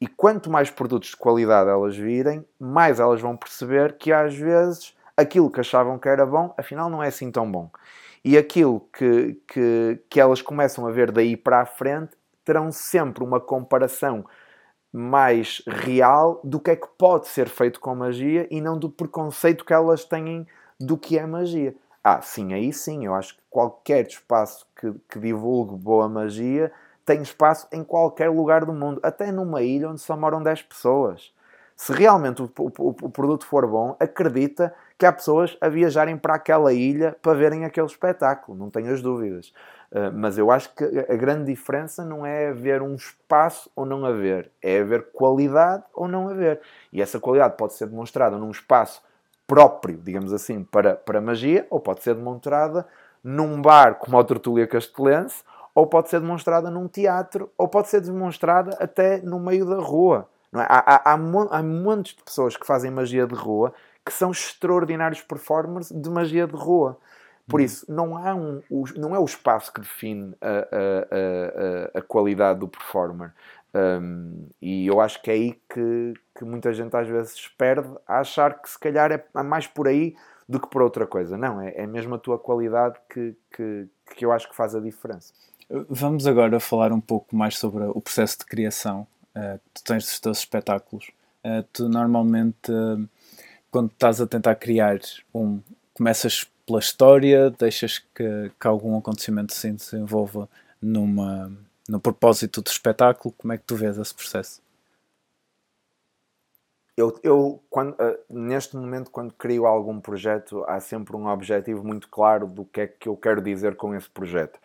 E 0.00 0.06
quanto 0.06 0.50
mais 0.50 0.70
produtos 0.70 1.10
de 1.10 1.16
qualidade 1.16 1.68
elas 1.68 1.96
virem, 1.96 2.44
mais 2.58 2.98
elas 2.98 3.20
vão 3.20 3.36
perceber 3.36 3.98
que 3.98 4.10
às 4.10 4.34
vezes 4.34 4.96
aquilo 5.16 5.50
que 5.50 5.60
achavam 5.60 5.98
que 5.98 6.08
era 6.08 6.24
bom, 6.24 6.54
afinal 6.56 6.88
não 6.88 7.02
é 7.02 7.08
assim 7.08 7.30
tão 7.30 7.50
bom. 7.50 7.70
E 8.24 8.38
aquilo 8.38 8.88
que, 8.92 9.38
que, 9.46 10.00
que 10.08 10.20
elas 10.20 10.40
começam 10.40 10.86
a 10.86 10.90
ver 10.90 11.10
daí 11.10 11.36
para 11.36 11.60
a 11.60 11.66
frente 11.66 12.12
terão 12.44 12.72
sempre 12.72 13.22
uma 13.22 13.38
comparação 13.38 14.24
mais 14.92 15.62
real 15.66 16.40
do 16.44 16.60
que 16.60 16.72
é 16.72 16.76
que 16.76 16.86
pode 16.98 17.28
ser 17.28 17.48
feito 17.48 17.80
com 17.80 17.94
magia 17.94 18.46
e 18.50 18.60
não 18.60 18.78
do 18.78 18.90
preconceito 18.90 19.64
que 19.64 19.72
elas 19.72 20.04
têm 20.04 20.46
do 20.78 20.98
que 20.98 21.18
é 21.18 21.24
magia. 21.24 21.74
Ah, 22.04 22.20
sim, 22.20 22.52
aí 22.52 22.72
sim, 22.72 23.06
eu 23.06 23.14
acho 23.14 23.36
que 23.36 23.42
qualquer 23.48 24.06
espaço 24.06 24.66
que, 24.76 24.92
que 25.08 25.18
divulgue 25.18 25.76
boa 25.76 26.08
magia 26.08 26.72
tem 27.06 27.22
espaço 27.22 27.66
em 27.72 27.82
qualquer 27.82 28.28
lugar 28.28 28.64
do 28.64 28.72
mundo, 28.72 29.00
até 29.02 29.32
numa 29.32 29.62
ilha 29.62 29.88
onde 29.88 30.00
só 30.00 30.16
moram 30.16 30.42
10 30.42 30.62
pessoas. 30.62 31.32
Se 31.76 31.92
realmente 31.92 32.42
o, 32.42 32.50
o, 32.58 32.88
o 33.02 33.10
produto 33.10 33.46
for 33.46 33.66
bom, 33.66 33.96
acredita 33.98 34.74
que 34.98 35.06
há 35.06 35.12
pessoas 35.12 35.56
a 35.60 35.68
viajarem 35.68 36.16
para 36.16 36.34
aquela 36.34 36.72
ilha 36.72 37.16
para 37.20 37.34
verem 37.34 37.64
aquele 37.64 37.86
espetáculo, 37.86 38.56
não 38.56 38.70
tenho 38.70 38.92
as 38.92 39.02
dúvidas. 39.02 39.52
Uh, 39.92 40.10
mas 40.10 40.38
eu 40.38 40.50
acho 40.50 40.74
que 40.74 40.84
a 40.84 41.14
grande 41.16 41.52
diferença 41.52 42.02
não 42.02 42.24
é 42.24 42.48
haver 42.48 42.80
um 42.80 42.94
espaço 42.94 43.70
ou 43.76 43.84
não 43.84 44.06
haver, 44.06 44.50
é 44.62 44.80
haver 44.80 45.12
qualidade 45.12 45.84
ou 45.92 46.08
não 46.08 46.30
haver. 46.30 46.62
E 46.90 47.02
essa 47.02 47.20
qualidade 47.20 47.58
pode 47.58 47.74
ser 47.74 47.86
demonstrada 47.86 48.38
num 48.38 48.50
espaço 48.50 49.02
próprio, 49.46 49.98
digamos 49.98 50.32
assim, 50.32 50.64
para, 50.64 50.96
para 50.96 51.20
magia, 51.20 51.66
ou 51.68 51.78
pode 51.78 52.02
ser 52.02 52.14
demonstrada 52.14 52.86
num 53.22 53.60
bar 53.60 53.96
como 53.96 54.18
a 54.18 54.24
Tertúlia 54.24 54.66
Castelense, 54.66 55.44
ou 55.74 55.86
pode 55.86 56.08
ser 56.08 56.20
demonstrada 56.20 56.70
num 56.70 56.88
teatro, 56.88 57.50
ou 57.58 57.68
pode 57.68 57.88
ser 57.88 58.00
demonstrada 58.00 58.74
até 58.80 59.20
no 59.20 59.38
meio 59.38 59.66
da 59.66 59.76
rua. 59.76 60.26
É? 60.54 60.58
Há, 60.60 60.78
há, 60.78 61.12
há, 61.12 61.58
há 61.58 61.62
montes 61.62 62.14
de 62.14 62.22
pessoas 62.22 62.56
que 62.56 62.66
fazem 62.66 62.90
magia 62.90 63.26
de 63.26 63.34
rua 63.34 63.74
que 64.04 64.12
são 64.12 64.30
extraordinários 64.30 65.20
performers 65.20 65.90
de 65.90 66.10
magia 66.10 66.46
de 66.46 66.56
rua. 66.56 66.98
Por 67.46 67.60
uhum. 67.60 67.66
isso, 67.66 67.92
não, 67.92 68.16
há 68.16 68.34
um, 68.34 68.62
não 68.96 69.14
é 69.14 69.18
o 69.18 69.24
espaço 69.24 69.72
que 69.72 69.80
define 69.80 70.34
a, 70.40 70.48
a, 70.48 71.96
a, 71.96 71.98
a 71.98 72.02
qualidade 72.02 72.60
do 72.60 72.68
performer. 72.68 73.32
Um, 73.74 74.46
e 74.60 74.86
eu 74.86 75.00
acho 75.00 75.20
que 75.22 75.30
é 75.30 75.34
aí 75.34 75.60
que, 75.72 76.14
que 76.36 76.44
muita 76.44 76.72
gente 76.72 76.94
às 76.94 77.08
vezes 77.08 77.48
perde 77.56 77.88
a 78.06 78.20
achar 78.20 78.60
que 78.60 78.70
se 78.70 78.78
calhar 78.78 79.10
é 79.10 79.42
mais 79.42 79.66
por 79.66 79.88
aí 79.88 80.14
do 80.48 80.60
que 80.60 80.68
por 80.68 80.82
outra 80.82 81.06
coisa. 81.06 81.36
Não, 81.36 81.60
é, 81.60 81.74
é 81.76 81.86
mesmo 81.86 82.14
a 82.14 82.18
tua 82.18 82.38
qualidade 82.38 82.98
que, 83.08 83.34
que, 83.54 83.88
que 84.14 84.24
eu 84.24 84.32
acho 84.32 84.48
que 84.48 84.54
faz 84.54 84.74
a 84.74 84.80
diferença. 84.80 85.32
Vamos 85.88 86.26
agora 86.26 86.60
falar 86.60 86.92
um 86.92 87.00
pouco 87.00 87.34
mais 87.34 87.58
sobre 87.58 87.84
o 87.84 88.00
processo 88.00 88.38
de 88.40 88.44
criação. 88.44 89.06
Uh, 89.34 89.58
tu 89.72 89.82
tens 89.82 90.06
os 90.06 90.20
teus 90.20 90.38
espetáculos. 90.38 91.10
Uh, 91.42 91.64
tu 91.72 91.88
normalmente 91.88 92.70
uh, 92.70 93.08
quando 93.70 93.90
estás 93.90 94.20
a 94.20 94.26
tentar 94.26 94.54
criar 94.56 94.98
um, 95.34 95.60
começas 95.94 96.46
pela 96.72 96.80
história, 96.80 97.50
deixas 97.50 97.98
que, 97.98 98.50
que 98.58 98.66
algum 98.66 98.96
acontecimento 98.96 99.52
se 99.52 99.70
desenvolva 99.70 100.48
numa, 100.80 101.52
no 101.86 102.00
propósito 102.00 102.62
do 102.62 102.68
espetáculo, 102.68 103.34
como 103.36 103.52
é 103.52 103.58
que 103.58 103.64
tu 103.64 103.76
vês 103.76 103.98
esse 103.98 104.14
processo? 104.14 104.62
Eu, 106.96 107.18
eu 107.22 107.62
quando, 107.68 107.92
uh, 107.92 108.18
neste 108.30 108.74
momento, 108.74 109.10
quando 109.10 109.34
crio 109.34 109.66
algum 109.66 110.00
projeto, 110.00 110.64
há 110.66 110.80
sempre 110.80 111.14
um 111.14 111.26
objetivo 111.26 111.84
muito 111.84 112.08
claro 112.08 112.46
do 112.46 112.64
que 112.64 112.80
é 112.80 112.86
que 112.86 113.08
eu 113.08 113.16
quero 113.16 113.42
dizer 113.42 113.76
com 113.76 113.94
esse 113.94 114.08
projeto. 114.08 114.58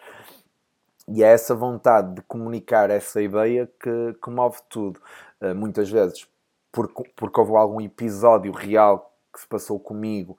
E 1.09 1.23
é 1.23 1.27
essa 1.27 1.55
vontade 1.55 2.15
de 2.15 2.21
comunicar 2.21 2.89
essa 2.89 3.21
ideia 3.21 3.69
que, 3.79 4.13
que 4.21 4.29
move 4.29 4.59
tudo. 4.69 5.01
Uh, 5.41 5.53
muitas 5.53 5.89
vezes 5.89 6.25
porque, 6.71 7.11
porque 7.15 7.39
houve 7.39 7.55
algum 7.55 7.81
episódio 7.81 8.51
real 8.51 9.13
que 9.33 9.41
se 9.41 9.47
passou 9.47 9.79
comigo 9.79 10.37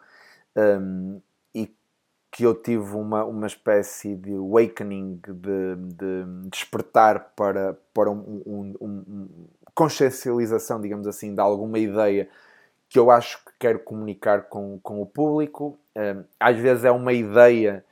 um, 0.57 1.20
e 1.20 1.23
que 2.39 2.44
eu 2.44 2.55
tive 2.55 2.94
uma, 2.94 3.24
uma 3.24 3.48
espécie 3.48 4.15
de 4.15 4.32
awakening, 4.32 5.20
de, 5.27 5.74
de 5.74 6.48
despertar 6.48 7.32
para, 7.35 7.77
para 7.93 8.09
um, 8.12 8.43
um, 8.47 8.74
um, 8.81 9.28
consciencialização, 9.74 10.81
digamos 10.81 11.09
assim, 11.09 11.35
de 11.35 11.40
alguma 11.40 11.81
ideia 11.81 12.28
que 12.89 12.97
eu 12.97 13.10
acho 13.10 13.44
que 13.44 13.51
quero 13.59 13.81
comunicar 13.81 14.43
com, 14.43 14.78
com 14.81 15.02
o 15.02 15.06
público. 15.06 15.77
Um, 15.97 16.23
às 16.39 16.56
vezes 16.56 16.85
é 16.85 16.93
uma 16.93 17.12
ideia 17.12 17.85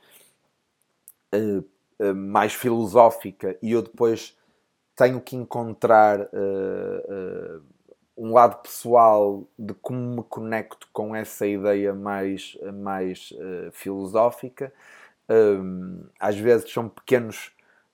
uh, 1.35 1.59
uh, 1.99 2.15
mais 2.15 2.53
filosófica 2.53 3.57
e 3.61 3.73
eu 3.73 3.81
depois 3.81 4.33
tenho 4.95 5.19
que 5.19 5.35
encontrar 5.35 6.21
uh, 6.21 7.61
um 8.17 8.33
lado 8.33 8.57
pessoal 8.57 9.43
de 9.57 9.73
como 9.75 9.99
me 9.99 10.23
conecto 10.23 10.87
com 10.91 11.15
essa 11.15 11.45
ideia 11.45 11.93
mais, 11.93 12.57
mais 12.73 13.31
uh, 13.31 13.71
filosófica. 13.71 14.73
Um, 15.29 16.05
às 16.19 16.37
vezes 16.37 16.71
são 16.71 16.89
pequenos, 16.89 17.51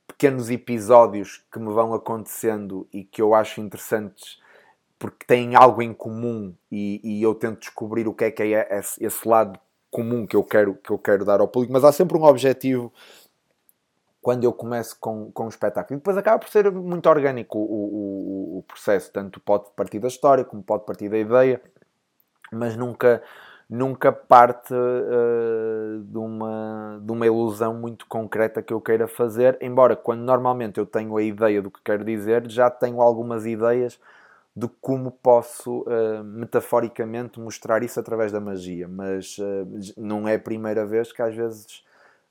pequenos 0.08 0.50
episódios 0.50 1.44
que 1.52 1.60
me 1.60 1.74
vão 1.74 1.94
acontecendo 1.94 2.88
e 2.94 3.04
que 3.04 3.22
eu 3.22 3.34
acho 3.34 3.60
interessantes 3.60 4.42
porque 5.04 5.26
têm 5.26 5.54
algo 5.54 5.82
em 5.82 5.94
comum 5.94 6.54
e, 6.72 7.02
e 7.04 7.22
eu 7.22 7.36
tento 7.36 7.60
descobrir 7.60 8.08
o 8.08 8.14
que 8.14 8.24
é 8.24 8.32
que 8.32 8.42
é 8.42 8.80
esse, 8.80 9.04
esse 9.04 9.28
lado 9.28 9.60
comum 9.92 10.26
que 10.26 10.36
eu 10.36 10.44
quero 10.46 10.76
que 10.76 10.92
eu 10.92 10.98
quero 10.98 11.26
dar 11.26 11.42
ao 11.42 11.48
público, 11.48 11.74
mas 11.74 11.84
há 11.84 11.92
sempre 11.92 12.18
um 12.18 12.24
objetivo 12.24 12.92
quando 14.24 14.46
eu 14.46 14.54
começo 14.54 14.98
com, 15.00 15.30
com 15.32 15.46
o 15.46 15.50
espetáculo. 15.50 15.98
E 15.98 16.00
depois 16.00 16.16
acaba 16.16 16.40
por 16.40 16.48
ser 16.48 16.72
muito 16.72 17.08
orgânico 17.10 17.60
o, 17.60 17.62
o, 17.62 18.58
o, 18.60 18.64
processo, 18.64 19.12
tanto 19.12 19.38
pode 19.42 19.66
partir 19.76 20.00
da 20.00 20.08
história 20.08 20.46
como 20.46 20.64
pode 20.64 20.86
partir 20.86 21.10
da 21.10 21.18
ideia, 21.18 21.62
mas 22.50 22.78
nunca, 22.78 23.22
nunca 23.70 24.14
parte 24.14 24.74
uh, 24.74 26.02
de, 26.02 26.18
uma, 26.18 27.02
de 27.04 27.12
uma 27.12 27.26
ilusão 27.28 27.74
muito 27.74 28.08
concreta 28.08 28.62
que 28.62 28.74
eu 28.74 28.80
queira 28.80 29.10
fazer, 29.10 29.58
embora 29.62 29.94
quando 29.94 30.22
normalmente 30.22 30.80
eu 30.80 30.86
tenho 30.86 31.18
a 31.18 31.22
ideia 31.22 31.62
do 31.62 31.70
que 31.70 31.82
quero 31.84 32.06
dizer, 32.06 32.50
já 32.50 32.70
tenho 32.70 33.02
algumas 33.02 33.46
ideias 33.46 34.00
de 34.56 34.70
como 34.80 35.12
posso 35.12 35.82
uh, 35.82 36.24
metaforicamente 36.24 37.42
mostrar 37.42 37.84
isso 37.84 38.00
através 38.00 38.32
da 38.32 38.40
magia, 38.40 38.88
mas 38.88 39.38
uh, 39.38 39.68
não 39.98 40.26
é 40.30 40.36
a 40.36 40.40
primeira 40.40 40.86
vez 40.86 41.12
que 41.12 41.22
às 41.22 41.36
vezes 41.36 41.84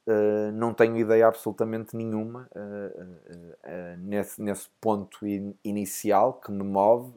Uh, 0.05 0.51
não 0.53 0.75
tenho 0.75 0.97
ideia 0.97 1.29
absolutamente 1.29 1.97
nenhuma 1.97 2.49
uh, 2.57 3.03
uh, 3.03 3.97
nesse, 3.99 4.43
nesse 4.43 4.69
ponto 4.81 5.25
in, 5.25 5.55
inicial 5.63 6.33
que 6.35 6.51
me 6.51 6.65
move 6.65 7.13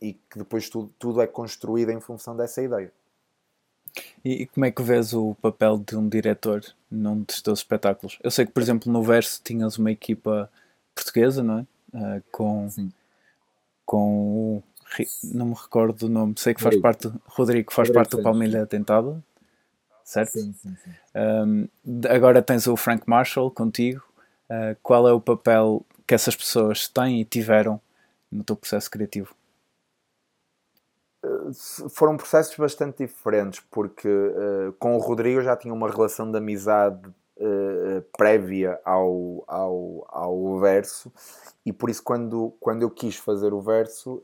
e 0.00 0.14
que 0.14 0.38
depois 0.38 0.70
tudo, 0.70 0.90
tudo 0.98 1.20
é 1.20 1.26
construído 1.26 1.90
em 1.90 2.00
função 2.00 2.34
dessa 2.34 2.62
ideia. 2.62 2.90
E 4.24 4.46
como 4.46 4.66
é 4.66 4.70
que 4.70 4.82
vês 4.82 5.12
o 5.12 5.34
papel 5.40 5.78
de 5.78 5.96
um 5.96 6.08
diretor 6.08 6.62
num 6.90 7.22
dos 7.22 7.40
teus 7.42 7.60
espetáculos? 7.60 8.18
Eu 8.22 8.30
sei 8.30 8.46
que, 8.46 8.52
por 8.52 8.62
exemplo, 8.62 8.92
no 8.92 9.02
Verso 9.02 9.40
tinhas 9.42 9.78
uma 9.78 9.90
equipa 9.90 10.50
portuguesa, 10.94 11.42
não 11.42 11.58
é? 11.58 11.62
Uh, 11.92 12.22
com, 12.30 12.68
Sim. 12.70 12.92
com 13.84 14.58
o. 14.58 14.62
Não 15.22 15.46
me 15.46 15.54
recordo 15.54 16.06
do 16.06 16.08
nome, 16.08 16.34
sei 16.36 16.52
que 16.52 16.60
faz 16.60 16.74
Rodrigo. 16.76 16.82
parte. 16.82 17.18
Rodrigo, 17.26 17.72
faz 17.72 17.88
Rodrigo 17.88 17.94
parte 17.94 18.16
do 18.16 18.22
Palmilha 18.22 18.66
Tentada, 18.66 19.22
certo? 20.10 20.32
Sim, 20.32 20.52
sim, 20.52 20.76
sim. 20.76 20.90
Um, 21.14 21.68
agora 22.08 22.42
tens 22.42 22.66
o 22.66 22.76
Frank 22.76 23.08
Marshall 23.08 23.50
contigo. 23.50 24.02
Uh, 24.50 24.76
qual 24.82 25.08
é 25.08 25.12
o 25.12 25.20
papel 25.20 25.86
que 26.06 26.14
essas 26.14 26.34
pessoas 26.34 26.88
têm 26.88 27.20
e 27.20 27.24
tiveram 27.24 27.80
no 28.30 28.42
teu 28.42 28.56
processo 28.56 28.90
criativo? 28.90 29.34
foram 31.90 32.16
processos 32.16 32.56
bastante 32.56 33.06
diferentes, 33.06 33.60
porque 33.70 34.08
uh, 34.08 34.72
com 34.78 34.96
o 34.96 34.98
Rodrigo 34.98 35.40
eu 35.40 35.44
já 35.44 35.54
tinha 35.54 35.74
uma 35.74 35.90
relação 35.90 36.30
de 36.30 36.38
amizade 36.38 37.06
uh, 37.08 38.02
prévia 38.16 38.80
ao, 38.84 39.44
ao, 39.46 40.06
ao 40.08 40.58
verso, 40.60 41.12
e 41.66 41.74
por 41.74 41.90
isso, 41.90 42.02
quando, 42.02 42.54
quando 42.58 42.82
eu 42.82 42.90
quis 42.90 43.16
fazer 43.16 43.52
o 43.52 43.60
verso, 43.60 44.22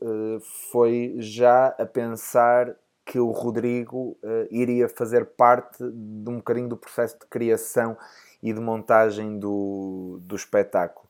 foi 0.71 1.15
já 1.19 1.67
a 1.67 1.85
pensar 1.85 2.75
que 3.07 3.19
o 3.19 3.31
Rodrigo 3.31 4.17
iria 4.51 4.89
fazer 4.89 5.25
parte 5.25 5.77
de 5.79 6.29
um 6.29 6.35
bocadinho 6.37 6.67
do 6.67 6.75
processo 6.75 7.17
de 7.17 7.25
criação 7.27 7.97
e 8.43 8.51
de 8.51 8.59
montagem 8.59 9.39
do, 9.39 10.19
do 10.21 10.35
espetáculo. 10.35 11.07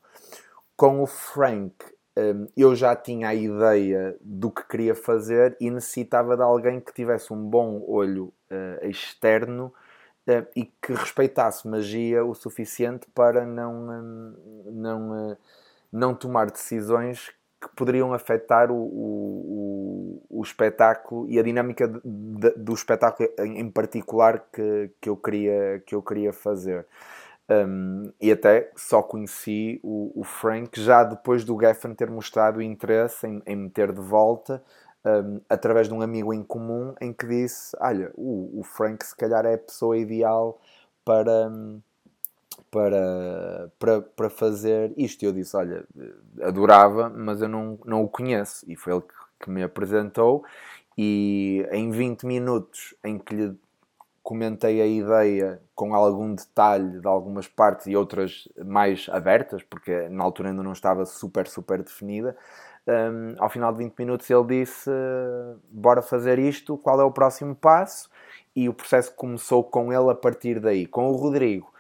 Com 0.76 1.02
o 1.02 1.08
Frank, 1.08 1.74
Hum, 2.18 2.48
eu 2.58 2.76
já 2.76 2.96
tinha 2.96 3.30
a 3.30 3.36
ideia 3.36 4.18
do 4.20 4.50
que 4.50 4.68
queria 4.68 4.96
fazer 4.96 5.56
e 5.62 5.70
necessitava 5.70 6.36
de 6.36 6.42
alguém 6.42 6.80
que 6.80 6.92
tivesse 6.92 7.32
um 7.32 7.48
bom 7.48 7.84
olho 7.88 8.34
uh, 8.50 8.88
externo 8.88 9.72
uh, 10.28 10.48
e 10.56 10.66
que 10.66 10.94
respeitasse 10.94 11.68
magia 11.68 12.26
o 12.26 12.34
suficiente 12.34 13.06
para 13.14 13.46
não, 13.46 13.72
um, 13.72 14.64
não, 14.66 15.32
uh, 15.32 15.38
não 15.92 16.16
tomar 16.16 16.50
decisões 16.50 17.32
que 17.60 17.68
poderiam 17.76 18.14
afetar 18.14 18.72
o, 18.72 18.76
o, 18.76 20.24
o, 20.30 20.44
espetáculo 20.44 21.28
e 21.28 21.40
a 21.40 21.44
dinâmica 21.44 21.88
de, 21.88 22.02
de, 22.04 22.52
do 22.52 22.74
espetáculo 22.74 23.30
em, 23.40 23.60
em 23.60 23.70
particular 23.70 24.46
que, 24.54 24.92
que, 25.02 25.10
eu 25.10 25.18
queria, 25.18 25.82
que 25.86 25.96
eu 25.96 26.02
queria 26.02 26.32
fazer. 26.32 26.86
Um, 27.50 28.12
e 28.22 28.32
até 28.32 28.72
só 28.76 29.02
conheci 29.02 29.80
o, 29.82 30.12
o, 30.20 30.24
Frank 30.24 30.80
já 30.80 31.04
depois 31.04 31.46
do 31.46 31.58
Geffen 31.58 31.96
ter 31.96 32.10
mostrado 32.10 32.62
interesse 32.62 33.26
em, 33.26 33.42
em 33.46 33.56
me 33.56 33.70
ter 33.70 33.94
de 33.94 34.02
volta 34.02 34.62
um, 35.06 35.40
através 35.50 35.88
de 35.88 35.94
um 35.94 36.02
amigo 36.02 36.34
em 36.34 36.44
comum 36.44 36.94
em 37.00 37.14
que 37.14 37.26
disse: 37.26 37.76
Olha, 37.80 38.12
o, 38.16 38.60
o 38.60 38.64
Frank 38.64 39.06
se 39.06 39.16
calhar 39.16 39.46
é 39.46 39.54
a 39.54 39.58
pessoa 39.58 39.98
ideal 39.98 40.60
para, 41.06 41.50
para, 42.72 43.72
para, 43.80 44.02
para 44.02 44.30
fazer 44.30 44.94
isto. 44.98 45.24
Eu 45.24 45.32
disse: 45.32 45.56
Olha, 45.56 45.86
adorava, 46.42 47.10
mas 47.10 47.42
eu 47.42 47.48
não, 47.48 47.80
não 47.86 48.04
o 48.04 48.10
conheço. 48.10 48.66
E 48.70 48.76
foi 48.76 48.94
ele 48.94 49.02
que, 49.02 49.46
que 49.46 49.50
me 49.50 49.64
apresentou. 49.64 50.44
E 50.98 51.66
em 51.72 51.92
20 51.92 52.26
minutos 52.26 52.96
em 53.04 53.20
que 53.20 53.36
lhe 53.36 53.56
comentei 54.28 54.82
a 54.82 54.86
ideia 54.86 55.62
com 55.74 55.96
algum 55.96 56.36
detalhe 56.36 57.00
de 57.00 57.08
algumas 57.08 57.48
partes 57.48 57.88
e 57.88 57.96
outras 57.96 58.46
mais 58.66 59.08
abertas, 59.10 59.64
porque 59.64 60.10
na 60.10 60.22
altura 60.22 60.50
ainda 60.50 60.62
não 60.62 60.74
estava 60.74 61.06
super, 61.06 61.48
super 61.48 61.82
definida. 61.82 62.36
Um, 62.86 63.36
ao 63.38 63.50
final 63.50 63.72
de 63.72 63.80
20 63.80 63.98
minutos 63.98 64.30
ele 64.30 64.44
disse: 64.64 64.90
Bora 65.70 66.02
fazer 66.02 66.40
isto, 66.40 66.78
qual 66.78 67.00
é 67.00 67.06
o 67.06 67.12
próximo 67.12 67.56
passo? 67.56 68.10
E 68.54 68.68
o 68.68 68.74
processo 68.74 69.14
começou 69.16 69.64
com 69.64 69.94
ele 69.94 70.12
a 70.12 70.16
partir 70.16 70.60
daí. 70.60 70.86
Com 70.86 71.10
o 71.10 71.16
Rodrigo, 71.16 71.72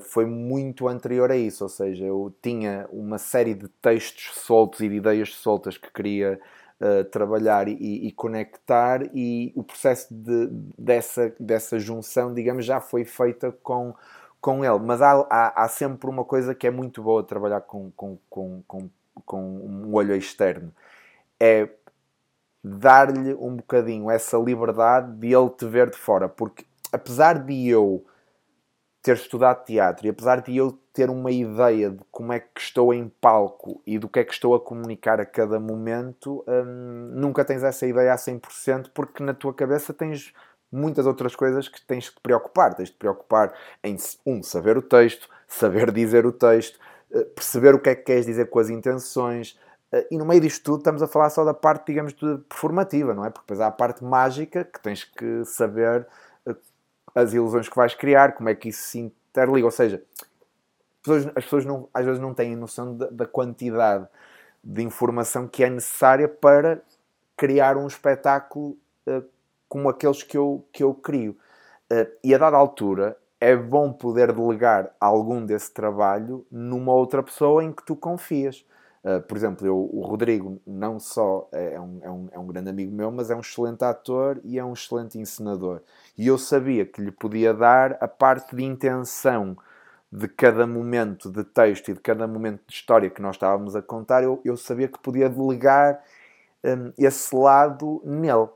foi 0.00 0.26
muito 0.26 0.88
anterior 0.88 1.30
a 1.30 1.36
isso, 1.36 1.64
ou 1.64 1.70
seja, 1.70 2.04
eu 2.04 2.34
tinha 2.42 2.86
uma 2.92 3.18
série 3.18 3.54
de 3.54 3.68
textos 3.68 4.34
soltos 4.34 4.80
e 4.80 4.88
de 4.88 4.96
ideias 4.96 5.34
soltas 5.34 5.78
que 5.78 5.90
queria 5.92 6.40
uh, 6.80 7.04
trabalhar 7.04 7.68
e, 7.68 7.74
e, 8.06 8.12
conectar, 8.12 9.02
e 9.14 9.52
o 9.54 9.62
processo 9.62 10.12
de, 10.12 10.48
dessa, 10.78 11.34
dessa 11.38 11.78
junção, 11.78 12.32
digamos, 12.34 12.64
já 12.64 12.80
foi 12.80 13.04
feita 13.04 13.52
com, 13.62 13.94
com 14.40 14.64
ele. 14.64 14.78
Mas 14.80 15.02
há, 15.02 15.26
há, 15.30 15.64
há 15.64 15.68
sempre 15.68 16.08
uma 16.08 16.24
coisa 16.24 16.54
que 16.54 16.66
é 16.66 16.70
muito 16.70 17.02
boa 17.02 17.22
trabalhar 17.22 17.60
com, 17.62 17.90
com, 17.92 18.18
com, 18.28 18.62
com, 18.66 18.90
com 19.24 19.42
um 19.42 19.94
olho 19.94 20.14
externo. 20.14 20.72
É 21.38 21.68
dar-lhe 22.62 23.34
um 23.34 23.56
bocadinho 23.56 24.10
essa 24.10 24.36
liberdade 24.36 25.12
de 25.16 25.34
ele 25.34 25.48
te 25.50 25.66
ver 25.66 25.90
de 25.90 25.96
fora, 25.96 26.28
porque 26.28 26.64
apesar 26.92 27.38
de 27.38 27.68
eu 27.68 28.04
ter 29.02 29.16
estudado 29.16 29.64
teatro 29.64 30.06
e 30.06 30.10
apesar 30.10 30.42
de 30.42 30.56
eu 30.56 30.78
ter 30.92 31.08
uma 31.08 31.30
ideia 31.30 31.90
de 31.90 32.00
como 32.10 32.32
é 32.32 32.40
que 32.40 32.60
estou 32.60 32.92
em 32.92 33.08
palco 33.08 33.82
e 33.86 33.98
do 33.98 34.08
que 34.08 34.18
é 34.18 34.24
que 34.24 34.32
estou 34.32 34.54
a 34.54 34.60
comunicar 34.60 35.20
a 35.20 35.24
cada 35.24 35.58
momento, 35.58 36.44
hum, 36.46 37.12
nunca 37.14 37.44
tens 37.44 37.62
essa 37.62 37.86
ideia 37.86 38.12
a 38.12 38.16
100% 38.16 38.90
porque 38.92 39.22
na 39.22 39.32
tua 39.32 39.54
cabeça 39.54 39.94
tens 39.94 40.34
muitas 40.70 41.06
outras 41.06 41.34
coisas 41.34 41.68
que 41.68 41.80
tens 41.82 42.08
que 42.08 42.16
te 42.16 42.20
preocupar. 42.20 42.74
Tens 42.74 42.88
de 42.88 42.94
te 42.94 42.98
preocupar 42.98 43.52
em, 43.82 43.96
um, 44.24 44.42
saber 44.42 44.76
o 44.76 44.82
texto, 44.82 45.28
saber 45.48 45.90
dizer 45.90 46.26
o 46.26 46.32
texto, 46.32 46.78
eh, 47.12 47.24
perceber 47.24 47.74
o 47.74 47.80
que 47.80 47.90
é 47.90 47.94
que 47.94 48.02
queres 48.02 48.26
dizer 48.26 48.48
com 48.50 48.58
as 48.58 48.70
intenções. 48.70 49.58
Eh, 49.92 50.08
e 50.12 50.18
no 50.18 50.24
meio 50.24 50.40
disto 50.40 50.64
tudo 50.64 50.78
estamos 50.78 51.02
a 51.02 51.06
falar 51.08 51.30
só 51.30 51.44
da 51.44 51.54
parte, 51.54 51.86
digamos, 51.86 52.12
performativa, 52.48 53.14
não 53.14 53.24
é? 53.24 53.30
Porque 53.30 53.44
depois 53.46 53.60
há 53.60 53.66
a 53.68 53.72
parte 53.72 54.04
mágica 54.04 54.64
que 54.64 54.80
tens 54.80 55.04
que 55.04 55.44
saber 55.44 56.06
as 57.14 57.32
ilusões 57.32 57.68
que 57.68 57.76
vais 57.76 57.94
criar, 57.94 58.32
como 58.32 58.48
é 58.48 58.54
que 58.54 58.68
isso 58.68 58.82
se 58.82 58.98
interliga. 58.98 59.66
Ou 59.66 59.70
seja, 59.70 60.02
as 61.34 61.44
pessoas 61.44 61.64
não, 61.64 61.88
às 61.92 62.04
vezes 62.04 62.20
não 62.20 62.34
têm 62.34 62.54
noção 62.54 62.96
da, 62.96 63.06
da 63.06 63.26
quantidade 63.26 64.06
de 64.62 64.82
informação 64.82 65.48
que 65.48 65.64
é 65.64 65.70
necessária 65.70 66.28
para 66.28 66.82
criar 67.36 67.76
um 67.76 67.86
espetáculo 67.86 68.76
uh, 69.06 69.24
como 69.68 69.88
aqueles 69.88 70.22
que 70.22 70.36
eu, 70.36 70.64
que 70.72 70.82
eu 70.82 70.92
crio. 70.92 71.36
Uh, 71.90 72.06
e 72.22 72.34
a 72.34 72.38
dada 72.38 72.56
altura 72.56 73.16
é 73.40 73.56
bom 73.56 73.90
poder 73.90 74.32
delegar 74.32 74.94
algum 75.00 75.44
desse 75.44 75.72
trabalho 75.72 76.46
numa 76.50 76.92
outra 76.92 77.22
pessoa 77.22 77.64
em 77.64 77.72
que 77.72 77.82
tu 77.84 77.96
confias. 77.96 78.64
Uh, 79.02 79.20
por 79.22 79.36
exemplo, 79.36 79.66
eu, 79.66 79.76
o 79.76 80.02
Rodrigo 80.02 80.60
não 80.66 80.98
só 80.98 81.48
é, 81.52 81.74
é 81.74 81.80
um, 81.80 82.00
é, 82.02 82.10
um, 82.10 82.28
é 82.32 82.38
um 82.38 82.46
grande 82.46 82.68
amigo 82.68 82.94
meu, 82.94 83.10
mas 83.10 83.30
é 83.30 83.36
um 83.36 83.40
excelente 83.40 83.82
ator 83.82 84.38
e 84.44 84.58
é 84.58 84.64
um 84.64 84.74
excelente 84.74 85.18
encenador. 85.18 85.80
E 86.18 86.26
eu 86.26 86.36
sabia 86.36 86.84
que 86.84 87.00
lhe 87.00 87.10
podia 87.10 87.54
dar 87.54 87.96
a 88.00 88.06
parte 88.06 88.54
de 88.54 88.62
intenção 88.62 89.56
de 90.12 90.26
cada 90.26 90.66
momento 90.66 91.30
de 91.30 91.44
texto 91.44 91.90
e 91.90 91.94
de 91.94 92.00
cada 92.00 92.26
momento 92.26 92.62
de 92.66 92.74
história 92.74 93.08
que 93.08 93.22
nós 93.22 93.36
estávamos 93.36 93.76
a 93.76 93.82
contar, 93.82 94.24
eu, 94.24 94.40
eu 94.44 94.56
sabia 94.56 94.88
que 94.88 94.98
podia 94.98 95.28
delegar 95.28 96.02
um, 96.64 96.92
esse 96.98 97.34
lado 97.34 98.02
nele. 98.04 98.48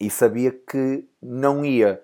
E 0.00 0.10
sabia 0.10 0.52
que 0.52 1.08
não 1.20 1.64
ia 1.64 2.00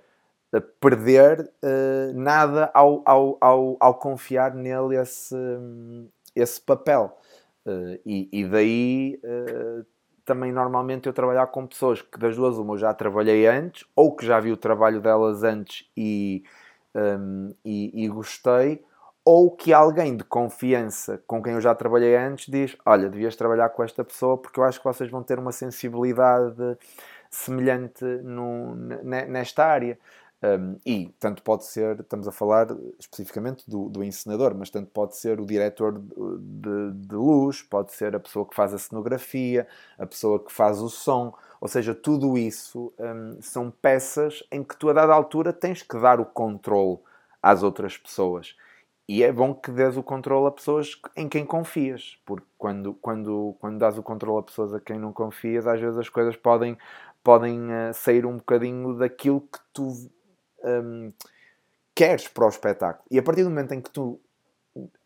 uh, 0.53 0.61
perder 0.81 1.41
uh, 1.63 2.13
nada 2.15 2.71
ao, 2.75 3.03
ao, 3.05 3.37
ao, 3.41 3.77
ao, 3.79 3.95
confiar 3.95 4.55
nele 4.55 4.97
esse, 4.97 5.35
um, 5.35 6.09
esse 6.35 6.61
papel. 6.61 7.17
Uh, 7.67 7.99
e, 8.05 8.29
e, 8.31 8.47
daí 8.47 9.21
uh, 9.25 9.87
também 10.25 10.53
normalmente 10.53 11.07
eu 11.07 11.13
trabalhar 11.13 11.47
com 11.47 11.67
pessoas 11.67 12.03
que 12.03 12.19
das 12.19 12.37
duas 12.37 12.59
uma 12.59 12.75
eu 12.75 12.79
já 12.79 12.93
trabalhei 12.93 13.47
antes, 13.47 13.87
ou 13.97 14.15
que 14.15 14.27
já 14.27 14.39
vi 14.39 14.53
o 14.53 14.57
trabalho 14.57 15.01
delas 15.01 15.43
antes 15.43 15.89
e 15.97 16.45
um, 16.95 17.55
e, 17.65 18.05
e, 18.05 18.09
gostei, 18.09 18.85
ou 19.25 19.51
que 19.51 19.73
alguém 19.73 20.17
de 20.17 20.25
confiança 20.25 21.23
com 21.27 21.43
quem 21.43 21.55
eu 21.55 21.61
já 21.61 21.75
trabalhei 21.75 22.17
antes 22.17 22.47
diz: 22.47 22.77
Olha, 22.85 23.09
devias 23.09 23.37
trabalhar 23.37 23.71
com 23.71 23.83
esta 23.83 24.05
pessoa 24.05 24.39
porque 24.39 24.61
eu 24.61 24.65
acho 24.65 24.79
que 24.79 24.85
vocês 24.85 25.11
vão 25.11 25.23
ter 25.23 25.39
uma 25.39 25.53
sensibilidade 25.53 26.77
semelhante 27.31 28.05
no, 28.05 28.75
nesta 28.75 29.65
área. 29.65 29.99
Um, 30.45 30.79
e 30.85 31.07
tanto 31.19 31.43
pode 31.43 31.65
ser, 31.65 32.01
estamos 32.01 32.29
a 32.29 32.33
falar 32.33 32.67
especificamente 32.99 33.65
do, 33.71 33.89
do 33.89 34.05
encenador, 34.05 34.55
mas 34.55 34.69
tanto 34.69 34.91
pode 34.91 35.17
ser 35.17 35.41
o 35.41 35.47
diretor 35.47 35.99
de, 35.99 36.93
de, 36.93 37.15
luz, 37.15 37.63
pode 37.63 37.93
ser 37.93 38.15
a 38.15 38.21
pessoa 38.21 38.45
que 38.45 38.55
faz 38.55 38.75
a 38.75 38.79
cenografia, 38.79 39.67
a 39.99 40.05
pessoa 40.05 40.39
que 40.39 40.53
faz 40.53 40.83
o 40.83 40.91
som, 40.91 41.33
ou 41.63 41.67
seja, 41.67 41.95
tudo 41.95 42.37
isso 42.37 42.93
um, 42.99 43.41
são 43.41 43.71
peças 43.71 44.43
em 44.53 44.63
que 44.63 44.77
tu, 44.77 44.91
a 44.91 44.93
dada 44.93 45.15
altura, 45.15 45.51
tens 45.51 45.81
que 45.83 45.99
dar 45.99 46.21
o 46.21 46.27
controle 46.27 46.99
às 47.43 47.63
outras 47.63 47.97
pessoas. 47.97 48.55
E 49.09 49.23
é 49.23 49.33
bom 49.33 49.55
que 49.55 49.71
dês 49.71 49.97
o 49.97 50.03
controle 50.03 50.49
a 50.49 50.51
pessoas 50.51 51.01
em 51.17 51.27
quem 51.27 51.47
confias, 51.47 52.19
porque 52.27 52.47
quando, 52.59 52.93
quando, 52.95 53.57
quando 53.61 53.79
dás 53.79 53.97
o 53.97 54.03
controle 54.03 54.41
a 54.41 54.43
pessoas 54.43 54.75
a 54.75 54.81
quem 54.81 54.99
não 54.99 55.13
confias, 55.13 55.67
às 55.67 55.81
vezes 55.81 55.99
as 55.99 56.11
coisas 56.11 56.37
podem, 56.37 56.77
podem 57.23 57.61
uh, 57.61 57.95
sair 57.95 58.27
um 58.27 58.37
bocadinho 58.37 58.95
daquilo 58.95 59.41
que 59.41 59.59
tu 59.73 59.91
um, 60.65 61.13
queres 61.95 62.27
para 62.29 62.47
o 62.47 62.49
espetáculo. 62.49 63.05
E 63.11 63.19
a 63.19 63.23
partir 63.23 63.43
do 63.45 63.51
momento 63.51 63.73
em 63.73 63.81
que 63.81 63.91
tu 63.91 64.21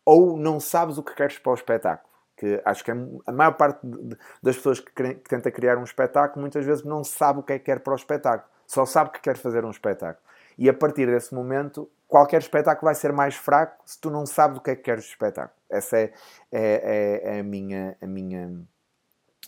ou 0.03 0.35
não 0.37 0.59
sabes 0.59 0.97
o 0.97 1.03
que 1.03 1.13
queres 1.13 1.37
para 1.37 1.51
o 1.51 1.55
espetáculo, 1.55 2.09
que 2.35 2.61
acho 2.65 2.83
que 2.83 2.91
a 2.91 3.31
maior 3.31 3.51
parte 3.51 3.85
de, 3.85 4.17
das 4.41 4.55
pessoas 4.55 4.79
que, 4.79 4.91
que, 4.91 5.29
tenta 5.29 5.51
criar 5.51 5.77
um 5.77 5.83
espetáculo 5.83 6.41
muitas 6.41 6.65
vezes 6.65 6.83
não 6.83 7.03
sabe 7.03 7.39
o 7.39 7.43
que 7.43 7.53
é 7.53 7.59
que 7.59 7.65
quer 7.65 7.81
para 7.81 7.93
o 7.93 7.95
espetáculo. 7.95 8.49
só 8.65 8.85
sabe 8.85 9.11
que 9.11 9.19
quer 9.19 9.37
fazer 9.37 9.65
um 9.65 9.69
espetáculo. 9.69 10.23
E 10.57 10.69
a 10.69 10.73
partir 10.73 11.05
desse 11.05 11.33
momento, 11.33 11.89
qualquer 12.07 12.41
espetáculo 12.41 12.85
vai 12.85 12.95
ser 12.95 13.13
mais 13.13 13.35
fraco 13.35 13.83
se 13.85 13.99
tu 13.99 14.09
não 14.09 14.25
sabes 14.25 14.57
o 14.57 14.61
que 14.61 14.71
é 14.71 14.75
que 14.75 14.83
queres 14.83 15.03
de 15.03 15.11
espetáculo. 15.11 15.57
Essa 15.69 15.97
é, 15.97 16.13
é, 16.51 17.21
é, 17.31 17.35
é 17.35 17.39
a, 17.39 17.43
minha, 17.43 17.97
a, 18.01 18.07
minha, 18.07 18.61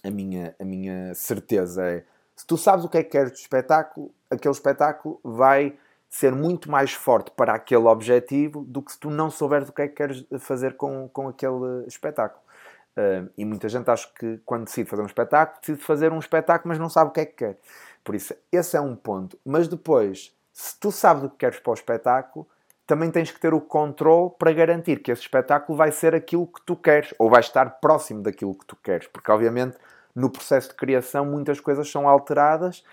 a, 0.04 0.12
minha, 0.12 0.56
a 0.60 0.64
minha 0.64 1.16
certeza. 1.16 1.84
É, 1.84 2.04
se 2.36 2.46
tu 2.46 2.58
sabes 2.58 2.86
o 2.86 2.90
que 2.90 2.98
é 2.98 3.04
que 3.04 3.10
queres 3.10 3.32
de 3.32 3.40
espetáculo, 3.40 4.14
aquele 4.30 4.54
espetáculo 4.54 5.20
vai 5.24 5.78
ser 6.12 6.36
muito 6.36 6.70
mais 6.70 6.92
forte 6.92 7.32
para 7.32 7.54
aquele 7.54 7.86
objetivo 7.86 8.66
do 8.66 8.82
que 8.82 8.92
se 8.92 9.00
tu 9.00 9.10
não 9.10 9.32
souberes 9.32 9.70
o 9.70 9.72
que 9.72 9.84
é 9.84 9.88
que 9.88 9.96
queres 9.96 10.26
fazer 10.40 10.76
com, 10.76 11.08
com 11.08 11.30
aquele 11.30 11.88
espetáculo. 11.88 12.44
Uh, 12.98 13.32
e 13.38 13.46
muita 13.46 13.70
gente 13.70 13.90
acho 13.90 14.14
que 14.16 14.38
quando 14.46 14.66
decide 14.66 14.90
fazer 14.90 15.02
um 15.02 15.06
espetáculo, 15.06 15.62
decide 15.62 15.82
fazer 15.82 16.12
um 16.12 16.20
espetáculo, 16.20 16.68
mas 16.68 16.78
não 16.78 16.90
sabe 16.90 17.10
o 17.10 17.14
que 17.14 17.22
é 17.22 17.26
que 17.26 17.36
quer. 17.36 17.58
Por 18.04 18.14
isso, 18.14 18.36
esse 18.52 18.76
é 18.76 18.82
um 18.82 18.94
ponto. 18.94 19.40
Mas 19.46 19.70
depois, 19.70 20.36
se 20.52 20.78
tu 20.78 20.92
sabes 20.92 21.24
o 21.24 21.30
que 21.30 21.38
queres 21.38 21.60
para 21.60 21.72
o 21.72 21.74
espetáculo, 21.74 22.46
também 22.86 23.10
tens 23.10 23.32
que 23.32 23.40
ter 23.40 23.54
o 23.54 23.62
controle 23.62 24.32
para 24.38 24.52
garantir 24.52 25.02
que 25.02 25.14
esse 25.14 25.22
espetáculo 25.22 25.78
vai 25.78 25.94
ser 25.94 26.14
aquilo 26.14 26.46
que 26.46 26.62
tu 26.66 26.76
queres, 26.76 27.14
ou 27.18 27.30
vai 27.30 27.40
estar 27.40 27.80
próximo 27.80 28.22
daquilo 28.22 28.54
que 28.54 28.66
tu 28.66 28.76
queres. 28.76 29.08
Porque, 29.08 29.32
obviamente, 29.32 29.78
no 30.14 30.30
processo 30.30 30.68
de 30.68 30.76
criação, 30.76 31.24
muitas 31.24 31.62
coisas 31.62 31.90
são 31.90 32.10
alteradas 32.10 32.84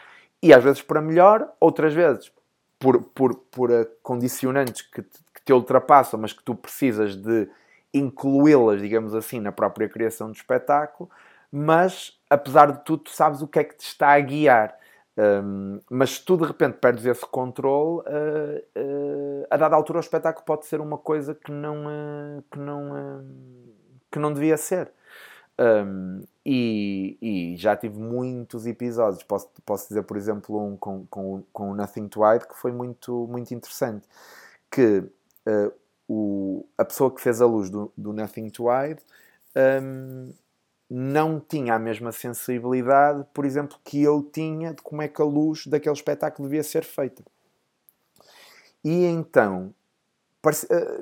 e 0.40 0.54
às 0.54 0.62
vezes 0.62 0.80
para 0.80 1.00
melhor, 1.00 1.52
outras 1.58 1.92
vezes 1.92 2.30
por, 2.78 3.02
por, 3.02 3.34
por 3.34 3.70
condicionantes 4.02 4.82
que 4.82 5.02
te, 5.02 5.18
que 5.34 5.42
te 5.44 5.52
ultrapassam, 5.52 6.20
mas 6.20 6.32
que 6.32 6.42
tu 6.42 6.54
precisas 6.54 7.16
de 7.16 7.48
incluí-las, 7.92 8.80
digamos 8.80 9.14
assim, 9.14 9.40
na 9.40 9.52
própria 9.52 9.88
criação 9.88 10.30
do 10.30 10.36
espetáculo, 10.36 11.10
mas 11.50 12.18
apesar 12.28 12.70
de 12.70 12.84
tudo, 12.84 13.04
tu 13.04 13.10
sabes 13.10 13.42
o 13.42 13.48
que 13.48 13.58
é 13.58 13.64
que 13.64 13.76
te 13.76 13.86
está 13.86 14.12
a 14.12 14.20
guiar. 14.20 14.76
Um, 15.16 15.80
mas 15.90 16.10
se 16.10 16.24
tu 16.24 16.36
de 16.36 16.44
repente 16.44 16.78
perdes 16.78 17.04
esse 17.04 17.26
controle, 17.26 18.02
uh, 18.06 18.80
uh, 18.80 19.46
a 19.50 19.56
dada 19.56 19.74
altura 19.74 19.98
o 19.98 20.00
espetáculo 20.00 20.44
pode 20.44 20.66
ser 20.66 20.80
uma 20.80 20.96
coisa 20.96 21.34
que 21.34 21.50
não, 21.50 21.86
uh, 21.86 22.44
que 22.52 22.58
não, 22.58 23.24
que 24.12 24.18
não 24.18 24.32
devia 24.32 24.56
ser. 24.56 24.92
Um, 25.60 26.22
e, 26.46 27.18
e, 27.20 27.56
já 27.56 27.76
tive 27.76 27.98
muitos 27.98 28.66
episódios. 28.66 29.22
Posso, 29.24 29.48
posso 29.66 29.88
dizer, 29.88 30.02
por 30.04 30.16
exemplo, 30.16 30.64
um 30.64 30.76
com, 30.76 31.04
com, 31.06 31.42
com 31.52 31.70
o 31.72 31.74
Nothing 31.74 32.08
to 32.08 32.20
Hide 32.24 32.46
que 32.46 32.56
foi 32.56 32.70
muito, 32.72 33.26
muito 33.28 33.52
interessante. 33.52 34.06
Que 34.70 34.98
uh, 35.46 35.72
o, 36.08 36.64
a 36.76 36.84
pessoa 36.84 37.12
que 37.12 37.20
fez 37.20 37.40
a 37.40 37.46
luz 37.46 37.68
do, 37.70 37.92
do 37.96 38.12
Nothing 38.12 38.50
to 38.50 38.66
Hide 38.70 39.02
um, 39.82 40.32
não 40.88 41.40
tinha 41.40 41.74
a 41.74 41.78
mesma 41.78 42.12
sensibilidade, 42.12 43.26
por 43.34 43.44
exemplo, 43.44 43.78
que 43.84 44.02
eu 44.02 44.22
tinha 44.22 44.72
de 44.72 44.80
como 44.80 45.02
é 45.02 45.08
que 45.08 45.20
a 45.20 45.24
luz 45.24 45.66
daquele 45.66 45.94
espetáculo 45.94 46.48
devia 46.48 46.62
ser 46.62 46.84
feita. 46.84 47.22
E 48.82 49.04
então 49.04 49.74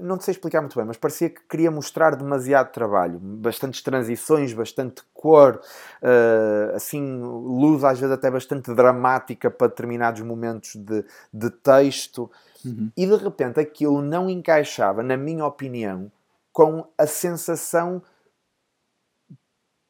não 0.01 0.19
sei 0.19 0.33
explicar 0.33 0.61
muito 0.61 0.77
bem, 0.77 0.87
mas 0.87 0.97
parecia 0.97 1.29
que 1.29 1.41
queria 1.49 1.71
mostrar 1.71 2.17
demasiado 2.17 2.73
trabalho, 2.73 3.19
bastantes 3.19 3.83
transições, 3.83 4.53
bastante 4.53 5.03
cor, 5.13 5.61
uh, 6.03 6.75
assim, 6.75 7.21
luz 7.21 7.85
às 7.85 8.01
vezes 8.01 8.15
até 8.15 8.31
bastante 8.31 8.75
dramática 8.75 9.51
para 9.51 9.69
determinados 9.69 10.23
momentos 10.23 10.77
de, 10.77 11.05
de 11.33 11.51
texto, 11.51 12.31
uhum. 12.65 12.91
e 12.97 13.07
de 13.07 13.17
repente 13.17 13.61
aquilo 13.61 14.01
não 14.01 14.31
encaixava, 14.31 15.03
na 15.03 15.17
minha 15.17 15.45
opinião, 15.45 16.11
com 16.51 16.87
a 16.97 17.07
sensação 17.07 18.03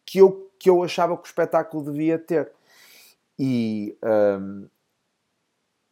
que 0.05 0.19
eu, 0.19 0.51
que 0.59 0.69
eu 0.69 0.83
achava 0.83 1.17
que 1.17 1.23
o 1.23 1.27
espetáculo 1.27 1.85
devia 1.85 2.19
ter. 2.19 2.51
E 3.39 3.97
um, 4.03 4.09
ehm, 4.09 4.67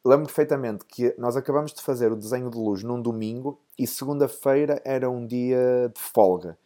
lembro 0.04 0.26
perfeitamente 0.26 0.84
que 0.84 1.14
nós 1.18 1.36
acabamos 1.36 1.72
de 1.72 1.82
fazer 1.82 2.12
o 2.12 2.16
desenho 2.16 2.50
de 2.50 2.58
luz 2.58 2.82
num 2.82 3.00
domingo 3.00 3.60
e 3.78 3.86
segunda-feira 3.86 4.80
era 4.84 5.10
um 5.10 5.26
dia 5.26 5.90
de 5.94 6.00
folga. 6.00 6.58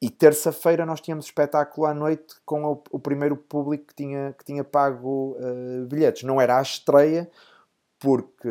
E 0.00 0.08
terça-feira 0.08 0.86
nós 0.86 1.00
tínhamos 1.00 1.24
espetáculo 1.24 1.86
à 1.86 1.92
noite 1.92 2.36
com 2.46 2.64
o, 2.64 2.82
o, 2.92 3.00
primeiro 3.00 3.36
público 3.36 3.86
que 3.88 3.94
tinha, 3.96 4.32
que 4.38 4.44
tinha 4.44 4.62
pago 4.62 5.36
uh, 5.40 5.86
bilhetes. 5.86 6.22
Não 6.22 6.40
era 6.40 6.58
a 6.58 6.62
estreia, 6.62 7.28
porque. 7.98 8.48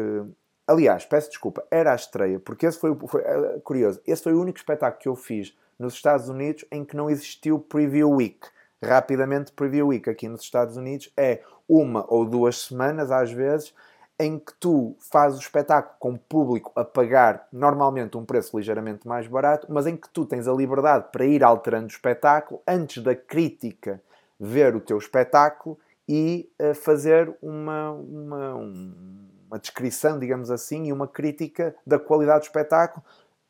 Aliás, 0.68 1.05
peço 1.05 1.30
desculpa, 1.30 1.65
era 1.72 1.93
a 1.93 1.95
estreia, 1.95 2.41
porque 2.41 2.65
esse 2.65 2.77
foi, 2.77 2.93
foi 3.07 3.22
uh, 3.22 3.61
curioso. 3.61 4.01
Esse 4.05 4.23
foi 4.23 4.34
o 4.34 4.41
único 4.41 4.57
espetáculo 4.57 5.01
que 5.01 5.07
eu 5.07 5.15
fiz 5.15 5.57
nos 5.80 5.93
Estados 5.93 6.27
Unidos 6.27 6.65
em 6.69 6.84
que 6.84 6.97
não 6.97 7.09
existiu 7.09 7.57
Preview 7.57 8.09
Week. 8.09 8.45
Rapidamente, 8.84 9.52
Preview 9.52 9.88
Week 9.88 10.10
aqui 10.10 10.28
nos 10.28 10.41
Estados 10.41 10.78
Unidos. 10.78 11.12
É 11.18 11.41
uma 11.68 12.06
ou 12.08 12.26
duas 12.26 12.60
semanas, 12.64 13.12
às 13.12 13.32
vezes, 13.32 13.74
em 14.20 14.40
que 14.40 14.54
tu 14.60 14.95
fazes 14.99 15.40
o 15.40 15.41
espetáculo 15.41 15.95
com 15.99 16.14
o 16.14 16.18
público 16.20 16.72
a 16.76 16.84
pagar 16.84 17.48
normalmente 17.52 18.18
um 18.18 18.26
preço 18.26 18.58
ligeiramente 18.58 19.08
mais 19.08 19.28
barato, 19.28 19.68
mas 19.70 19.86
em 19.86 19.95
que 19.95 20.10
tu 20.10 20.26
tens 20.26 20.48
a 20.48 20.54
liberdade 20.54 21.08
para 21.12 21.26
ir 21.26 21.44
alterando 21.44 21.86
o 21.86 21.90
espetáculo 21.90 22.62
antes 22.68 23.04
da 23.04 23.16
crítica 23.16 24.02
ver 24.40 24.76
o 24.76 24.82
teu 24.82 24.98
espetáculo 24.98 25.78
e 26.08 26.49
uh, 26.60 26.74
fazer 26.74 27.36
uma, 27.41 27.91
uma, 27.91 28.56
uma 28.56 29.60
descrição, 29.60 30.18
digamos 30.18 30.49
assim, 30.49 30.86
e 30.86 30.94
uma 30.94 31.08
crítica 31.08 31.76
da 31.86 31.99
qualidade 31.99 32.41
do 32.41 32.44
espetáculo 32.44 33.04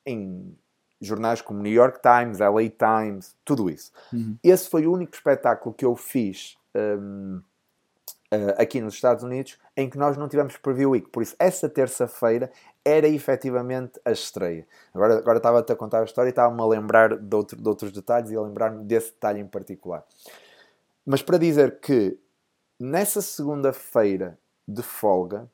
em 0.05 0.55
jornais 0.99 1.41
como 1.41 1.61
New 1.61 1.71
York 1.71 1.99
Times, 2.01 2.39
LA 2.39 2.69
Times, 2.69 3.35
tudo 3.45 3.69
isso. 3.69 3.91
Uhum. 4.11 4.37
Esse 4.43 4.69
foi 4.69 4.87
o 4.87 4.93
único 4.93 5.13
espetáculo 5.13 5.73
que 5.73 5.85
eu 5.85 5.95
fiz. 5.95 6.57
Um, 6.75 7.41
uh, 8.33 8.61
aqui 8.61 8.81
nos 8.81 8.95
Estados 8.95 9.23
Unidos, 9.23 9.57
em 9.75 9.89
que 9.89 9.97
nós 9.97 10.17
não 10.17 10.27
tivemos 10.27 10.57
preview 10.57 10.91
week. 10.91 11.09
Por 11.09 11.23
isso, 11.23 11.35
essa 11.39 11.69
terça-feira 11.69 12.51
era 12.83 13.07
efetivamente 13.07 13.99
a 14.05 14.11
estreia. 14.11 14.65
Agora, 14.93 15.17
agora 15.17 15.37
estava-te 15.37 15.71
a 15.71 15.75
contar 15.75 16.01
a 16.01 16.05
história 16.05 16.29
e 16.29 16.31
estava-me 16.31 16.61
a 16.61 16.65
lembrar 16.65 17.17
de, 17.17 17.35
outro, 17.35 17.61
de 17.61 17.67
outros 17.67 17.91
detalhes 17.91 18.31
e 18.31 18.35
a 18.35 18.41
lembrar-me 18.41 18.83
desse 18.83 19.11
detalhe 19.11 19.39
em 19.39 19.47
particular. 19.47 20.03
Mas 21.05 21.21
para 21.21 21.37
dizer 21.37 21.79
que 21.79 22.17
nessa 22.79 23.21
segunda-feira 23.21 24.37
de 24.67 24.81
folga, 24.81 25.49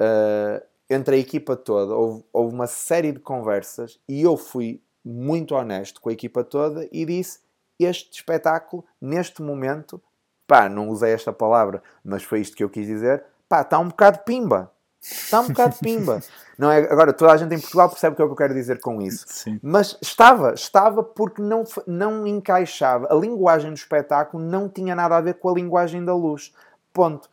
uh, 0.00 0.69
entre 0.90 1.14
a 1.14 1.18
equipa 1.18 1.56
toda, 1.56 1.94
houve, 1.94 2.24
houve 2.32 2.54
uma 2.54 2.66
série 2.66 3.12
de 3.12 3.20
conversas 3.20 3.98
e 4.08 4.20
eu 4.20 4.36
fui 4.36 4.82
muito 5.04 5.54
honesto 5.54 6.00
com 6.00 6.10
a 6.10 6.12
equipa 6.12 6.42
toda 6.42 6.88
e 6.90 7.04
disse: 7.04 7.38
Este 7.78 8.18
espetáculo, 8.18 8.84
neste 9.00 9.40
momento, 9.40 10.02
pá, 10.46 10.68
não 10.68 10.88
usei 10.88 11.12
esta 11.12 11.32
palavra, 11.32 11.80
mas 12.04 12.24
foi 12.24 12.40
isto 12.40 12.56
que 12.56 12.64
eu 12.64 12.68
quis 12.68 12.86
dizer, 12.86 13.22
pá, 13.48 13.60
está 13.60 13.78
um 13.78 13.88
bocado 13.88 14.18
pimba. 14.24 14.70
Está 15.00 15.40
um 15.40 15.48
bocado 15.48 15.76
pimba. 15.80 16.20
Não 16.58 16.70
é? 16.70 16.80
Agora, 16.92 17.10
toda 17.14 17.32
a 17.32 17.36
gente 17.38 17.54
em 17.54 17.58
Portugal 17.58 17.88
percebe 17.88 18.12
o 18.12 18.16
que 18.16 18.22
é 18.22 18.26
que 18.26 18.32
eu 18.32 18.36
quero 18.36 18.52
dizer 18.52 18.80
com 18.80 19.00
isso. 19.00 19.24
Sim. 19.26 19.58
Mas 19.62 19.96
estava, 20.02 20.52
estava 20.52 21.02
porque 21.02 21.40
não, 21.40 21.64
não 21.86 22.26
encaixava. 22.26 23.08
A 23.10 23.14
linguagem 23.14 23.70
do 23.70 23.76
espetáculo 23.76 24.44
não 24.44 24.68
tinha 24.68 24.94
nada 24.94 25.16
a 25.16 25.22
ver 25.22 25.36
com 25.38 25.48
a 25.48 25.54
linguagem 25.54 26.04
da 26.04 26.14
luz. 26.14 26.52
Ponto. 26.92 27.30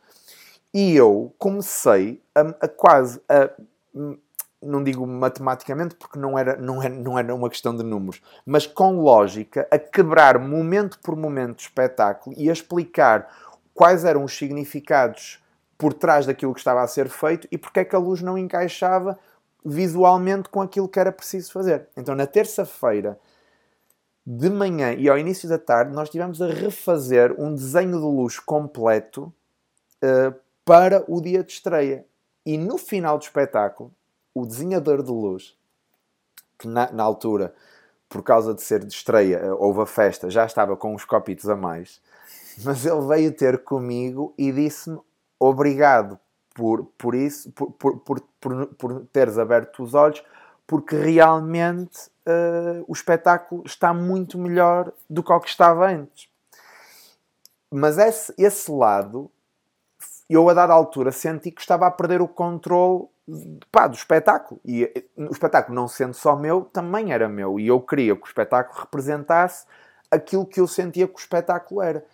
E 0.72 0.94
eu 0.94 1.34
comecei 1.38 2.22
a, 2.34 2.40
a 2.40 2.68
quase 2.68 3.20
a 3.28 3.50
não 4.60 4.82
digo 4.82 5.06
matematicamente 5.06 5.94
porque 5.94 6.18
não 6.18 6.38
era, 6.38 6.56
não, 6.56 6.82
era, 6.82 6.94
não 6.94 7.18
era 7.18 7.34
uma 7.34 7.48
questão 7.48 7.76
de 7.76 7.82
números, 7.82 8.20
mas 8.44 8.66
com 8.66 9.00
lógica, 9.00 9.68
a 9.70 9.78
quebrar 9.78 10.38
momento 10.38 10.98
por 11.00 11.14
momento 11.14 11.56
de 11.56 11.62
espetáculo 11.62 12.34
e 12.36 12.50
a 12.50 12.52
explicar 12.52 13.28
quais 13.72 14.04
eram 14.04 14.24
os 14.24 14.36
significados 14.36 15.42
por 15.76 15.94
trás 15.94 16.26
daquilo 16.26 16.52
que 16.52 16.60
estava 16.60 16.82
a 16.82 16.88
ser 16.88 17.08
feito 17.08 17.46
e 17.52 17.56
porque 17.56 17.80
é 17.80 17.84
que 17.84 17.94
a 17.94 17.98
luz 17.98 18.20
não 18.20 18.36
encaixava 18.36 19.18
visualmente 19.64 20.48
com 20.48 20.60
aquilo 20.60 20.88
que 20.88 20.98
era 20.98 21.12
preciso 21.12 21.52
fazer. 21.52 21.86
Então, 21.96 22.14
na 22.14 22.26
terça-feira, 22.26 23.18
de 24.26 24.50
manhã 24.50 24.92
e 24.92 25.08
ao 25.08 25.16
início 25.16 25.48
da 25.48 25.58
tarde, 25.58 25.94
nós 25.94 26.10
tivemos 26.10 26.42
a 26.42 26.48
refazer 26.48 27.34
um 27.40 27.54
desenho 27.54 27.92
de 27.92 28.04
luz 28.04 28.38
completo 28.38 29.32
uh, 30.02 30.34
para 30.68 31.02
o 31.08 31.18
dia 31.18 31.42
de 31.42 31.50
estreia. 31.50 32.04
E 32.44 32.58
no 32.58 32.76
final 32.76 33.16
do 33.16 33.22
espetáculo, 33.22 33.90
o 34.34 34.44
desenhador 34.44 35.02
de 35.02 35.10
luz, 35.10 35.56
que 36.58 36.68
na, 36.68 36.92
na, 36.92 37.02
altura, 37.02 37.54
por 38.06 38.22
causa 38.22 38.52
de 38.52 38.60
ser 38.60 38.84
de 38.84 38.92
estreia, 38.92 39.36
eh, 39.36 39.52
houve 39.52 39.80
a 39.80 39.86
festa, 39.86 40.28
já 40.28 40.44
estava 40.44 40.76
com 40.76 40.94
uns 40.94 41.06
copitos 41.06 41.48
a 41.48 41.56
mais, 41.56 42.02
mas 42.62 42.84
ele 42.84 43.00
veio 43.00 43.32
ter 43.32 43.64
comigo 43.64 44.34
e 44.36 44.52
disse-me 44.52 45.00
obrigado 45.40 46.20
por, 46.52 46.84
por 46.98 47.14
isso, 47.14 47.50
por, 47.52 47.72
por, 47.72 48.00
por, 48.00 48.20
por, 48.38 48.66
por 48.66 49.06
teres 49.06 49.38
aberto 49.38 49.82
os 49.82 49.94
olhos, 49.94 50.22
porque 50.66 50.96
realmente 50.96 52.10
uh, 52.26 52.84
o 52.86 52.92
espetáculo 52.92 53.62
está 53.64 53.94
muito 53.94 54.36
melhor 54.36 54.92
do 55.08 55.22
que 55.22 55.32
o 55.32 55.40
que 55.40 55.48
estava 55.48 55.88
antes. 55.88 56.28
Mas 57.70 57.96
esse, 57.96 58.34
esse 58.36 58.70
lado, 58.70 59.30
eu 60.28 60.48
a 60.48 60.54
dada 60.54 60.72
altura 60.72 61.10
senti 61.10 61.50
que 61.50 61.60
estava 61.60 61.86
a 61.86 61.90
perder 61.90 62.20
o 62.20 62.28
controle 62.28 63.06
pá, 63.70 63.86
do 63.86 63.94
espetáculo. 63.94 64.60
E 64.64 64.84
eh, 64.84 65.04
o 65.16 65.32
espetáculo, 65.32 65.74
não 65.74 65.88
sendo 65.88 66.14
só 66.14 66.36
meu, 66.36 66.62
também 66.64 67.12
era 67.12 67.28
meu. 67.28 67.58
E 67.58 67.66
eu 67.66 67.80
queria 67.80 68.14
que 68.14 68.22
o 68.22 68.26
espetáculo 68.26 68.80
representasse 68.80 69.66
aquilo 70.10 70.46
que 70.46 70.60
eu 70.60 70.66
sentia 70.66 71.06
que 71.06 71.14
o 71.14 71.18
espetáculo 71.18 71.82
era. 71.82 72.04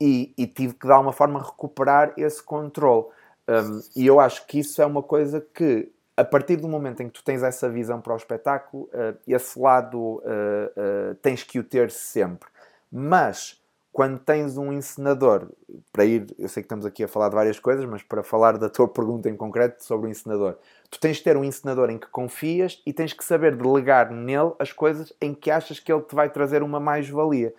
e, 0.00 0.34
e, 0.36 0.46
tive 0.46 0.74
que, 0.74 0.86
de 0.86 0.92
alguma 0.92 1.12
forma, 1.12 1.40
recuperar 1.40 2.12
esse 2.16 2.42
controle. 2.42 3.06
Um, 3.48 3.80
e 3.94 4.06
eu 4.06 4.18
acho 4.18 4.46
que 4.46 4.58
isso 4.58 4.82
é 4.82 4.86
uma 4.86 5.02
coisa 5.02 5.40
que, 5.40 5.92
a 6.16 6.24
partir 6.24 6.56
do 6.56 6.68
momento 6.68 7.02
em 7.02 7.06
que 7.08 7.12
tu 7.12 7.24
tens 7.24 7.42
essa 7.42 7.68
visão 7.68 8.00
para 8.00 8.12
o 8.12 8.16
espetáculo, 8.16 8.84
uh, 8.84 9.16
esse 9.26 9.58
lado 9.58 9.98
uh, 9.98 10.20
uh, 10.20 11.14
tens 11.22 11.44
que 11.44 11.58
o 11.58 11.64
ter 11.64 11.90
sempre. 11.90 12.48
Mas 12.90 13.61
quando 13.92 14.18
tens 14.18 14.56
um 14.56 14.72
encenador, 14.72 15.50
para 15.92 16.04
ir, 16.06 16.34
eu 16.38 16.48
sei 16.48 16.62
que 16.62 16.66
estamos 16.66 16.86
aqui 16.86 17.04
a 17.04 17.08
falar 17.08 17.28
de 17.28 17.34
várias 17.34 17.58
coisas, 17.58 17.84
mas 17.84 18.02
para 18.02 18.22
falar 18.22 18.56
da 18.56 18.70
tua 18.70 18.88
pergunta 18.92 19.28
em 19.28 19.36
concreto 19.36 19.84
sobre 19.84 20.08
o 20.08 20.10
encenador, 20.10 20.56
tu 20.90 20.98
tens 20.98 21.18
de 21.18 21.22
ter 21.22 21.36
um 21.36 21.44
encenador 21.44 21.90
em 21.90 21.98
que 21.98 22.06
confias 22.08 22.82
e 22.86 22.92
tens 22.92 23.12
que 23.12 23.22
saber 23.22 23.54
delegar 23.54 24.10
nele 24.10 24.54
as 24.58 24.72
coisas 24.72 25.12
em 25.20 25.34
que 25.34 25.50
achas 25.50 25.78
que 25.78 25.92
ele 25.92 26.02
te 26.02 26.14
vai 26.14 26.30
trazer 26.30 26.62
uma 26.62 26.80
mais-valia. 26.80 27.54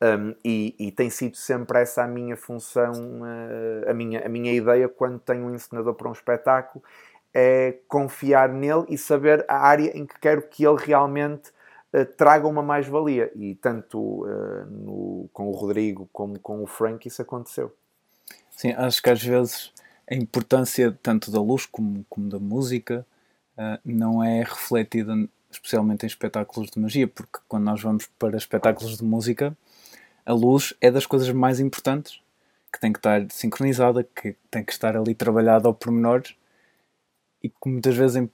Um, 0.00 0.32
e, 0.44 0.76
e, 0.78 0.92
tem 0.92 1.10
sido 1.10 1.36
sempre 1.36 1.80
essa 1.80 2.04
a 2.04 2.06
minha 2.06 2.36
função, 2.36 2.92
uh, 2.92 3.90
a, 3.90 3.92
minha, 3.92 4.24
a 4.24 4.28
minha 4.28 4.52
ideia 4.52 4.88
quando 4.88 5.18
tenho 5.18 5.46
um 5.46 5.52
encenador 5.52 5.92
para 5.94 6.08
um 6.08 6.12
espetáculo, 6.12 6.84
é 7.34 7.78
confiar 7.88 8.48
nele 8.48 8.84
e 8.88 8.96
saber 8.96 9.44
a 9.48 9.56
área 9.56 9.90
em 9.98 10.06
que 10.06 10.16
quero 10.20 10.42
que 10.42 10.64
ele 10.64 10.76
realmente 10.78 11.50
traga 12.16 12.46
uma 12.46 12.62
mais-valia. 12.62 13.30
E 13.34 13.54
tanto 13.54 13.98
uh, 13.98 14.66
no, 14.70 15.28
com 15.32 15.48
o 15.48 15.52
Rodrigo 15.52 16.08
como 16.12 16.38
com 16.38 16.62
o 16.62 16.66
Frank 16.66 17.06
isso 17.06 17.22
aconteceu. 17.22 17.74
Sim, 18.50 18.72
acho 18.72 19.02
que 19.02 19.10
às 19.10 19.22
vezes 19.22 19.72
a 20.10 20.14
importância 20.14 20.96
tanto 21.02 21.30
da 21.30 21.40
luz 21.40 21.66
como, 21.66 22.04
como 22.08 22.28
da 22.28 22.38
música 22.38 23.06
não 23.84 24.22
é 24.22 24.38
refletida 24.44 25.12
especialmente 25.50 26.04
em 26.04 26.06
espetáculos 26.06 26.70
de 26.70 26.78
magia, 26.78 27.08
porque 27.08 27.38
quando 27.48 27.64
nós 27.64 27.82
vamos 27.82 28.06
para 28.18 28.36
espetáculos 28.36 28.96
de 28.96 29.04
música 29.04 29.56
a 30.24 30.32
luz 30.32 30.74
é 30.80 30.90
das 30.90 31.06
coisas 31.06 31.30
mais 31.30 31.58
importantes, 31.58 32.20
que 32.70 32.78
tem 32.78 32.92
que 32.92 32.98
estar 32.98 33.26
sincronizada, 33.30 34.04
que 34.04 34.36
tem 34.50 34.62
que 34.62 34.72
estar 34.72 34.94
ali 34.94 35.14
trabalhada 35.14 35.66
ao 35.66 35.72
pormenor 35.72 36.22
e 37.42 37.48
que 37.48 37.66
muitas 37.66 37.96
vezes 37.96 38.16
em, 38.16 38.30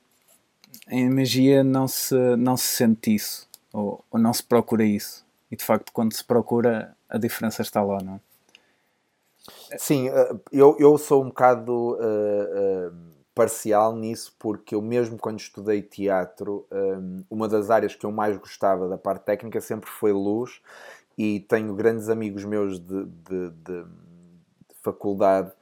em 0.89 1.11
magia 1.11 1.65
não 1.65 1.89
se, 1.89 2.15
não 2.37 2.57
se 2.57 2.67
sente 2.67 3.15
isso, 3.15 3.49
ou, 3.73 4.05
ou, 4.11 4.19
não 4.19 4.33
se 4.33 4.43
procura 4.43 4.85
isso. 4.85 5.25
E 5.51 5.57
de 5.57 5.65
facto, 5.65 5.93
quando 5.93 6.13
se 6.13 6.25
procura, 6.25 6.97
a 7.09 7.19
diferença 7.19 7.63
está 7.63 7.83
lá, 7.83 7.99
não 8.03 8.15
é? 8.15 8.21
Sim, 9.77 10.09
eh, 10.09 10.35
eu, 10.53 10.77
eu 10.79 10.97
sou 10.97 11.23
um 11.23 11.29
bocado 11.29 11.73
uh, 11.73 12.89
uh, 12.89 12.95
parcial 13.35 13.95
nisso, 13.95 14.35
porque 14.39 14.75
eu 14.75 14.81
mesmo 14.81 15.19
quando 15.19 15.39
estudei 15.39 15.83
teatro, 15.83 16.67
um, 16.73 17.25
uma 17.29 17.49
das 17.49 17.71
áreas 17.71 17.95
que 17.95 18.07
eu 18.07 18.13
mais 18.13 18.37
gostava 18.39 18.89
da 18.89 18.97
parte 18.97 19.25
técnica 19.25 19.61
sempre 19.61 19.91
foi 19.91 20.13
luz 20.13 20.61
e 21.19 21.41
tenho 21.41 21.75
grandes 21.75 22.09
amigos 22.09 22.45
meus 22.45 22.79
de, 22.79 23.05
de, 23.05 23.51
de, 23.51 23.85
de 23.85 24.75
faculdade 24.83 25.53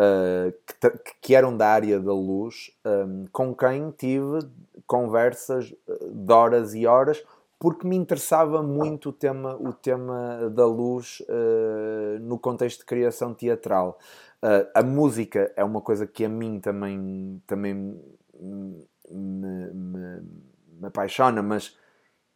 uh, 0.00 0.52
que, 0.66 1.14
que, 1.20 1.34
eram 1.34 1.56
da 1.56 1.68
área 1.68 2.00
da 2.00 2.12
luz, 2.12 2.70
um, 2.84 3.26
com 3.30 3.54
quem 3.54 3.90
tive 3.90 4.40
conversas 4.86 5.74
ah, 5.88 5.94
de 6.10 6.32
horas 6.32 6.74
e 6.74 6.86
horas, 6.86 7.22
porque 7.58 7.86
me 7.86 7.94
interessava 7.94 8.62
muito 8.62 9.10
o 9.10 9.12
tema, 9.12 9.54
o 9.56 9.72
tema 9.72 10.50
da 10.50 10.64
luz 10.66 11.20
uh, 11.28 12.18
no 12.20 12.38
contexto 12.38 12.80
de 12.80 12.86
criação 12.86 13.34
teatral. 13.34 13.98
Uh, 14.42 14.66
a 14.74 14.82
música 14.82 15.52
é 15.54 15.62
uma 15.62 15.82
coisa 15.82 16.06
que 16.06 16.24
a 16.24 16.28
mim 16.28 16.58
também, 16.58 17.42
também 17.46 17.74
me, 17.74 18.86
me, 19.10 20.20
me 20.80 20.86
apaixona, 20.86 21.42
mas 21.42 21.76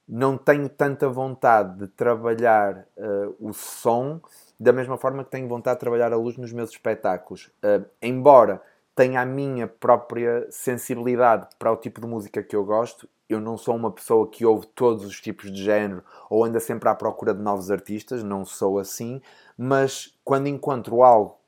não 0.08 0.36
tenho 0.36 0.68
tanta 0.68 1.08
vontade 1.08 1.78
de 1.78 1.88
trabalhar 1.88 2.86
uh, 2.96 3.34
o 3.40 3.52
som 3.52 4.20
da 4.58 4.72
mesma 4.72 4.96
forma 4.96 5.24
que 5.24 5.30
tenho 5.30 5.48
vontade 5.48 5.76
de 5.76 5.80
trabalhar 5.80 6.12
a 6.12 6.16
luz 6.16 6.36
nos 6.36 6.52
meus 6.52 6.70
espetáculos. 6.70 7.50
Uh, 7.62 7.84
embora 8.00 8.60
tenha 8.94 9.20
a 9.20 9.26
minha 9.26 9.66
própria 9.66 10.46
sensibilidade 10.50 11.48
para 11.58 11.72
o 11.72 11.76
tipo 11.76 12.00
de 12.00 12.06
música 12.06 12.42
que 12.42 12.54
eu 12.54 12.64
gosto, 12.64 13.08
eu 13.28 13.40
não 13.40 13.56
sou 13.56 13.74
uma 13.74 13.90
pessoa 13.90 14.28
que 14.28 14.44
ouve 14.44 14.66
todos 14.68 15.04
os 15.04 15.20
tipos 15.20 15.50
de 15.50 15.62
género 15.62 16.04
ou 16.30 16.44
anda 16.44 16.60
sempre 16.60 16.88
à 16.88 16.94
procura 16.94 17.34
de 17.34 17.42
novos 17.42 17.70
artistas, 17.70 18.22
não 18.22 18.44
sou 18.44 18.78
assim, 18.78 19.20
mas 19.56 20.14
quando 20.22 20.46
encontro 20.46 21.02
algo 21.02 21.38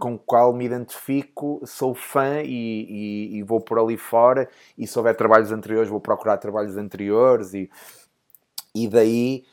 com 0.00 0.14
o 0.14 0.18
qual 0.18 0.52
me 0.52 0.64
identifico, 0.64 1.60
sou 1.64 1.94
fã 1.94 2.40
e, 2.42 2.48
e, 2.48 3.36
e, 3.36 3.42
vou 3.42 3.60
por 3.60 3.78
ali 3.78 3.98
fora. 3.98 4.48
E 4.76 4.86
se 4.86 4.98
houver 4.98 5.14
trabalhos 5.14 5.52
anteriores, 5.52 5.90
vou 5.90 6.00
procurar 6.00 6.38
trabalhos 6.38 6.76
anteriores. 6.78 7.52
E, 7.52 7.70
e 8.74 8.88
daí, 8.88 9.44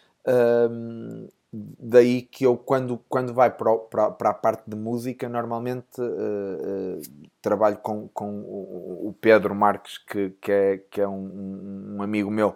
um, 0.70 1.28
daí 1.52 2.22
que 2.22 2.46
eu, 2.46 2.58
quando, 2.58 3.00
quando 3.10 3.34
vai 3.34 3.50
para, 3.50 3.76
para, 3.78 4.12
para 4.12 4.30
a 4.30 4.34
parte 4.34 4.70
de 4.70 4.76
música, 4.76 5.28
normalmente 5.28 6.00
uh, 6.00 6.04
uh, 6.04 7.02
trabalho 7.42 7.78
com, 7.78 8.08
com 8.10 8.40
o 8.40 9.16
Pedro 9.20 9.56
Marques, 9.56 9.98
que, 9.98 10.32
que 10.42 10.52
é, 10.52 10.78
que 10.78 11.02
é 11.02 11.08
um, 11.08 11.96
um 11.98 12.02
amigo 12.02 12.30
meu 12.30 12.56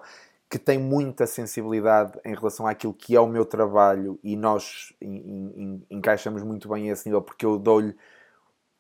que 0.51 0.59
tem 0.59 0.77
muita 0.77 1.25
sensibilidade 1.25 2.19
em 2.25 2.35
relação 2.35 2.67
àquilo 2.67 2.93
que 2.93 3.15
é 3.15 3.21
o 3.21 3.25
meu 3.25 3.45
trabalho 3.45 4.19
e 4.21 4.35
nós 4.35 4.93
encaixamos 5.89 6.43
muito 6.43 6.67
bem 6.67 6.89
esse 6.89 7.07
nível 7.07 7.21
porque 7.21 7.45
eu 7.45 7.57
dou-lhe 7.57 7.95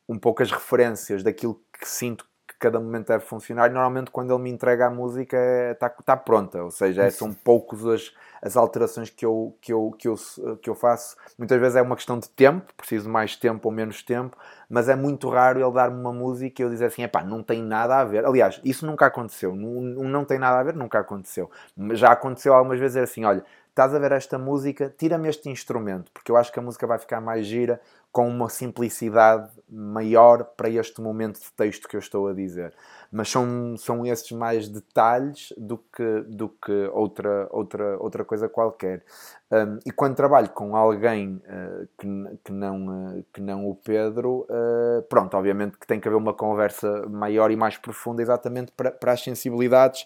um 0.07 0.19
pouco 0.19 0.43
as 0.43 0.51
referências 0.51 1.23
daquilo 1.23 1.61
que 1.71 1.87
sinto 1.87 2.27
cada 2.61 2.79
momento 2.79 3.07
deve 3.07 3.25
funcionar 3.25 3.69
e 3.69 3.73
normalmente 3.73 4.11
quando 4.11 4.31
ele 4.31 4.43
me 4.43 4.49
entrega 4.51 4.85
a 4.85 4.89
música 4.89 5.35
está 5.71 5.87
é, 5.87 6.03
tá 6.05 6.15
pronta, 6.15 6.63
ou 6.63 6.69
seja, 6.69 7.03
é, 7.03 7.09
são 7.09 7.33
poucos 7.33 7.85
as, 7.87 8.13
as 8.39 8.55
alterações 8.55 9.09
que 9.09 9.25
eu, 9.25 9.57
que, 9.59 9.73
eu, 9.73 9.91
que, 9.97 10.07
eu, 10.07 10.15
que 10.61 10.69
eu 10.69 10.75
faço. 10.75 11.17
Muitas 11.37 11.59
vezes 11.59 11.75
é 11.75 11.81
uma 11.81 11.95
questão 11.95 12.19
de 12.19 12.29
tempo, 12.29 12.71
preciso 12.77 13.09
mais 13.09 13.35
tempo 13.35 13.67
ou 13.67 13.73
menos 13.73 14.03
tempo, 14.03 14.37
mas 14.69 14.87
é 14.87 14.95
muito 14.95 15.27
raro 15.27 15.59
ele 15.59 15.71
dar-me 15.73 15.99
uma 15.99 16.13
música 16.13 16.61
e 16.61 16.63
eu 16.63 16.69
dizer 16.69 16.85
assim, 16.85 17.01
epá, 17.01 17.23
não 17.23 17.41
tem 17.41 17.63
nada 17.63 17.97
a 17.97 18.03
ver. 18.03 18.25
Aliás, 18.25 18.61
isso 18.63 18.85
nunca 18.85 19.07
aconteceu, 19.07 19.55
não, 19.55 19.81
não 20.03 20.23
tem 20.23 20.37
nada 20.37 20.59
a 20.59 20.63
ver, 20.63 20.75
nunca 20.75 20.99
aconteceu. 20.99 21.49
Já 21.93 22.11
aconteceu 22.11 22.53
algumas 22.53 22.79
vezes 22.79 22.95
é 22.95 23.01
assim, 23.01 23.25
olha, 23.25 23.43
estás 23.71 23.95
a 23.95 23.99
ver 23.99 24.11
esta 24.11 24.37
música, 24.37 24.93
tira-me 24.95 25.29
este 25.29 25.49
instrumento, 25.49 26.11
porque 26.11 26.31
eu 26.31 26.37
acho 26.37 26.51
que 26.51 26.59
a 26.59 26.61
música 26.61 26.85
vai 26.85 26.99
ficar 26.99 27.19
mais 27.19 27.45
gira 27.45 27.81
com 28.11 28.27
uma 28.27 28.49
simplicidade 28.49 29.49
maior 29.69 30.43
para 30.43 30.69
este 30.69 30.99
momento 31.01 31.39
de 31.39 31.51
texto 31.53 31.87
que 31.87 31.95
eu 31.95 31.99
estou 31.99 32.27
a 32.27 32.33
dizer. 32.33 32.73
Mas 33.09 33.29
são, 33.29 33.77
são 33.77 34.05
esses 34.05 34.29
mais 34.31 34.67
detalhes 34.67 35.53
do 35.57 35.77
que, 35.77 36.21
do 36.27 36.49
que 36.49 36.89
outra, 36.91 37.47
outra, 37.51 37.97
outra 37.99 38.25
coisa 38.25 38.49
qualquer. 38.49 39.03
Um, 39.49 39.79
e 39.85 39.91
quando 39.91 40.15
trabalho 40.15 40.49
com 40.49 40.75
alguém 40.75 41.41
uh, 41.45 41.87
que, 41.97 42.07
que, 42.43 42.51
não, 42.51 42.87
uh, 42.87 43.25
que 43.33 43.39
não 43.39 43.69
o 43.69 43.75
Pedro, 43.75 44.45
uh, 44.49 45.01
pronto, 45.03 45.37
obviamente 45.37 45.77
que 45.77 45.87
tem 45.87 45.99
que 45.99 46.07
haver 46.07 46.17
uma 46.17 46.33
conversa 46.33 47.07
maior 47.07 47.49
e 47.49 47.55
mais 47.55 47.77
profunda 47.77 48.21
exatamente 48.21 48.73
para, 48.73 48.91
para 48.91 49.13
as 49.13 49.23
sensibilidades 49.23 50.05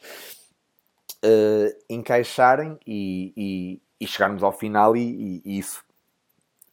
encaixarem 1.90 2.78
e, 2.86 3.34
e, 3.36 3.82
e, 4.00 4.06
chegarmos 4.06 4.44
ao 4.44 4.52
final 4.52 4.96
e, 4.96 5.42
e 5.44 5.58
isso 5.58 5.84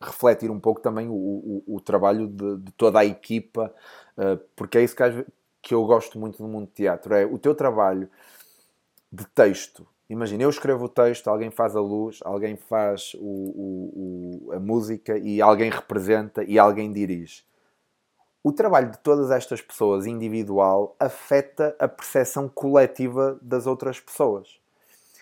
refletir 0.06 0.50
um 0.50 0.60
pouco 0.60 0.80
também 0.80 1.08
o, 1.08 1.12
o, 1.12 1.64
o 1.76 1.80
trabalho 1.80 2.26
de, 2.26 2.56
de, 2.58 2.72
toda 2.72 2.98
a 2.98 3.04
equipa, 3.04 3.72
uh, 4.16 4.36
porque 4.56 4.78
é 4.78 4.84
isso 4.84 4.96
que, 4.96 5.26
que 5.60 5.74
eu 5.74 5.84
gosto 5.84 6.18
muito 6.18 6.42
do 6.42 6.48
mundo 6.48 6.66
de 6.66 6.72
teatro, 6.72 7.14
é 7.14 7.24
o 7.24 7.38
teu 7.38 7.54
trabalho 7.54 8.08
de 9.10 9.26
texto. 9.26 9.86
Imagina, 10.08 10.42
eu 10.42 10.50
escrevo 10.50 10.84
o 10.84 10.88
texto, 10.88 11.28
alguém 11.28 11.50
faz 11.50 11.74
a 11.74 11.80
luz, 11.80 12.20
alguém 12.22 12.56
faz 12.56 13.16
o, 13.18 14.50
a 14.52 14.60
música 14.60 15.16
e 15.16 15.40
alguém 15.40 15.70
representa 15.70 16.44
e 16.44 16.58
alguém 16.58 16.92
dirige. 16.92 17.44
O 18.44 18.52
trabalho 18.52 18.90
de 18.90 18.98
todas 18.98 19.30
estas 19.30 19.60
pessoas 19.60 20.04
individual 20.04 20.96
afeta 20.98 21.76
a 21.78 21.86
percepção 21.86 22.48
coletiva 22.48 23.38
das 23.40 23.66
outras 23.66 24.00
pessoas. 24.00 24.60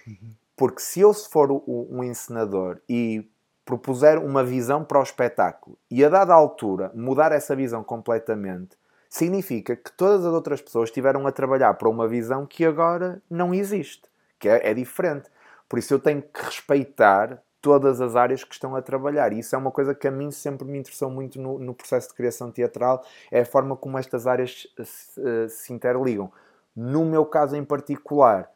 Uhum. 0.07 0.33
Porque 0.57 0.81
se 0.81 1.01
eu 1.01 1.15
for 1.15 1.51
um 1.69 2.03
encenador 2.03 2.81
e 2.89 3.31
propuser 3.65 4.19
uma 4.19 4.43
visão 4.43 4.85
para 4.85 4.99
o 4.99 5.03
espetáculo 5.03 5.79
e 5.91 6.05
a 6.05 6.09
dada 6.09 6.35
altura 6.35 6.91
mudar 6.95 7.33
essa 7.33 7.55
visão 7.55 7.85
completamente, 7.85 8.77
significa 9.09 9.77
que 9.77 9.93
todas 9.93 10.25
as 10.25 10.33
outras 10.33 10.61
pessoas 10.61 10.89
estiveram 10.89 11.27
a 11.27 11.33
trabalhar 11.33 11.75
para 11.75 11.89
uma 11.89 12.07
visão 12.07 12.47
que 12.47 12.65
agora 12.65 13.21
não 13.29 13.53
existe, 13.53 14.09
que 14.39 14.49
é, 14.49 14.71
é 14.71 14.75
diferente. 14.75 15.29
Por 15.69 15.79
isso 15.79 15.95
eu 15.95 15.99
tenho 15.99 16.23
que 16.23 16.43
respeitar 16.43 17.43
todas 17.61 18.01
as 18.01 18.17
áreas 18.17 18.43
que 18.43 18.55
estão 18.55 18.75
a 18.75 18.83
trabalhar. 18.83 19.33
E 19.33 19.41
isso 19.41 19.55
é 19.55 19.59
uma 19.59 19.71
coisa 19.71 19.95
que 19.95 20.09
a 20.09 20.11
mim 20.11 20.31
sempre 20.31 20.67
me 20.67 20.79
interessou 20.79 21.11
muito 21.11 21.41
no, 21.41 21.59
no 21.59 21.75
processo 21.75 22.09
de 22.09 22.15
criação 22.15 22.51
teatral, 22.51 23.05
é 23.31 23.41
a 23.41 23.47
forma 23.47 23.77
como 23.77 23.99
estas 23.99 24.27
áreas 24.27 24.67
se, 24.83 25.49
se 25.49 25.73
interligam. 25.73 26.33
No 26.75 27.05
meu 27.05 27.27
caso 27.27 27.57
em 27.57 27.65
particular, 27.65 28.51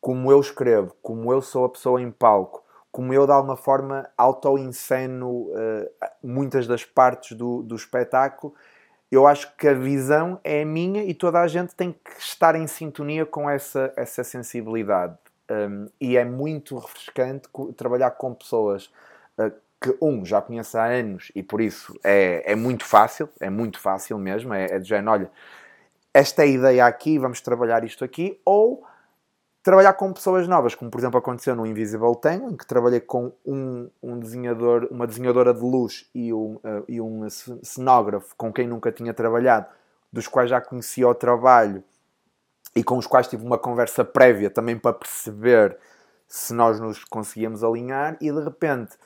como 0.00 0.30
eu 0.30 0.40
escrevo, 0.40 0.94
como 1.02 1.32
eu 1.32 1.40
sou 1.40 1.64
a 1.64 1.68
pessoa 1.68 2.00
em 2.00 2.10
palco, 2.10 2.63
como 2.94 3.12
eu 3.12 3.26
de 3.26 3.32
alguma 3.32 3.56
forma 3.56 4.08
auto-enceno 4.16 5.28
uh, 5.28 5.90
muitas 6.22 6.64
das 6.64 6.84
partes 6.84 7.36
do, 7.36 7.60
do 7.60 7.74
espetáculo, 7.74 8.54
eu 9.10 9.26
acho 9.26 9.52
que 9.56 9.66
a 9.66 9.74
visão 9.74 10.38
é 10.44 10.64
minha 10.64 11.02
e 11.02 11.12
toda 11.12 11.40
a 11.40 11.48
gente 11.48 11.74
tem 11.74 11.90
que 11.90 12.20
estar 12.20 12.54
em 12.54 12.68
sintonia 12.68 13.26
com 13.26 13.50
essa, 13.50 13.92
essa 13.96 14.22
sensibilidade. 14.22 15.16
Um, 15.50 15.88
e 16.00 16.16
é 16.16 16.24
muito 16.24 16.78
refrescante 16.78 17.48
trabalhar 17.76 18.12
com 18.12 18.32
pessoas 18.32 18.86
uh, 19.38 19.50
que 19.80 19.96
um 20.00 20.24
já 20.24 20.40
conheço 20.40 20.78
há 20.78 20.84
anos 20.84 21.32
e 21.34 21.42
por 21.42 21.60
isso 21.60 21.98
é, 22.04 22.44
é 22.52 22.54
muito 22.54 22.84
fácil, 22.84 23.28
é 23.40 23.50
muito 23.50 23.80
fácil 23.80 24.16
mesmo, 24.18 24.54
é, 24.54 24.66
é 24.66 24.78
de 24.78 24.88
género, 24.88 25.10
olha, 25.10 25.30
esta 26.14 26.42
é 26.42 26.44
a 26.44 26.48
ideia 26.48 26.86
aqui, 26.86 27.18
vamos 27.18 27.40
trabalhar 27.40 27.82
isto 27.82 28.04
aqui, 28.04 28.40
ou 28.44 28.86
trabalhar 29.64 29.94
com 29.94 30.12
pessoas 30.12 30.46
novas, 30.46 30.74
como 30.74 30.90
por 30.90 31.00
exemplo 31.00 31.18
aconteceu 31.18 31.56
no 31.56 31.66
Invisible 31.66 32.14
Tango, 32.20 32.50
em 32.50 32.56
que 32.56 32.66
trabalhei 32.66 33.00
com 33.00 33.32
um, 33.46 33.88
um 34.02 34.18
desenhador, 34.18 34.86
uma 34.90 35.06
desenhadora 35.06 35.54
de 35.54 35.60
luz 35.60 36.06
e 36.14 36.34
um, 36.34 36.56
uh, 36.56 36.84
e 36.86 37.00
um 37.00 37.26
cenógrafo 37.30 38.36
com 38.36 38.52
quem 38.52 38.68
nunca 38.68 38.92
tinha 38.92 39.14
trabalhado, 39.14 39.66
dos 40.12 40.28
quais 40.28 40.50
já 40.50 40.60
conhecia 40.60 41.08
o 41.08 41.14
trabalho 41.14 41.82
e 42.76 42.84
com 42.84 42.98
os 42.98 43.06
quais 43.06 43.26
tive 43.26 43.42
uma 43.42 43.56
conversa 43.56 44.04
prévia 44.04 44.50
também 44.50 44.78
para 44.78 44.92
perceber 44.92 45.78
se 46.28 46.52
nós 46.52 46.78
nos 46.78 47.02
conseguíamos 47.02 47.64
alinhar 47.64 48.18
e 48.20 48.30
de 48.30 48.40
repente 48.42 48.98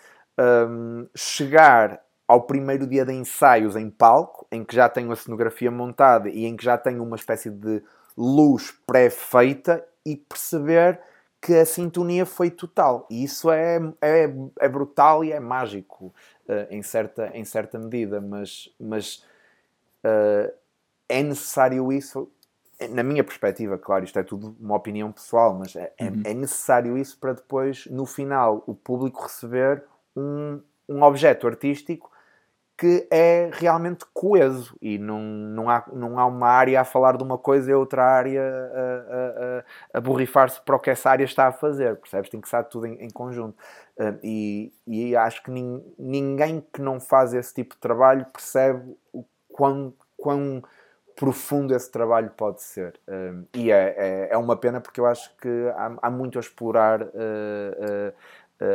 um, 0.68 1.06
chegar 1.14 2.00
ao 2.26 2.42
primeiro 2.42 2.84
dia 2.84 3.04
de 3.04 3.12
ensaios 3.12 3.76
em 3.76 3.88
palco, 3.88 4.44
em 4.50 4.64
que 4.64 4.74
já 4.74 4.88
tenho 4.88 5.12
a 5.12 5.16
cenografia 5.16 5.70
montada 5.70 6.28
e 6.28 6.46
em 6.46 6.56
que 6.56 6.64
já 6.64 6.76
tenho 6.76 7.02
uma 7.04 7.16
espécie 7.16 7.48
de 7.48 7.80
luz 8.16 8.74
pré-feita 8.84 9.84
e 10.12 10.16
perceber 10.16 11.00
que 11.40 11.54
a 11.54 11.66
sintonia 11.66 12.26
foi 12.26 12.50
total. 12.50 13.06
E 13.10 13.22
isso 13.22 13.50
é, 13.50 13.78
é, 14.00 14.32
é 14.60 14.68
brutal 14.68 15.24
e 15.24 15.32
é 15.32 15.38
mágico 15.38 16.06
uh, 16.48 16.66
em, 16.70 16.82
certa, 16.82 17.30
em 17.34 17.44
certa 17.44 17.78
medida, 17.78 18.20
mas, 18.20 18.74
mas 18.78 19.24
uh, 20.04 20.52
é 21.08 21.22
necessário 21.22 21.92
isso, 21.92 22.30
na 22.90 23.02
minha 23.02 23.22
perspectiva, 23.22 23.78
claro, 23.78 24.04
isto 24.04 24.18
é 24.18 24.22
tudo 24.22 24.56
uma 24.60 24.76
opinião 24.76 25.12
pessoal, 25.12 25.54
mas 25.54 25.76
é, 25.76 25.92
é 25.98 26.04
uhum. 26.04 26.22
é 26.24 26.34
necessário 26.34 26.98
isso 26.98 27.18
para 27.18 27.32
depois, 27.32 27.86
no 27.86 28.06
final, 28.06 28.62
o 28.66 28.74
público 28.74 29.22
receber 29.22 29.84
um, 30.16 30.60
um 30.88 31.02
objeto 31.02 31.46
artístico 31.46 32.10
que 32.78 33.08
é 33.10 33.50
realmente 33.52 34.06
coeso 34.14 34.76
e 34.80 34.98
não, 34.98 35.20
não, 35.20 35.68
há, 35.68 35.84
não 35.92 36.16
há 36.16 36.24
uma 36.26 36.46
área 36.46 36.80
a 36.80 36.84
falar 36.84 37.16
de 37.16 37.24
uma 37.24 37.36
coisa 37.36 37.72
e 37.72 37.74
outra 37.74 38.04
área 38.04 38.40
a, 38.40 39.94
a, 39.94 39.98
a 39.98 40.00
borrifar-se 40.00 40.60
para 40.60 40.76
o 40.76 40.78
que 40.78 40.88
essa 40.88 41.10
área 41.10 41.24
está 41.24 41.48
a 41.48 41.52
fazer, 41.52 41.96
percebes? 41.96 42.30
Tem 42.30 42.40
que 42.40 42.46
estar 42.46 42.62
tudo 42.62 42.86
em, 42.86 42.94
em 43.02 43.10
conjunto. 43.10 43.58
Uh, 43.98 44.16
e, 44.22 44.72
e 44.86 45.16
acho 45.16 45.42
que 45.42 45.50
nin, 45.50 45.82
ninguém 45.98 46.64
que 46.72 46.80
não 46.80 47.00
faz 47.00 47.34
esse 47.34 47.52
tipo 47.52 47.74
de 47.74 47.80
trabalho 47.80 48.24
percebe 48.32 48.96
o 49.12 49.24
quão, 49.48 49.92
quão 50.16 50.62
profundo 51.16 51.74
esse 51.74 51.90
trabalho 51.90 52.30
pode 52.36 52.62
ser. 52.62 52.94
Uh, 53.08 53.44
e 53.54 53.72
é, 53.72 53.94
é, 53.98 54.28
é, 54.30 54.38
uma 54.38 54.56
pena 54.56 54.80
porque 54.80 55.00
eu 55.00 55.06
acho 55.06 55.36
que 55.38 55.48
há, 55.74 55.96
há 56.00 56.10
muito 56.10 56.38
a 56.38 56.40
explorar 56.40 57.02
uh, 57.02 58.14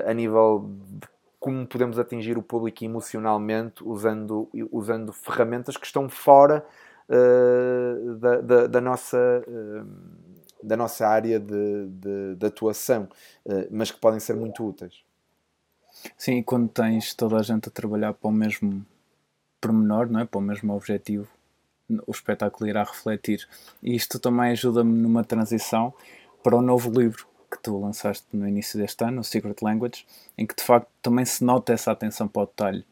a 0.05 0.13
nível 0.13 0.69
de 0.89 1.12
como 1.43 1.67
podemos 1.67 1.99
atingir 1.99 2.37
o 2.37 2.41
público 2.41 2.85
emocionalmente 2.85 3.83
usando, 3.83 4.49
usando 4.71 5.11
ferramentas 5.11 5.75
que 5.75 5.85
estão 5.85 6.07
fora 6.07 6.65
uh, 7.09 8.15
da, 8.15 8.39
da, 8.39 8.67
da, 8.67 8.79
nossa, 8.79 9.43
uh, 9.45 9.85
da 10.63 10.77
nossa 10.77 11.05
área 11.05 11.41
de, 11.41 11.87
de, 11.87 12.35
de 12.35 12.45
atuação, 12.45 13.09
uh, 13.45 13.67
mas 13.69 13.91
que 13.91 13.99
podem 13.99 14.21
ser 14.21 14.37
muito 14.37 14.65
úteis. 14.65 15.03
Sim, 16.17 16.37
e 16.37 16.43
quando 16.43 16.69
tens 16.69 17.13
toda 17.13 17.35
a 17.35 17.43
gente 17.43 17.67
a 17.67 17.71
trabalhar 17.71 18.13
para 18.13 18.29
o 18.29 18.31
mesmo 18.31 18.85
pormenor, 19.59 20.09
não 20.09 20.21
é? 20.21 20.25
para 20.25 20.39
o 20.39 20.41
mesmo 20.41 20.73
objetivo, 20.73 21.27
o 22.07 22.11
espetáculo 22.11 22.69
irá 22.69 22.85
refletir. 22.85 23.45
E 23.81 23.93
isto 23.93 24.17
também 24.17 24.51
ajuda-me 24.51 24.93
numa 24.93 25.25
transição 25.25 25.93
para 26.41 26.55
o 26.55 26.61
novo 26.61 26.89
livro 26.89 27.27
que 27.53 27.61
tu 27.61 27.80
lançaste 27.80 28.25
no 28.34 28.47
início 28.47 28.80
deste 28.80 29.03
ano, 29.03 29.21
o 29.21 29.23
Secret 29.23 29.55
Language, 29.61 30.05
em 30.38 30.45
que 30.45 30.55
de 30.55 30.63
facto 30.63 30.89
também 31.01 31.23
se 31.25 31.43
nota 31.43 31.73
essa 31.73 31.91
atenção 31.91 32.27
para 32.27 32.43
o 32.43 32.45
detalhe. 32.45 32.85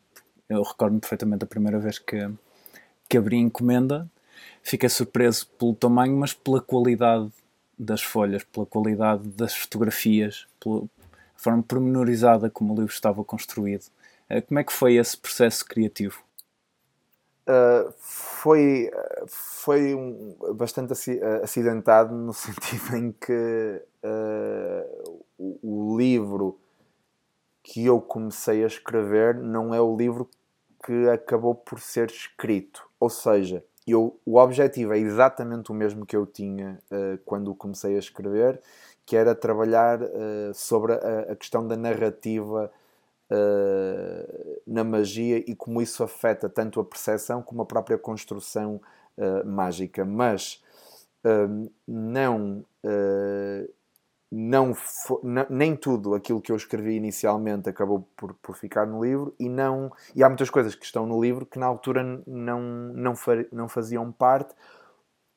Eu 0.48 0.62
recordo-me 0.62 1.00
perfeitamente 1.00 1.44
a 1.44 1.48
primeira 1.48 1.80
vez 1.80 1.98
que, 1.98 2.30
que 3.10 3.18
abri 3.18 3.38
a 3.38 3.40
encomenda, 3.40 4.10
fiquei 4.62 4.90
surpreso 4.90 5.48
pelo 5.58 5.74
tamanho, 5.74 6.16
mas 6.16 6.34
pela 6.34 6.62
qualidade 6.62 7.32
das 7.78 8.02
folhas, 8.02 8.44
pela 8.44 8.66
qualidade 8.66 9.28
das 9.30 9.56
fotografias, 9.56 10.46
pela 10.60 10.84
forma 11.36 11.64
pormenorizada 11.64 12.50
como 12.50 12.74
o 12.74 12.76
livro 12.76 12.94
estava 12.94 13.24
construído. 13.24 13.86
Eh, 14.30 14.42
como 14.42 14.60
é 14.60 14.64
que 14.64 14.72
foi 14.72 14.96
esse 14.96 15.18
processo 15.18 15.66
criativo? 15.66 16.22
Uh, 17.48 17.92
foi 17.98 18.92
foi 19.28 19.96
um, 19.96 20.36
bastante 20.54 20.94
acidentado 21.42 22.14
no 22.14 22.34
sentido 22.36 22.96
em 22.96 23.12
que 23.12 23.82
uh, 24.04 25.24
o, 25.40 25.60
o, 25.64 25.98
livro 25.98 26.60
que 27.64 27.84
eu 27.84 28.00
comecei 28.00 28.64
a 28.64 28.68
escrever 28.68 29.36
não 29.36 29.74
é 29.74 29.82
o 29.82 29.96
livro 29.96 30.30
que 30.86 31.10
acabou 31.10 31.56
por 31.56 31.80
ser 31.80 32.12
escrito. 32.12 32.88
Ou 33.00 33.10
seja, 33.10 33.66
eu, 33.88 34.20
o 34.24 34.38
objetivo 34.38 34.94
é 34.94 35.00
exatamente 35.00 35.72
o 35.72 35.76
mesmo 35.76 36.06
que 36.06 36.16
eu 36.16 36.28
tinha 36.28 36.80
uh, 36.92 37.18
quando 37.26 37.56
comecei 37.56 37.96
a 37.96 38.00
escrever, 38.00 38.62
que 39.04 39.18
era 39.18 39.34
trabalhar 39.34 40.00
sobre 40.54 40.94
a, 40.94 41.32
a 41.32 41.36
questão 41.36 41.68
da 41.68 41.76
narrativa 41.76 42.72
uh, 43.32 44.62
na 44.68 44.84
magia 44.84 45.38
e 45.38 45.56
como 45.56 45.82
isso 45.82 46.04
afeta 46.04 46.50
tanto 46.50 46.80
a 46.80 46.86
percepção 46.86 47.42
como 47.42 47.62
a 47.62 47.66
própria 47.66 47.98
construção 47.98 48.82
uh, 49.18 49.46
mágica. 49.48 50.04
Mas 50.04 50.62
uh, 51.24 51.72
não, 51.88 52.66
não, 54.32 54.74
nem 55.50 55.76
tudo 55.76 56.14
aquilo 56.14 56.42
que 56.42 56.52
eu 56.52 56.56
escrevi 56.56 56.96
inicialmente 56.96 57.70
acabou 57.70 58.08
por, 58.16 58.34
por 58.36 58.56
ficar 58.56 58.86
no 58.86 59.04
livro 59.04 59.34
e 59.40 59.50
não 59.50 59.92
e 60.16 60.24
há 60.24 60.30
muitas 60.30 60.50
coisas 60.50 60.76
que 60.76 60.86
estão 60.86 61.06
no 61.06 61.22
livro 61.22 61.46
que 61.46 61.60
na 61.60 61.66
altura 61.66 62.04
não, 62.26 62.62
não, 62.94 63.14
não 63.52 63.68
faziam 63.68 64.12
parte 64.12 64.56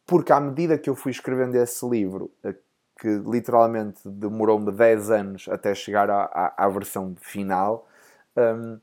porque 0.06 0.32
à 0.32 0.38
medida 0.40 0.78
que 0.78 0.88
eu 0.88 0.94
fui 0.94 1.10
escrevendo 1.10 1.56
esse 1.56 1.86
livro 1.88 2.30
que 2.98 3.08
literalmente 3.08 4.00
demorou-me 4.08 4.70
10 4.72 5.10
anos 5.10 5.48
até 5.48 5.74
chegar 5.74 6.10
à, 6.10 6.24
à, 6.24 6.64
à 6.64 6.68
versão 6.68 7.14
final, 7.20 7.88
um, 8.36 8.78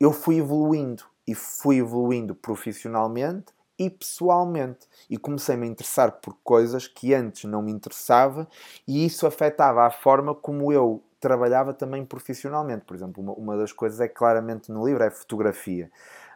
eu 0.00 0.12
fui 0.12 0.38
evoluindo 0.38 1.04
e 1.26 1.34
fui 1.34 1.78
evoluindo 1.78 2.34
profissionalmente 2.34 3.52
e 3.78 3.88
pessoalmente 3.88 4.88
e 5.08 5.16
comecei-me 5.16 5.66
a 5.66 5.70
interessar 5.70 6.12
por 6.20 6.36
coisas 6.42 6.86
que 6.86 7.14
antes 7.14 7.44
não 7.44 7.62
me 7.62 7.72
interessava 7.72 8.48
e 8.86 9.04
isso 9.04 9.26
afetava 9.26 9.86
a 9.86 9.90
forma 9.90 10.34
como 10.34 10.72
eu 10.72 11.02
trabalhava 11.20 11.72
também 11.72 12.04
profissionalmente. 12.04 12.84
Por 12.84 12.96
exemplo, 12.96 13.22
uma, 13.22 13.32
uma 13.34 13.56
das 13.56 13.72
coisas 13.72 14.00
é 14.00 14.08
claramente 14.08 14.72
no 14.72 14.84
livro 14.84 15.02
é 15.04 15.10
fotografia. 15.10 15.90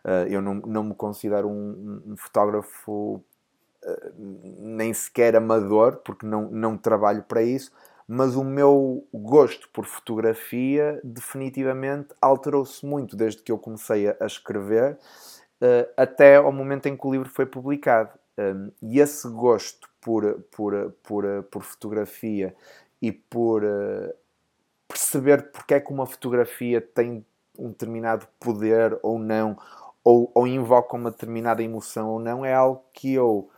Uh, 0.04 0.28
eu 0.28 0.40
não, 0.40 0.54
não 0.54 0.84
me 0.84 0.94
considero 0.94 1.48
um, 1.48 2.02
um 2.06 2.16
fotógrafo 2.16 3.22
nem 4.58 4.92
sequer 4.92 5.36
amador, 5.36 5.96
porque 5.98 6.26
não, 6.26 6.50
não 6.50 6.76
trabalho 6.76 7.22
para 7.22 7.42
isso, 7.42 7.70
mas 8.08 8.36
o 8.36 8.44
meu 8.44 9.06
gosto 9.12 9.68
por 9.70 9.84
fotografia 9.84 11.00
definitivamente 11.02 12.08
alterou-se 12.20 12.84
muito 12.86 13.16
desde 13.16 13.42
que 13.42 13.50
eu 13.50 13.58
comecei 13.58 14.08
a, 14.08 14.26
escrever 14.26 14.98
uh, 15.60 15.90
até 15.96 16.36
ao 16.36 16.52
momento 16.52 16.86
em 16.86 16.96
que 16.96 17.06
o 17.06 17.12
livro 17.12 17.28
foi 17.28 17.46
publicado. 17.46 18.10
Um, 18.38 18.70
e 18.82 19.00
esse 19.00 19.28
gosto 19.28 19.88
por, 20.00 20.40
por, 20.54 20.92
por, 21.02 21.42
por 21.44 21.62
fotografia 21.62 22.54
e 23.00 23.10
por 23.10 23.64
uh, 23.64 24.14
perceber 24.86 25.50
porque 25.50 25.74
é 25.74 25.80
que 25.80 25.92
uma 25.92 26.06
fotografia 26.06 26.80
tem 26.80 27.24
um 27.58 27.70
determinado 27.70 28.28
poder 28.38 28.98
ou 29.02 29.18
não, 29.18 29.56
ou, 30.04 30.30
ou 30.34 30.46
invoca 30.46 30.94
uma 30.94 31.10
determinada 31.10 31.62
emoção 31.62 32.10
ou 32.10 32.20
não, 32.20 32.44
é 32.44 32.54
algo 32.54 32.84
que 32.92 33.12
eu 33.14 33.50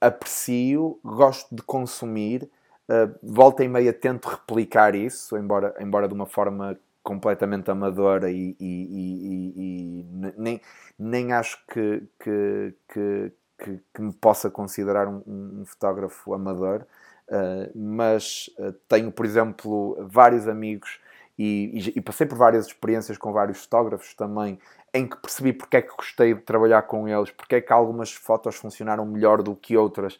aprecio, 0.00 0.98
gosto 1.04 1.54
de 1.54 1.62
consumir, 1.62 2.50
uh, 2.88 3.14
volta 3.22 3.64
e 3.64 3.68
meia 3.68 3.92
tento 3.92 4.28
replicar 4.28 4.94
isso, 4.94 5.36
embora, 5.36 5.74
embora 5.80 6.08
de 6.08 6.14
uma 6.14 6.26
forma 6.26 6.78
completamente 7.02 7.70
amadora 7.70 8.30
e, 8.30 8.54
e, 8.60 8.66
e, 8.96 9.52
e 9.56 10.32
nem, 10.36 10.60
nem 10.98 11.32
acho 11.32 11.58
que, 11.66 12.02
que, 12.18 12.74
que, 12.92 13.32
que, 13.58 13.80
que 13.94 14.02
me 14.02 14.12
possa 14.12 14.50
considerar 14.50 15.08
um, 15.08 15.22
um 15.26 15.64
fotógrafo 15.64 16.34
amador, 16.34 16.84
uh, 17.28 17.70
mas 17.74 18.50
uh, 18.58 18.72
tenho, 18.88 19.10
por 19.10 19.24
exemplo, 19.24 19.96
vários 20.10 20.46
amigos 20.46 21.00
e, 21.38 21.92
e, 21.94 22.00
passei 22.00 22.26
por 22.26 22.36
várias 22.36 22.66
experiências 22.66 23.16
com 23.16 23.32
vários 23.32 23.62
fotógrafos 23.62 24.12
também 24.12 24.58
em 24.94 25.06
que 25.06 25.16
percebi 25.16 25.52
porque 25.52 25.76
é 25.76 25.82
que 25.82 25.94
gostei 25.94 26.34
de 26.34 26.40
trabalhar 26.40 26.82
com 26.82 27.08
eles, 27.08 27.30
porque 27.30 27.56
é 27.56 27.60
que 27.60 27.72
algumas 27.72 28.12
fotos 28.12 28.56
funcionaram 28.56 29.04
melhor 29.06 29.42
do 29.42 29.54
que 29.54 29.76
outras. 29.76 30.18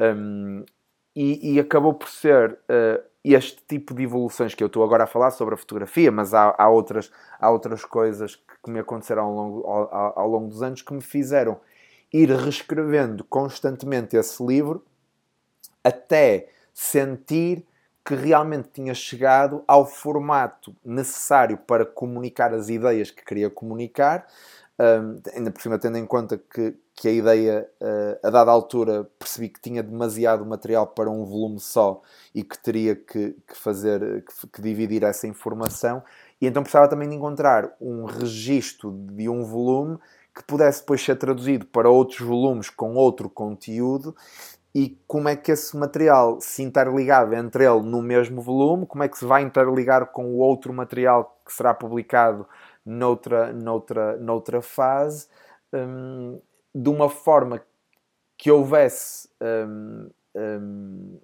Um, 0.00 0.64
e, 1.14 1.54
e, 1.54 1.60
acabou 1.60 1.94
por 1.94 2.08
ser 2.08 2.52
uh, 2.52 3.02
este 3.24 3.62
tipo 3.66 3.94
de 3.94 4.02
evoluções 4.02 4.54
que 4.54 4.62
eu 4.62 4.66
estou 4.66 4.84
agora 4.84 5.04
a 5.04 5.06
falar 5.06 5.30
sobre 5.30 5.54
a 5.54 5.56
fotografia, 5.56 6.12
mas 6.12 6.34
há, 6.34 6.54
há 6.58 6.68
outras, 6.68 7.10
há 7.40 7.50
outras 7.50 7.84
coisas 7.84 8.36
que, 8.36 8.70
me 8.70 8.80
aconteceram 8.80 9.24
ao 9.24 9.32
longo, 9.32 9.66
ao, 9.66 10.18
ao 10.18 10.28
longo 10.28 10.48
dos 10.48 10.62
anos 10.62 10.82
que 10.82 10.92
me 10.92 11.00
fizeram 11.00 11.58
ir 12.12 12.30
reescrevendo 12.30 13.24
constantemente 13.24 14.16
esse 14.16 14.44
livro 14.44 14.84
até 15.82 16.48
sentir 16.74 17.64
que 18.06 18.14
realmente 18.14 18.68
tinha 18.72 18.94
chegado 18.94 19.64
ao 19.66 19.84
formato 19.84 20.72
necessário 20.84 21.58
para 21.58 21.84
comunicar 21.84 22.54
as 22.54 22.68
ideias 22.68 23.10
que 23.10 23.24
queria 23.24 23.50
comunicar, 23.50 24.28
um, 24.78 25.20
ainda 25.34 25.50
por 25.50 25.60
cima 25.60 25.76
tendo 25.76 25.98
em 25.98 26.06
conta 26.06 26.38
que, 26.38 26.76
que 26.94 27.08
a 27.08 27.10
ideia, 27.10 27.68
uh, 27.80 28.26
a 28.28 28.30
dada 28.30 28.52
altura, 28.52 29.10
percebi 29.18 29.48
que 29.48 29.60
tinha 29.60 29.82
demasiado 29.82 30.46
material 30.46 30.86
para 30.86 31.10
um 31.10 31.24
volume 31.24 31.58
só 31.58 32.00
e 32.32 32.44
que 32.44 32.56
teria 32.56 32.94
que, 32.94 33.36
que 33.44 33.56
fazer, 33.56 34.24
que, 34.24 34.46
que, 34.52 34.62
dividir 34.62 35.02
essa 35.02 35.26
informação, 35.26 36.00
e 36.40 36.46
então 36.46 36.62
precisava 36.62 36.88
também 36.88 37.08
de 37.08 37.16
encontrar 37.16 37.74
um 37.80 38.04
registro 38.04 38.92
de 38.92 39.28
um 39.28 39.42
volume 39.42 39.98
que 40.32 40.44
pudesse 40.44 40.80
depois 40.80 41.02
ser 41.02 41.16
traduzido 41.16 41.66
para 41.66 41.90
outros 41.90 42.20
volumes 42.20 42.70
com 42.70 42.94
outro 42.94 43.28
conteúdo 43.28 44.14
e 44.76 45.00
como 45.06 45.26
é 45.26 45.34
que 45.34 45.50
esse 45.50 45.74
material 45.74 46.38
se 46.38 46.62
interligava 46.62 47.34
entre 47.34 47.64
ele 47.64 47.80
no 47.80 48.02
mesmo 48.02 48.42
volume, 48.42 48.84
como 48.84 49.02
é 49.02 49.08
que 49.08 49.16
se 49.16 49.24
vai 49.24 49.40
interligar 49.40 50.08
com 50.08 50.26
o 50.26 50.36
outro 50.36 50.70
material 50.70 51.40
que 51.46 51.50
será 51.50 51.72
publicado 51.72 52.46
noutra, 52.84 53.54
noutra, 53.54 54.18
noutra 54.18 54.60
fase, 54.60 55.28
um, 55.72 56.38
de 56.74 56.90
uma 56.90 57.08
forma 57.08 57.62
que 58.36 58.50
houvesse 58.50 59.30
um, 59.40 60.10
um, 60.36 61.20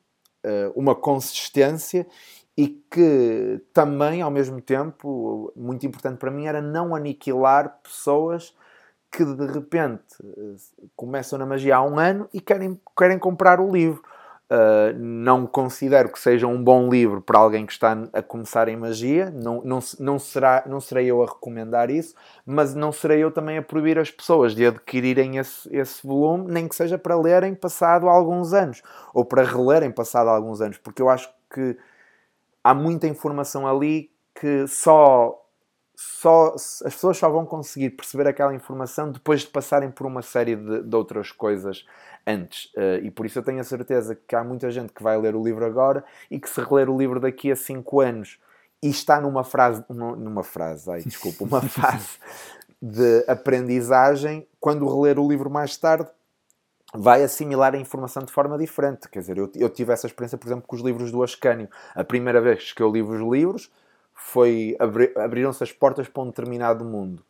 uh, 0.47 0.73
uma 0.75 0.95
consistência 0.95 2.07
e 2.57 2.69
que 2.69 3.61
também, 3.75 4.23
ao 4.23 4.31
mesmo 4.31 4.63
tempo, 4.63 5.53
muito 5.55 5.85
importante 5.85 6.17
para 6.17 6.31
mim, 6.31 6.47
era 6.47 6.63
não 6.63 6.95
aniquilar 6.95 7.81
pessoas 7.83 8.57
que 9.13 9.25
de 9.25 9.47
repente 9.47 10.17
começam 10.97 11.39
na 11.39 11.45
magia 11.45 11.77
há 11.77 11.83
um 11.83 11.99
ano 11.99 12.29
e 12.33 12.41
querem, 12.41 12.81
querem 12.97 13.19
comprar 13.19 13.61
o 13.61 13.71
livro. 13.71 14.03
Uh, 14.51 14.93
não 14.99 15.47
considero 15.47 16.11
que 16.11 16.19
seja 16.19 16.47
um 16.47 16.63
bom 16.63 16.91
livro 16.91 17.23
para 17.23 17.39
alguém 17.39 17.65
que 17.65 17.73
está 17.73 17.97
a 18.13 18.23
começar 18.23 18.69
em 18.69 18.77
magia, 18.77 19.31
não, 19.31 19.63
não, 19.65 19.79
não, 19.99 20.19
será, 20.19 20.63
não 20.67 20.79
serei 20.79 21.07
eu 21.07 21.23
a 21.23 21.27
recomendar 21.27 21.91
isso, 21.91 22.15
mas 22.45 22.75
não 22.75 22.93
serei 22.93 23.25
eu 23.25 23.31
também 23.31 23.57
a 23.57 23.63
proibir 23.63 23.99
as 23.99 24.11
pessoas 24.11 24.55
de 24.55 24.67
adquirirem 24.67 25.39
esse, 25.39 25.75
esse 25.75 26.07
volume, 26.07 26.53
nem 26.53 26.69
que 26.69 26.77
seja 26.77 26.99
para 26.99 27.17
lerem 27.17 27.55
passado 27.55 28.11
alguns 28.11 28.53
anos, 28.53 28.83
ou 29.15 29.25
para 29.25 29.43
relerem 29.43 29.91
passado 29.91 30.29
alguns 30.29 30.61
anos, 30.61 30.77
porque 30.77 31.01
eu 31.01 31.09
acho 31.09 31.31
que 31.51 31.79
há 32.63 32.75
muita 32.75 33.07
informação 33.07 33.67
ali 33.67 34.11
que 34.35 34.67
só 34.67 35.42
só, 35.95 36.55
as 36.55 36.83
pessoas 36.83 37.19
só 37.19 37.29
vão 37.29 37.45
conseguir 37.45 37.91
perceber 37.91 38.27
aquela 38.27 38.55
informação 38.55 39.11
depois 39.11 39.43
de 39.43 39.49
passarem 39.49 39.91
por 39.91 40.07
uma 40.07 40.23
série 40.23 40.57
de, 40.57 40.83
de 40.83 40.97
outras 40.97 41.31
coisas 41.31 41.87
antes. 42.27 42.67
Uh, 42.75 43.05
e 43.05 43.11
por 43.11 43.27
isso 43.27 43.39
eu 43.39 43.43
tenho 43.43 43.61
a 43.61 43.65
certeza 43.65 44.15
que 44.15 44.35
há 44.35 44.43
muita 44.43 44.71
gente 44.71 44.93
que 44.93 45.03
vai 45.03 45.19
ler 45.19 45.35
o 45.35 45.43
livro 45.43 45.65
agora 45.65 46.05
e 46.31 46.39
que 46.39 46.49
se 46.49 46.61
reler 46.61 46.89
o 46.89 46.97
livro 46.97 47.21
daqui 47.21 47.51
a 47.51 47.57
5 47.57 48.01
anos 48.01 48.39
e 48.83 48.89
está 48.89 49.21
numa 49.21 49.45
frase, 49.45 49.85
numa 49.89 50.43
frase, 50.43 50.91
ai, 50.91 51.03
desculpa, 51.03 51.45
uma 51.45 51.61
fase 51.69 52.19
de 52.81 53.25
aprendizagem, 53.29 54.47
quando 54.59 54.89
reler 54.89 55.21
o 55.21 55.29
livro 55.29 55.49
mais 55.49 55.77
tarde, 55.77 56.09
vai 56.93 57.23
assimilar 57.23 57.75
a 57.75 57.79
informação 57.79 58.25
de 58.25 58.33
forma 58.33 58.59
diferente. 58.59 59.09
Quer 59.09 59.21
dizer, 59.21 59.39
eu, 59.39 59.51
eu 59.55 59.71
tive 59.71 59.93
essa 59.93 60.07
experiência, 60.07 60.37
por 60.37 60.49
exemplo, 60.49 60.65
com 60.67 60.75
os 60.75 60.83
livros 60.83 61.13
do 61.13 61.23
Ascânio. 61.23 61.69
A 61.95 62.03
primeira 62.03 62.41
vez 62.41 62.73
que 62.73 62.83
eu 62.83 62.91
li 62.91 63.01
os 63.01 63.21
livros, 63.21 63.71
foi 64.25 64.77
abri, 64.79 65.13
abriram-se 65.17 65.63
as 65.63 65.73
portas 65.73 66.09
para 66.09 66.23
um 66.23 66.27
determinado 66.27 66.85
mundo. 66.85 67.23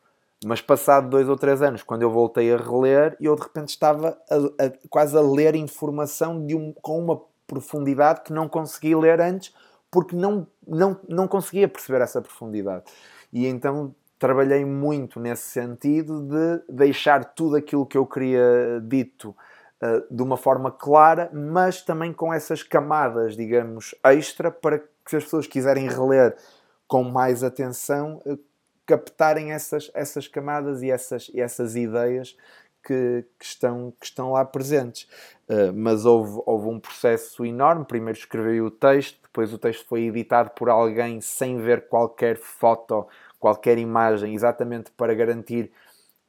Mas 0.45 0.61
passado 0.61 1.09
dois 1.09 1.27
ou 1.27 1.35
três 1.35 1.61
anos, 1.61 1.83
quando 1.83 2.01
eu 2.01 2.11
voltei 2.11 2.53
a 2.53 2.57
reler, 2.57 3.17
eu 3.19 3.35
de 3.35 3.41
repente 3.41 3.69
estava 3.69 4.17
a, 4.29 4.65
a, 4.65 4.71
quase 4.89 5.17
a 5.17 5.21
ler 5.21 5.55
informação 5.55 6.45
de 6.45 6.55
um, 6.55 6.71
com 6.73 6.99
uma 6.99 7.21
profundidade 7.47 8.21
que 8.21 8.31
não 8.31 8.47
consegui 8.47 8.95
ler 8.95 9.19
antes, 9.19 9.53
porque 9.89 10.15
não, 10.15 10.47
não, 10.67 10.97
não 11.07 11.27
conseguia 11.27 11.67
perceber 11.67 12.01
essa 12.01 12.21
profundidade. 12.21 12.85
E 13.31 13.47
então 13.47 13.93
trabalhei 14.19 14.63
muito 14.63 15.19
nesse 15.19 15.43
sentido 15.49 16.21
de 16.21 16.63
deixar 16.69 17.25
tudo 17.33 17.55
aquilo 17.55 17.85
que 17.85 17.97
eu 17.97 18.05
queria 18.05 18.81
dito 18.81 19.35
uh, 19.81 20.15
de 20.15 20.21
uma 20.21 20.37
forma 20.37 20.71
clara, 20.71 21.29
mas 21.33 21.81
também 21.81 22.13
com 22.13 22.33
essas 22.33 22.63
camadas, 22.63 23.35
digamos, 23.35 23.95
extra, 24.03 24.51
para 24.51 24.79
que 24.79 24.87
se 25.07 25.17
as 25.17 25.23
pessoas 25.23 25.47
quiserem 25.47 25.89
reler 25.89 26.35
com 26.87 27.03
mais 27.03 27.43
atenção, 27.43 28.21
eh, 28.25 28.37
captarem 28.85 29.51
essas, 29.51 29.89
essas 29.93 30.27
camadas 30.27 30.81
e 30.81 30.91
essas, 30.91 31.29
e 31.33 31.39
essas 31.39 31.75
ideias 31.75 32.35
que, 32.83 33.25
que, 33.39 33.45
estão, 33.45 33.93
que 33.99 34.05
estão 34.05 34.33
lá 34.33 34.43
presentes. 34.43 35.07
Uh, 35.47 35.73
mas 35.73 36.05
houve, 36.05 36.41
houve 36.45 36.67
um 36.67 36.79
processo 36.79 37.45
enorme. 37.45 37.85
Primeiro 37.85 38.19
escrevi 38.19 38.61
o 38.61 38.69
texto, 38.69 39.19
depois 39.23 39.53
o 39.53 39.57
texto 39.57 39.85
foi 39.87 40.03
editado 40.03 40.51
por 40.51 40.69
alguém 40.69 41.21
sem 41.21 41.57
ver 41.57 41.87
qualquer 41.87 42.37
foto, 42.37 43.07
qualquer 43.39 43.77
imagem, 43.77 44.35
exatamente 44.35 44.91
para 44.91 45.13
garantir 45.15 45.71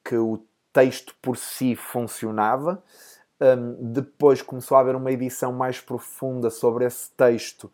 que 0.05 0.17
o 0.17 0.41
texto 0.73 1.15
por 1.21 1.37
si 1.37 1.75
funcionava. 1.75 2.83
Um, 3.41 3.93
depois 3.93 4.41
começou 4.41 4.77
a 4.77 4.81
haver 4.81 4.95
uma 4.95 5.11
edição 5.11 5.53
mais 5.53 5.81
profunda 5.81 6.51
sobre 6.51 6.85
esse 6.85 7.11
texto. 7.13 7.71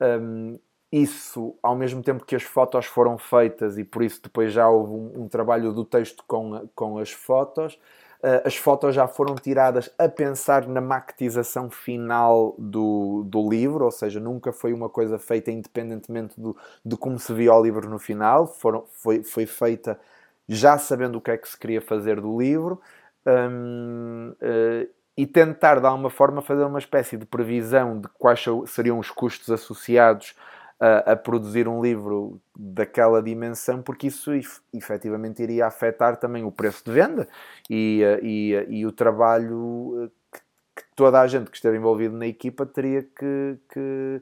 Um, 0.00 0.58
isso, 0.92 1.56
ao 1.62 1.74
mesmo 1.74 2.02
tempo 2.02 2.24
que 2.26 2.36
as 2.36 2.42
fotos 2.42 2.84
foram 2.84 3.16
feitas, 3.16 3.78
e 3.78 3.84
por 3.84 4.02
isso 4.02 4.20
depois 4.22 4.52
já 4.52 4.68
houve 4.68 4.92
um, 4.92 5.22
um 5.22 5.28
trabalho 5.28 5.72
do 5.72 5.86
texto 5.86 6.22
com, 6.28 6.68
com 6.74 6.98
as 6.98 7.10
fotos, 7.10 7.74
uh, 8.22 8.46
as 8.46 8.54
fotos 8.56 8.94
já 8.94 9.08
foram 9.08 9.34
tiradas 9.34 9.88
a 9.98 10.06
pensar 10.06 10.68
na 10.68 10.82
maquetização 10.82 11.70
final 11.70 12.54
do, 12.58 13.24
do 13.24 13.48
livro, 13.48 13.86
ou 13.86 13.90
seja, 13.90 14.20
nunca 14.20 14.52
foi 14.52 14.74
uma 14.74 14.90
coisa 14.90 15.18
feita 15.18 15.50
independentemente 15.50 16.38
do, 16.38 16.54
de 16.84 16.94
como 16.94 17.18
se 17.18 17.32
via 17.32 17.54
o 17.54 17.62
livro 17.62 17.88
no 17.88 17.98
final, 17.98 18.46
foram, 18.46 18.84
foi, 18.92 19.22
foi 19.22 19.46
feita 19.46 19.98
já 20.46 20.76
sabendo 20.76 21.16
o 21.16 21.20
que 21.22 21.30
é 21.30 21.38
que 21.38 21.48
se 21.48 21.58
queria 21.58 21.80
fazer 21.80 22.20
do 22.20 22.38
livro. 22.38 22.78
Um, 23.24 24.34
uh, 24.42 25.02
e 25.16 25.26
tentar 25.26 25.78
de 25.78 25.86
alguma 25.86 26.10
forma 26.10 26.40
fazer 26.40 26.64
uma 26.64 26.78
espécie 26.78 27.16
de 27.16 27.26
previsão 27.26 28.00
de 28.00 28.08
quais 28.18 28.44
seriam 28.66 28.98
os 28.98 29.10
custos 29.10 29.50
associados 29.50 30.34
a, 30.82 31.12
a, 31.12 31.16
produzir 31.16 31.68
um 31.68 31.80
livro 31.80 32.42
daquela 32.58 33.22
dimensão, 33.22 33.80
porque 33.80 34.08
isso 34.08 34.32
efetivamente 34.74 35.40
iria 35.40 35.66
afetar 35.66 36.16
também 36.16 36.42
o 36.42 36.50
preço 36.50 36.84
de 36.84 36.90
venda 36.90 37.28
e, 37.70 38.02
eh, 38.02 38.20
e, 38.20 38.54
eh, 38.54 38.66
e 38.68 38.84
o 38.84 38.90
trabalho 38.90 40.04
eh, 40.04 40.10
que, 40.32 40.40
que, 40.82 40.82
toda 40.96 41.20
a 41.20 41.26
gente 41.28 41.52
que 41.52 41.56
esteve 41.56 41.76
envolvido 41.76 42.16
na 42.16 42.26
equipa 42.26 42.66
teria 42.66 43.04
que, 43.04 43.58
que 43.72 44.20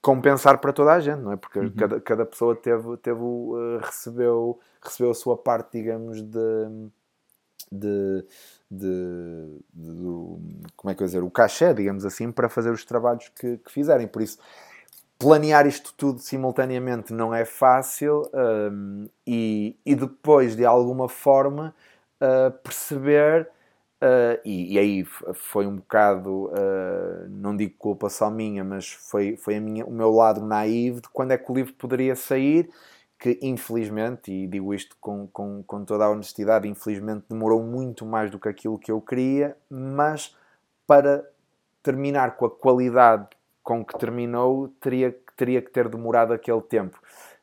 compensar 0.00 0.62
para 0.62 0.72
toda 0.72 0.94
a 0.94 1.00
gente, 1.00 1.20
não 1.20 1.32
é? 1.32 1.36
Porque 1.36 1.58
uhum. 1.58 1.70
cada, 1.76 2.00
cada 2.00 2.24
pessoa 2.24 2.56
teve, 2.56 2.96
teve, 2.96 3.20
uh, 3.20 3.78
recebeu, 3.82 4.58
recebeu 4.80 5.10
a 5.10 5.14
sua 5.14 5.36
parte, 5.36 5.72
digamos, 5.72 6.22
de, 6.22 6.88
de, 7.70 8.24
de, 8.70 9.58
de, 9.74 10.04
como 10.74 10.90
é 10.90 10.94
que 10.94 11.02
eu 11.02 11.06
dizer, 11.06 11.22
o 11.22 11.30
cachê, 11.30 11.74
digamos 11.74 12.06
assim, 12.06 12.32
para 12.32 12.48
fazer 12.48 12.70
os 12.70 12.84
trabalhos 12.84 13.28
que, 13.28 13.58
que 13.58 13.70
fizerem. 13.70 14.06
Por 14.06 14.22
isso, 14.22 14.38
planear 15.18 15.66
isto 15.66 15.94
tudo 15.96 16.20
simultaneamente 16.20 17.12
não 17.12 17.34
é 17.34 17.44
fácil 17.44 18.30
um, 18.32 19.08
e, 19.26 19.76
e, 19.84 19.94
depois, 19.94 20.54
de 20.56 20.64
alguma 20.64 21.08
forma, 21.08 21.74
uh, 22.20 22.50
perceber. 22.62 23.48
Uh, 23.96 24.38
e, 24.44 24.74
e, 24.74 24.78
aí 24.78 25.04
foi 25.34 25.66
um 25.66 25.76
bocado, 25.76 26.46
uh, 26.46 27.28
não 27.30 27.56
digo 27.56 27.74
culpa 27.78 28.10
só 28.10 28.30
minha, 28.30 28.62
mas 28.62 28.92
foi, 28.92 29.36
foi 29.36 29.56
a 29.56 29.60
minha, 29.60 29.86
o 29.86 29.90
meu 29.90 30.10
lado 30.10 30.44
naivo 30.44 31.00
de 31.00 31.08
quando 31.08 31.32
é 31.32 31.38
que 31.38 31.50
o 31.50 31.54
livro 31.54 31.72
poderia 31.72 32.14
sair, 32.14 32.68
que 33.18 33.38
infelizmente, 33.40 34.30
e 34.30 34.46
digo 34.46 34.74
isto 34.74 34.94
com, 35.00 35.26
com, 35.28 35.62
com 35.62 35.84
toda 35.84 36.04
a 36.04 36.10
honestidade, 36.10 36.68
infelizmente 36.68 37.24
demorou 37.30 37.62
muito 37.62 38.04
mais 38.04 38.30
do 38.30 38.38
que 38.38 38.48
aquilo 38.48 38.78
que 38.78 38.92
eu 38.92 39.00
queria, 39.00 39.56
mas 39.70 40.36
para 40.86 41.26
terminar 41.82 42.36
com 42.36 42.44
a 42.44 42.50
qualidade 42.50 43.28
com 43.66 43.84
que 43.84 43.98
terminou 43.98 44.68
teria, 44.80 45.12
teria 45.36 45.60
que 45.60 45.72
ter 45.72 45.88
demorado 45.88 46.32
aquele 46.32 46.62
tempo. 46.62 46.96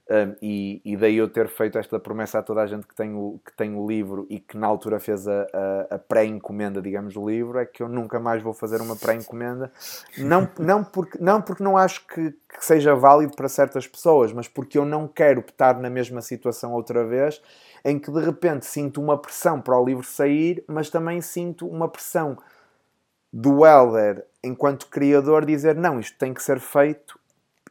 Um, 0.10 0.36
e, 0.42 0.82
e, 0.86 0.98
daí 0.98 1.18
eu 1.18 1.30
ter 1.30 1.48
feito 1.48 1.78
esta 1.78 2.00
promessa 2.00 2.40
a 2.40 2.44
toda 2.44 2.62
a 2.62 2.68
gente 2.68 2.86
que 2.86 2.96
tem 2.96 3.14
o, 3.14 3.40
que 3.46 3.56
tem 3.56 3.76
o 3.76 3.88
livro 3.88 4.26
e 4.30 4.40
que 4.40 4.58
na 4.58 4.68
altura 4.68 5.00
fez 5.00 5.28
a, 5.28 5.48
a, 5.54 5.96
a 5.96 6.00
pré-encomenda, 6.00 6.82
digamos, 6.82 7.14
do 7.14 7.28
livro, 7.28 7.58
é 7.58 7.66
que 7.66 7.84
eu 7.84 7.90
nunca 7.90 8.20
mais 8.20 8.42
vou 8.42 8.54
fazer 8.54 8.82
uma 8.82 8.96
pré-encomenda. 8.96 9.72
Não, 10.18 10.48
não, 10.60 10.84
porque, 10.84 11.18
não 11.20 11.42
porque 11.42 11.64
não 11.64 11.78
acho 11.78 12.06
que, 12.08 12.32
que, 12.32 12.66
seja 12.66 12.96
válido 12.96 13.36
para 13.36 13.50
certas 13.50 13.86
pessoas, 13.86 14.32
mas 14.32 14.48
porque 14.48 14.78
eu 14.78 14.86
não 14.86 15.08
quero 15.08 15.42
estar 15.42 15.78
na 15.80 15.90
mesma 15.90 16.22
situação 16.22 16.74
outra 16.74 17.06
vez, 17.06 17.42
em 17.84 18.00
que 18.00 18.12
de 18.12 18.22
repente 18.22 18.66
sinto 18.66 19.02
uma 19.02 19.18
pressão 19.18 19.60
para 19.60 19.80
o 19.80 19.86
livro 19.86 20.04
sair, 20.04 20.64
mas 20.68 20.90
também 20.90 21.20
sinto 21.20 21.68
uma 21.68 21.88
pressão 21.90 22.38
do 23.32 23.66
Helder, 23.66 24.26
enquanto 24.44 24.88
criador, 24.88 25.46
dizer 25.46 25.76
não, 25.76 26.00
isto 26.00 26.18
tem 26.18 26.34
que 26.34 26.44
ser 26.44 26.60
feito 26.60 27.20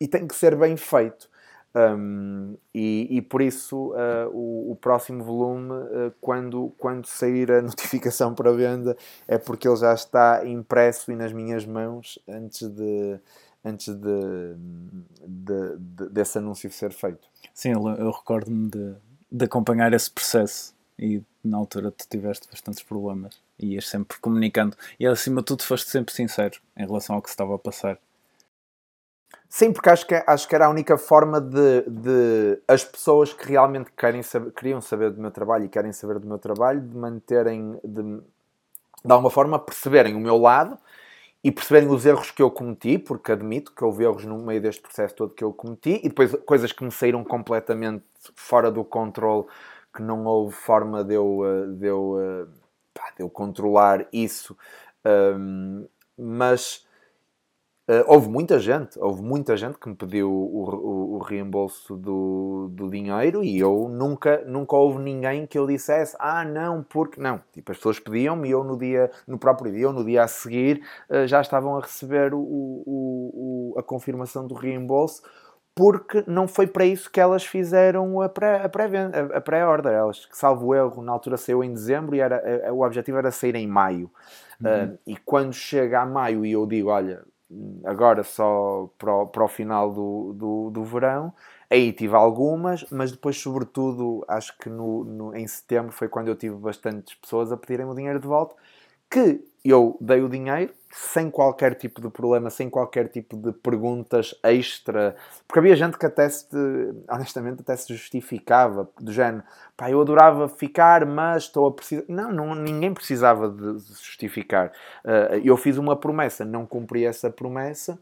e 0.00 0.08
tem 0.08 0.26
que 0.26 0.34
ser 0.34 0.56
bem 0.56 0.76
feito. 0.76 1.30
Um, 1.74 2.54
e, 2.74 3.08
e, 3.16 3.22
por 3.22 3.40
isso 3.40 3.92
uh, 3.92 4.28
o, 4.30 4.72
o, 4.72 4.76
próximo 4.76 5.24
volume, 5.24 5.72
uh, 5.72 6.12
quando, 6.20 6.70
quando 6.76 7.06
sair 7.06 7.50
a 7.50 7.62
notificação 7.62 8.34
para 8.34 8.52
venda, 8.52 8.94
é 9.26 9.38
porque 9.38 9.66
ele 9.66 9.76
já 9.76 9.94
está 9.94 10.46
impresso 10.46 11.10
e 11.10 11.16
nas 11.16 11.32
minhas 11.32 11.64
mãos 11.64 12.18
antes 12.28 12.68
de 12.68 13.18
antes 13.64 13.94
de, 13.94 14.54
de, 15.26 15.78
de 15.78 16.08
desse 16.10 16.36
anúncio 16.36 16.70
ser 16.70 16.92
feito. 16.92 17.26
Sim, 17.54 17.70
eu, 17.70 17.88
eu 17.88 18.10
recordo-me 18.10 18.68
de, 18.68 18.94
de 19.30 19.44
acompanhar 19.46 19.94
esse 19.94 20.10
processo 20.10 20.74
e 20.98 21.22
na 21.42 21.56
altura 21.56 21.90
tu 21.90 22.06
tiveste 22.08 22.48
bastantes 22.50 22.82
problemas 22.82 23.40
e 23.58 23.74
ias 23.74 23.88
sempre 23.88 24.18
comunicando 24.18 24.76
e 24.98 25.06
acima 25.06 25.40
de 25.40 25.46
tudo 25.46 25.62
foste 25.62 25.90
sempre 25.90 26.14
sincero 26.14 26.60
em 26.76 26.86
relação 26.86 27.16
ao 27.16 27.22
que 27.22 27.28
se 27.28 27.34
estava 27.34 27.54
a 27.54 27.58
passar. 27.58 27.98
Sim, 29.48 29.70
porque 29.70 29.90
acho 29.90 30.06
que, 30.06 30.14
acho 30.26 30.48
que 30.48 30.54
era 30.54 30.64
a 30.64 30.70
única 30.70 30.96
forma 30.96 31.38
de, 31.38 31.82
de 31.82 32.58
as 32.66 32.84
pessoas 32.84 33.34
que 33.34 33.46
realmente 33.46 33.92
querem 33.92 34.22
saber, 34.22 34.50
queriam 34.52 34.80
saber 34.80 35.10
do 35.10 35.20
meu 35.20 35.30
trabalho 35.30 35.66
e 35.66 35.68
querem 35.68 35.92
saber 35.92 36.18
do 36.18 36.26
meu 36.26 36.38
trabalho, 36.38 36.80
de 36.80 36.96
manterem, 36.96 37.78
de, 37.84 38.02
de 38.02 39.12
alguma 39.12 39.28
forma, 39.30 39.58
perceberem 39.58 40.14
o 40.14 40.20
meu 40.20 40.38
lado 40.38 40.78
e 41.44 41.52
perceberem 41.52 41.90
os 41.90 42.06
erros 42.06 42.30
que 42.30 42.40
eu 42.40 42.50
cometi, 42.50 42.98
porque 42.98 43.32
admito 43.32 43.72
que 43.74 43.84
houve 43.84 44.04
erros 44.04 44.24
no 44.24 44.38
meio 44.38 44.60
deste 44.60 44.80
processo 44.80 45.14
todo 45.14 45.34
que 45.34 45.44
eu 45.44 45.52
cometi, 45.52 46.00
e 46.02 46.08
depois 46.08 46.34
coisas 46.46 46.72
que 46.72 46.82
me 46.82 46.90
saíram 46.90 47.22
completamente 47.22 48.04
fora 48.34 48.70
do 48.70 48.82
controle, 48.82 49.44
que 49.94 50.02
não 50.02 50.24
houve 50.24 50.54
forma 50.54 51.04
de 51.04 51.14
eu, 51.14 51.40
eh, 51.44 51.66
de 51.66 51.86
eu, 51.86 52.18
eh, 52.20 52.46
de 53.16 53.22
eu 53.22 53.30
controlar 53.30 54.06
isso. 54.12 54.56
Um, 55.04 55.86
mas 56.16 56.86
Uh, 57.90 58.04
houve 58.06 58.28
muita 58.28 58.60
gente, 58.60 58.96
houve 58.96 59.20
muita 59.20 59.56
gente 59.56 59.76
que 59.76 59.88
me 59.88 59.96
pediu 59.96 60.30
o, 60.30 60.70
o, 60.70 61.14
o, 61.16 61.18
reembolso 61.18 61.96
do, 61.96 62.68
do 62.70 62.88
dinheiro 62.88 63.42
e 63.42 63.58
eu 63.58 63.88
nunca, 63.88 64.40
nunca 64.46 64.76
houve 64.76 65.00
ninguém 65.02 65.48
que 65.48 65.58
eu 65.58 65.66
dissesse, 65.66 66.16
ah 66.20 66.44
não, 66.44 66.84
porque 66.84 67.20
não. 67.20 67.40
Tipo, 67.52 67.72
as 67.72 67.78
pessoas 67.78 67.98
pediam-me 67.98 68.48
e 68.48 68.52
eu 68.52 68.62
no 68.62 68.78
dia, 68.78 69.10
no 69.26 69.36
próprio 69.36 69.72
dia 69.72 69.88
ou 69.88 69.92
no 69.92 70.04
dia 70.04 70.22
a 70.22 70.28
seguir 70.28 70.80
uh, 71.10 71.26
já 71.26 71.40
estavam 71.40 71.76
a 71.76 71.80
receber 71.80 72.32
o, 72.32 72.38
o, 72.40 73.74
a 73.76 73.82
confirmação 73.82 74.46
do 74.46 74.54
reembolso 74.54 75.20
porque 75.74 76.22
não 76.26 76.46
foi 76.46 76.66
para 76.66 76.84
isso 76.84 77.10
que 77.10 77.20
elas 77.20 77.44
fizeram 77.44 78.20
a 78.20 78.28
pré-order. 78.28 79.36
A 79.36 79.40
pré 79.40 79.60
elas, 79.94 80.28
salvo 80.30 80.74
erro, 80.74 81.02
na 81.02 81.12
altura 81.12 81.36
saiu 81.36 81.64
em 81.64 81.72
dezembro 81.72 82.14
e 82.14 82.20
era, 82.20 82.68
a, 82.68 82.72
o 82.72 82.84
objetivo 82.84 83.18
era 83.18 83.30
sair 83.30 83.54
em 83.54 83.66
maio. 83.66 84.10
Uhum. 84.60 84.94
Uh, 84.94 84.98
e 85.06 85.16
quando 85.16 85.52
chega 85.52 86.02
a 86.02 86.06
maio 86.06 86.44
e 86.44 86.52
eu 86.52 86.66
digo, 86.66 86.90
olha, 86.90 87.22
agora 87.84 88.22
só 88.22 88.90
para 88.98 89.14
o, 89.14 89.26
para 89.26 89.44
o 89.44 89.48
final 89.48 89.92
do, 89.92 90.32
do, 90.34 90.70
do, 90.70 90.84
verão. 90.84 91.32
Aí 91.70 91.90
tive 91.92 92.14
algumas, 92.14 92.84
mas 92.90 93.10
depois, 93.10 93.38
sobretudo, 93.38 94.22
acho 94.28 94.56
que 94.58 94.68
no, 94.68 95.04
no, 95.04 95.34
em 95.34 95.46
setembro 95.46 95.90
foi 95.90 96.06
quando 96.06 96.28
eu 96.28 96.36
tive 96.36 96.54
bastantes 96.56 97.14
pessoas 97.14 97.50
a 97.50 97.56
pedirem 97.56 97.86
o 97.86 97.94
dinheiro 97.94 98.20
de 98.20 98.26
volta, 98.26 98.54
que 99.10 99.42
eu 99.64 99.96
dei 100.00 100.20
o 100.22 100.28
dinheiro 100.28 100.72
sem 100.90 101.30
qualquer 101.30 101.74
tipo 101.74 102.00
de 102.00 102.10
problema, 102.10 102.50
sem 102.50 102.68
qualquer 102.68 103.08
tipo 103.08 103.36
de 103.36 103.52
perguntas 103.52 104.34
extra. 104.42 105.16
Porque 105.46 105.58
havia 105.58 105.74
gente 105.74 105.96
que 105.96 106.04
até 106.04 106.28
se, 106.28 106.46
honestamente, 107.08 107.62
até 107.62 107.74
se 107.76 107.94
justificava, 107.94 108.88
do 109.00 109.10
género, 109.10 109.42
pá, 109.76 109.90
eu 109.90 110.00
adorava 110.00 110.48
ficar, 110.48 111.06
mas 111.06 111.44
estou 111.44 111.66
a 111.66 111.72
precisar. 111.72 112.04
Não, 112.08 112.30
não 112.30 112.54
ninguém 112.54 112.92
precisava 112.92 113.48
de 113.48 113.78
justificar. 113.88 114.72
Uh, 115.04 115.40
eu 115.42 115.56
fiz 115.56 115.78
uma 115.78 115.96
promessa, 115.96 116.44
não 116.44 116.66
cumpri 116.66 117.06
essa 117.06 117.30
promessa. 117.30 117.98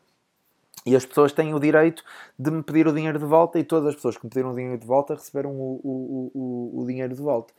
E 0.87 0.97
as 0.97 1.05
pessoas 1.05 1.31
têm 1.31 1.53
o 1.53 1.61
direito 1.61 2.03
de 2.39 2.51
me 2.51 2.63
pedir 2.63 2.89
o 2.89 2.93
dinheiro 2.93 3.19
de 3.19 3.25
volta, 3.25 3.59
e 3.59 3.65
todas 3.65 3.89
as 3.89 3.95
pessoas 3.95 4.17
que 4.17 4.25
me 4.25 4.31
pediram 4.31 4.51
o 4.51 4.55
dinheiro 4.55 4.79
de 4.79 4.87
volta 4.87 5.15
receberam 5.15 5.51
o, 5.51 5.81
o, 5.85 6.31
o, 6.35 6.83
o 6.83 6.87
dinheiro 6.87 7.15
de 7.15 7.21
volta. 7.21 7.53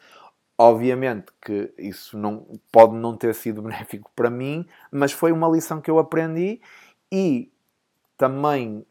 Obviamente 0.63 1.31
que 1.41 1.73
isso 1.75 2.15
não, 2.15 2.45
pode 2.71 2.93
não 2.93 3.17
ter 3.17 3.33
sido 3.33 3.63
benéfico 3.63 4.11
para 4.15 4.29
mim, 4.29 4.67
mas 4.91 5.11
foi 5.11 5.31
uma 5.31 5.49
lição 5.49 5.81
que 5.81 5.89
eu 5.89 5.97
aprendi 5.97 6.61
e 7.11 7.51
também 8.15 8.85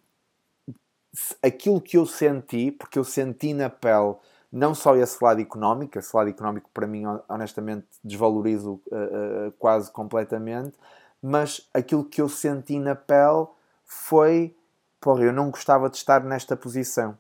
aquilo 1.40 1.80
que 1.80 1.96
eu 1.96 2.06
senti, 2.06 2.72
porque 2.72 2.98
eu 2.98 3.04
senti 3.04 3.54
na 3.54 3.70
pele 3.70 4.16
não 4.50 4.74
só 4.74 4.96
esse 4.96 5.22
lado 5.22 5.40
económico, 5.40 5.96
esse 5.96 6.14
lado 6.14 6.28
económico 6.28 6.68
para 6.74 6.88
mim, 6.88 7.04
honestamente, 7.28 7.86
desvalorizo 8.02 8.82
uh, 8.90 9.48
uh, 9.48 9.52
quase 9.52 9.92
completamente, 9.92 10.76
mas 11.22 11.68
aquilo 11.72 12.04
que 12.04 12.20
eu 12.20 12.28
senti 12.28 12.80
na 12.80 12.96
pele 12.96 13.46
foi: 13.84 14.56
porra, 15.00 15.22
eu 15.22 15.32
não 15.32 15.52
gostava 15.52 15.88
de 15.88 15.98
estar 15.98 16.24
nesta 16.24 16.56
posição. 16.56 17.16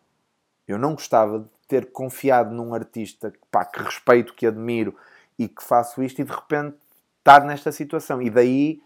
Eu 0.66 0.76
não 0.76 0.94
gostava 0.94 1.38
de 1.38 1.50
ter 1.70 1.92
confiado 1.92 2.52
num 2.52 2.74
artista 2.74 3.32
pá, 3.48 3.64
que 3.64 3.80
respeito, 3.80 4.34
que 4.34 4.44
admiro 4.44 4.92
e 5.38 5.46
que 5.46 5.62
faço 5.62 6.02
isto 6.02 6.20
e 6.20 6.24
de 6.24 6.32
repente 6.32 6.76
estar 7.18 7.44
nesta 7.44 7.70
situação. 7.70 8.20
E 8.20 8.28
daí, 8.28 8.82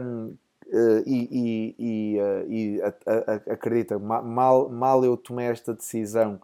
um, 0.00 0.36
uh, 0.68 1.02
e, 1.04 1.28
e, 1.32 1.74
e, 1.78 2.20
uh, 2.20 2.52
e 2.52 2.82
a, 2.82 3.52
acredita, 3.52 3.98
mal, 3.98 4.68
mal 4.68 5.04
eu 5.04 5.16
tomei 5.16 5.48
esta 5.48 5.74
decisão, 5.74 6.40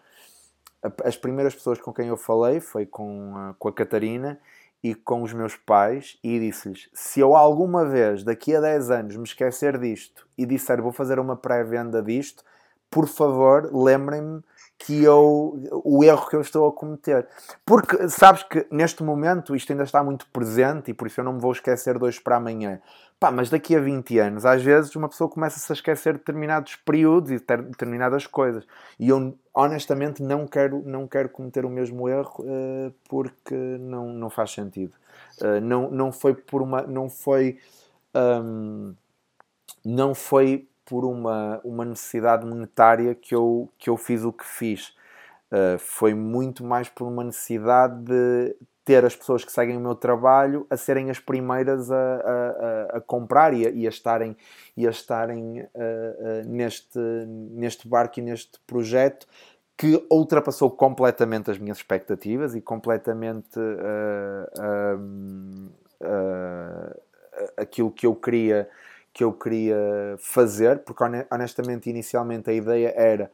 as 1.05 1.17
primeiras 1.17 1.55
pessoas 1.55 1.81
com 1.81 1.93
quem 1.93 2.09
eu 2.09 2.17
falei 2.17 2.61
foi 2.61 2.85
com, 2.85 3.55
com 3.57 3.69
a 3.69 3.73
Catarina 3.73 4.39
e 4.83 4.95
com 4.95 5.23
os 5.23 5.33
meus 5.33 5.57
pais 5.57 6.19
e 6.23 6.41
disse-lhes: 6.41 6.89
se 6.93 7.21
eu 7.21 7.37
alguma 7.37 7.85
vez 7.85 8.25
daqui 8.25 8.55
a 8.55 8.61
10 8.61 8.91
anos 8.91 9.17
me 9.17 9.25
esquecer 9.25 9.79
disto 9.79 10.27
e 10.37 10.45
disser 10.45 10.83
vou 10.83 10.93
fazer 10.93 11.19
uma 11.19 11.37
pré-venda 11.37 12.03
disto, 12.03 12.45
por 12.91 13.07
favor, 13.07 13.71
lembrem-me 13.73 14.43
que 14.79 15.03
eu, 15.03 15.61
o 15.85 16.05
erro 16.05 16.29
que 16.29 16.37
eu 16.37 16.41
estou 16.41 16.69
a 16.69 16.73
cometer. 16.73 17.27
Porque 17.67 18.09
sabes 18.09 18.45
que 18.45 18.67
neste 18.71 19.03
momento 19.03 19.57
isto 19.57 19.73
ainda 19.73 19.83
está 19.83 20.03
muito 20.03 20.27
presente 20.33 20.91
e 20.91 20.95
por 20.95 21.09
isso 21.09 21.21
eu 21.21 21.25
não 21.25 21.33
me 21.35 21.41
vou 21.41 21.53
esquecer 21.53 21.99
de 21.99 22.05
hoje 22.05 22.21
para 22.21 22.37
amanhã. 22.37 22.81
Pá, 23.19 23.33
mas 23.33 23.51
daqui 23.51 23.75
a 23.75 23.81
20 23.81 24.17
anos, 24.21 24.47
às 24.47 24.63
vezes 24.63 24.95
uma 24.95 25.09
pessoa 25.09 25.29
começa-se 25.29 25.73
a 25.73 25.75
esquecer 25.75 26.13
de 26.13 26.19
determinados 26.21 26.77
períodos 26.77 27.33
e 27.33 27.41
de 27.41 27.45
determinadas 27.45 28.29
coisas. 28.29 28.65
E 28.99 29.09
eu 29.09 29.37
honestamente 29.53 30.23
não 30.23 30.47
quero, 30.47 30.85
não 30.87 31.09
quero 31.09 31.29
cometer 31.29 31.65
o 31.65 31.69
mesmo 31.69 32.09
erro 32.09 32.45
uh, 32.45 32.95
porque 33.09 33.57
não, 33.57 34.13
não 34.13 34.31
faz 34.31 34.53
sentido. 34.53 34.95
Uh, 35.43 35.61
não, 35.61 35.91
não 35.91 36.13
foi 36.13 36.33
por 36.33 36.63
uma. 36.63 36.83
Não 36.83 37.11
foi. 37.11 37.59
Um, 38.15 38.95
não 39.85 40.15
foi 40.15 40.68
por 40.89 41.05
uma, 41.05 41.61
uma 41.63 41.85
necessidade 41.85 42.47
monetária 42.47 43.15
que 43.15 43.35
eu, 43.35 43.69
que 43.79 43.91
eu 43.91 43.97
fiz 43.99 44.25
o 44.25 44.33
que 44.33 44.45
fiz. 44.45 44.97
Uh, 45.53 45.79
foi 45.79 46.15
muito 46.15 46.65
mais 46.65 46.89
por 46.89 47.07
uma 47.07 47.23
necessidade 47.23 48.03
de 48.05 48.57
ter 48.87 49.05
as 49.05 49.15
pessoas 49.15 49.45
que 49.45 49.53
seguem 49.53 49.77
o 49.77 49.81
meu 49.81 49.95
trabalho 49.95 50.67
a 50.71 50.77
serem 50.79 51.11
as 51.11 51.19
primeiras 51.19 51.91
a, 51.91 51.97
a, 51.97 52.97
a 52.97 53.01
comprar 53.03 53.53
e 53.53 53.67
a, 53.67 53.71
e 53.71 53.87
a, 53.87 53.91
estarem, 53.91 54.35
e 54.75 54.87
a 54.87 54.91
estarem 54.91 55.61
uh, 55.61 55.65
uh, 55.65 56.49
neste, 56.49 56.99
neste 56.99 57.87
barco 57.87 58.19
e 58.19 58.23
neste 58.23 58.59
projeto 58.67 59.27
que 59.77 60.03
ultrapassou 60.11 60.71
completamente 60.71 61.51
as 61.51 61.59
minhas 61.59 61.77
expectativas 61.77 62.55
e 62.55 62.61
completamente 62.61 63.61
aquilo 67.57 67.93
que 67.93 68.05
eu 68.05 68.17
queria 68.17 68.69
que 69.19 69.25
eu 69.25 69.33
queria 69.33 69.77
fazer, 70.21 70.79
porque 70.85 71.03
honestamente, 71.29 71.91
inicialmente 71.91 72.49
a 72.51 72.53
ideia 72.53 72.95
era 72.97 73.29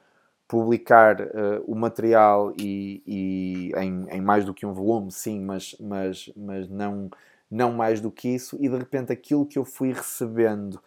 publicar 0.48 1.20
uh, 1.20 1.62
o 1.66 1.74
material 1.74 2.54
e, 2.58 3.02
e 3.06 3.70
em, 3.76 4.06
em, 4.08 4.20
mais 4.22 4.46
do 4.46 4.54
que 4.54 4.64
um 4.64 4.72
volume, 4.72 5.12
sim, 5.12 5.42
mas, 5.42 5.76
mas, 5.78 6.32
mas 6.34 6.70
não, 6.70 7.10
não 7.50 7.70
mais 7.70 8.00
do 8.00 8.10
que 8.10 8.30
isso, 8.30 8.56
e 8.58 8.66
de 8.66 8.78
repente 8.78 9.12
aquilo 9.12 9.44
que 9.44 9.58
eu 9.58 9.64
fui 9.66 9.92
recebendo 9.92 10.80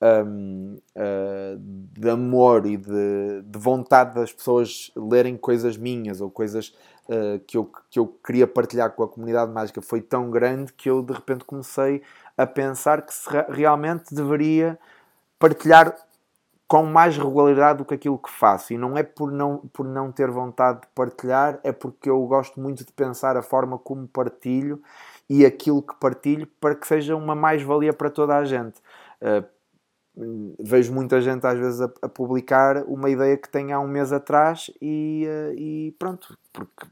um, 0.00 0.76
uh, 0.76 0.80
eh, 0.94 1.56
de 1.58 2.08
amor 2.08 2.64
e 2.64 2.76
de, 2.76 3.42
de, 3.44 3.58
vontade 3.58 4.14
das 4.14 4.32
pessoas 4.32 4.92
lerem 4.94 5.36
coisas 5.36 5.76
minhas 5.76 6.20
ou 6.20 6.30
coisas 6.30 6.76
uh, 7.08 7.38
que, 7.46 7.56
eu, 7.56 7.70
que 7.90 7.98
eu 7.98 8.06
queria 8.06 8.46
partilhar 8.46 8.90
com 8.92 9.02
a 9.02 9.08
comunidade 9.08 9.50
mágica 9.52 9.80
foi 9.80 10.00
tão 10.00 10.30
grande 10.30 10.72
que 10.72 10.88
eu 10.88 11.02
de 11.02 11.12
repente 11.12 11.44
comecei 11.44 12.02
a 12.36 12.46
pensar 12.46 13.02
que 13.02 13.14
se 13.14 13.28
realmente 13.48 14.14
deveria 14.14 14.78
partilhar 15.38 15.94
com 16.66 16.84
mais 16.84 17.16
regularidade 17.16 17.78
do 17.78 17.84
que 17.84 17.94
aquilo 17.94 18.18
que 18.18 18.30
faço. 18.30 18.72
E 18.72 18.78
não 18.78 18.96
é 18.96 19.02
por 19.02 19.30
não, 19.30 19.58
por 19.72 19.86
não 19.86 20.10
ter 20.10 20.30
vontade 20.30 20.80
de 20.80 20.86
partilhar, 20.94 21.60
é 21.62 21.72
porque 21.72 22.08
eu 22.08 22.20
gosto 22.26 22.58
muito 22.60 22.84
de 22.84 22.92
pensar 22.92 23.36
a 23.36 23.42
forma 23.42 23.78
como 23.78 24.08
partilho 24.08 24.82
e 25.28 25.44
aquilo 25.44 25.82
que 25.82 25.94
partilho 25.94 26.46
para 26.60 26.74
que 26.74 26.86
seja 26.86 27.14
uma 27.14 27.34
mais-valia 27.34 27.92
para 27.92 28.10
toda 28.10 28.36
a 28.36 28.44
gente. 28.44 28.78
Uh, 29.20 29.53
vejo 30.60 30.92
muita 30.92 31.20
gente 31.20 31.46
às 31.46 31.58
vezes 31.58 31.80
a, 31.80 31.90
a, 32.02 32.08
publicar 32.08 32.84
uma 32.84 33.10
ideia 33.10 33.36
que 33.36 33.48
tem 33.48 33.72
há 33.72 33.80
um 33.80 33.88
mês 33.88 34.12
atrás 34.12 34.70
e, 34.80 35.26
uh, 35.26 35.54
e 35.54 35.94
pronto, 35.98 36.38
porque 36.52 36.86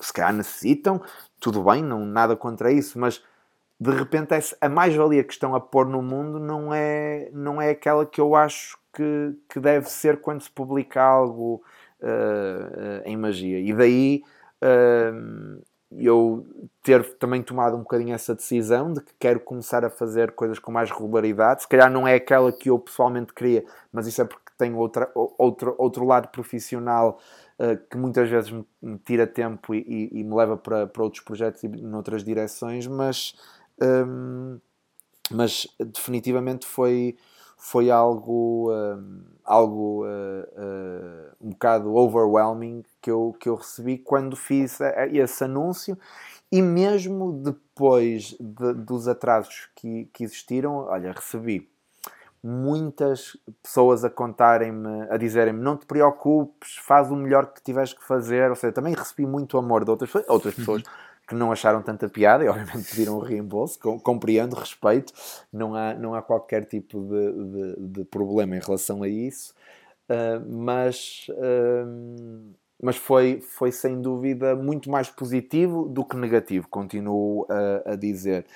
se 0.00 0.12
calhar 0.12 0.32
necessitam, 0.32 1.00
tudo 1.40 1.62
bem, 1.62 1.82
não, 1.82 2.04
nada 2.04 2.36
contra 2.36 2.72
isso, 2.72 2.98
mas 2.98 3.22
de 3.78 3.90
repente 3.90 4.34
a 4.60 4.68
mais-valia 4.68 5.22
que 5.22 5.32
estão 5.32 5.54
a 5.54 5.60
pôr 5.60 5.86
no 5.86 6.02
mundo 6.02 6.38
não 6.38 6.74
é, 6.74 7.30
não 7.32 7.60
é 7.62 7.70
aquela 7.70 8.04
que 8.04 8.20
eu 8.20 8.34
acho 8.34 8.78
que, 8.92 9.36
que 9.48 9.60
deve 9.60 9.88
ser 9.88 10.20
quando 10.20 10.40
se 10.40 10.50
publica 10.50 11.02
algo 11.02 11.62
uh, 12.00 13.02
em 13.04 13.16
magia. 13.16 13.60
E 13.60 13.72
daí 13.72 14.22
eu 15.98 16.46
ter 16.82 17.02
também 17.18 17.42
tomado 17.42 17.76
um 17.76 17.80
bocadinho 17.80 18.14
essa 18.14 18.34
decisão 18.34 18.92
de 18.92 19.00
que 19.00 19.12
quero 19.18 19.40
começar 19.40 19.84
a 19.84 19.90
fazer 19.90 20.32
coisas 20.32 20.58
com 20.58 20.70
mais 20.70 20.90
regularidade. 20.90 21.62
Se 21.62 21.68
calhar 21.68 21.90
não 21.90 22.06
é 22.06 22.14
aquela 22.14 22.52
que 22.52 22.70
eu 22.70 22.78
pessoalmente 22.78 23.32
queria, 23.32 23.64
mas 23.92 24.06
isso 24.06 24.22
é 24.22 24.24
porque 24.24 24.46
tenho 24.58 24.76
outra, 24.76 25.10
outro, 25.14 25.74
outro 25.78 26.04
lado 26.04 26.28
profissional 26.28 27.18
uh, 27.58 27.76
que 27.90 27.96
muitas 27.96 28.28
vezes 28.28 28.50
me, 28.50 28.98
tira 29.04 29.26
tempo 29.26 29.74
e, 29.74 29.78
e, 29.78 30.20
e, 30.20 30.24
me 30.24 30.34
leva 30.34 30.56
para, 30.56 30.86
para 30.86 31.02
outros 31.02 31.22
projetos 31.22 31.62
e 31.62 31.68
noutras 31.68 32.24
direções, 32.24 32.86
mas, 32.86 33.34
um, 33.80 34.58
mas 35.30 35.66
definitivamente 35.78 36.66
foi, 36.66 37.16
foi 37.56 37.90
algo, 37.90 38.70
um, 38.72 39.22
algo 39.44 40.04
uh, 40.04 40.08
uh, 40.08 41.36
um 41.40 41.50
bocado 41.50 41.94
overwhelming 41.94 42.84
que 43.00 43.10
eu, 43.10 43.34
que 43.40 43.48
eu 43.48 43.56
recebi 43.56 43.98
quando 43.98 44.36
fiz 44.36 44.78
esse 45.12 45.44
anúncio 45.44 45.98
e 46.50 46.62
mesmo 46.62 47.32
depois 47.32 48.36
de, 48.38 48.74
dos 48.74 49.08
atrasos 49.08 49.68
que, 49.74 50.08
que 50.12 50.24
existiram, 50.24 50.76
olha, 50.86 51.12
recebi 51.12 51.68
muitas 52.42 53.36
pessoas 53.60 54.04
a 54.04 54.10
contarem-me, 54.10 55.08
a 55.10 55.16
dizerem-me 55.16 55.60
não 55.60 55.76
te 55.76 55.84
preocupes, 55.84 56.76
faz 56.76 57.10
o 57.10 57.16
melhor 57.16 57.46
que 57.52 57.60
tiveres 57.60 57.92
que 57.92 58.04
fazer. 58.04 58.48
Ou 58.48 58.56
seja, 58.56 58.72
também 58.72 58.94
recebi 58.94 59.26
muito 59.26 59.58
amor 59.58 59.84
de 59.84 59.90
outras, 59.90 60.14
outras 60.28 60.54
uhum. 60.54 60.60
pessoas 60.60 60.82
que 61.26 61.34
não 61.34 61.50
acharam 61.50 61.82
tanta 61.82 62.08
piada 62.08 62.44
e 62.44 62.48
obviamente 62.48 62.88
pediram 62.88 63.16
o 63.16 63.20
reembolso, 63.20 63.78
compreendo, 64.02 64.54
respeito, 64.54 65.12
não 65.52 65.74
há, 65.74 65.94
não 65.94 66.14
há 66.14 66.22
qualquer 66.22 66.64
tipo 66.64 67.00
de, 67.00 67.32
de, 67.32 67.88
de 67.88 68.04
problema 68.04 68.56
em 68.56 68.60
relação 68.60 69.02
a 69.02 69.08
isso, 69.08 69.52
uh, 70.08 70.44
mas, 70.48 71.26
uh, 71.30 72.54
mas 72.80 72.96
foi, 72.96 73.40
foi 73.40 73.72
sem 73.72 74.00
dúvida 74.00 74.54
muito 74.54 74.90
mais 74.90 75.08
positivo 75.08 75.88
do 75.88 76.04
que 76.04 76.16
negativo, 76.16 76.68
continuo 76.68 77.46
a, 77.50 77.92
a 77.92 77.96
dizer. 77.96 78.46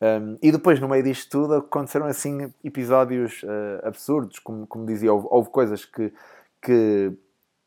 Um, 0.00 0.36
e 0.42 0.50
depois, 0.50 0.80
no 0.80 0.88
meio 0.88 1.02
disto 1.02 1.30
tudo, 1.30 1.54
aconteceram 1.54 2.06
assim 2.06 2.52
episódios 2.62 3.42
uh, 3.42 3.86
absurdos, 3.86 4.38
como, 4.38 4.66
como 4.66 4.84
dizia, 4.84 5.12
houve, 5.12 5.26
houve, 5.30 5.50
coisas 5.50 5.84
que, 5.84 6.12
que, 6.60 7.12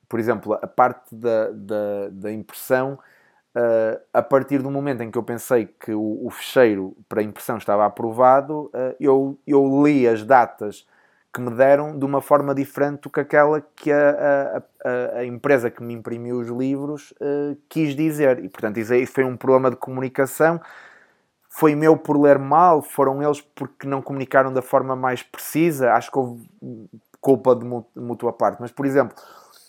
por 0.07 0.19
exemplo, 0.19 0.53
a 0.53 0.67
parte 0.67 1.15
da, 1.15 1.49
da, 1.51 2.09
da 2.11 2.31
impressão, 2.31 2.99
uh, 3.57 3.99
a 4.13 4.21
partir 4.21 4.61
do 4.61 4.69
momento 4.69 5.01
em 5.01 5.09
que 5.09 5.17
eu 5.17 5.23
pensei 5.23 5.65
que 5.65 5.91
o, 5.91 6.25
o 6.25 6.29
fecheiro 6.29 6.95
para 7.09 7.23
impressão 7.23 7.57
estava 7.57 7.85
aprovado, 7.85 8.71
uh, 8.73 8.95
eu, 8.99 9.39
eu 9.47 9.83
li 9.83 10.07
as 10.07 10.23
datas 10.23 10.85
que 11.33 11.41
me 11.41 11.51
deram 11.51 11.97
de 11.97 12.05
uma 12.05 12.21
forma 12.21 12.53
diferente 12.53 13.01
do 13.01 13.09
que 13.09 13.19
aquela 13.19 13.61
que 13.61 13.91
a, 13.91 14.63
a, 14.83 15.19
a 15.19 15.25
empresa 15.25 15.69
que 15.69 15.83
me 15.83 15.93
imprimiu 15.93 16.39
os 16.39 16.47
livros 16.47 17.13
quis 17.69 17.95
dizer. 17.95 18.43
E, 18.43 18.49
portanto, 18.49 18.77
isso, 18.77 18.95
isso 18.95 19.11
foi 19.11 19.23
um 19.23 19.37
problema 19.37 19.69
de 19.69 19.75
comunicação 19.75 20.59
foi 21.57 21.73
meu 21.73 21.97
por 21.97 22.21
ler 22.21 22.37
mal, 22.37 22.83
foram 22.83 23.21
eles 23.23 23.41
porque 23.41 23.87
não 23.87 23.99
comunicaram 23.99 24.53
da 24.53 24.61
forma 24.61 24.95
mais 24.95 25.23
precisa. 25.23 25.91
Acho 25.93 26.11
que 26.11 26.19
houve 26.19 26.47
culpa 27.19 27.55
de 27.55 27.65
mútua 27.95 28.31
parte. 28.31 28.59
Mas, 28.61 28.71
por 28.71 28.85
exemplo, 28.85 29.15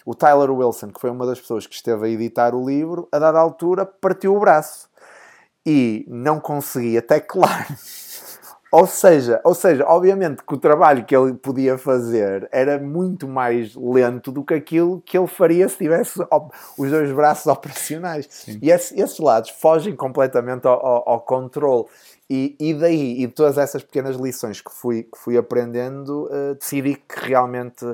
o 0.08 0.14
Tyler 0.14 0.50
Wilson, 0.50 0.88
que 0.88 0.98
foi 0.98 1.10
uma 1.10 1.26
das 1.26 1.38
pessoas 1.38 1.66
que 1.66 1.74
esteve 1.74 2.06
a 2.06 2.08
editar 2.08 2.54
o 2.54 2.66
livro, 2.66 3.06
a 3.12 3.18
dada 3.18 3.38
altura 3.38 3.84
partiu 3.84 4.34
o 4.34 4.40
braço 4.40 4.88
e 5.66 6.06
não 6.08 6.40
conseguia 6.40 7.02
teclar 7.02 7.68
ou 8.72 8.86
seja, 8.86 9.38
ou 9.44 9.54
seja, 9.54 9.84
obviamente 9.86 10.42
que 10.42 10.54
o 10.54 10.56
trabalho 10.56 11.04
que 11.04 11.14
ele 11.14 11.34
podia 11.34 11.76
fazer 11.76 12.48
era 12.50 12.78
muito 12.78 13.28
mais 13.28 13.74
lento 13.74 14.32
do 14.32 14.42
que 14.42 14.54
aquilo 14.54 15.02
que 15.04 15.16
ele 15.16 15.26
faria 15.26 15.68
se 15.68 15.76
tivesse 15.76 16.18
os 16.78 16.90
dois 16.90 17.12
braços 17.12 17.44
operacionais. 17.52 18.26
Sim. 18.30 18.58
E 18.62 18.70
esse, 18.70 18.98
esses 18.98 19.18
lados 19.18 19.50
fogem 19.50 19.94
completamente 19.94 20.66
ao, 20.66 20.74
ao, 20.84 21.08
ao 21.08 21.20
controle. 21.20 21.84
E, 22.30 22.54
e, 22.60 22.74
daí, 22.74 23.22
e 23.22 23.26
de 23.26 23.32
todas 23.32 23.56
essas 23.56 23.82
pequenas 23.82 24.16
lições 24.16 24.60
que 24.60 24.70
fui, 24.70 25.04
que 25.04 25.18
fui 25.18 25.38
aprendendo, 25.38 26.26
uh, 26.26 26.54
decidi 26.56 26.96
que 26.96 27.26
realmente 27.26 27.86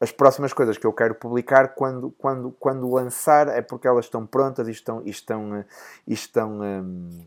as 0.00 0.12
próximas 0.12 0.52
coisas 0.52 0.78
que 0.78 0.86
eu 0.86 0.92
quero 0.92 1.16
publicar, 1.16 1.74
quando, 1.74 2.12
quando, 2.12 2.52
quando 2.52 2.88
lançar, 2.88 3.48
é 3.48 3.60
porque 3.60 3.88
elas 3.88 4.04
estão 4.06 4.24
prontas 4.24 4.68
e 4.68 4.70
estão, 4.70 5.02
e 5.04 5.10
estão, 5.10 5.60
uh, 5.60 5.64
e 6.06 6.14
estão 6.14 6.60
um, 6.60 7.26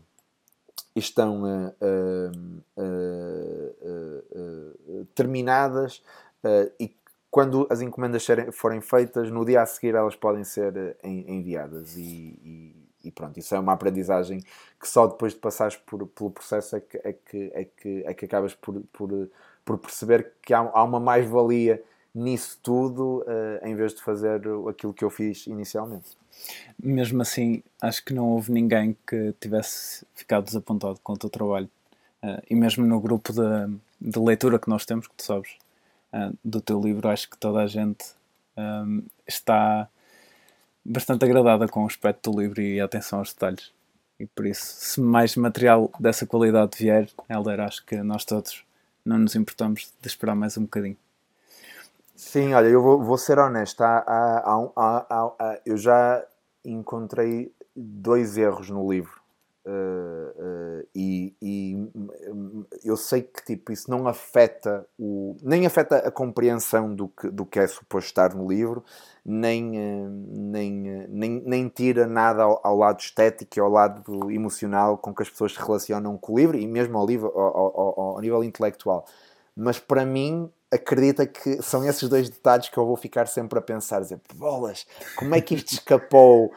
estão 0.96 1.42
uh, 1.42 1.74
uh, 2.78 3.74
terminadas 5.14 6.02
e 6.78 6.96
quando 7.30 7.66
as 7.68 7.80
encomendas 7.80 8.26
forem 8.52 8.80
feitas, 8.80 9.30
no 9.30 9.44
dia 9.44 9.62
a 9.62 9.66
seguir 9.66 9.94
elas 9.94 10.14
podem 10.14 10.44
ser 10.44 10.96
enviadas. 11.02 11.96
E, 11.96 12.38
e, 12.44 12.83
e, 13.04 13.10
pronto, 13.10 13.38
isso 13.38 13.54
é 13.54 13.58
uma 13.58 13.72
aprendizagem 13.72 14.40
que 14.80 14.88
só 14.88 15.06
depois 15.06 15.32
de 15.32 15.38
passares 15.38 15.76
por, 15.76 16.06
pelo 16.08 16.30
processo 16.30 16.76
é 16.76 16.80
que, 16.80 16.96
é 17.04 17.12
que, 17.12 17.52
é 17.54 17.64
que, 17.64 18.02
é 18.06 18.14
que 18.14 18.24
acabas 18.24 18.54
por, 18.54 18.80
por, 18.92 19.28
por 19.64 19.78
perceber 19.78 20.32
que 20.42 20.52
há, 20.52 20.58
há 20.58 20.82
uma 20.82 21.00
mais-valia 21.00 21.82
nisso 22.14 22.58
tudo 22.62 23.24
uh, 23.26 23.66
em 23.66 23.74
vez 23.74 23.94
de 23.94 24.02
fazer 24.02 24.40
aquilo 24.68 24.94
que 24.94 25.04
eu 25.04 25.10
fiz 25.10 25.46
inicialmente. 25.46 26.16
Mesmo 26.80 27.22
assim, 27.22 27.62
acho 27.80 28.04
que 28.04 28.14
não 28.14 28.28
houve 28.30 28.52
ninguém 28.52 28.96
que 29.06 29.34
tivesse 29.40 30.06
ficado 30.14 30.44
desapontado 30.44 31.00
com 31.02 31.14
o 31.14 31.18
teu 31.18 31.28
trabalho. 31.28 31.68
Uh, 32.22 32.42
e 32.48 32.54
mesmo 32.54 32.86
no 32.86 33.00
grupo 33.00 33.32
de, 33.32 33.76
de, 34.00 34.18
leitura 34.18 34.58
que 34.58 34.68
nós 34.68 34.86
temos, 34.86 35.06
que 35.06 35.14
tu 35.14 35.24
sabes, 35.24 35.56
uh, 36.12 36.36
do 36.44 36.60
teu 36.60 36.80
livro, 36.80 37.08
acho 37.08 37.28
que 37.28 37.36
toda 37.36 37.60
a 37.60 37.66
gente 37.66 38.04
um, 38.56 39.02
está 39.26 39.88
bastante 40.84 41.24
agradada 41.24 41.66
com 41.66 41.84
o 41.84 41.86
aspecto 41.86 42.30
do 42.30 42.40
livro 42.40 42.60
e 42.60 42.80
a 42.80 42.84
atenção 42.84 43.20
aos 43.20 43.32
detalhes. 43.32 43.72
E 44.18 44.26
por 44.26 44.46
isso, 44.46 44.64
se 44.64 45.00
mais 45.00 45.34
material 45.36 45.90
dessa 45.98 46.26
qualidade 46.26 46.76
vier, 46.78 47.08
Helder, 47.28 47.60
acho 47.60 47.84
que 47.84 47.96
nós 48.02 48.24
todos 48.24 48.64
não 49.04 49.18
nos 49.18 49.34
importamos 49.34 49.92
de 50.00 50.08
esperar 50.08 50.34
mais 50.34 50.56
um 50.56 50.62
bocadinho. 50.62 50.96
Sim, 52.14 52.54
olha, 52.54 52.68
eu 52.68 52.80
vou, 52.80 53.02
vou 53.02 53.18
ser 53.18 53.38
honesto. 53.38 53.82
Há, 53.82 53.98
há, 53.98 55.06
há, 55.10 55.60
eu 55.66 55.76
já 55.76 56.24
encontrei 56.64 57.52
dois 57.74 58.38
erros 58.38 58.70
no 58.70 58.90
livro. 58.90 59.23
Uh, 59.66 60.86
e, 60.94 61.34
e, 61.40 61.74
hum, 61.74 62.66
eu 62.84 62.98
sei 62.98 63.22
que 63.22 63.42
tipo, 63.42 63.72
isso 63.72 63.90
não 63.90 64.06
afeta 64.06 64.86
o, 64.98 65.38
nem 65.42 65.64
afeta 65.64 65.96
a 65.96 66.10
compreensão 66.10 66.94
do 66.94 67.08
que, 67.08 67.30
do 67.30 67.46
que 67.46 67.58
é 67.58 67.66
suposto 67.66 68.08
estar 68.08 68.34
no 68.34 68.46
livro, 68.46 68.84
nem, 69.24 69.70
uh, 69.70 70.10
nem, 70.28 71.06
nem, 71.08 71.42
nem 71.46 71.68
tira 71.68 72.06
nada 72.06 72.42
ao, 72.42 72.60
ao, 72.62 72.76
lado 72.76 73.00
estético 73.00 73.58
e 73.58 73.60
ao 73.60 73.70
lado 73.70 74.30
emocional 74.30 74.98
com 74.98 75.14
que 75.14 75.22
as 75.22 75.30
pessoas 75.30 75.54
se 75.54 75.58
relacionam 75.58 76.18
com 76.18 76.34
o 76.34 76.38
livro 76.38 76.58
e 76.58 76.66
mesmo 76.66 76.98
ao, 76.98 77.06
livro, 77.06 77.28
ao, 77.28 77.56
ao, 77.56 78.00
ao 78.16 78.20
nível 78.20 78.44
intelectual. 78.44 79.06
Mas 79.56 79.78
para 79.78 80.04
mim 80.04 80.50
acredita 80.70 81.26
que 81.26 81.62
são 81.62 81.82
esses 81.88 82.06
dois 82.06 82.28
detalhes 82.28 82.68
que 82.68 82.76
eu 82.76 82.84
vou 82.84 82.96
ficar 82.96 83.28
sempre 83.28 83.58
a 83.58 83.62
pensar, 83.62 84.00
dizer, 84.00 84.20
bolas, 84.34 84.86
como 85.16 85.34
é 85.34 85.40
que 85.40 85.54
isto 85.54 85.72
escapou 85.72 86.52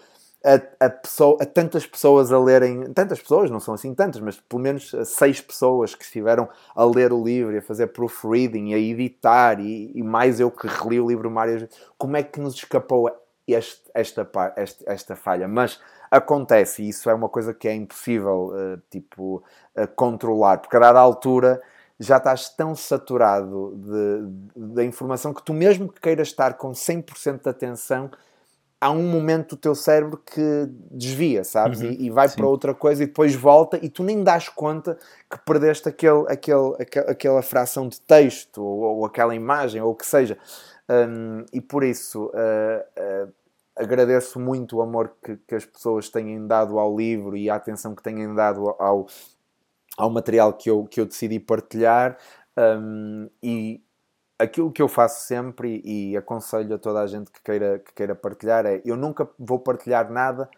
a, 0.47 0.85
a, 0.85 0.89
pessoa, 0.89 1.37
a 1.41 1.45
tantas 1.45 1.85
pessoas 1.85 2.31
a 2.31 2.39
lerem, 2.39 2.93
tantas 2.93 3.19
pessoas, 3.19 3.51
não 3.51 3.59
são 3.59 3.73
assim 3.73 3.93
tantas, 3.93 4.21
mas 4.21 4.39
pelo 4.39 4.61
menos 4.61 4.95
seis 5.03 5.41
pessoas 5.41 5.93
que 5.93 6.05
estiveram 6.05 6.47
a 6.73 6.85
ler 6.85 7.11
o 7.11 7.21
livro 7.21 7.53
e 7.53 7.57
a 7.57 7.61
fazer 7.61 7.87
proofreading 7.87 8.73
a 8.73 8.77
editar 8.77 9.59
e, 9.59 9.91
e 9.93 10.01
mais 10.01 10.39
eu 10.39 10.49
que 10.49 10.67
reli 10.67 11.01
o 11.01 11.07
livro 11.07 11.29
várias 11.29 11.67
como 11.97 12.15
é 12.15 12.23
que 12.23 12.39
nos 12.39 12.55
escapou 12.55 13.11
este, 13.45 13.81
esta, 13.93 14.29
esta, 14.55 14.91
esta 14.91 15.15
falha? 15.15 15.47
Mas 15.47 15.81
acontece 16.09 16.81
e 16.81 16.89
isso 16.89 17.09
é 17.09 17.13
uma 17.13 17.27
coisa 17.27 17.53
que 17.53 17.67
é 17.67 17.75
impossível, 17.75 18.53
uh, 18.53 18.81
tipo, 18.89 19.43
uh, 19.75 19.87
controlar, 19.95 20.59
porque 20.59 20.77
a 20.77 20.79
dada 20.79 20.99
altura 20.99 21.61
já 21.99 22.17
estás 22.17 22.47
tão 22.49 22.75
saturado 22.75 23.73
da 24.55 24.83
informação 24.83 25.33
que 25.33 25.41
tu, 25.41 25.51
mesmo 25.51 25.91
que 25.91 25.99
queiras 25.99 26.27
estar 26.27 26.53
com 26.53 26.71
100% 26.71 27.41
de 27.41 27.49
atenção, 27.49 28.11
há 28.79 28.91
um 28.91 29.03
momento 29.03 29.55
do 29.55 29.59
teu 29.59 29.75
cérebro 29.75 30.17
que 30.17 30.69
desvia, 30.91 31.43
sabes? 31.43 31.81
Uhum, 31.81 31.91
e, 31.91 32.05
e, 32.05 32.09
vai 32.09 32.29
sim. 32.29 32.37
para 32.37 32.47
outra 32.47 32.73
coisa 32.73 33.03
e 33.03 33.07
depois 33.07 33.33
volta 33.33 33.79
e 33.81 33.89
tu 33.89 34.03
nem 34.03 34.23
das 34.23 34.49
conta 34.49 34.97
que 35.29 35.37
perdeste 35.39 35.89
aquele, 35.89 36.25
aquele, 36.27 36.75
aquele, 36.79 37.11
aquela 37.11 37.41
fração 37.41 37.87
de 37.87 37.99
texto 37.99 38.63
ou, 38.63 38.97
ou 38.97 39.05
aquela 39.05 39.33
imagem 39.33 39.81
ou 39.81 39.91
o 39.91 39.95
que 39.95 40.05
seja. 40.05 40.37
Um, 40.89 41.43
e 41.51 41.59
por 41.59 41.83
isso 41.83 42.27
uh, 42.27 43.25
uh, 43.27 43.33
agradeço 43.75 44.39
muito 44.39 44.77
o 44.77 44.81
amor 44.81 45.13
que, 45.21 45.35
que, 45.47 45.55
as 45.55 45.65
pessoas 45.65 46.09
têm 46.09 46.47
dado 46.47 46.79
ao 46.79 46.95
livro 46.95 47.35
e 47.35 47.49
a 47.49 47.55
atenção 47.55 47.93
que 47.93 48.01
têm 48.01 48.33
dado 48.33 48.69
ao, 48.79 49.07
ao 49.97 50.09
material 50.09 50.53
que 50.53 50.69
eu, 50.69 50.85
que 50.85 51.01
eu 51.01 51.05
decidi 51.05 51.39
partilhar 51.39 52.17
um, 52.57 53.29
e 53.43 53.81
aquilo 54.39 54.71
que 54.71 54.81
eu 54.81 54.87
faço 54.87 55.25
sempre 55.25 55.81
e, 55.83 56.11
e 56.11 56.17
aconselho 56.17 56.75
a 56.75 56.77
toda 56.77 57.01
a 57.01 57.07
gente 57.07 57.31
que 57.31 57.41
queira, 57.41 57.79
que 57.79 57.93
queira 57.93 58.15
partilhar 58.15 58.65
é 58.65 58.81
eu 58.85 58.95
nunca 58.95 59.27
vou 59.37 59.59
partilhar 59.59 60.11
nada 60.11 60.49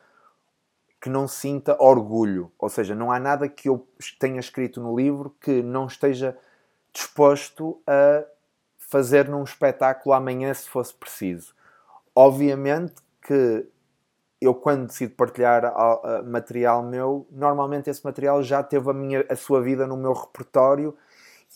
que 1.01 1.09
não 1.09 1.27
sinta 1.27 1.81
orgulho, 1.81 2.51
ou 2.59 2.67
seja, 2.67 2.93
não 2.93 3.09
há 3.09 3.19
nada 3.19 3.47
que 3.47 3.69
eu 3.69 3.87
tenha 4.19 4.39
escrito 4.39 4.81
no 4.81 4.97
livro 4.97 5.33
que 5.39 5.61
não 5.63 5.87
esteja 5.87 6.37
disposto 6.91 7.81
a 7.87 8.25
fazer 8.77 9.29
num 9.29 9.43
espetáculo 9.43 10.13
amanhã 10.13 10.53
se 10.53 10.67
fosse 10.67 10.93
preciso. 10.93 11.53
obviamente 12.13 12.95
que 13.21 13.65
eu 14.41 14.55
quando 14.55 14.87
decido 14.87 15.13
partilhar 15.15 15.73
material 16.25 16.81
meu, 16.81 17.27
normalmente 17.29 17.89
esse 17.89 18.03
material 18.03 18.41
já 18.41 18.63
teve 18.63 18.89
a, 18.89 18.93
minha, 18.93 19.25
a 19.29 19.35
sua 19.35 19.61
vida 19.61 19.85
no 19.85 19.95
meu 19.95 20.13
repertório 20.13 20.97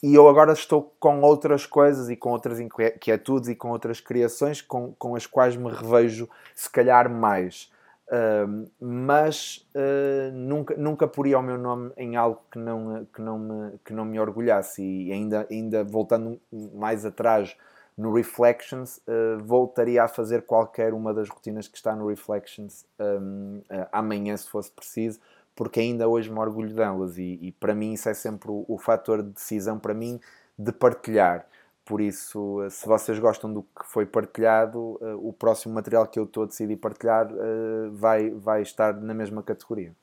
e 0.04 0.14
eu 0.14 0.28
agora 0.28 0.52
estou 0.52 0.94
com 1.00 1.22
outras 1.22 1.66
coisas 1.66 2.10
e 2.10 2.18
com 2.18 2.32
outras 2.32 2.60
inquietudes 2.60 3.48
e 3.48 3.56
com 3.56 3.70
outras 3.70 4.02
criações 4.02 4.62
com, 4.62 4.92
com 5.00 5.16
as 5.16 5.26
quais 5.26 5.56
me 5.56 5.72
revejo 5.72 6.30
se 6.54 6.70
calhar 6.70 7.10
mais. 7.10 7.72
Uh, 8.10 8.70
mas 8.82 9.66
uh, 9.74 10.30
nunca, 10.34 10.76
nunca 10.76 11.08
poria 11.08 11.40
o 11.40 11.42
meu 11.42 11.58
nome 11.58 11.94
em 11.96 12.18
algo 12.18 12.42
que 12.52 12.60
não, 12.60 13.08
que 13.14 13.22
não, 13.22 13.40
me, 13.40 13.80
que 13.86 13.94
não 13.94 14.04
me 14.04 14.20
orgulhasse. 14.20 14.84
E 14.84 15.14
ainda, 15.14 15.48
ainda 15.50 15.86
voltando 15.86 16.38
mais 16.74 17.06
atrás 17.06 17.56
no 17.98 18.14
Reflections, 18.14 18.98
uh, 19.08 19.42
voltaria 19.42 20.04
a 20.04 20.10
fazer 20.10 20.42
qualquer 20.42 20.94
uma 20.94 21.14
das 21.14 21.30
rotinas 21.30 21.70
que 21.70 21.78
está 21.78 21.96
no 21.96 22.10
Reflections 22.10 22.86
um, 23.00 23.62
amanhã, 23.90 24.36
se 24.36 24.50
fosse 24.50 24.70
preciso, 24.70 25.22
porque 25.56 25.80
ainda 25.80 26.08
hoje 26.08 26.32
me 26.32 26.40
orgulho 26.40 26.74
delas. 26.74 27.18
E, 27.18 27.40
e 27.42 27.52
para 27.52 27.74
mim, 27.76 27.94
isso 27.94 28.10
é 28.10 28.14
sempre 28.14 28.50
o, 28.50 28.66
o 28.68 28.78
fator 28.78 29.22
de 29.22 29.30
decisão 29.30 29.80
para 29.80 29.94
mim 29.94 30.20
de 30.58 30.72
partilhar. 30.72 31.48
Por 31.86 32.00
isso, 32.00 32.66
se 32.70 32.88
vocês 32.88 33.20
gostam 33.20 33.54
do 33.54 33.64
que 33.64 33.86
foi 33.86 34.06
partilhado, 34.06 34.98
eh, 35.02 35.16
o 35.16 35.34
próximo 35.34 35.74
material 35.74 36.08
que 36.08 36.18
eu 36.18 36.24
estou 36.24 36.44
a 36.44 36.46
decidir 36.46 36.78
partilhar 36.78 37.30
eh, 37.30 37.90
vai, 37.92 38.30
vai 38.30 38.62
estar 38.62 38.94
na 38.94 39.14
mesma 39.14 39.44
categoria. 39.44 39.94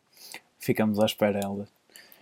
Ficamos 0.58 1.00
à 1.00 1.06
espera, 1.06 1.40
Helder. 1.42 1.66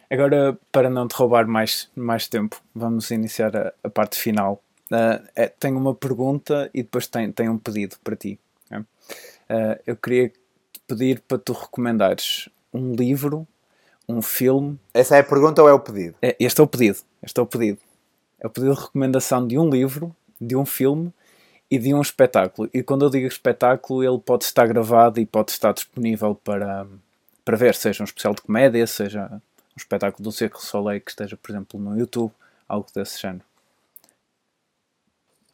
Agora, 0.09 0.57
para 0.71 0.89
não 0.89 1.09
te 1.09 1.15
roubar 1.15 1.47
mais, 1.49 1.91
mais 1.97 2.29
tempo, 2.29 2.63
vamos 2.73 3.11
iniciar 3.11 3.57
a, 3.57 3.73
a 3.83 3.91
parte 3.91 4.17
final. 4.17 4.63
Uh, 4.91 5.21
é, 5.35 5.49
tenho 5.49 5.77
uma 5.77 5.95
pergunta 5.95 6.71
e 6.73 6.83
depois 6.83 7.07
tenho, 7.09 7.31
tenho 7.33 7.53
um 7.53 7.59
pedido 7.59 7.97
para 8.03 8.17
ti. 8.17 8.39
Uh, 8.73 9.81
eu 9.87 9.97
queria 9.97 10.33
pedir 10.87 11.21
para 11.27 11.39
tu 11.39 11.53
recomendares 11.53 12.49
um 12.73 12.93
livro, 12.93 13.47
um 14.09 14.23
filme. 14.23 14.79
Essa 14.93 15.17
é 15.17 15.21
a 15.21 15.25
pergunta 15.25 15.63
ou 15.63 15.69
é 15.69 15.73
o 15.73 15.81
pedido? 15.81 16.17
É, 16.23 16.37
este 16.39 16.61
é 16.61 16.65
o 16.65 16.67
pedido. 16.67 16.99
Este 17.23 17.39
é 17.39 17.43
o 17.43 17.47
pedido 17.47 17.79
é 18.39 18.47
o 18.47 18.51
pedido 18.51 18.75
de 18.75 18.81
recomendação 18.81 19.47
de 19.47 19.59
um 19.59 19.69
livro, 19.69 20.15
de 20.41 20.55
um 20.55 20.65
filme 20.65 21.13
e 21.71 21.79
de 21.79 21.93
um 21.93 22.01
espetáculo. 22.01 22.71
E 22.73 22.83
quando 22.83 23.05
eu 23.05 23.11
digo 23.11 23.27
espetáculo, 23.27 24.03
ele 24.03 24.19
pode 24.19 24.45
estar 24.45 24.67
gravado 24.67 25.21
e 25.21 25.27
pode 25.27 25.51
estar 25.51 25.73
disponível 25.73 26.35
para, 26.35 26.87
para 27.45 27.57
ver, 27.57 27.75
seja 27.75 28.03
um 28.03 28.05
especial 28.05 28.35
de 28.35 28.43
comédia, 28.43 28.87
seja 28.87 29.29
um 29.33 29.77
espetáculo 29.77 30.23
do 30.23 30.33
Circo 30.33 30.63
Soleil 30.63 31.01
que 31.01 31.11
esteja, 31.11 31.37
por 31.37 31.51
exemplo, 31.51 31.81
no 31.81 31.99
YouTube, 31.99 32.33
algo 32.69 32.87
desse 32.95 33.21
género. 33.21 33.45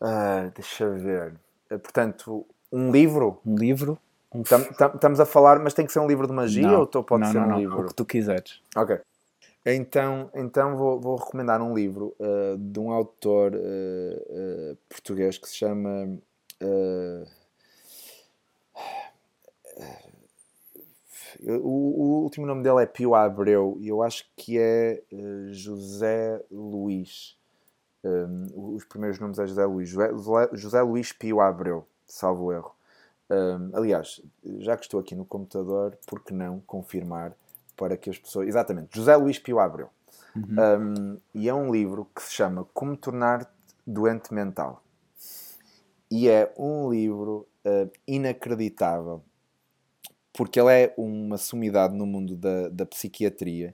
Ah, 0.01 0.51
deixa 0.55 0.89
ver. 0.91 1.35
Eh, 1.71 1.79
portanto, 1.79 2.47
um 2.71 2.91
livro? 2.91 3.41
Um 3.47 3.57
livro. 3.57 3.99
Um 4.35 4.43
Estamos 4.43 5.21
a 5.21 5.25
falar, 5.25 5.61
mas 5.61 5.75
tem 5.75 5.87
que 5.87 5.93
ser 5.93 6.01
um 6.01 6.09
livro 6.09 6.27
de 6.27 6.33
magia 6.33 6.67
não, 6.67 6.81
ou 6.81 7.05
pode 7.05 7.23
não, 7.23 7.31
ser 7.31 7.39
não, 7.39 7.47
um 7.47 7.51
não, 7.51 7.59
livro? 7.59 7.81
O 7.83 7.87
que 7.87 7.95
tu 7.95 8.05
quiseres. 8.05 8.61
Ok. 8.75 8.99
Então, 9.65 10.31
então 10.35 10.77
vou, 10.77 11.01
vou 11.01 11.17
recomendar 11.17 11.63
um 11.63 11.75
livro 11.75 12.15
uh, 12.19 12.59
de 12.59 12.79
um 12.79 12.91
autor 12.91 13.55
uh, 13.55 13.57
uh, 13.57 14.77
português 14.89 15.39
que 15.39 15.49
se 15.49 15.57
chama. 15.57 16.19
O, 21.47 21.69
o, 21.69 22.23
último 22.23 22.47
nome 22.47 22.63
dele 22.63 22.83
é 22.83 22.87
Pio 22.87 23.15
Abreu 23.15 23.77
e 23.81 23.89
eu 23.89 24.03
acho 24.03 24.25
que 24.37 24.59
é 24.59 25.03
José 25.51 26.43
Luís. 26.51 27.37
Um, 28.05 28.75
os 28.75 28.85
primeiros 28.85 29.19
nomes 29.19 29.39
é 29.39 29.47
José 29.47 29.65
Luís. 29.65 29.89
José, 29.89 30.49
José 30.53 30.83
Luís 30.83 31.13
Pio 31.13 31.41
Abreu, 31.41 31.87
salvo 32.07 32.53
erro. 32.53 32.74
Um, 33.31 33.71
aliás, 33.75 34.21
já 34.59 34.77
que 34.77 34.85
estou 34.85 35.01
aqui 35.01 35.15
no 35.15 35.25
computador, 35.25 35.97
por 36.07 36.23
que 36.23 36.35
não 36.35 36.61
confirmar 36.61 37.35
para 37.77 37.97
que 37.97 38.11
as 38.11 38.19
pessoas. 38.19 38.49
Exatamente, 38.49 38.97
José 38.97 39.17
Luís 39.17 39.39
Pio 39.39 39.59
Abreu. 39.59 39.89
Uhum. 40.37 40.57
Um, 40.59 41.19
e 41.35 41.49
é 41.49 41.55
um 41.55 41.73
livro 41.73 42.09
que 42.15 42.23
se 42.23 42.33
chama 42.33 42.67
Como 42.73 42.97
Tornar-te 42.97 43.51
Doente 43.87 44.33
Mental. 44.33 44.83
E 46.11 46.29
é 46.29 46.53
um 46.59 46.91
livro 46.91 47.47
uh, 47.65 47.91
inacreditável, 48.07 49.23
porque 50.33 50.61
ele 50.61 50.73
é 50.73 50.95
uma 50.97 51.39
sumidade 51.39 51.95
no 51.95 52.07
mundo 52.07 52.37
da, 52.37 52.69
da 52.69 52.87
psiquiatria. 52.87 53.73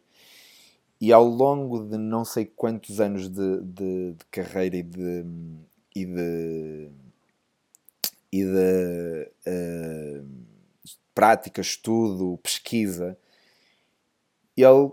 E 1.00 1.12
ao 1.12 1.24
longo 1.24 1.84
de 1.84 1.96
não 1.96 2.24
sei 2.24 2.44
quantos 2.44 3.00
anos 3.00 3.28
de, 3.28 3.60
de, 3.62 4.12
de 4.12 4.24
carreira 4.30 4.76
e 4.76 4.82
de, 4.82 5.24
e 5.96 6.04
de, 6.04 6.90
e 8.32 8.44
de 8.44 9.32
uh, 9.46 10.26
prática, 11.14 11.60
estudo, 11.60 12.38
pesquisa, 12.42 13.16
ele 14.56 14.90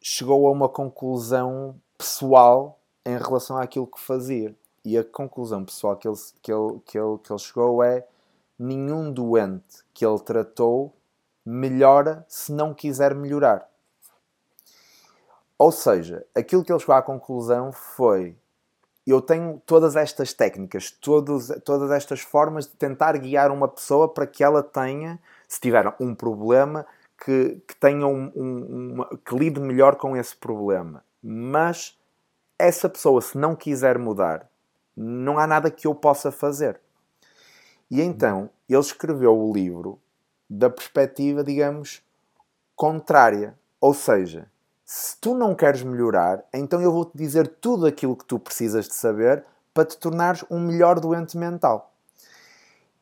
chegou 0.00 0.46
a 0.46 0.52
uma 0.52 0.68
conclusão 0.68 1.80
pessoal 1.98 2.78
em 3.04 3.16
relação 3.16 3.56
àquilo 3.56 3.86
que 3.86 4.00
fazia. 4.00 4.54
E 4.84 4.96
a 4.96 5.04
conclusão 5.04 5.64
pessoal 5.64 5.96
que 5.96 6.06
ele, 6.06 6.16
que 6.40 6.52
ele, 6.52 6.80
que 6.84 6.98
ele, 6.98 7.18
que 7.18 7.32
ele 7.32 7.38
chegou 7.38 7.82
é 7.82 8.06
nenhum 8.58 9.12
doente 9.12 9.84
que 9.92 10.06
ele 10.06 10.18
tratou 10.20 10.94
melhora 11.44 12.24
se 12.28 12.52
não 12.52 12.72
quiser 12.72 13.14
melhorar. 13.14 13.68
Ou 15.58 15.72
seja, 15.72 16.26
aquilo 16.34 16.64
que 16.64 16.72
ele 16.72 16.78
chegou 16.78 16.94
à 16.94 17.02
conclusão 17.02 17.72
foi: 17.72 18.36
eu 19.06 19.20
tenho 19.20 19.62
todas 19.64 19.94
estas 19.94 20.32
técnicas, 20.32 20.90
todos, 20.90 21.48
todas 21.64 21.90
estas 21.92 22.20
formas 22.20 22.66
de 22.66 22.74
tentar 22.74 23.16
guiar 23.18 23.52
uma 23.52 23.68
pessoa 23.68 24.08
para 24.08 24.26
que 24.26 24.42
ela 24.42 24.62
tenha, 24.62 25.20
se 25.46 25.60
tiver 25.60 25.94
um 26.00 26.14
problema, 26.14 26.84
que, 27.24 27.62
que 27.66 27.76
tenha 27.76 28.06
um, 28.06 28.32
um, 28.34 28.92
uma, 28.94 29.18
que 29.24 29.36
lide 29.36 29.60
melhor 29.60 29.96
com 29.96 30.16
esse 30.16 30.34
problema. 30.34 31.04
Mas 31.22 31.96
essa 32.58 32.88
pessoa, 32.88 33.20
se 33.20 33.38
não 33.38 33.54
quiser 33.54 33.98
mudar, 33.98 34.48
não 34.96 35.38
há 35.38 35.46
nada 35.46 35.70
que 35.70 35.86
eu 35.86 35.94
possa 35.94 36.32
fazer. 36.32 36.80
E 37.90 38.00
então 38.00 38.50
ele 38.68 38.80
escreveu 38.80 39.38
o 39.38 39.52
livro 39.52 40.00
da 40.50 40.68
perspectiva, 40.68 41.44
digamos, 41.44 42.02
contrária. 42.74 43.56
Ou 43.80 43.94
seja, 43.94 44.50
se 44.86 45.16
tu 45.20 45.34
não 45.34 45.54
queres 45.54 45.82
melhorar, 45.82 46.42
então 46.54 46.80
eu 46.80 46.90
vou-te 46.90 47.18
dizer 47.18 47.48
tudo 47.60 47.84
aquilo 47.84 48.16
que 48.16 48.24
tu 48.24 48.38
precisas 48.38 48.86
de 48.86 48.94
saber 48.94 49.44
para 49.74 49.84
te 49.84 49.98
tornares 49.98 50.42
um 50.50 50.58
melhor 50.58 50.98
doente 50.98 51.36
mental. 51.36 51.92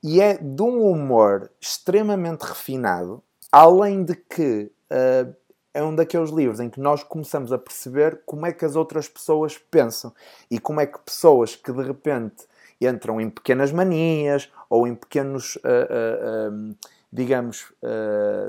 E 0.03 0.21
é 0.21 0.37
de 0.37 0.63
um 0.63 0.83
humor 0.91 1.51
extremamente 1.61 2.43
refinado 2.43 3.23
Além 3.57 4.03
de 4.03 4.17
que 4.17 4.69
uh, 4.91 5.33
é 5.73 5.81
um 5.81 5.95
daqueles 5.95 6.31
livros 6.31 6.59
em 6.59 6.69
que 6.69 6.81
nós 6.81 7.05
começamos 7.05 7.53
a 7.53 7.59
perceber 7.59 8.23
como 8.27 8.45
é 8.45 8.53
que 8.53 8.65
as 8.65 8.75
outras 8.75 9.09
pessoas 9.09 9.57
pensam 9.57 10.13
e 10.51 10.59
como 10.59 10.81
é 10.81 10.87
que 10.87 10.99
pessoas 10.99 11.55
que 11.55 11.71
de 11.71 11.81
repente 11.81 12.49
entram 12.81 13.21
em 13.21 13.31
pequenas 13.31 13.71
manias 13.71 14.51
ou 14.69 14.89
em 14.89 14.95
pequenos, 14.97 15.55
uh, 15.55 16.51
uh, 16.51 16.77
digamos, 17.13 17.73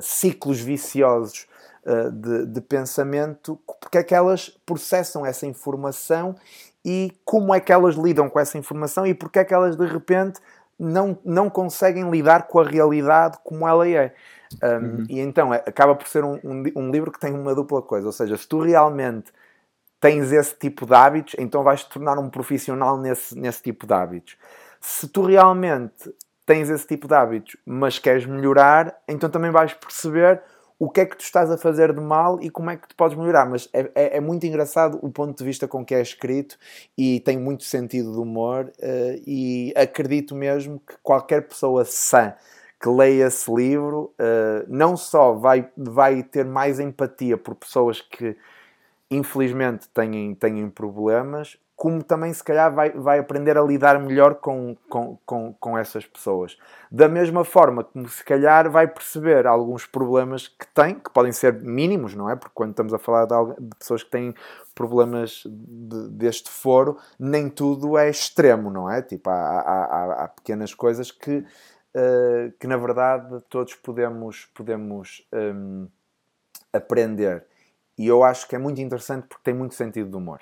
ciclos 0.02 0.60
viciosos 0.60 1.45
de, 2.12 2.45
de, 2.48 2.62
pensamento, 2.62 3.60
porque 3.80 3.99
é 3.99 4.03
que 4.03 4.16
elas 4.16 4.49
processam 4.66 5.26
essa 5.26 5.45
informação 5.45 6.36
e 6.84 7.12
como 7.24 7.53
é 7.53 7.60
que 7.60 7.72
elas 7.72 7.95
lidam 7.95 8.30
com 8.30 8.40
essa 8.40 8.57
informação 8.57 9.06
e 9.06 9.14
porque 9.14 9.40
é 9.40 9.45
que 9.45 9.53
elas 9.53 9.76
de 9.76 9.86
repente 9.86 10.40
não, 10.80 11.18
não 11.24 11.49
conseguem 11.49 12.10
lidar 12.10 12.48
com 12.48 12.60
a 12.60 12.64
realidade 12.64 13.38
como 13.44 13.68
ela 13.68 13.88
é. 13.88 14.14
Um, 14.64 14.68
uhum. 14.68 15.06
E 15.10 15.20
então 15.20 15.53
é, 15.53 15.57
acaba 15.57 15.95
por 15.95 16.07
ser 16.07 16.24
um, 16.24 16.40
um, 16.44 16.64
um, 16.76 16.91
livro 16.91 17.12
que 17.12 17.20
tem 17.20 17.34
uma 17.34 17.53
dupla 17.53 17.82
coisa, 17.82 18.07
ou 18.07 18.14
seja, 18.14 18.38
se 18.38 18.48
tu 18.48 18.60
realmente 18.60 19.32
tens 19.99 20.32
esse 20.32 20.56
tipo 20.56 20.86
de 20.86 20.94
hábitos, 20.94 21.36
então 21.38 21.64
vais 21.64 21.84
te 21.84 21.90
tornar 21.90 22.18
um 22.20 22.30
profissional 22.30 22.98
nesse, 22.98 23.38
nesse 23.38 23.62
tipo 23.62 23.88
de 23.88 23.94
hábitos. 23.94 24.38
Se 24.80 25.07
tu 25.07 25.24
realmente 25.24 26.14
tens 26.45 26.70
esse 26.70 26.86
tipo 26.86 27.07
de 27.07 27.14
hábitos, 27.16 27.57
mas 27.66 27.98
queres 27.98 28.26
melhorar, 28.26 28.95
então 29.07 29.30
também 29.30 29.49
vais 29.49 29.74
perceber 29.74 30.41
o 30.77 30.89
que 30.89 31.02
é 31.02 31.06
que 31.06 31.15
tu 31.15 31.22
estás 31.22 31.49
a 31.49 31.57
fazer 31.57 31.93
de 31.93 32.02
mal 32.02 32.41
e 32.41 32.49
como 32.49 32.69
é 32.69 32.76
que 32.76 32.88
tu 32.88 32.95
podes 32.95 33.18
melhorar. 33.18 33.49
Mas 33.49 33.69
é, 33.72 33.91
é, 33.95 34.18
é 34.18 34.19
muito 34.19 34.45
engraçado 34.45 34.99
o 35.02 35.10
ponto 35.10 35.38
de 35.38 35.43
vista 35.43 35.68
com 35.68 35.85
que 35.85 35.95
é 35.95 36.02
escrito 36.02 36.57
e 36.97 37.19
tem 37.22 37.38
muito 37.38 37.64
sentido 37.64 38.11
de 38.11 38.19
humor. 38.19 38.72
Uh, 38.80 39.22
e 39.26 39.73
acredito 39.76 40.35
mesmo 40.35 40.80
que 40.80 40.95
qualquer 41.02 41.47
pessoa 41.47 41.85
sã 41.85 42.34
que 42.81 42.89
leia 42.89 43.27
esse 43.27 43.49
livro 43.52 44.14
uh, 44.19 44.65
não 44.68 44.97
só 44.97 45.34
vai, 45.34 45.69
vai 45.77 46.22
ter 46.22 46.45
mais 46.45 46.80
empatia 46.80 47.38
por 47.38 47.56
pessoas 47.56 48.02
que 48.02 48.35
infelizmente 49.10 49.88
têm, 49.89 50.35
têm 50.35 50.69
problemas, 50.69 51.57
como 51.76 52.02
também 52.02 52.31
se 52.31 52.43
calhar 52.43 52.73
vai, 52.73 52.91
vai 52.91 53.19
aprender 53.19 53.57
a 53.57 53.61
lidar 53.61 53.99
melhor 53.99 54.35
com, 54.35 54.77
com, 54.89 55.18
com, 55.26 55.53
com 55.53 55.77
essas 55.77 56.06
pessoas. 56.06 56.57
Da 56.89 57.10
mesma 57.10 57.43
forma 57.43 57.84
como 57.84 58.07
se 58.07 58.23
calhar 58.23 58.69
vai 58.69 58.88
perceber 58.88 59.45
alguns 59.45 59.85
problemas 59.85 60.47
que 60.47 60.65
tem, 60.73 60.95
que 60.95 61.10
podem 61.11 61.34
ser 61.34 61.53
mínimos, 61.53 62.15
não 62.15 62.30
é? 62.30 62.35
Porque 62.35 62.53
quando 62.53 62.72
estamos 62.72 62.93
a 62.93 62.97
falar 62.97 63.26
de, 63.26 63.61
de 63.61 63.76
pessoas 63.77 64.03
que 64.03 64.10
têm 64.10 64.34
problemas 64.73 65.43
de, 65.45 66.10
deste 66.10 66.49
foro, 66.49 66.97
nem 67.19 67.49
tudo 67.49 67.97
é 67.97 68.10
extremo, 68.10 68.69
não 68.69 68.89
é? 68.89 69.02
Tipo, 69.02 69.30
há, 69.30 69.34
há, 69.34 70.23
há 70.23 70.27
pequenas 70.30 70.73
coisas 70.73 71.11
que 71.11 71.43
uh, 71.95 72.52
que 72.60 72.68
na 72.68 72.77
verdade 72.77 73.41
todos 73.49 73.73
podemos, 73.76 74.45
podemos 74.53 75.26
um, 75.34 75.88
aprender. 76.73 77.45
E 77.97 78.06
eu 78.07 78.23
acho 78.23 78.47
que 78.47 78.56
é 78.56 78.60
muito 78.60 78.81
interessante 78.81 79.27
porque 79.27 79.43
tem 79.43 79.53
muito 79.53 79.73
sentido 79.73 80.10
de 80.10 80.18
humor. 80.18 80.41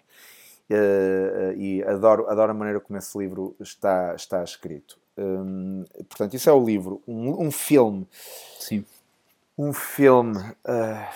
Uh, 0.70 1.54
e 1.58 1.84
adoro, 1.84 2.28
adoro 2.30 2.52
a 2.52 2.54
maneira 2.54 2.80
como 2.80 2.98
esse 2.98 3.18
livro 3.18 3.56
está, 3.60 4.16
está 4.16 4.44
escrito. 4.44 4.98
Um, 5.18 5.86
portanto, 6.10 6.36
isso 6.36 6.50
é 6.50 6.54
o 6.54 6.64
livro. 6.64 7.02
Um, 7.08 7.46
um 7.46 7.52
filme. 7.52 8.08
Sim. 8.60 8.86
Um 9.58 9.74
filme. 9.74 10.38
Uh, 10.38 11.14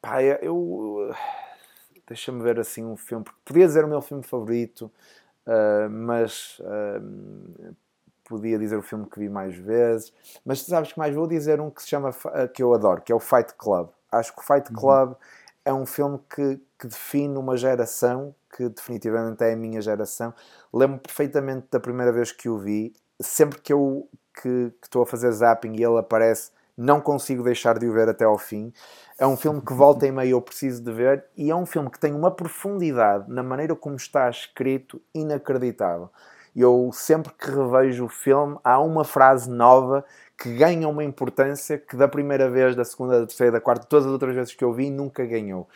pá, 0.00 0.22
eu. 0.22 0.56
Uh, 0.56 1.14
Deixa-me 2.06 2.42
ver 2.42 2.60
assim 2.60 2.84
um 2.84 2.96
filme. 2.98 3.24
Porque 3.24 3.40
podia 3.44 3.66
dizer 3.66 3.84
o 3.84 3.88
meu 3.88 4.02
filme 4.02 4.22
favorito, 4.22 4.90
uh, 5.46 5.88
mas. 5.90 6.60
podia 8.24 8.58
dizer 8.58 8.76
o 8.76 8.82
filme 8.82 9.06
que 9.06 9.18
vi 9.18 9.28
mais 9.28 9.56
vezes. 9.56 10.12
Mas 10.44 10.60
sabes 10.60 10.92
que 10.92 10.98
mais 10.98 11.14
vou 11.14 11.26
dizer 11.26 11.60
um 11.60 11.70
que 11.70 11.82
se 11.82 11.88
chama. 11.88 12.10
que 12.52 12.62
eu 12.62 12.74
adoro, 12.74 13.00
que 13.00 13.10
é 13.10 13.14
o 13.14 13.20
Fight 13.20 13.54
Club. 13.54 13.88
Acho 14.12 14.34
que 14.34 14.40
o 14.40 14.44
Fight 14.44 14.70
uhum. 14.70 14.76
Club 14.76 15.08
uhum. 15.10 15.16
É 15.64 15.72
um 15.72 15.86
filme 15.86 16.18
que, 16.28 16.60
que 16.78 16.86
define 16.86 17.36
uma 17.36 17.56
geração 17.56 18.34
que 18.54 18.68
definitivamente 18.68 19.42
é 19.42 19.52
a 19.52 19.56
minha 19.56 19.80
geração. 19.80 20.32
Lembro 20.72 20.98
perfeitamente 20.98 21.66
da 21.70 21.80
primeira 21.80 22.12
vez 22.12 22.30
que 22.30 22.48
o 22.48 22.58
vi 22.58 22.92
sempre 23.20 23.60
que 23.60 23.72
eu 23.72 24.08
que, 24.40 24.72
estou 24.82 25.02
a 25.02 25.06
fazer 25.06 25.30
zapping 25.32 25.74
e 25.74 25.84
ele 25.84 25.98
aparece, 25.98 26.50
não 26.76 27.00
consigo 27.00 27.42
deixar 27.42 27.78
de 27.78 27.86
o 27.86 27.92
ver 27.92 28.08
até 28.08 28.24
ao 28.24 28.36
fim. 28.36 28.72
É 29.18 29.26
um 29.26 29.36
filme 29.36 29.60
que 29.60 29.72
volta 29.72 30.06
e 30.06 30.12
meio 30.12 30.32
eu 30.32 30.42
preciso 30.42 30.82
de 30.82 30.92
ver 30.92 31.24
e 31.36 31.50
é 31.50 31.56
um 31.56 31.66
filme 31.66 31.90
que 31.90 32.00
tem 32.00 32.12
uma 32.12 32.30
profundidade 32.30 33.30
na 33.30 33.42
maneira 33.42 33.74
como 33.76 33.96
está 33.96 34.28
escrito 34.28 35.00
inacreditável. 35.14 36.10
Eu 36.54 36.90
sempre 36.92 37.32
que 37.32 37.50
revejo 37.50 38.04
o 38.04 38.08
filme 38.08 38.58
há 38.62 38.78
uma 38.80 39.04
frase 39.04 39.50
nova 39.50 40.04
que 40.36 40.54
ganha 40.54 40.88
uma 40.88 41.04
importância 41.04 41.78
que 41.78 41.96
da 41.96 42.08
primeira 42.08 42.50
vez, 42.50 42.74
da 42.74 42.84
segunda, 42.84 43.20
da 43.20 43.26
terceira, 43.26 43.52
da 43.52 43.60
quarta, 43.60 43.86
todas 43.86 44.06
as 44.06 44.12
outras 44.12 44.34
vezes 44.34 44.54
que 44.54 44.64
eu 44.64 44.72
vi 44.72 44.90
nunca 44.90 45.24
ganhou. 45.24 45.68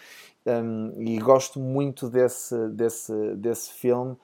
Um, 0.46 0.94
e 1.02 1.18
gosto 1.18 1.60
muito 1.60 2.08
desse, 2.08 2.56
desse, 2.68 3.12
desse 3.34 3.72
filme 3.74 4.16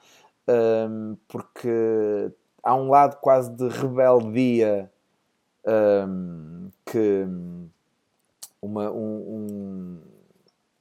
um, 0.47 1.17
porque 1.27 2.31
há 2.63 2.75
um 2.75 2.89
lado 2.89 3.17
quase 3.17 3.51
de 3.51 3.67
rebeldia 3.67 4.89
um, 5.65 6.69
que 6.85 7.27
uma, 8.61 8.91
um, 8.91 9.99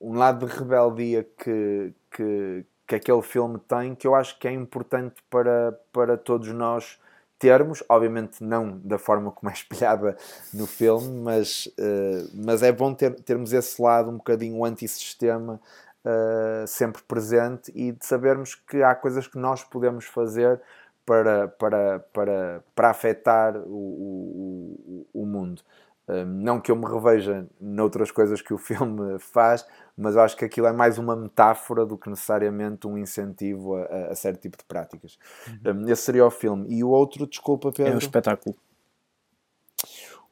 um, 0.01 0.13
lado 0.15 0.47
de 0.47 0.53
rebeldia 0.53 1.25
que, 1.37 1.93
que, 2.11 2.65
que 2.87 2.95
aquele 2.95 3.23
filme 3.23 3.59
tem 3.59 3.95
que 3.95 4.07
eu 4.07 4.15
acho 4.15 4.39
que 4.39 4.49
é 4.49 4.53
importante 4.53 5.23
para, 5.29 5.79
para 5.93 6.17
todos 6.17 6.49
nós 6.49 6.99
termos, 7.45 7.85
obviamente 7.91 8.43
não 8.43 8.79
da 8.79 8.99
forma 8.99 9.31
como 9.31 9.51
é 9.51 9.53
espelhada 9.53 10.17
no 10.53 10.67
filme, 10.67 11.21
mas, 11.21 11.67
uh, 11.79 12.31
mas 12.33 12.63
é 12.63 12.73
bom 12.73 12.95
ter, 12.95 13.15
termos 13.17 13.53
esse 13.53 13.81
lado 13.83 14.09
um 14.09 14.17
bocadinho 14.17 14.65
antissistema 14.65 15.61
uh, 16.07 16.67
sempre 16.67 17.03
presente 17.03 17.71
e 17.75 17.93
de 17.93 18.07
sabermos 18.07 18.55
que 18.55 18.83
há 18.83 18.95
coisas 18.95 19.29
que 19.29 19.37
nós 19.37 19.63
podemos 19.63 20.07
fazer 20.07 20.59
para, 21.05 21.49
para, 21.49 21.99
para, 22.15 22.65
para 22.75 22.89
afetar 22.89 23.59
o, 23.59 25.07
o, 25.13 25.23
o 25.23 25.27
mundo. 25.27 25.61
Um, 26.09 26.25
não 26.25 26.61
que 26.61 26.71
eu 26.71 26.77
me 26.77 26.87
reveja 26.87 27.47
noutras 27.61 28.11
coisas 28.11 28.41
que 28.41 28.55
o 28.55 28.59
filme 28.59 29.19
faz, 29.19 29.67
mas 29.97 30.17
acho 30.17 30.37
que 30.37 30.45
aquilo 30.45 30.67
é 30.67 30.73
mais 30.73 30.99
uma 30.99 31.15
metáfora 31.15 31.87
do 31.87 31.97
que 31.97 32.11
necessariamente 32.11 32.87
um 32.87 32.99
incentivo 32.99 33.77
a, 33.77 34.09
a 34.11 34.15
certo 34.15 34.41
tipo 34.41 34.57
de 34.57 34.65
práticas. 34.65 35.19
Uhum. 35.65 35.85
Um, 35.85 35.89
esse 35.89 36.03
seria 36.03 36.27
o 36.27 36.31
filme. 36.31 36.67
E 36.69 36.83
o 36.83 36.89
outro, 36.89 37.27
desculpa, 37.27 37.71
Pedro? 37.71 37.93
É 37.93 37.95
um 37.95 37.99
espetáculo. 37.99 38.57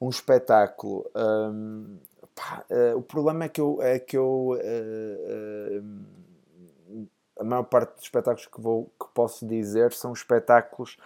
Um 0.01 0.09
espetáculo. 0.09 1.09
Um, 1.15 1.99
pá, 2.35 2.65
uh, 2.71 2.97
o 2.97 3.03
problema 3.03 3.45
é 3.45 3.49
que 3.49 3.61
eu. 3.61 3.81
É 3.81 3.99
que 3.99 4.17
eu 4.17 4.51
uh, 4.51 5.81
uh, 5.81 6.13
a 7.39 7.45
maior 7.45 7.63
parte 7.65 7.95
dos 7.95 8.05
espetáculos 8.05 8.47
que, 8.47 8.61
vou, 8.61 8.93
que 9.01 9.07
posso 9.15 9.47
dizer 9.47 9.93
são 9.93 10.13
espetáculos 10.13 10.99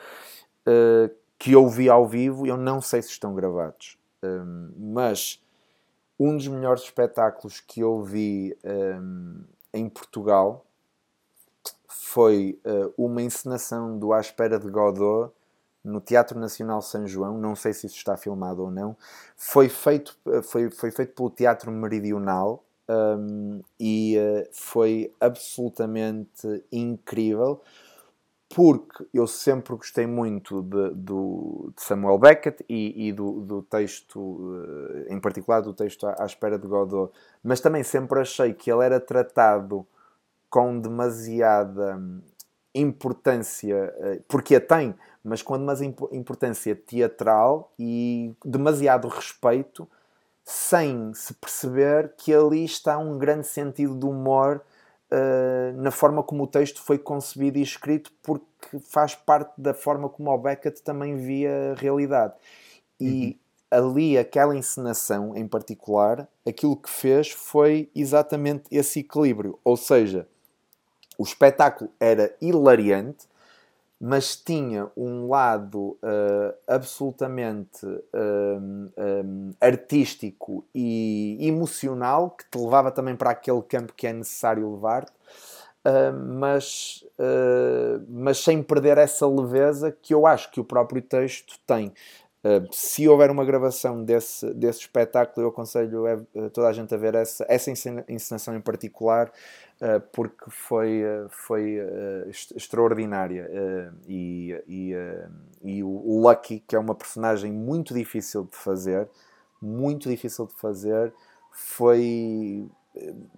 que 1.39 1.53
eu 1.53 1.69
vi 1.69 1.89
ao 1.89 2.07
vivo 2.07 2.45
e 2.45 2.49
eu 2.49 2.57
não 2.57 2.81
sei 2.81 3.01
se 3.01 3.11
estão 3.11 3.33
gravados. 3.33 3.97
Um, 4.23 4.71
mas 4.77 5.41
um 6.19 6.37
dos 6.37 6.49
melhores 6.49 6.83
espetáculos 6.83 7.61
que 7.61 7.81
eu 7.81 8.03
vi 8.03 8.57
um, 8.65 9.45
em 9.73 9.89
Portugal 9.89 10.65
foi 11.89 12.59
uh, 12.65 12.93
uma 12.97 13.23
encenação 13.23 13.99
do 13.99 14.13
À 14.13 14.21
Espera 14.21 14.59
de 14.59 14.69
Godot 14.71 15.33
no 15.85 16.01
Teatro 16.01 16.39
Nacional 16.39 16.83
São 16.83 17.07
João, 17.07 17.39
não 17.39 17.55
sei 17.55 17.73
se 17.73 17.87
isso 17.87 17.97
está 17.97 18.17
filmado 18.17 18.63
ou 18.63 18.71
não, 18.71 18.97
foi 19.37 19.69
feito, 19.69 20.19
foi, 20.43 20.71
foi 20.71 20.91
feito 20.91 21.15
pelo 21.15 21.31
Teatro 21.31 21.71
Meridional 21.71 22.65
um, 22.89 23.61
e 23.79 24.17
uh, 24.19 24.49
foi 24.53 25.13
absolutamente 25.21 26.65
incrível 26.73 27.61
porque 28.49 29.07
eu 29.13 29.27
sempre 29.27 29.75
gostei 29.75 30.07
muito 30.07 30.63
de, 30.63 30.91
do, 30.91 31.73
de 31.77 31.83
Samuel 31.83 32.19
Beckett 32.19 32.65
e, 32.69 33.09
e 33.09 33.13
do, 33.13 33.41
do, 33.41 33.63
texto, 33.63 34.19
uh, 34.19 35.13
em 35.13 35.19
particular 35.19 35.61
do 35.61 35.73
texto 35.73 36.07
à, 36.07 36.23
à, 36.23 36.27
espera 36.27 36.59
de 36.59 36.67
Godot, 36.67 37.13
mas 37.43 37.61
também 37.61 37.83
sempre 37.83 38.21
achei 38.21 38.55
que 38.55 38.71
ele 38.71 38.85
era 38.85 39.01
tratado 39.01 39.87
com 40.49 40.79
demasiada 40.79 42.01
importância, 42.75 43.93
uh, 43.99 44.23
porque 44.29 44.55
a 44.55 44.61
tem, 44.61 44.95
mas 45.25 45.43
com 45.43 45.59
demasiada 45.59 45.97
importância 46.13 46.77
teatral 46.77 47.73
e 47.79 48.33
demasiado 48.45 49.09
respeito 49.09 49.89
sem 50.45 51.13
se 51.13 51.35
perceber 51.35 52.15
que 52.17 52.33
ali 52.33 52.65
está 52.65 52.97
um 52.97 53.19
grande 53.19 53.49
sentido 53.49 53.99
de 53.99 54.07
humor 54.07 54.63
uh, 55.11 55.81
na 55.81 55.91
forma 55.91 56.23
como 56.23 56.45
o 56.45 56.47
texto 56.47 56.81
foi 56.81 56.99
concebido 56.99 57.59
e 57.59 57.63
escrito, 57.63 58.13
porque 58.23 58.47
faz 58.91 59.15
parte 59.15 59.53
da 59.59 59.75
forma 59.75 60.09
como 60.09 60.31
o 60.31 60.39
Beckett 60.39 60.83
também 60.83 61.17
via 61.17 61.73
a 61.73 61.81
realidade. 61.81 62.35
E 63.01 63.39
uhum. 63.73 63.91
ali, 63.91 64.19
aquela 64.19 64.57
encenação 64.57 65.37
em 65.37 65.47
particular, 65.47 66.29
aquilo 66.47 66.77
que 66.77 66.91
fez 66.91 67.31
foi 67.31 67.91
exatamente 67.95 68.65
esse 68.71 69.01
equilíbrio. 69.01 69.59
Ou 69.65 69.77
seja, 69.77 70.27
o 71.19 71.23
espetáculo 71.23 71.91
era 71.99 72.35
hilariante, 72.41 73.27
mas 74.01 74.37
tinha 74.37 74.91
um 74.97 75.29
lado 75.29 75.99
uh, 76.03 76.55
absolutamente 76.67 77.87
um, 78.15 78.91
um, 78.97 79.55
artístico 79.61 80.65
e 80.75 81.39
emocional 81.41 82.31
que 82.31 82.45
te 82.51 82.59
levava 82.59 82.91
também 82.91 83.17
para 83.17 83.31
aquele 83.31 83.63
campo 83.63 83.95
que 83.95 84.07
é 84.07 84.13
necessário 84.13 84.71
levar-te, 84.71 85.13
uh, 85.13 86.13
mas, 86.13 87.05
uh, 87.19 88.05
mas 88.09 88.39
sem 88.39 88.63
perder 88.63 88.99
essa 88.99 89.27
leveza 89.27 89.91
que 89.91 90.13
eu 90.13 90.27
acho 90.27 90.51
que 90.51 90.61
o 90.61 90.65
próprio 90.65 91.01
texto 91.01 91.59
tem. 91.67 91.93
se 92.71 93.09
houver 93.09 93.31
uma 93.31 93.45
gravação 93.45 94.05
desse, 94.05 94.53
desse 94.55 94.81
espetáculo, 94.81 95.47
eu 95.47 95.51
aconselho 95.51 96.05
toda 96.53 96.69
a 96.69 96.73
gente 96.73 96.95
a 96.95 96.99
ver 96.99 97.15
essa, 97.17 97.45
essa 97.49 97.73
encenação 98.09 98.55
em 98.55 98.61
particular, 98.61 99.33
porque 100.13 100.51
foi, 100.51 101.03
uh, 101.05 101.29
foi 101.29 101.79
uh, 101.81 102.31
extraordinária. 102.57 103.51
e 104.07 104.63
e, 104.67 104.93
e 105.63 105.83
o 105.83 106.21
Lucky, 106.27 106.61
que 106.61 106.75
é 106.75 106.79
uma 106.79 106.95
personagem 106.95 107.53
muito 107.53 107.93
difícil 107.93 108.45
de 108.45 108.57
fazer, 108.57 109.09
muito 109.61 110.09
difícil 110.09 110.47
de 110.47 110.55
fazer, 110.55 111.13
foi 111.51 112.67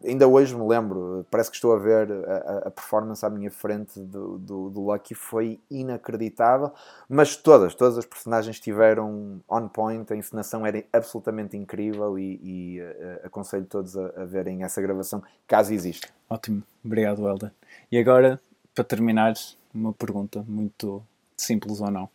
ainda 0.05 0.27
hoje 0.27 0.55
me 0.55 0.67
lembro, 0.67 1.27
parece 1.31 1.51
que 1.51 1.57
estou 1.57 1.73
a 1.73 1.79
ver 1.79 2.09
a, 2.11 2.69
a 2.69 2.71
performance 2.71 3.25
à 3.25 3.31
minha 3.31 3.51
frente 3.51 3.99
do, 3.99 4.39
do, 4.39 4.71
do, 4.71 4.81
Lucky, 4.81 5.15
foi 5.15 5.61
inacreditável, 5.71 6.73
mas 7.09 7.37
todas, 7.37 7.75
todas 7.75 7.99
as 7.99 8.05
personagens 8.05 8.57
estiveram 8.57 9.41
on 9.49 9.69
point, 9.69 10.13
a 10.13 10.17
encenação 10.17 10.65
era 10.65 10.85
absolutamente 10.93 11.57
incrível 11.57 12.19
e, 12.19 12.41
e 12.43 12.81
uh, 12.81 13.27
aconselho 13.27 13.67
todos 13.67 13.97
a, 13.97 14.07
a, 14.17 14.25
verem 14.25 14.63
essa 14.63 14.81
gravação, 14.81 15.23
caso 15.47 15.73
exista. 15.73 16.09
Ótimo, 16.31 16.63
obrigado 16.85 17.27
Helder. 17.27 17.53
E 17.91 17.99
agora, 17.99 18.41
para 18.75 18.85
terminar, 18.85 19.35
uma 19.75 19.93
pergunta 19.93 20.45
muito 20.47 21.03
simples 21.37 21.81
ou 21.81 21.91
não, 21.91 22.09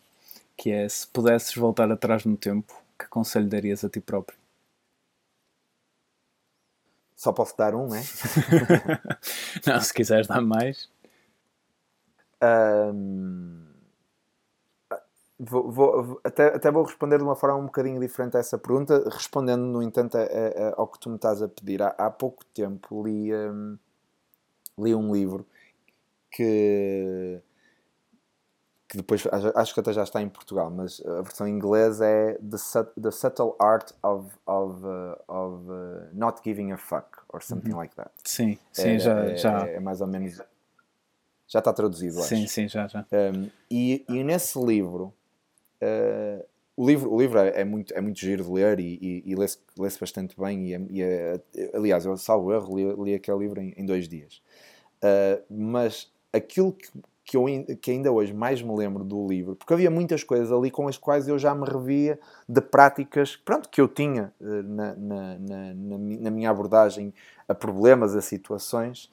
que 0.55 0.71
é 0.71 0.87
se 0.87 1.07
pudesses 1.07 1.55
voltar 1.55 1.91
atrás 1.91 2.25
no 2.25 2.37
tempo, 2.37 2.73
que 2.97 3.07
conselho 3.07 3.47
darias 3.47 3.83
a 3.83 3.89
ti 3.89 3.99
próprio? 3.99 4.42
Só 7.23 7.31
posso 7.31 7.55
dar 7.57 7.73
um, 7.73 7.95
é? 7.95 8.03
não, 9.65 9.79
se 9.79 9.93
quiseres 9.93 10.27
dar 10.27 10.41
mais. 10.41 10.89
Um, 12.43 13.65
vou, 15.39 15.71
vou, 15.71 16.19
até, 16.21 16.47
até 16.47 16.69
vou 16.69 16.83
responder 16.83 17.17
de 17.19 17.23
uma 17.23 17.37
forma 17.37 17.55
um 17.55 17.67
bocadinho 17.67 17.97
diferente 17.97 18.35
a 18.35 18.41
essa 18.41 18.57
pergunta, 18.57 19.09
respondendo, 19.09 19.61
no 19.61 19.81
entanto, 19.81 20.17
a, 20.17 20.21
a, 20.21 20.73
ao 20.75 20.85
que 20.85 20.99
tu 20.99 21.09
me 21.09 21.15
estás 21.15 21.41
a 21.41 21.47
pedir. 21.47 21.81
Há, 21.81 21.95
há 21.97 22.09
pouco 22.11 22.43
tempo 22.53 23.01
li, 23.07 23.33
um, 23.33 23.77
li 24.77 24.93
um 24.93 25.13
livro 25.13 25.47
que, 26.29 27.39
que 28.93 28.97
depois 28.97 29.23
acho 29.55 29.73
que 29.73 29.79
até 29.79 29.91
já 29.91 30.03
está 30.03 30.21
em 30.21 30.29
Portugal, 30.29 30.69
mas 30.69 31.01
a 31.03 31.23
versão 31.23 31.47
inglesa 31.47 32.05
é 32.05 32.33
The, 32.35 32.57
the 33.01 33.09
Subtle 33.09 33.55
Art 33.57 33.91
of, 34.03 34.29
of, 34.45 34.85
uh, 34.85 35.15
of 35.27 35.67
uh, 35.67 36.07
Not 36.13 36.41
Giving 36.43 36.71
a 36.71 36.77
Fuck, 36.77 37.07
or 37.29 37.41
something 37.41 37.71
Uhum. 37.71 37.79
like 37.79 37.95
that. 37.95 38.11
Sim, 38.23 38.55
sim, 38.71 38.89
é, 38.91 38.99
já, 38.99 39.19
é, 39.25 39.35
já. 39.35 39.67
é 39.67 39.79
mais 39.79 39.99
ou 39.99 40.05
menos. 40.05 40.39
Já 41.47 41.57
está 41.57 41.73
traduzido, 41.73 42.19
acho. 42.19 42.27
sim, 42.27 42.45
sim, 42.45 42.67
já, 42.67 42.85
já. 42.85 43.03
Um, 43.11 43.49
e, 43.69 44.05
e 44.07 44.23
nesse 44.23 44.63
livro, 44.63 45.11
uh, 45.81 46.45
o 46.77 46.85
livro, 46.87 47.11
o 47.11 47.19
livro 47.19 47.39
é, 47.39 47.61
é 47.61 47.63
muito, 47.63 47.91
é 47.95 47.99
muito 47.99 48.19
giro 48.19 48.43
de 48.43 48.51
ler 48.51 48.79
e, 48.79 48.99
e, 49.01 49.31
e 49.31 49.35
lê-se 49.35 49.57
lê 49.75 49.89
bastante 49.99 50.39
bem. 50.39 50.67
E, 50.91 51.01
é- 51.01 51.41
e 51.55 51.71
aliás, 51.75 52.05
eu 52.05 52.15
salvo 52.15 52.53
erro, 52.53 52.75
li, 52.77 52.93
li 53.05 53.15
aquele 53.15 53.39
livro 53.39 53.59
em, 53.59 53.73
em 53.75 53.85
dois 53.87 54.07
dias. 54.07 54.39
Uh, 55.03 55.43
mas 55.49 56.11
aquilo 56.31 56.71
que, 56.71 56.87
que, 57.25 57.37
eu, 57.37 57.45
que 57.81 57.91
ainda 57.91 58.11
hoje 58.11 58.33
mais 58.33 58.61
me 58.61 58.75
lembro 58.75 59.03
do 59.03 59.25
livro, 59.27 59.55
porque 59.55 59.73
havia 59.73 59.89
muitas 59.89 60.23
coisas 60.23 60.51
ali 60.51 60.69
com 60.69 60.87
as 60.87 60.97
quais 60.97 61.27
eu 61.27 61.39
já 61.39 61.55
me 61.55 61.65
revia 61.65 62.19
de 62.47 62.61
práticas 62.61 63.35
pronto, 63.37 63.69
que 63.69 63.79
eu 63.79 63.87
tinha 63.87 64.33
uh, 64.41 64.45
na, 64.63 64.95
na, 64.95 65.39
na, 65.39 65.73
na 65.73 65.97
mi- 65.97 66.17
na 66.17 66.31
minha 66.31 66.49
abordagem 66.49 67.13
a 67.47 67.53
problemas, 67.55 68.15
a 68.15 68.21
situações. 68.21 69.09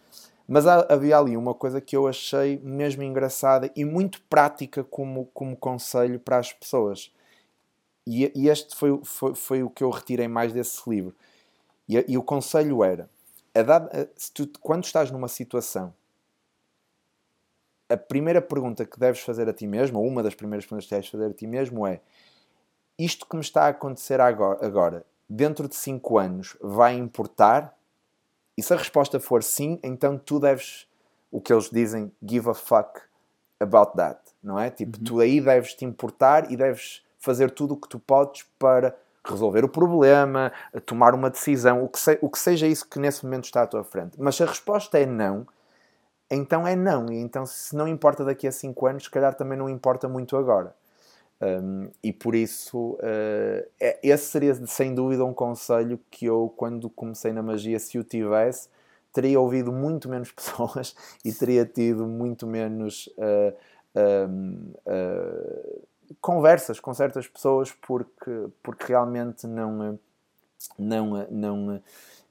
Mas 0.49 0.67
há- 0.67 0.87
havia 0.89 1.17
ali 1.19 1.37
uma 1.37 1.55
coisa 1.55 1.81
que 1.81 1.97
eu 1.97 2.09
achei 2.09 2.59
mesmo 2.65 3.03
engraçada 3.03 3.71
e 3.77 3.85
muito 3.85 4.21
prática 4.29 4.83
como, 4.83 5.27
como 5.33 5.57
conselho 5.57 6.19
para 6.19 6.39
as 6.39 6.53
pessoas. 6.53 7.13
E, 8.07 8.31
e 8.35 8.49
este 8.49 8.75
foi, 8.77 9.01
foi, 9.05 9.35
foi 9.35 9.63
o 9.63 9.71
que 9.71 9.85
eu 9.85 9.91
retirei 9.91 10.29
mais 10.29 10.53
desse 10.53 10.89
livro. 10.89 11.15
E, 11.89 12.05
e 12.09 12.19
o 12.19 12.23
conselho 12.23 12.85
era: 12.85 13.09
a 13.55 13.63
dada- 13.63 14.11
se 14.17 14.33
tu- 14.33 14.51
quando 14.61 14.85
estás 14.85 15.11
numa 15.11 15.29
situação, 15.29 15.95
a 17.91 17.97
primeira 17.97 18.41
pergunta 18.41 18.85
que 18.85 18.99
deves 18.99 19.21
fazer 19.21 19.49
a 19.49 19.53
ti 19.53 19.67
mesmo, 19.67 19.99
ou 19.99 20.07
uma 20.07 20.23
das 20.23 20.35
primeiras 20.35 20.65
perguntas 20.65 20.87
que 20.87 20.95
deves 20.95 21.09
fazer 21.11 21.27
a 21.27 21.35
ti 21.35 21.47
mesmo 21.47 21.87
é: 21.87 22.01
isto 22.99 23.27
que 23.27 23.35
me 23.37 23.43
está 23.43 23.65
a 23.65 23.69
acontecer 23.69 24.21
agora, 24.21 24.65
agora 24.65 25.05
dentro 25.29 25.69
de 25.69 25.77
5 25.77 26.19
anos, 26.19 26.57
vai 26.61 26.95
importar? 26.95 27.77
E 28.57 28.63
se 28.63 28.75
a 28.75 28.77
resposta 28.77 29.21
for 29.21 29.43
sim, 29.43 29.79
então 29.83 30.19
tu 30.19 30.41
deves, 30.41 30.87
o 31.31 31.41
que 31.41 31.53
eles 31.53 31.71
dizem, 31.71 32.13
give 32.27 32.51
a 32.51 32.55
fuck 32.55 33.01
about 33.61 33.93
that, 33.97 34.21
não 34.43 34.59
é? 34.59 34.71
Tipo, 34.71 34.99
tu 34.99 35.21
aí 35.21 35.41
deves 35.41 35.75
te 35.75 35.85
importar 35.85 36.51
e 36.51 36.57
deves 36.57 37.03
fazer 37.19 37.51
tudo 37.51 37.75
o 37.75 37.77
que 37.77 37.89
tu 37.89 37.99
podes 37.99 38.45
para 38.59 38.97
resolver 39.25 39.65
o 39.65 39.69
problema, 39.69 40.53
tomar 40.85 41.15
uma 41.15 41.31
decisão, 41.31 41.85
o 41.85 41.89
que, 41.89 41.99
se- 41.99 42.19
o 42.21 42.29
que 42.29 42.39
seja 42.39 42.67
isso 42.67 42.89
que 42.89 42.99
nesse 42.99 43.25
momento 43.25 43.45
está 43.45 43.63
à 43.63 43.67
tua 43.67 43.85
frente. 43.85 44.17
Mas 44.19 44.37
se 44.37 44.43
a 44.43 44.47
resposta 44.47 44.99
é 44.99 45.07
não, 45.07 45.47
então 46.31 46.67
é 46.67 46.77
não. 46.77 47.11
E 47.13 47.17
então, 47.21 47.45
se 47.47 47.75
não 47.77 47.89
importa 47.89 48.25
daqui 48.25 48.47
a 48.47 48.53
5 48.53 48.87
anos, 48.87 49.05
se 49.05 49.11
calhar 49.11 49.35
também 49.35 49.59
não 49.59 49.69
importa 49.69 50.09
muito 50.09 50.37
agora. 50.37 50.75
Um, 51.43 51.91
e 52.03 52.13
por 52.13 52.35
isso, 52.35 52.93
uh, 52.95 53.67
é- 53.81 53.99
esse 54.03 54.27
seria 54.27 54.55
sem 54.67 54.95
dúvida 54.95 55.25
um 55.25 55.33
conselho 55.35 55.99
que 56.11 56.27
eu, 56.27 56.53
quando 56.57 56.91
comecei 56.91 57.33
na 57.33 57.43
magia, 57.43 57.79
se 57.79 57.99
o 57.99 58.05
tivesse, 58.05 58.69
teria 59.13 59.41
ouvido 59.41 59.73
muito 59.73 60.09
menos 60.09 60.31
pessoas 60.33 60.95
e 61.25 61.33
teria 61.33 61.65
tido 61.67 62.07
muito 62.07 62.47
menos 62.47 63.09
uh, 63.19 63.55
uh, 64.87 65.87
conversas 66.21 66.79
com 66.81 66.93
certas 66.95 67.27
pessoas 67.27 67.73
porque, 67.73 68.49
porque 68.63 68.87
realmente 68.89 69.47
não, 69.47 69.99
não, 70.79 71.27
não, 71.31 71.83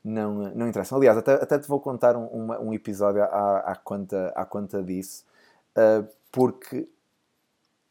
não, 0.04 0.44
uh, 0.44 0.52
não 0.56 0.68
interessam. 0.68 0.98
Aliás, 0.98 1.18
até, 1.18 1.34
até 1.36 1.60
te 1.60 1.68
vou 1.68 1.80
contar 1.80 2.16
um, 2.16 2.26
uma- 2.28 2.60
um 2.60 2.74
episódio 2.74 3.24
à, 3.24 3.60
à, 3.72 3.76
conta, 3.76 4.32
à 4.36 4.46
conta 4.46 4.82
disso, 4.84 5.26
uh, 5.78 6.08
porque 6.32 6.88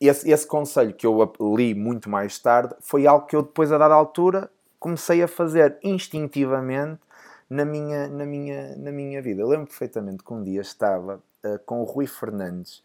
esse, 0.00 0.30
esse 0.30 0.46
conselho 0.46 0.94
que 0.94 1.06
eu 1.06 1.32
li 1.56 1.74
muito 1.74 2.08
mais 2.08 2.38
tarde 2.38 2.74
foi 2.80 3.06
algo 3.06 3.26
que 3.26 3.34
eu 3.36 3.42
depois, 3.42 3.72
a 3.72 3.78
dada 3.78 3.94
altura, 3.94 4.50
comecei 4.78 5.22
a 5.22 5.28
fazer 5.28 5.76
instintivamente 5.82 7.00
na 7.50 7.64
minha, 7.64 8.06
na 8.08 8.24
minha, 8.24 8.76
na 8.76 8.92
minha 8.92 9.20
vida. 9.20 9.40
Eu 9.42 9.48
lembro 9.48 9.66
perfeitamente 9.66 10.22
que 10.22 10.32
um 10.32 10.42
dia 10.44 10.60
estava 10.60 11.20
eh, 11.42 11.58
com 11.66 11.80
o 11.80 11.84
Rui 11.84 12.06
Fernandes 12.06 12.82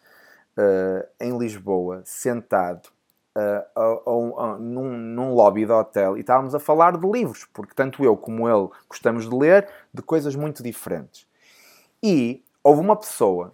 eh, 0.57 1.07
em 1.21 1.37
Lisboa, 1.37 2.01
sentado 2.05 2.89
a- 3.35 4.57
num, 4.59 4.89
num 4.97 5.33
lobby 5.33 5.65
de 5.65 5.71
hotel 5.71 6.17
e 6.17 6.21
estávamos 6.21 6.53
a 6.53 6.59
falar 6.59 6.97
de 6.97 7.07
livros, 7.07 7.45
porque 7.53 7.73
tanto 7.73 8.03
eu 8.03 8.15
como 8.15 8.47
ele 8.47 8.69
gostamos 8.89 9.29
de 9.29 9.35
ler 9.35 9.67
de 9.93 10.01
coisas 10.01 10.35
muito 10.35 10.61
diferentes. 10.63 11.25
E 12.01 12.43
houve 12.63 12.81
uma 12.81 12.95
pessoa 12.95 13.53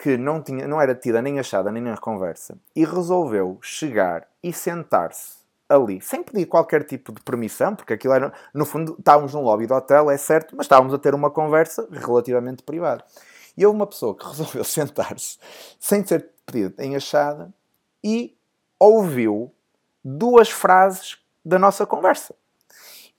que 0.00 0.16
não, 0.16 0.40
tinha, 0.40 0.66
não 0.68 0.80
era 0.80 0.94
tida 0.94 1.20
nem 1.20 1.40
achada 1.40 1.72
nem 1.72 1.82
na 1.82 1.96
conversa 1.96 2.56
e 2.74 2.84
resolveu 2.84 3.58
chegar 3.60 4.28
e 4.42 4.52
sentar-se 4.52 5.38
ali, 5.68 6.00
sem 6.00 6.22
pedir 6.22 6.46
qualquer 6.46 6.84
tipo 6.84 7.12
de 7.12 7.20
permissão, 7.20 7.74
porque 7.74 7.92
aquilo 7.92 8.14
era, 8.14 8.32
no 8.54 8.64
fundo, 8.64 8.94
estávamos 8.98 9.34
num 9.34 9.42
lobby 9.42 9.66
do 9.66 9.74
hotel, 9.74 10.10
é 10.10 10.16
certo, 10.16 10.56
mas 10.56 10.64
estávamos 10.64 10.94
a 10.94 10.98
ter 10.98 11.14
uma 11.14 11.30
conversa 11.30 11.86
relativamente 11.90 12.62
privada. 12.62 13.04
E 13.56 13.66
houve 13.66 13.76
uma 13.76 13.86
pessoa 13.86 14.16
que 14.16 14.24
resolveu 14.28 14.64
sentar-se 14.64 15.36
sem 15.78 16.06
ser 16.06 16.30
pedida 16.46 16.82
em 16.82 16.96
achada 16.96 17.52
e 18.02 18.37
ouviu 18.78 19.52
duas 20.04 20.48
frases 20.48 21.18
da 21.44 21.58
nossa 21.58 21.84
conversa. 21.84 22.34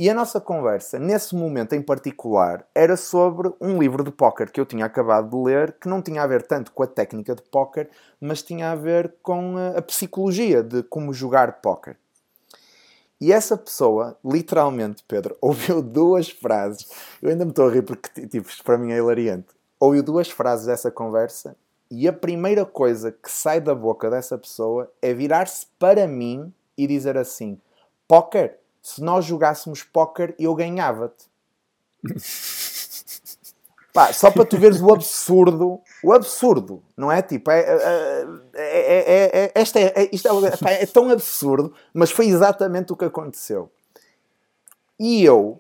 E 0.02 0.10
a 0.10 0.14
nossa 0.14 0.40
conversa, 0.40 0.98
nesse 0.98 1.36
momento 1.36 1.74
em 1.74 1.82
particular, 1.82 2.66
era 2.74 2.96
sobre 2.96 3.52
um 3.60 3.78
livro 3.78 4.02
de 4.02 4.12
póquer 4.12 4.50
que 4.50 4.58
eu 4.58 4.66
tinha 4.66 4.86
acabado 4.86 5.30
de 5.30 5.36
ler, 5.36 5.74
que 5.74 5.90
não 5.90 6.02
tinha 6.02 6.24
a 6.24 6.28
ver 6.28 6.42
tanto 6.44 6.72
com 6.72 6.84
a 6.84 6.88
técnica 6.88 7.36
de 7.36 7.42
póquer, 7.42 7.90
mas 8.22 8.42
tinha 8.42 8.72
a 8.72 8.76
ver 8.76 9.16
com 9.22 9.56
a, 9.58 9.82
psicologia 9.82 10.64
de 10.64 10.84
como 10.84 11.14
jogar 11.14 11.60
póquer. 11.60 11.98
E 13.20 13.34
essa 13.34 13.58
pessoa, 13.58 14.18
literalmente, 14.24 15.04
Pedro, 15.06 15.36
ouviu 15.42 15.82
duas 15.82 16.30
frases. 16.30 16.90
Eu 17.22 17.30
ainda 17.30 17.44
me 17.44 17.52
estou 17.52 17.68
a 17.68 17.72
rir 17.72 17.82
porque, 17.82 18.26
tipo, 18.26 18.48
para 18.64 18.78
mim 18.78 18.94
é 18.94 18.98
hilariante. 18.98 19.50
Ouviu 19.78 20.02
duas 20.02 20.30
frases 20.30 20.66
dessa 20.66 20.90
conversa 20.90 21.58
e 21.90 22.08
a 22.08 22.14
primeira 22.14 22.66
coisa 22.66 23.12
que 23.12 23.32
sai 23.32 23.60
da 23.60 23.74
boca 23.74 24.10
dessa 24.10 24.38
pessoa 24.38 24.92
é 25.02 25.14
virar-se 25.14 25.66
para 25.78 26.08
mim 26.08 26.54
e 26.78 26.86
dizer 26.88 27.18
assim: 27.18 27.60
Póquer, 28.08 28.60
se 28.82 29.02
nós 29.02 29.26
jogássemos 29.26 29.84
póquer, 29.84 30.36
eu 30.40 30.54
ganhava-te. 30.56 31.26
Pá, 33.92 34.14
só 34.14 34.30
para 34.30 34.46
tu 34.46 34.58
veres 34.58 34.80
o 34.80 34.94
absurdo, 34.94 35.82
o 36.04 36.14
absurdo, 36.14 36.84
não 36.96 37.12
é? 37.12 37.24
Tipo, 37.24 37.50
é, 37.50 37.60
é, 37.60 38.26
é, 38.54 38.98
é, 38.98 39.46
é- 39.46 39.52
esta 39.56 39.80
é, 39.80 39.94
é- 39.96 40.10
isto 40.14 40.28
é, 40.28 40.84
é 40.84 40.86
tão 40.86 41.10
absurdo, 41.10 41.74
mas 41.92 42.12
foi 42.12 42.28
exatamente 42.28 42.94
o 42.94 42.96
que 42.96 43.06
aconteceu. 43.06 43.72
E 45.00 45.24
eu, 45.24 45.60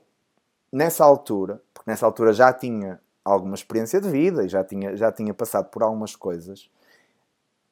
nessa 0.71 1.03
altura, 1.03 1.59
porque 1.73 1.89
nessa 1.89 2.05
altura 2.05 2.31
já 2.31 2.53
tinha 2.53 3.01
alguma 3.31 3.55
experiência 3.55 4.01
de 4.01 4.09
vida 4.09 4.43
e 4.43 4.49
já 4.49 4.63
tinha, 4.63 4.95
já 4.95 5.11
tinha 5.11 5.33
passado 5.33 5.69
por 5.69 5.83
algumas 5.83 6.15
coisas, 6.15 6.69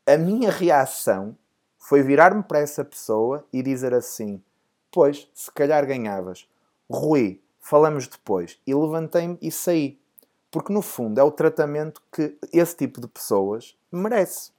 a 0.05 0.17
minha 0.17 0.51
reação 0.51 1.35
foi 1.77 2.01
virar-me 2.01 2.43
para 2.43 2.59
essa 2.59 2.83
pessoa 2.83 3.45
e 3.51 3.61
dizer 3.61 3.93
assim: 3.93 4.41
Pois, 4.91 5.29
se 5.33 5.51
calhar 5.51 5.85
ganhavas. 5.85 6.47
Rui, 6.89 7.41
falamos 7.59 8.07
depois. 8.07 8.59
E 8.65 8.73
levantei-me 8.73 9.37
e 9.41 9.51
saí. 9.51 9.99
Porque 10.49 10.71
no 10.71 10.81
fundo 10.81 11.19
é 11.19 11.23
o 11.23 11.31
tratamento 11.31 12.01
que 12.11 12.37
esse 12.53 12.75
tipo 12.75 13.01
de 13.01 13.07
pessoas 13.07 13.77
merece. 13.91 14.51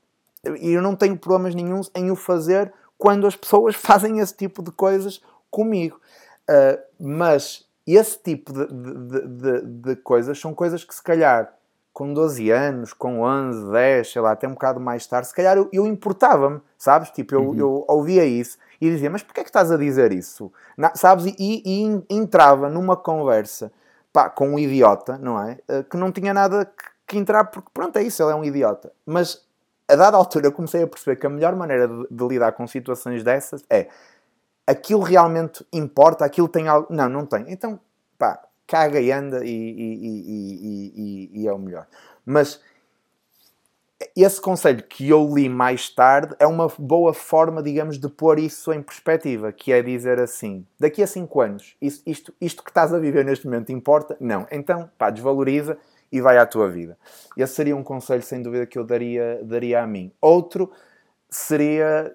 E 0.61 0.71
eu 0.71 0.83
não 0.83 0.95
tenho 0.95 1.19
problemas 1.19 1.55
nenhums 1.55 1.91
em 1.95 2.11
o 2.11 2.17
fazer 2.17 2.73
quando 2.97 3.27
as 3.27 3.37
pessoas 3.37 3.75
fazem 3.77 4.19
esse 4.19 4.37
tipo 4.37 4.63
de 4.63 4.71
coisas 4.71 5.23
comigo. 5.51 6.01
Uh, 6.49 6.81
mas 6.99 7.68
esse 7.97 8.19
tipo 8.23 8.53
de, 8.53 8.67
de, 8.67 9.27
de, 9.29 9.61
de 9.63 9.97
coisas 9.97 10.39
são 10.39 10.53
coisas 10.55 10.85
que 10.85 10.95
se 10.95 11.03
calhar 11.03 11.53
com 11.93 12.13
12 12.15 12.49
anos, 12.51 12.93
com 12.93 13.23
11, 13.23 13.73
10, 13.73 14.13
sei 14.13 14.23
lá, 14.23 14.31
até 14.33 14.47
um 14.47 14.53
bocado 14.53 14.79
mais 14.79 15.05
tarde, 15.07 15.27
se 15.29 15.35
calhar 15.35 15.57
eu, 15.57 15.69
eu 15.73 15.85
importava-me, 15.87 16.61
sabes? 16.77 17.11
Tipo, 17.11 17.35
eu, 17.35 17.55
eu 17.59 17.85
ouvia 17.89 18.25
isso 18.25 18.57
e 18.81 18.89
dizia, 18.89 19.11
mas 19.11 19.23
porquê 19.23 19.41
é 19.41 19.43
que 19.43 19.49
estás 19.51 19.73
a 19.73 19.77
dizer 19.77 20.13
isso? 20.13 20.53
Na- 20.77 20.95
sabes? 20.95 21.27
E, 21.27 21.35
e- 21.39 21.63
e 22.09 22.15
entrava 22.17 22.69
numa 22.69 22.97
conversa 22.97 23.73
pá, 24.13 24.31
com 24.31 24.51
um 24.51 24.59
idiota, 24.59 25.19
não 25.19 25.43
é? 25.43 25.59
Eh, 25.69 25.83
Que 25.91 25.97
não 25.97 26.13
tinha 26.13 26.33
nada 26.33 26.65
que, 26.67 26.85
que 27.07 27.19
entrar, 27.19 27.45
porque 27.47 27.69
pronto, 27.75 27.97
é 27.97 28.03
isso, 28.05 28.23
ele 28.23 28.31
é 28.33 28.35
um 28.37 28.45
idiota. 28.45 28.93
Mas 29.05 29.45
a 29.89 29.97
dada 29.97 30.17
altura 30.17 30.47
eu 30.47 30.53
comecei 30.53 30.83
a 30.85 30.87
perceber 30.87 31.17
que 31.17 31.27
a 31.27 31.31
melhor 31.31 31.57
maneira 31.57 31.89
de, 31.89 32.07
de 32.11 32.29
lidar 32.29 32.53
com 32.53 32.65
situações 32.69 33.25
dessas 33.25 33.65
é 33.69 33.89
aquilo 34.69 35.01
realmente 35.01 35.67
importa, 35.73 36.25
aquilo 36.25 36.47
tem 36.49 36.69
algo. 36.69 36.87
Não, 36.93 37.09
não 37.09 37.25
tem. 37.25 37.47
Então, 37.49 37.81
pá, 38.19 38.39
caga 38.67 39.01
e 39.01 39.11
anda 39.11 39.45
e, 39.45 39.49
e- 39.49 40.93
e- 40.95 41.43
e- 41.43 41.49
é 41.49 41.53
o 41.53 41.59
melhor. 41.59 41.87
Mas 42.25 42.61
esse 44.15 44.41
conselho 44.41 44.83
que 44.85 45.09
eu 45.09 45.29
li 45.35 45.49
mais 45.49 45.89
tarde 45.89 46.37
é 46.39 46.47
uma 46.47 46.69
boa 46.79 47.13
forma, 47.15 47.63
digamos, 47.63 47.99
de 47.99 48.09
pôr 48.09 48.39
isso 48.39 48.73
em 48.73 48.83
perspectiva, 48.83 49.51
que 49.51 49.73
é 49.73 49.83
dizer 49.83 50.21
assim, 50.21 50.65
daqui 50.79 51.03
a 51.03 51.07
5 51.07 51.41
anos, 51.41 51.75
isto, 51.81 52.03
isto, 52.09 52.35
isto 52.41 52.63
que 52.63 52.71
estás 52.71 52.93
a 52.93 52.99
viver 52.99 53.25
neste 53.25 53.47
momento 53.47 53.73
importa? 53.73 54.17
Não. 54.21 54.47
Então, 54.53 54.89
pá, 54.99 55.11
desvaloriza 55.11 55.79
e 56.13 56.21
vai 56.21 56.39
à 56.39 56.47
tua 56.47 56.69
vida. 56.69 56.97
Esse 57.37 57.55
seria 57.55 57.75
um 57.77 57.83
conselho, 57.83 58.23
sem 58.23 58.41
dúvida, 58.43 58.67
que 58.67 58.79
eu 58.79 58.85
daria, 58.85 59.41
daria 59.43 59.83
a 59.83 59.87
mim. 59.87 60.13
Outro, 60.21 60.71
seria 61.29 62.15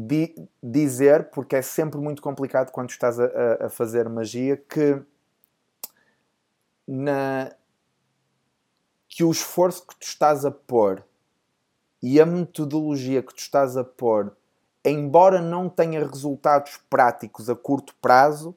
di 0.00 0.32
dizer, 0.62 1.30
porque 1.30 1.56
é 1.56 1.62
sempre 1.62 1.98
muito 1.98 2.22
complicado 2.22 2.70
quando 2.70 2.90
estás 2.90 3.18
a, 3.18 3.66
a 3.66 3.68
fazer 3.68 4.08
magia, 4.08 4.56
que 4.56 5.02
na 6.86 7.50
que 9.08 9.24
o 9.24 9.30
esforço 9.30 9.84
que 9.86 9.96
tu 9.96 10.02
estás 10.02 10.44
a 10.44 10.50
pôr 10.50 11.02
e 12.00 12.20
a 12.20 12.26
metodologia 12.26 13.22
que 13.22 13.34
tu 13.34 13.40
estás 13.40 13.76
a 13.76 13.82
pôr, 13.82 14.36
embora 14.84 15.40
não 15.40 15.68
tenha 15.68 16.06
resultados 16.06 16.78
práticos 16.88 17.50
a 17.50 17.56
curto 17.56 17.94
prazo, 18.00 18.54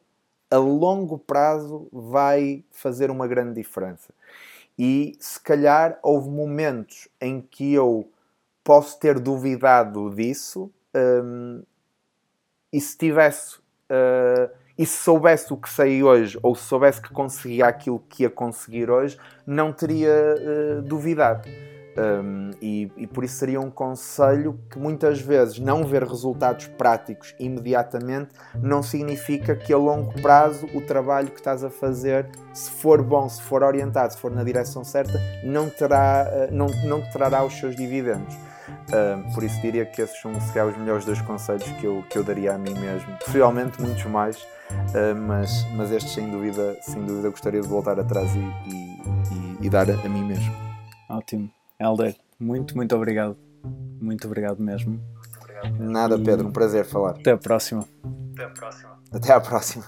a 0.52 0.58
longo 0.58 1.18
prazo 1.18 1.88
vai 1.92 2.64
fazer 2.70 3.10
uma 3.10 3.28
grande 3.28 3.56
diferença. 3.56 4.14
E 4.78 5.18
se 5.20 5.40
calhar 5.40 5.98
houve 6.04 6.30
momentos 6.30 7.08
em 7.20 7.42
que 7.42 7.74
eu 7.74 8.08
posso 8.64 9.00
ter 9.00 9.20
duvidado 9.20 10.14
disso, 10.14 10.72
um, 10.96 11.64
e 12.72 12.80
se 12.80 12.98
tivesse 12.98 13.58
uh, 13.58 14.62
e 14.78 14.86
se 14.86 15.04
soubesse 15.04 15.54
o 15.54 15.58
que 15.58 15.70
sei 15.70 16.02
hoje, 16.02 16.40
ou 16.42 16.56
se 16.56 16.64
soubesse 16.64 17.02
que 17.02 17.14
conseguia 17.14 17.68
aquilo 17.68 18.00
que 18.10 18.24
ia 18.24 18.30
conseguir 18.30 18.90
hoje, 18.90 19.18
não 19.46 19.72
teria 19.72 20.10
uh, 20.10 20.82
duvidado. 20.82 21.48
Um, 21.98 22.52
e, 22.62 22.90
e, 22.96 23.06
por 23.06 23.26
isso 23.26 23.36
seria 23.36 23.60
um 23.60 23.70
conselho 23.70 24.58
que 24.72 24.80
muitas 24.80 25.20
vezes 25.20 25.60
não 25.60 25.84
ver 25.84 26.06
resultados 26.06 26.68
práticos 26.68 27.36
imediatamente 27.38 28.30
não 28.56 28.82
significa 28.82 29.58
que 29.58 29.74
a 29.74 29.78
longo 29.78 30.14
prazo 30.22 30.68
o 30.74 30.80
trabalho 30.80 31.30
que 31.30 31.40
estás 31.42 31.66
a 31.66 31.70
fazer, 31.70 32.30
se 32.54 32.72
for 32.72 33.04
bom, 33.04 33.28
se 33.28 33.42
for 33.42 33.62
orientado, 33.62 34.14
se 34.14 34.20
for 34.20 34.32
na 34.32 34.42
direção 34.42 34.86
certa, 34.86 35.20
não, 35.44 35.70
terá, 35.70 36.26
uh, 36.50 36.56
não, 36.56 36.68
não 36.86 37.02
trará 37.12 37.44
os 37.44 37.54
seus 37.60 37.76
dividendos. 37.76 38.34
Uh, 38.70 39.34
por 39.34 39.44
isso 39.44 39.60
diria 39.62 39.86
que 39.86 40.02
esses 40.02 40.20
são 40.22 40.34
se 40.40 40.54
calhar, 40.54 40.68
os 40.68 40.78
melhores 40.78 41.06
dois 41.06 41.22
conselhos 41.22 41.64
que 41.80 41.86
eu, 41.86 42.04
que 42.10 42.18
eu 42.18 42.24
daria 42.24 42.54
a 42.54 42.58
mim 42.58 42.74
mesmo. 42.74 43.16
Possivelmente 43.18 43.82
muitos 43.82 44.04
mais, 44.06 44.38
uh, 44.38 45.16
mas, 45.16 45.66
mas 45.76 45.92
estes 45.92 46.14
sem 46.14 46.30
dúvida, 46.30 46.78
sem 46.82 47.04
dúvida 47.06 47.30
gostaria 47.30 47.62
de 47.62 47.68
voltar 47.68 48.00
atrás 48.00 48.30
e, 48.36 48.40
e, 48.40 49.02
e, 49.64 49.66
e 49.68 49.70
dar 49.70 49.90
a, 49.90 49.94
a 49.94 50.10
mim 50.10 50.24
mesmo. 50.24 50.54
Ótimo. 51.10 51.50
Helder, 51.80 52.16
muito, 52.40 52.76
muito 52.76 52.96
obrigado. 52.96 53.38
Muito 54.02 54.26
obrigado 54.28 54.60
mesmo. 54.60 55.00
Nada, 55.78 56.18
Pedro, 56.18 56.48
um 56.48 56.52
prazer 56.52 56.86
falar. 56.86 57.12
Até 57.12 57.32
a 57.32 57.38
próxima. 57.38 57.88
Até 58.34 58.46
a 58.46 58.50
próxima. 58.50 59.00
Até 59.12 59.34
à 59.34 59.40
próxima. 59.40 59.86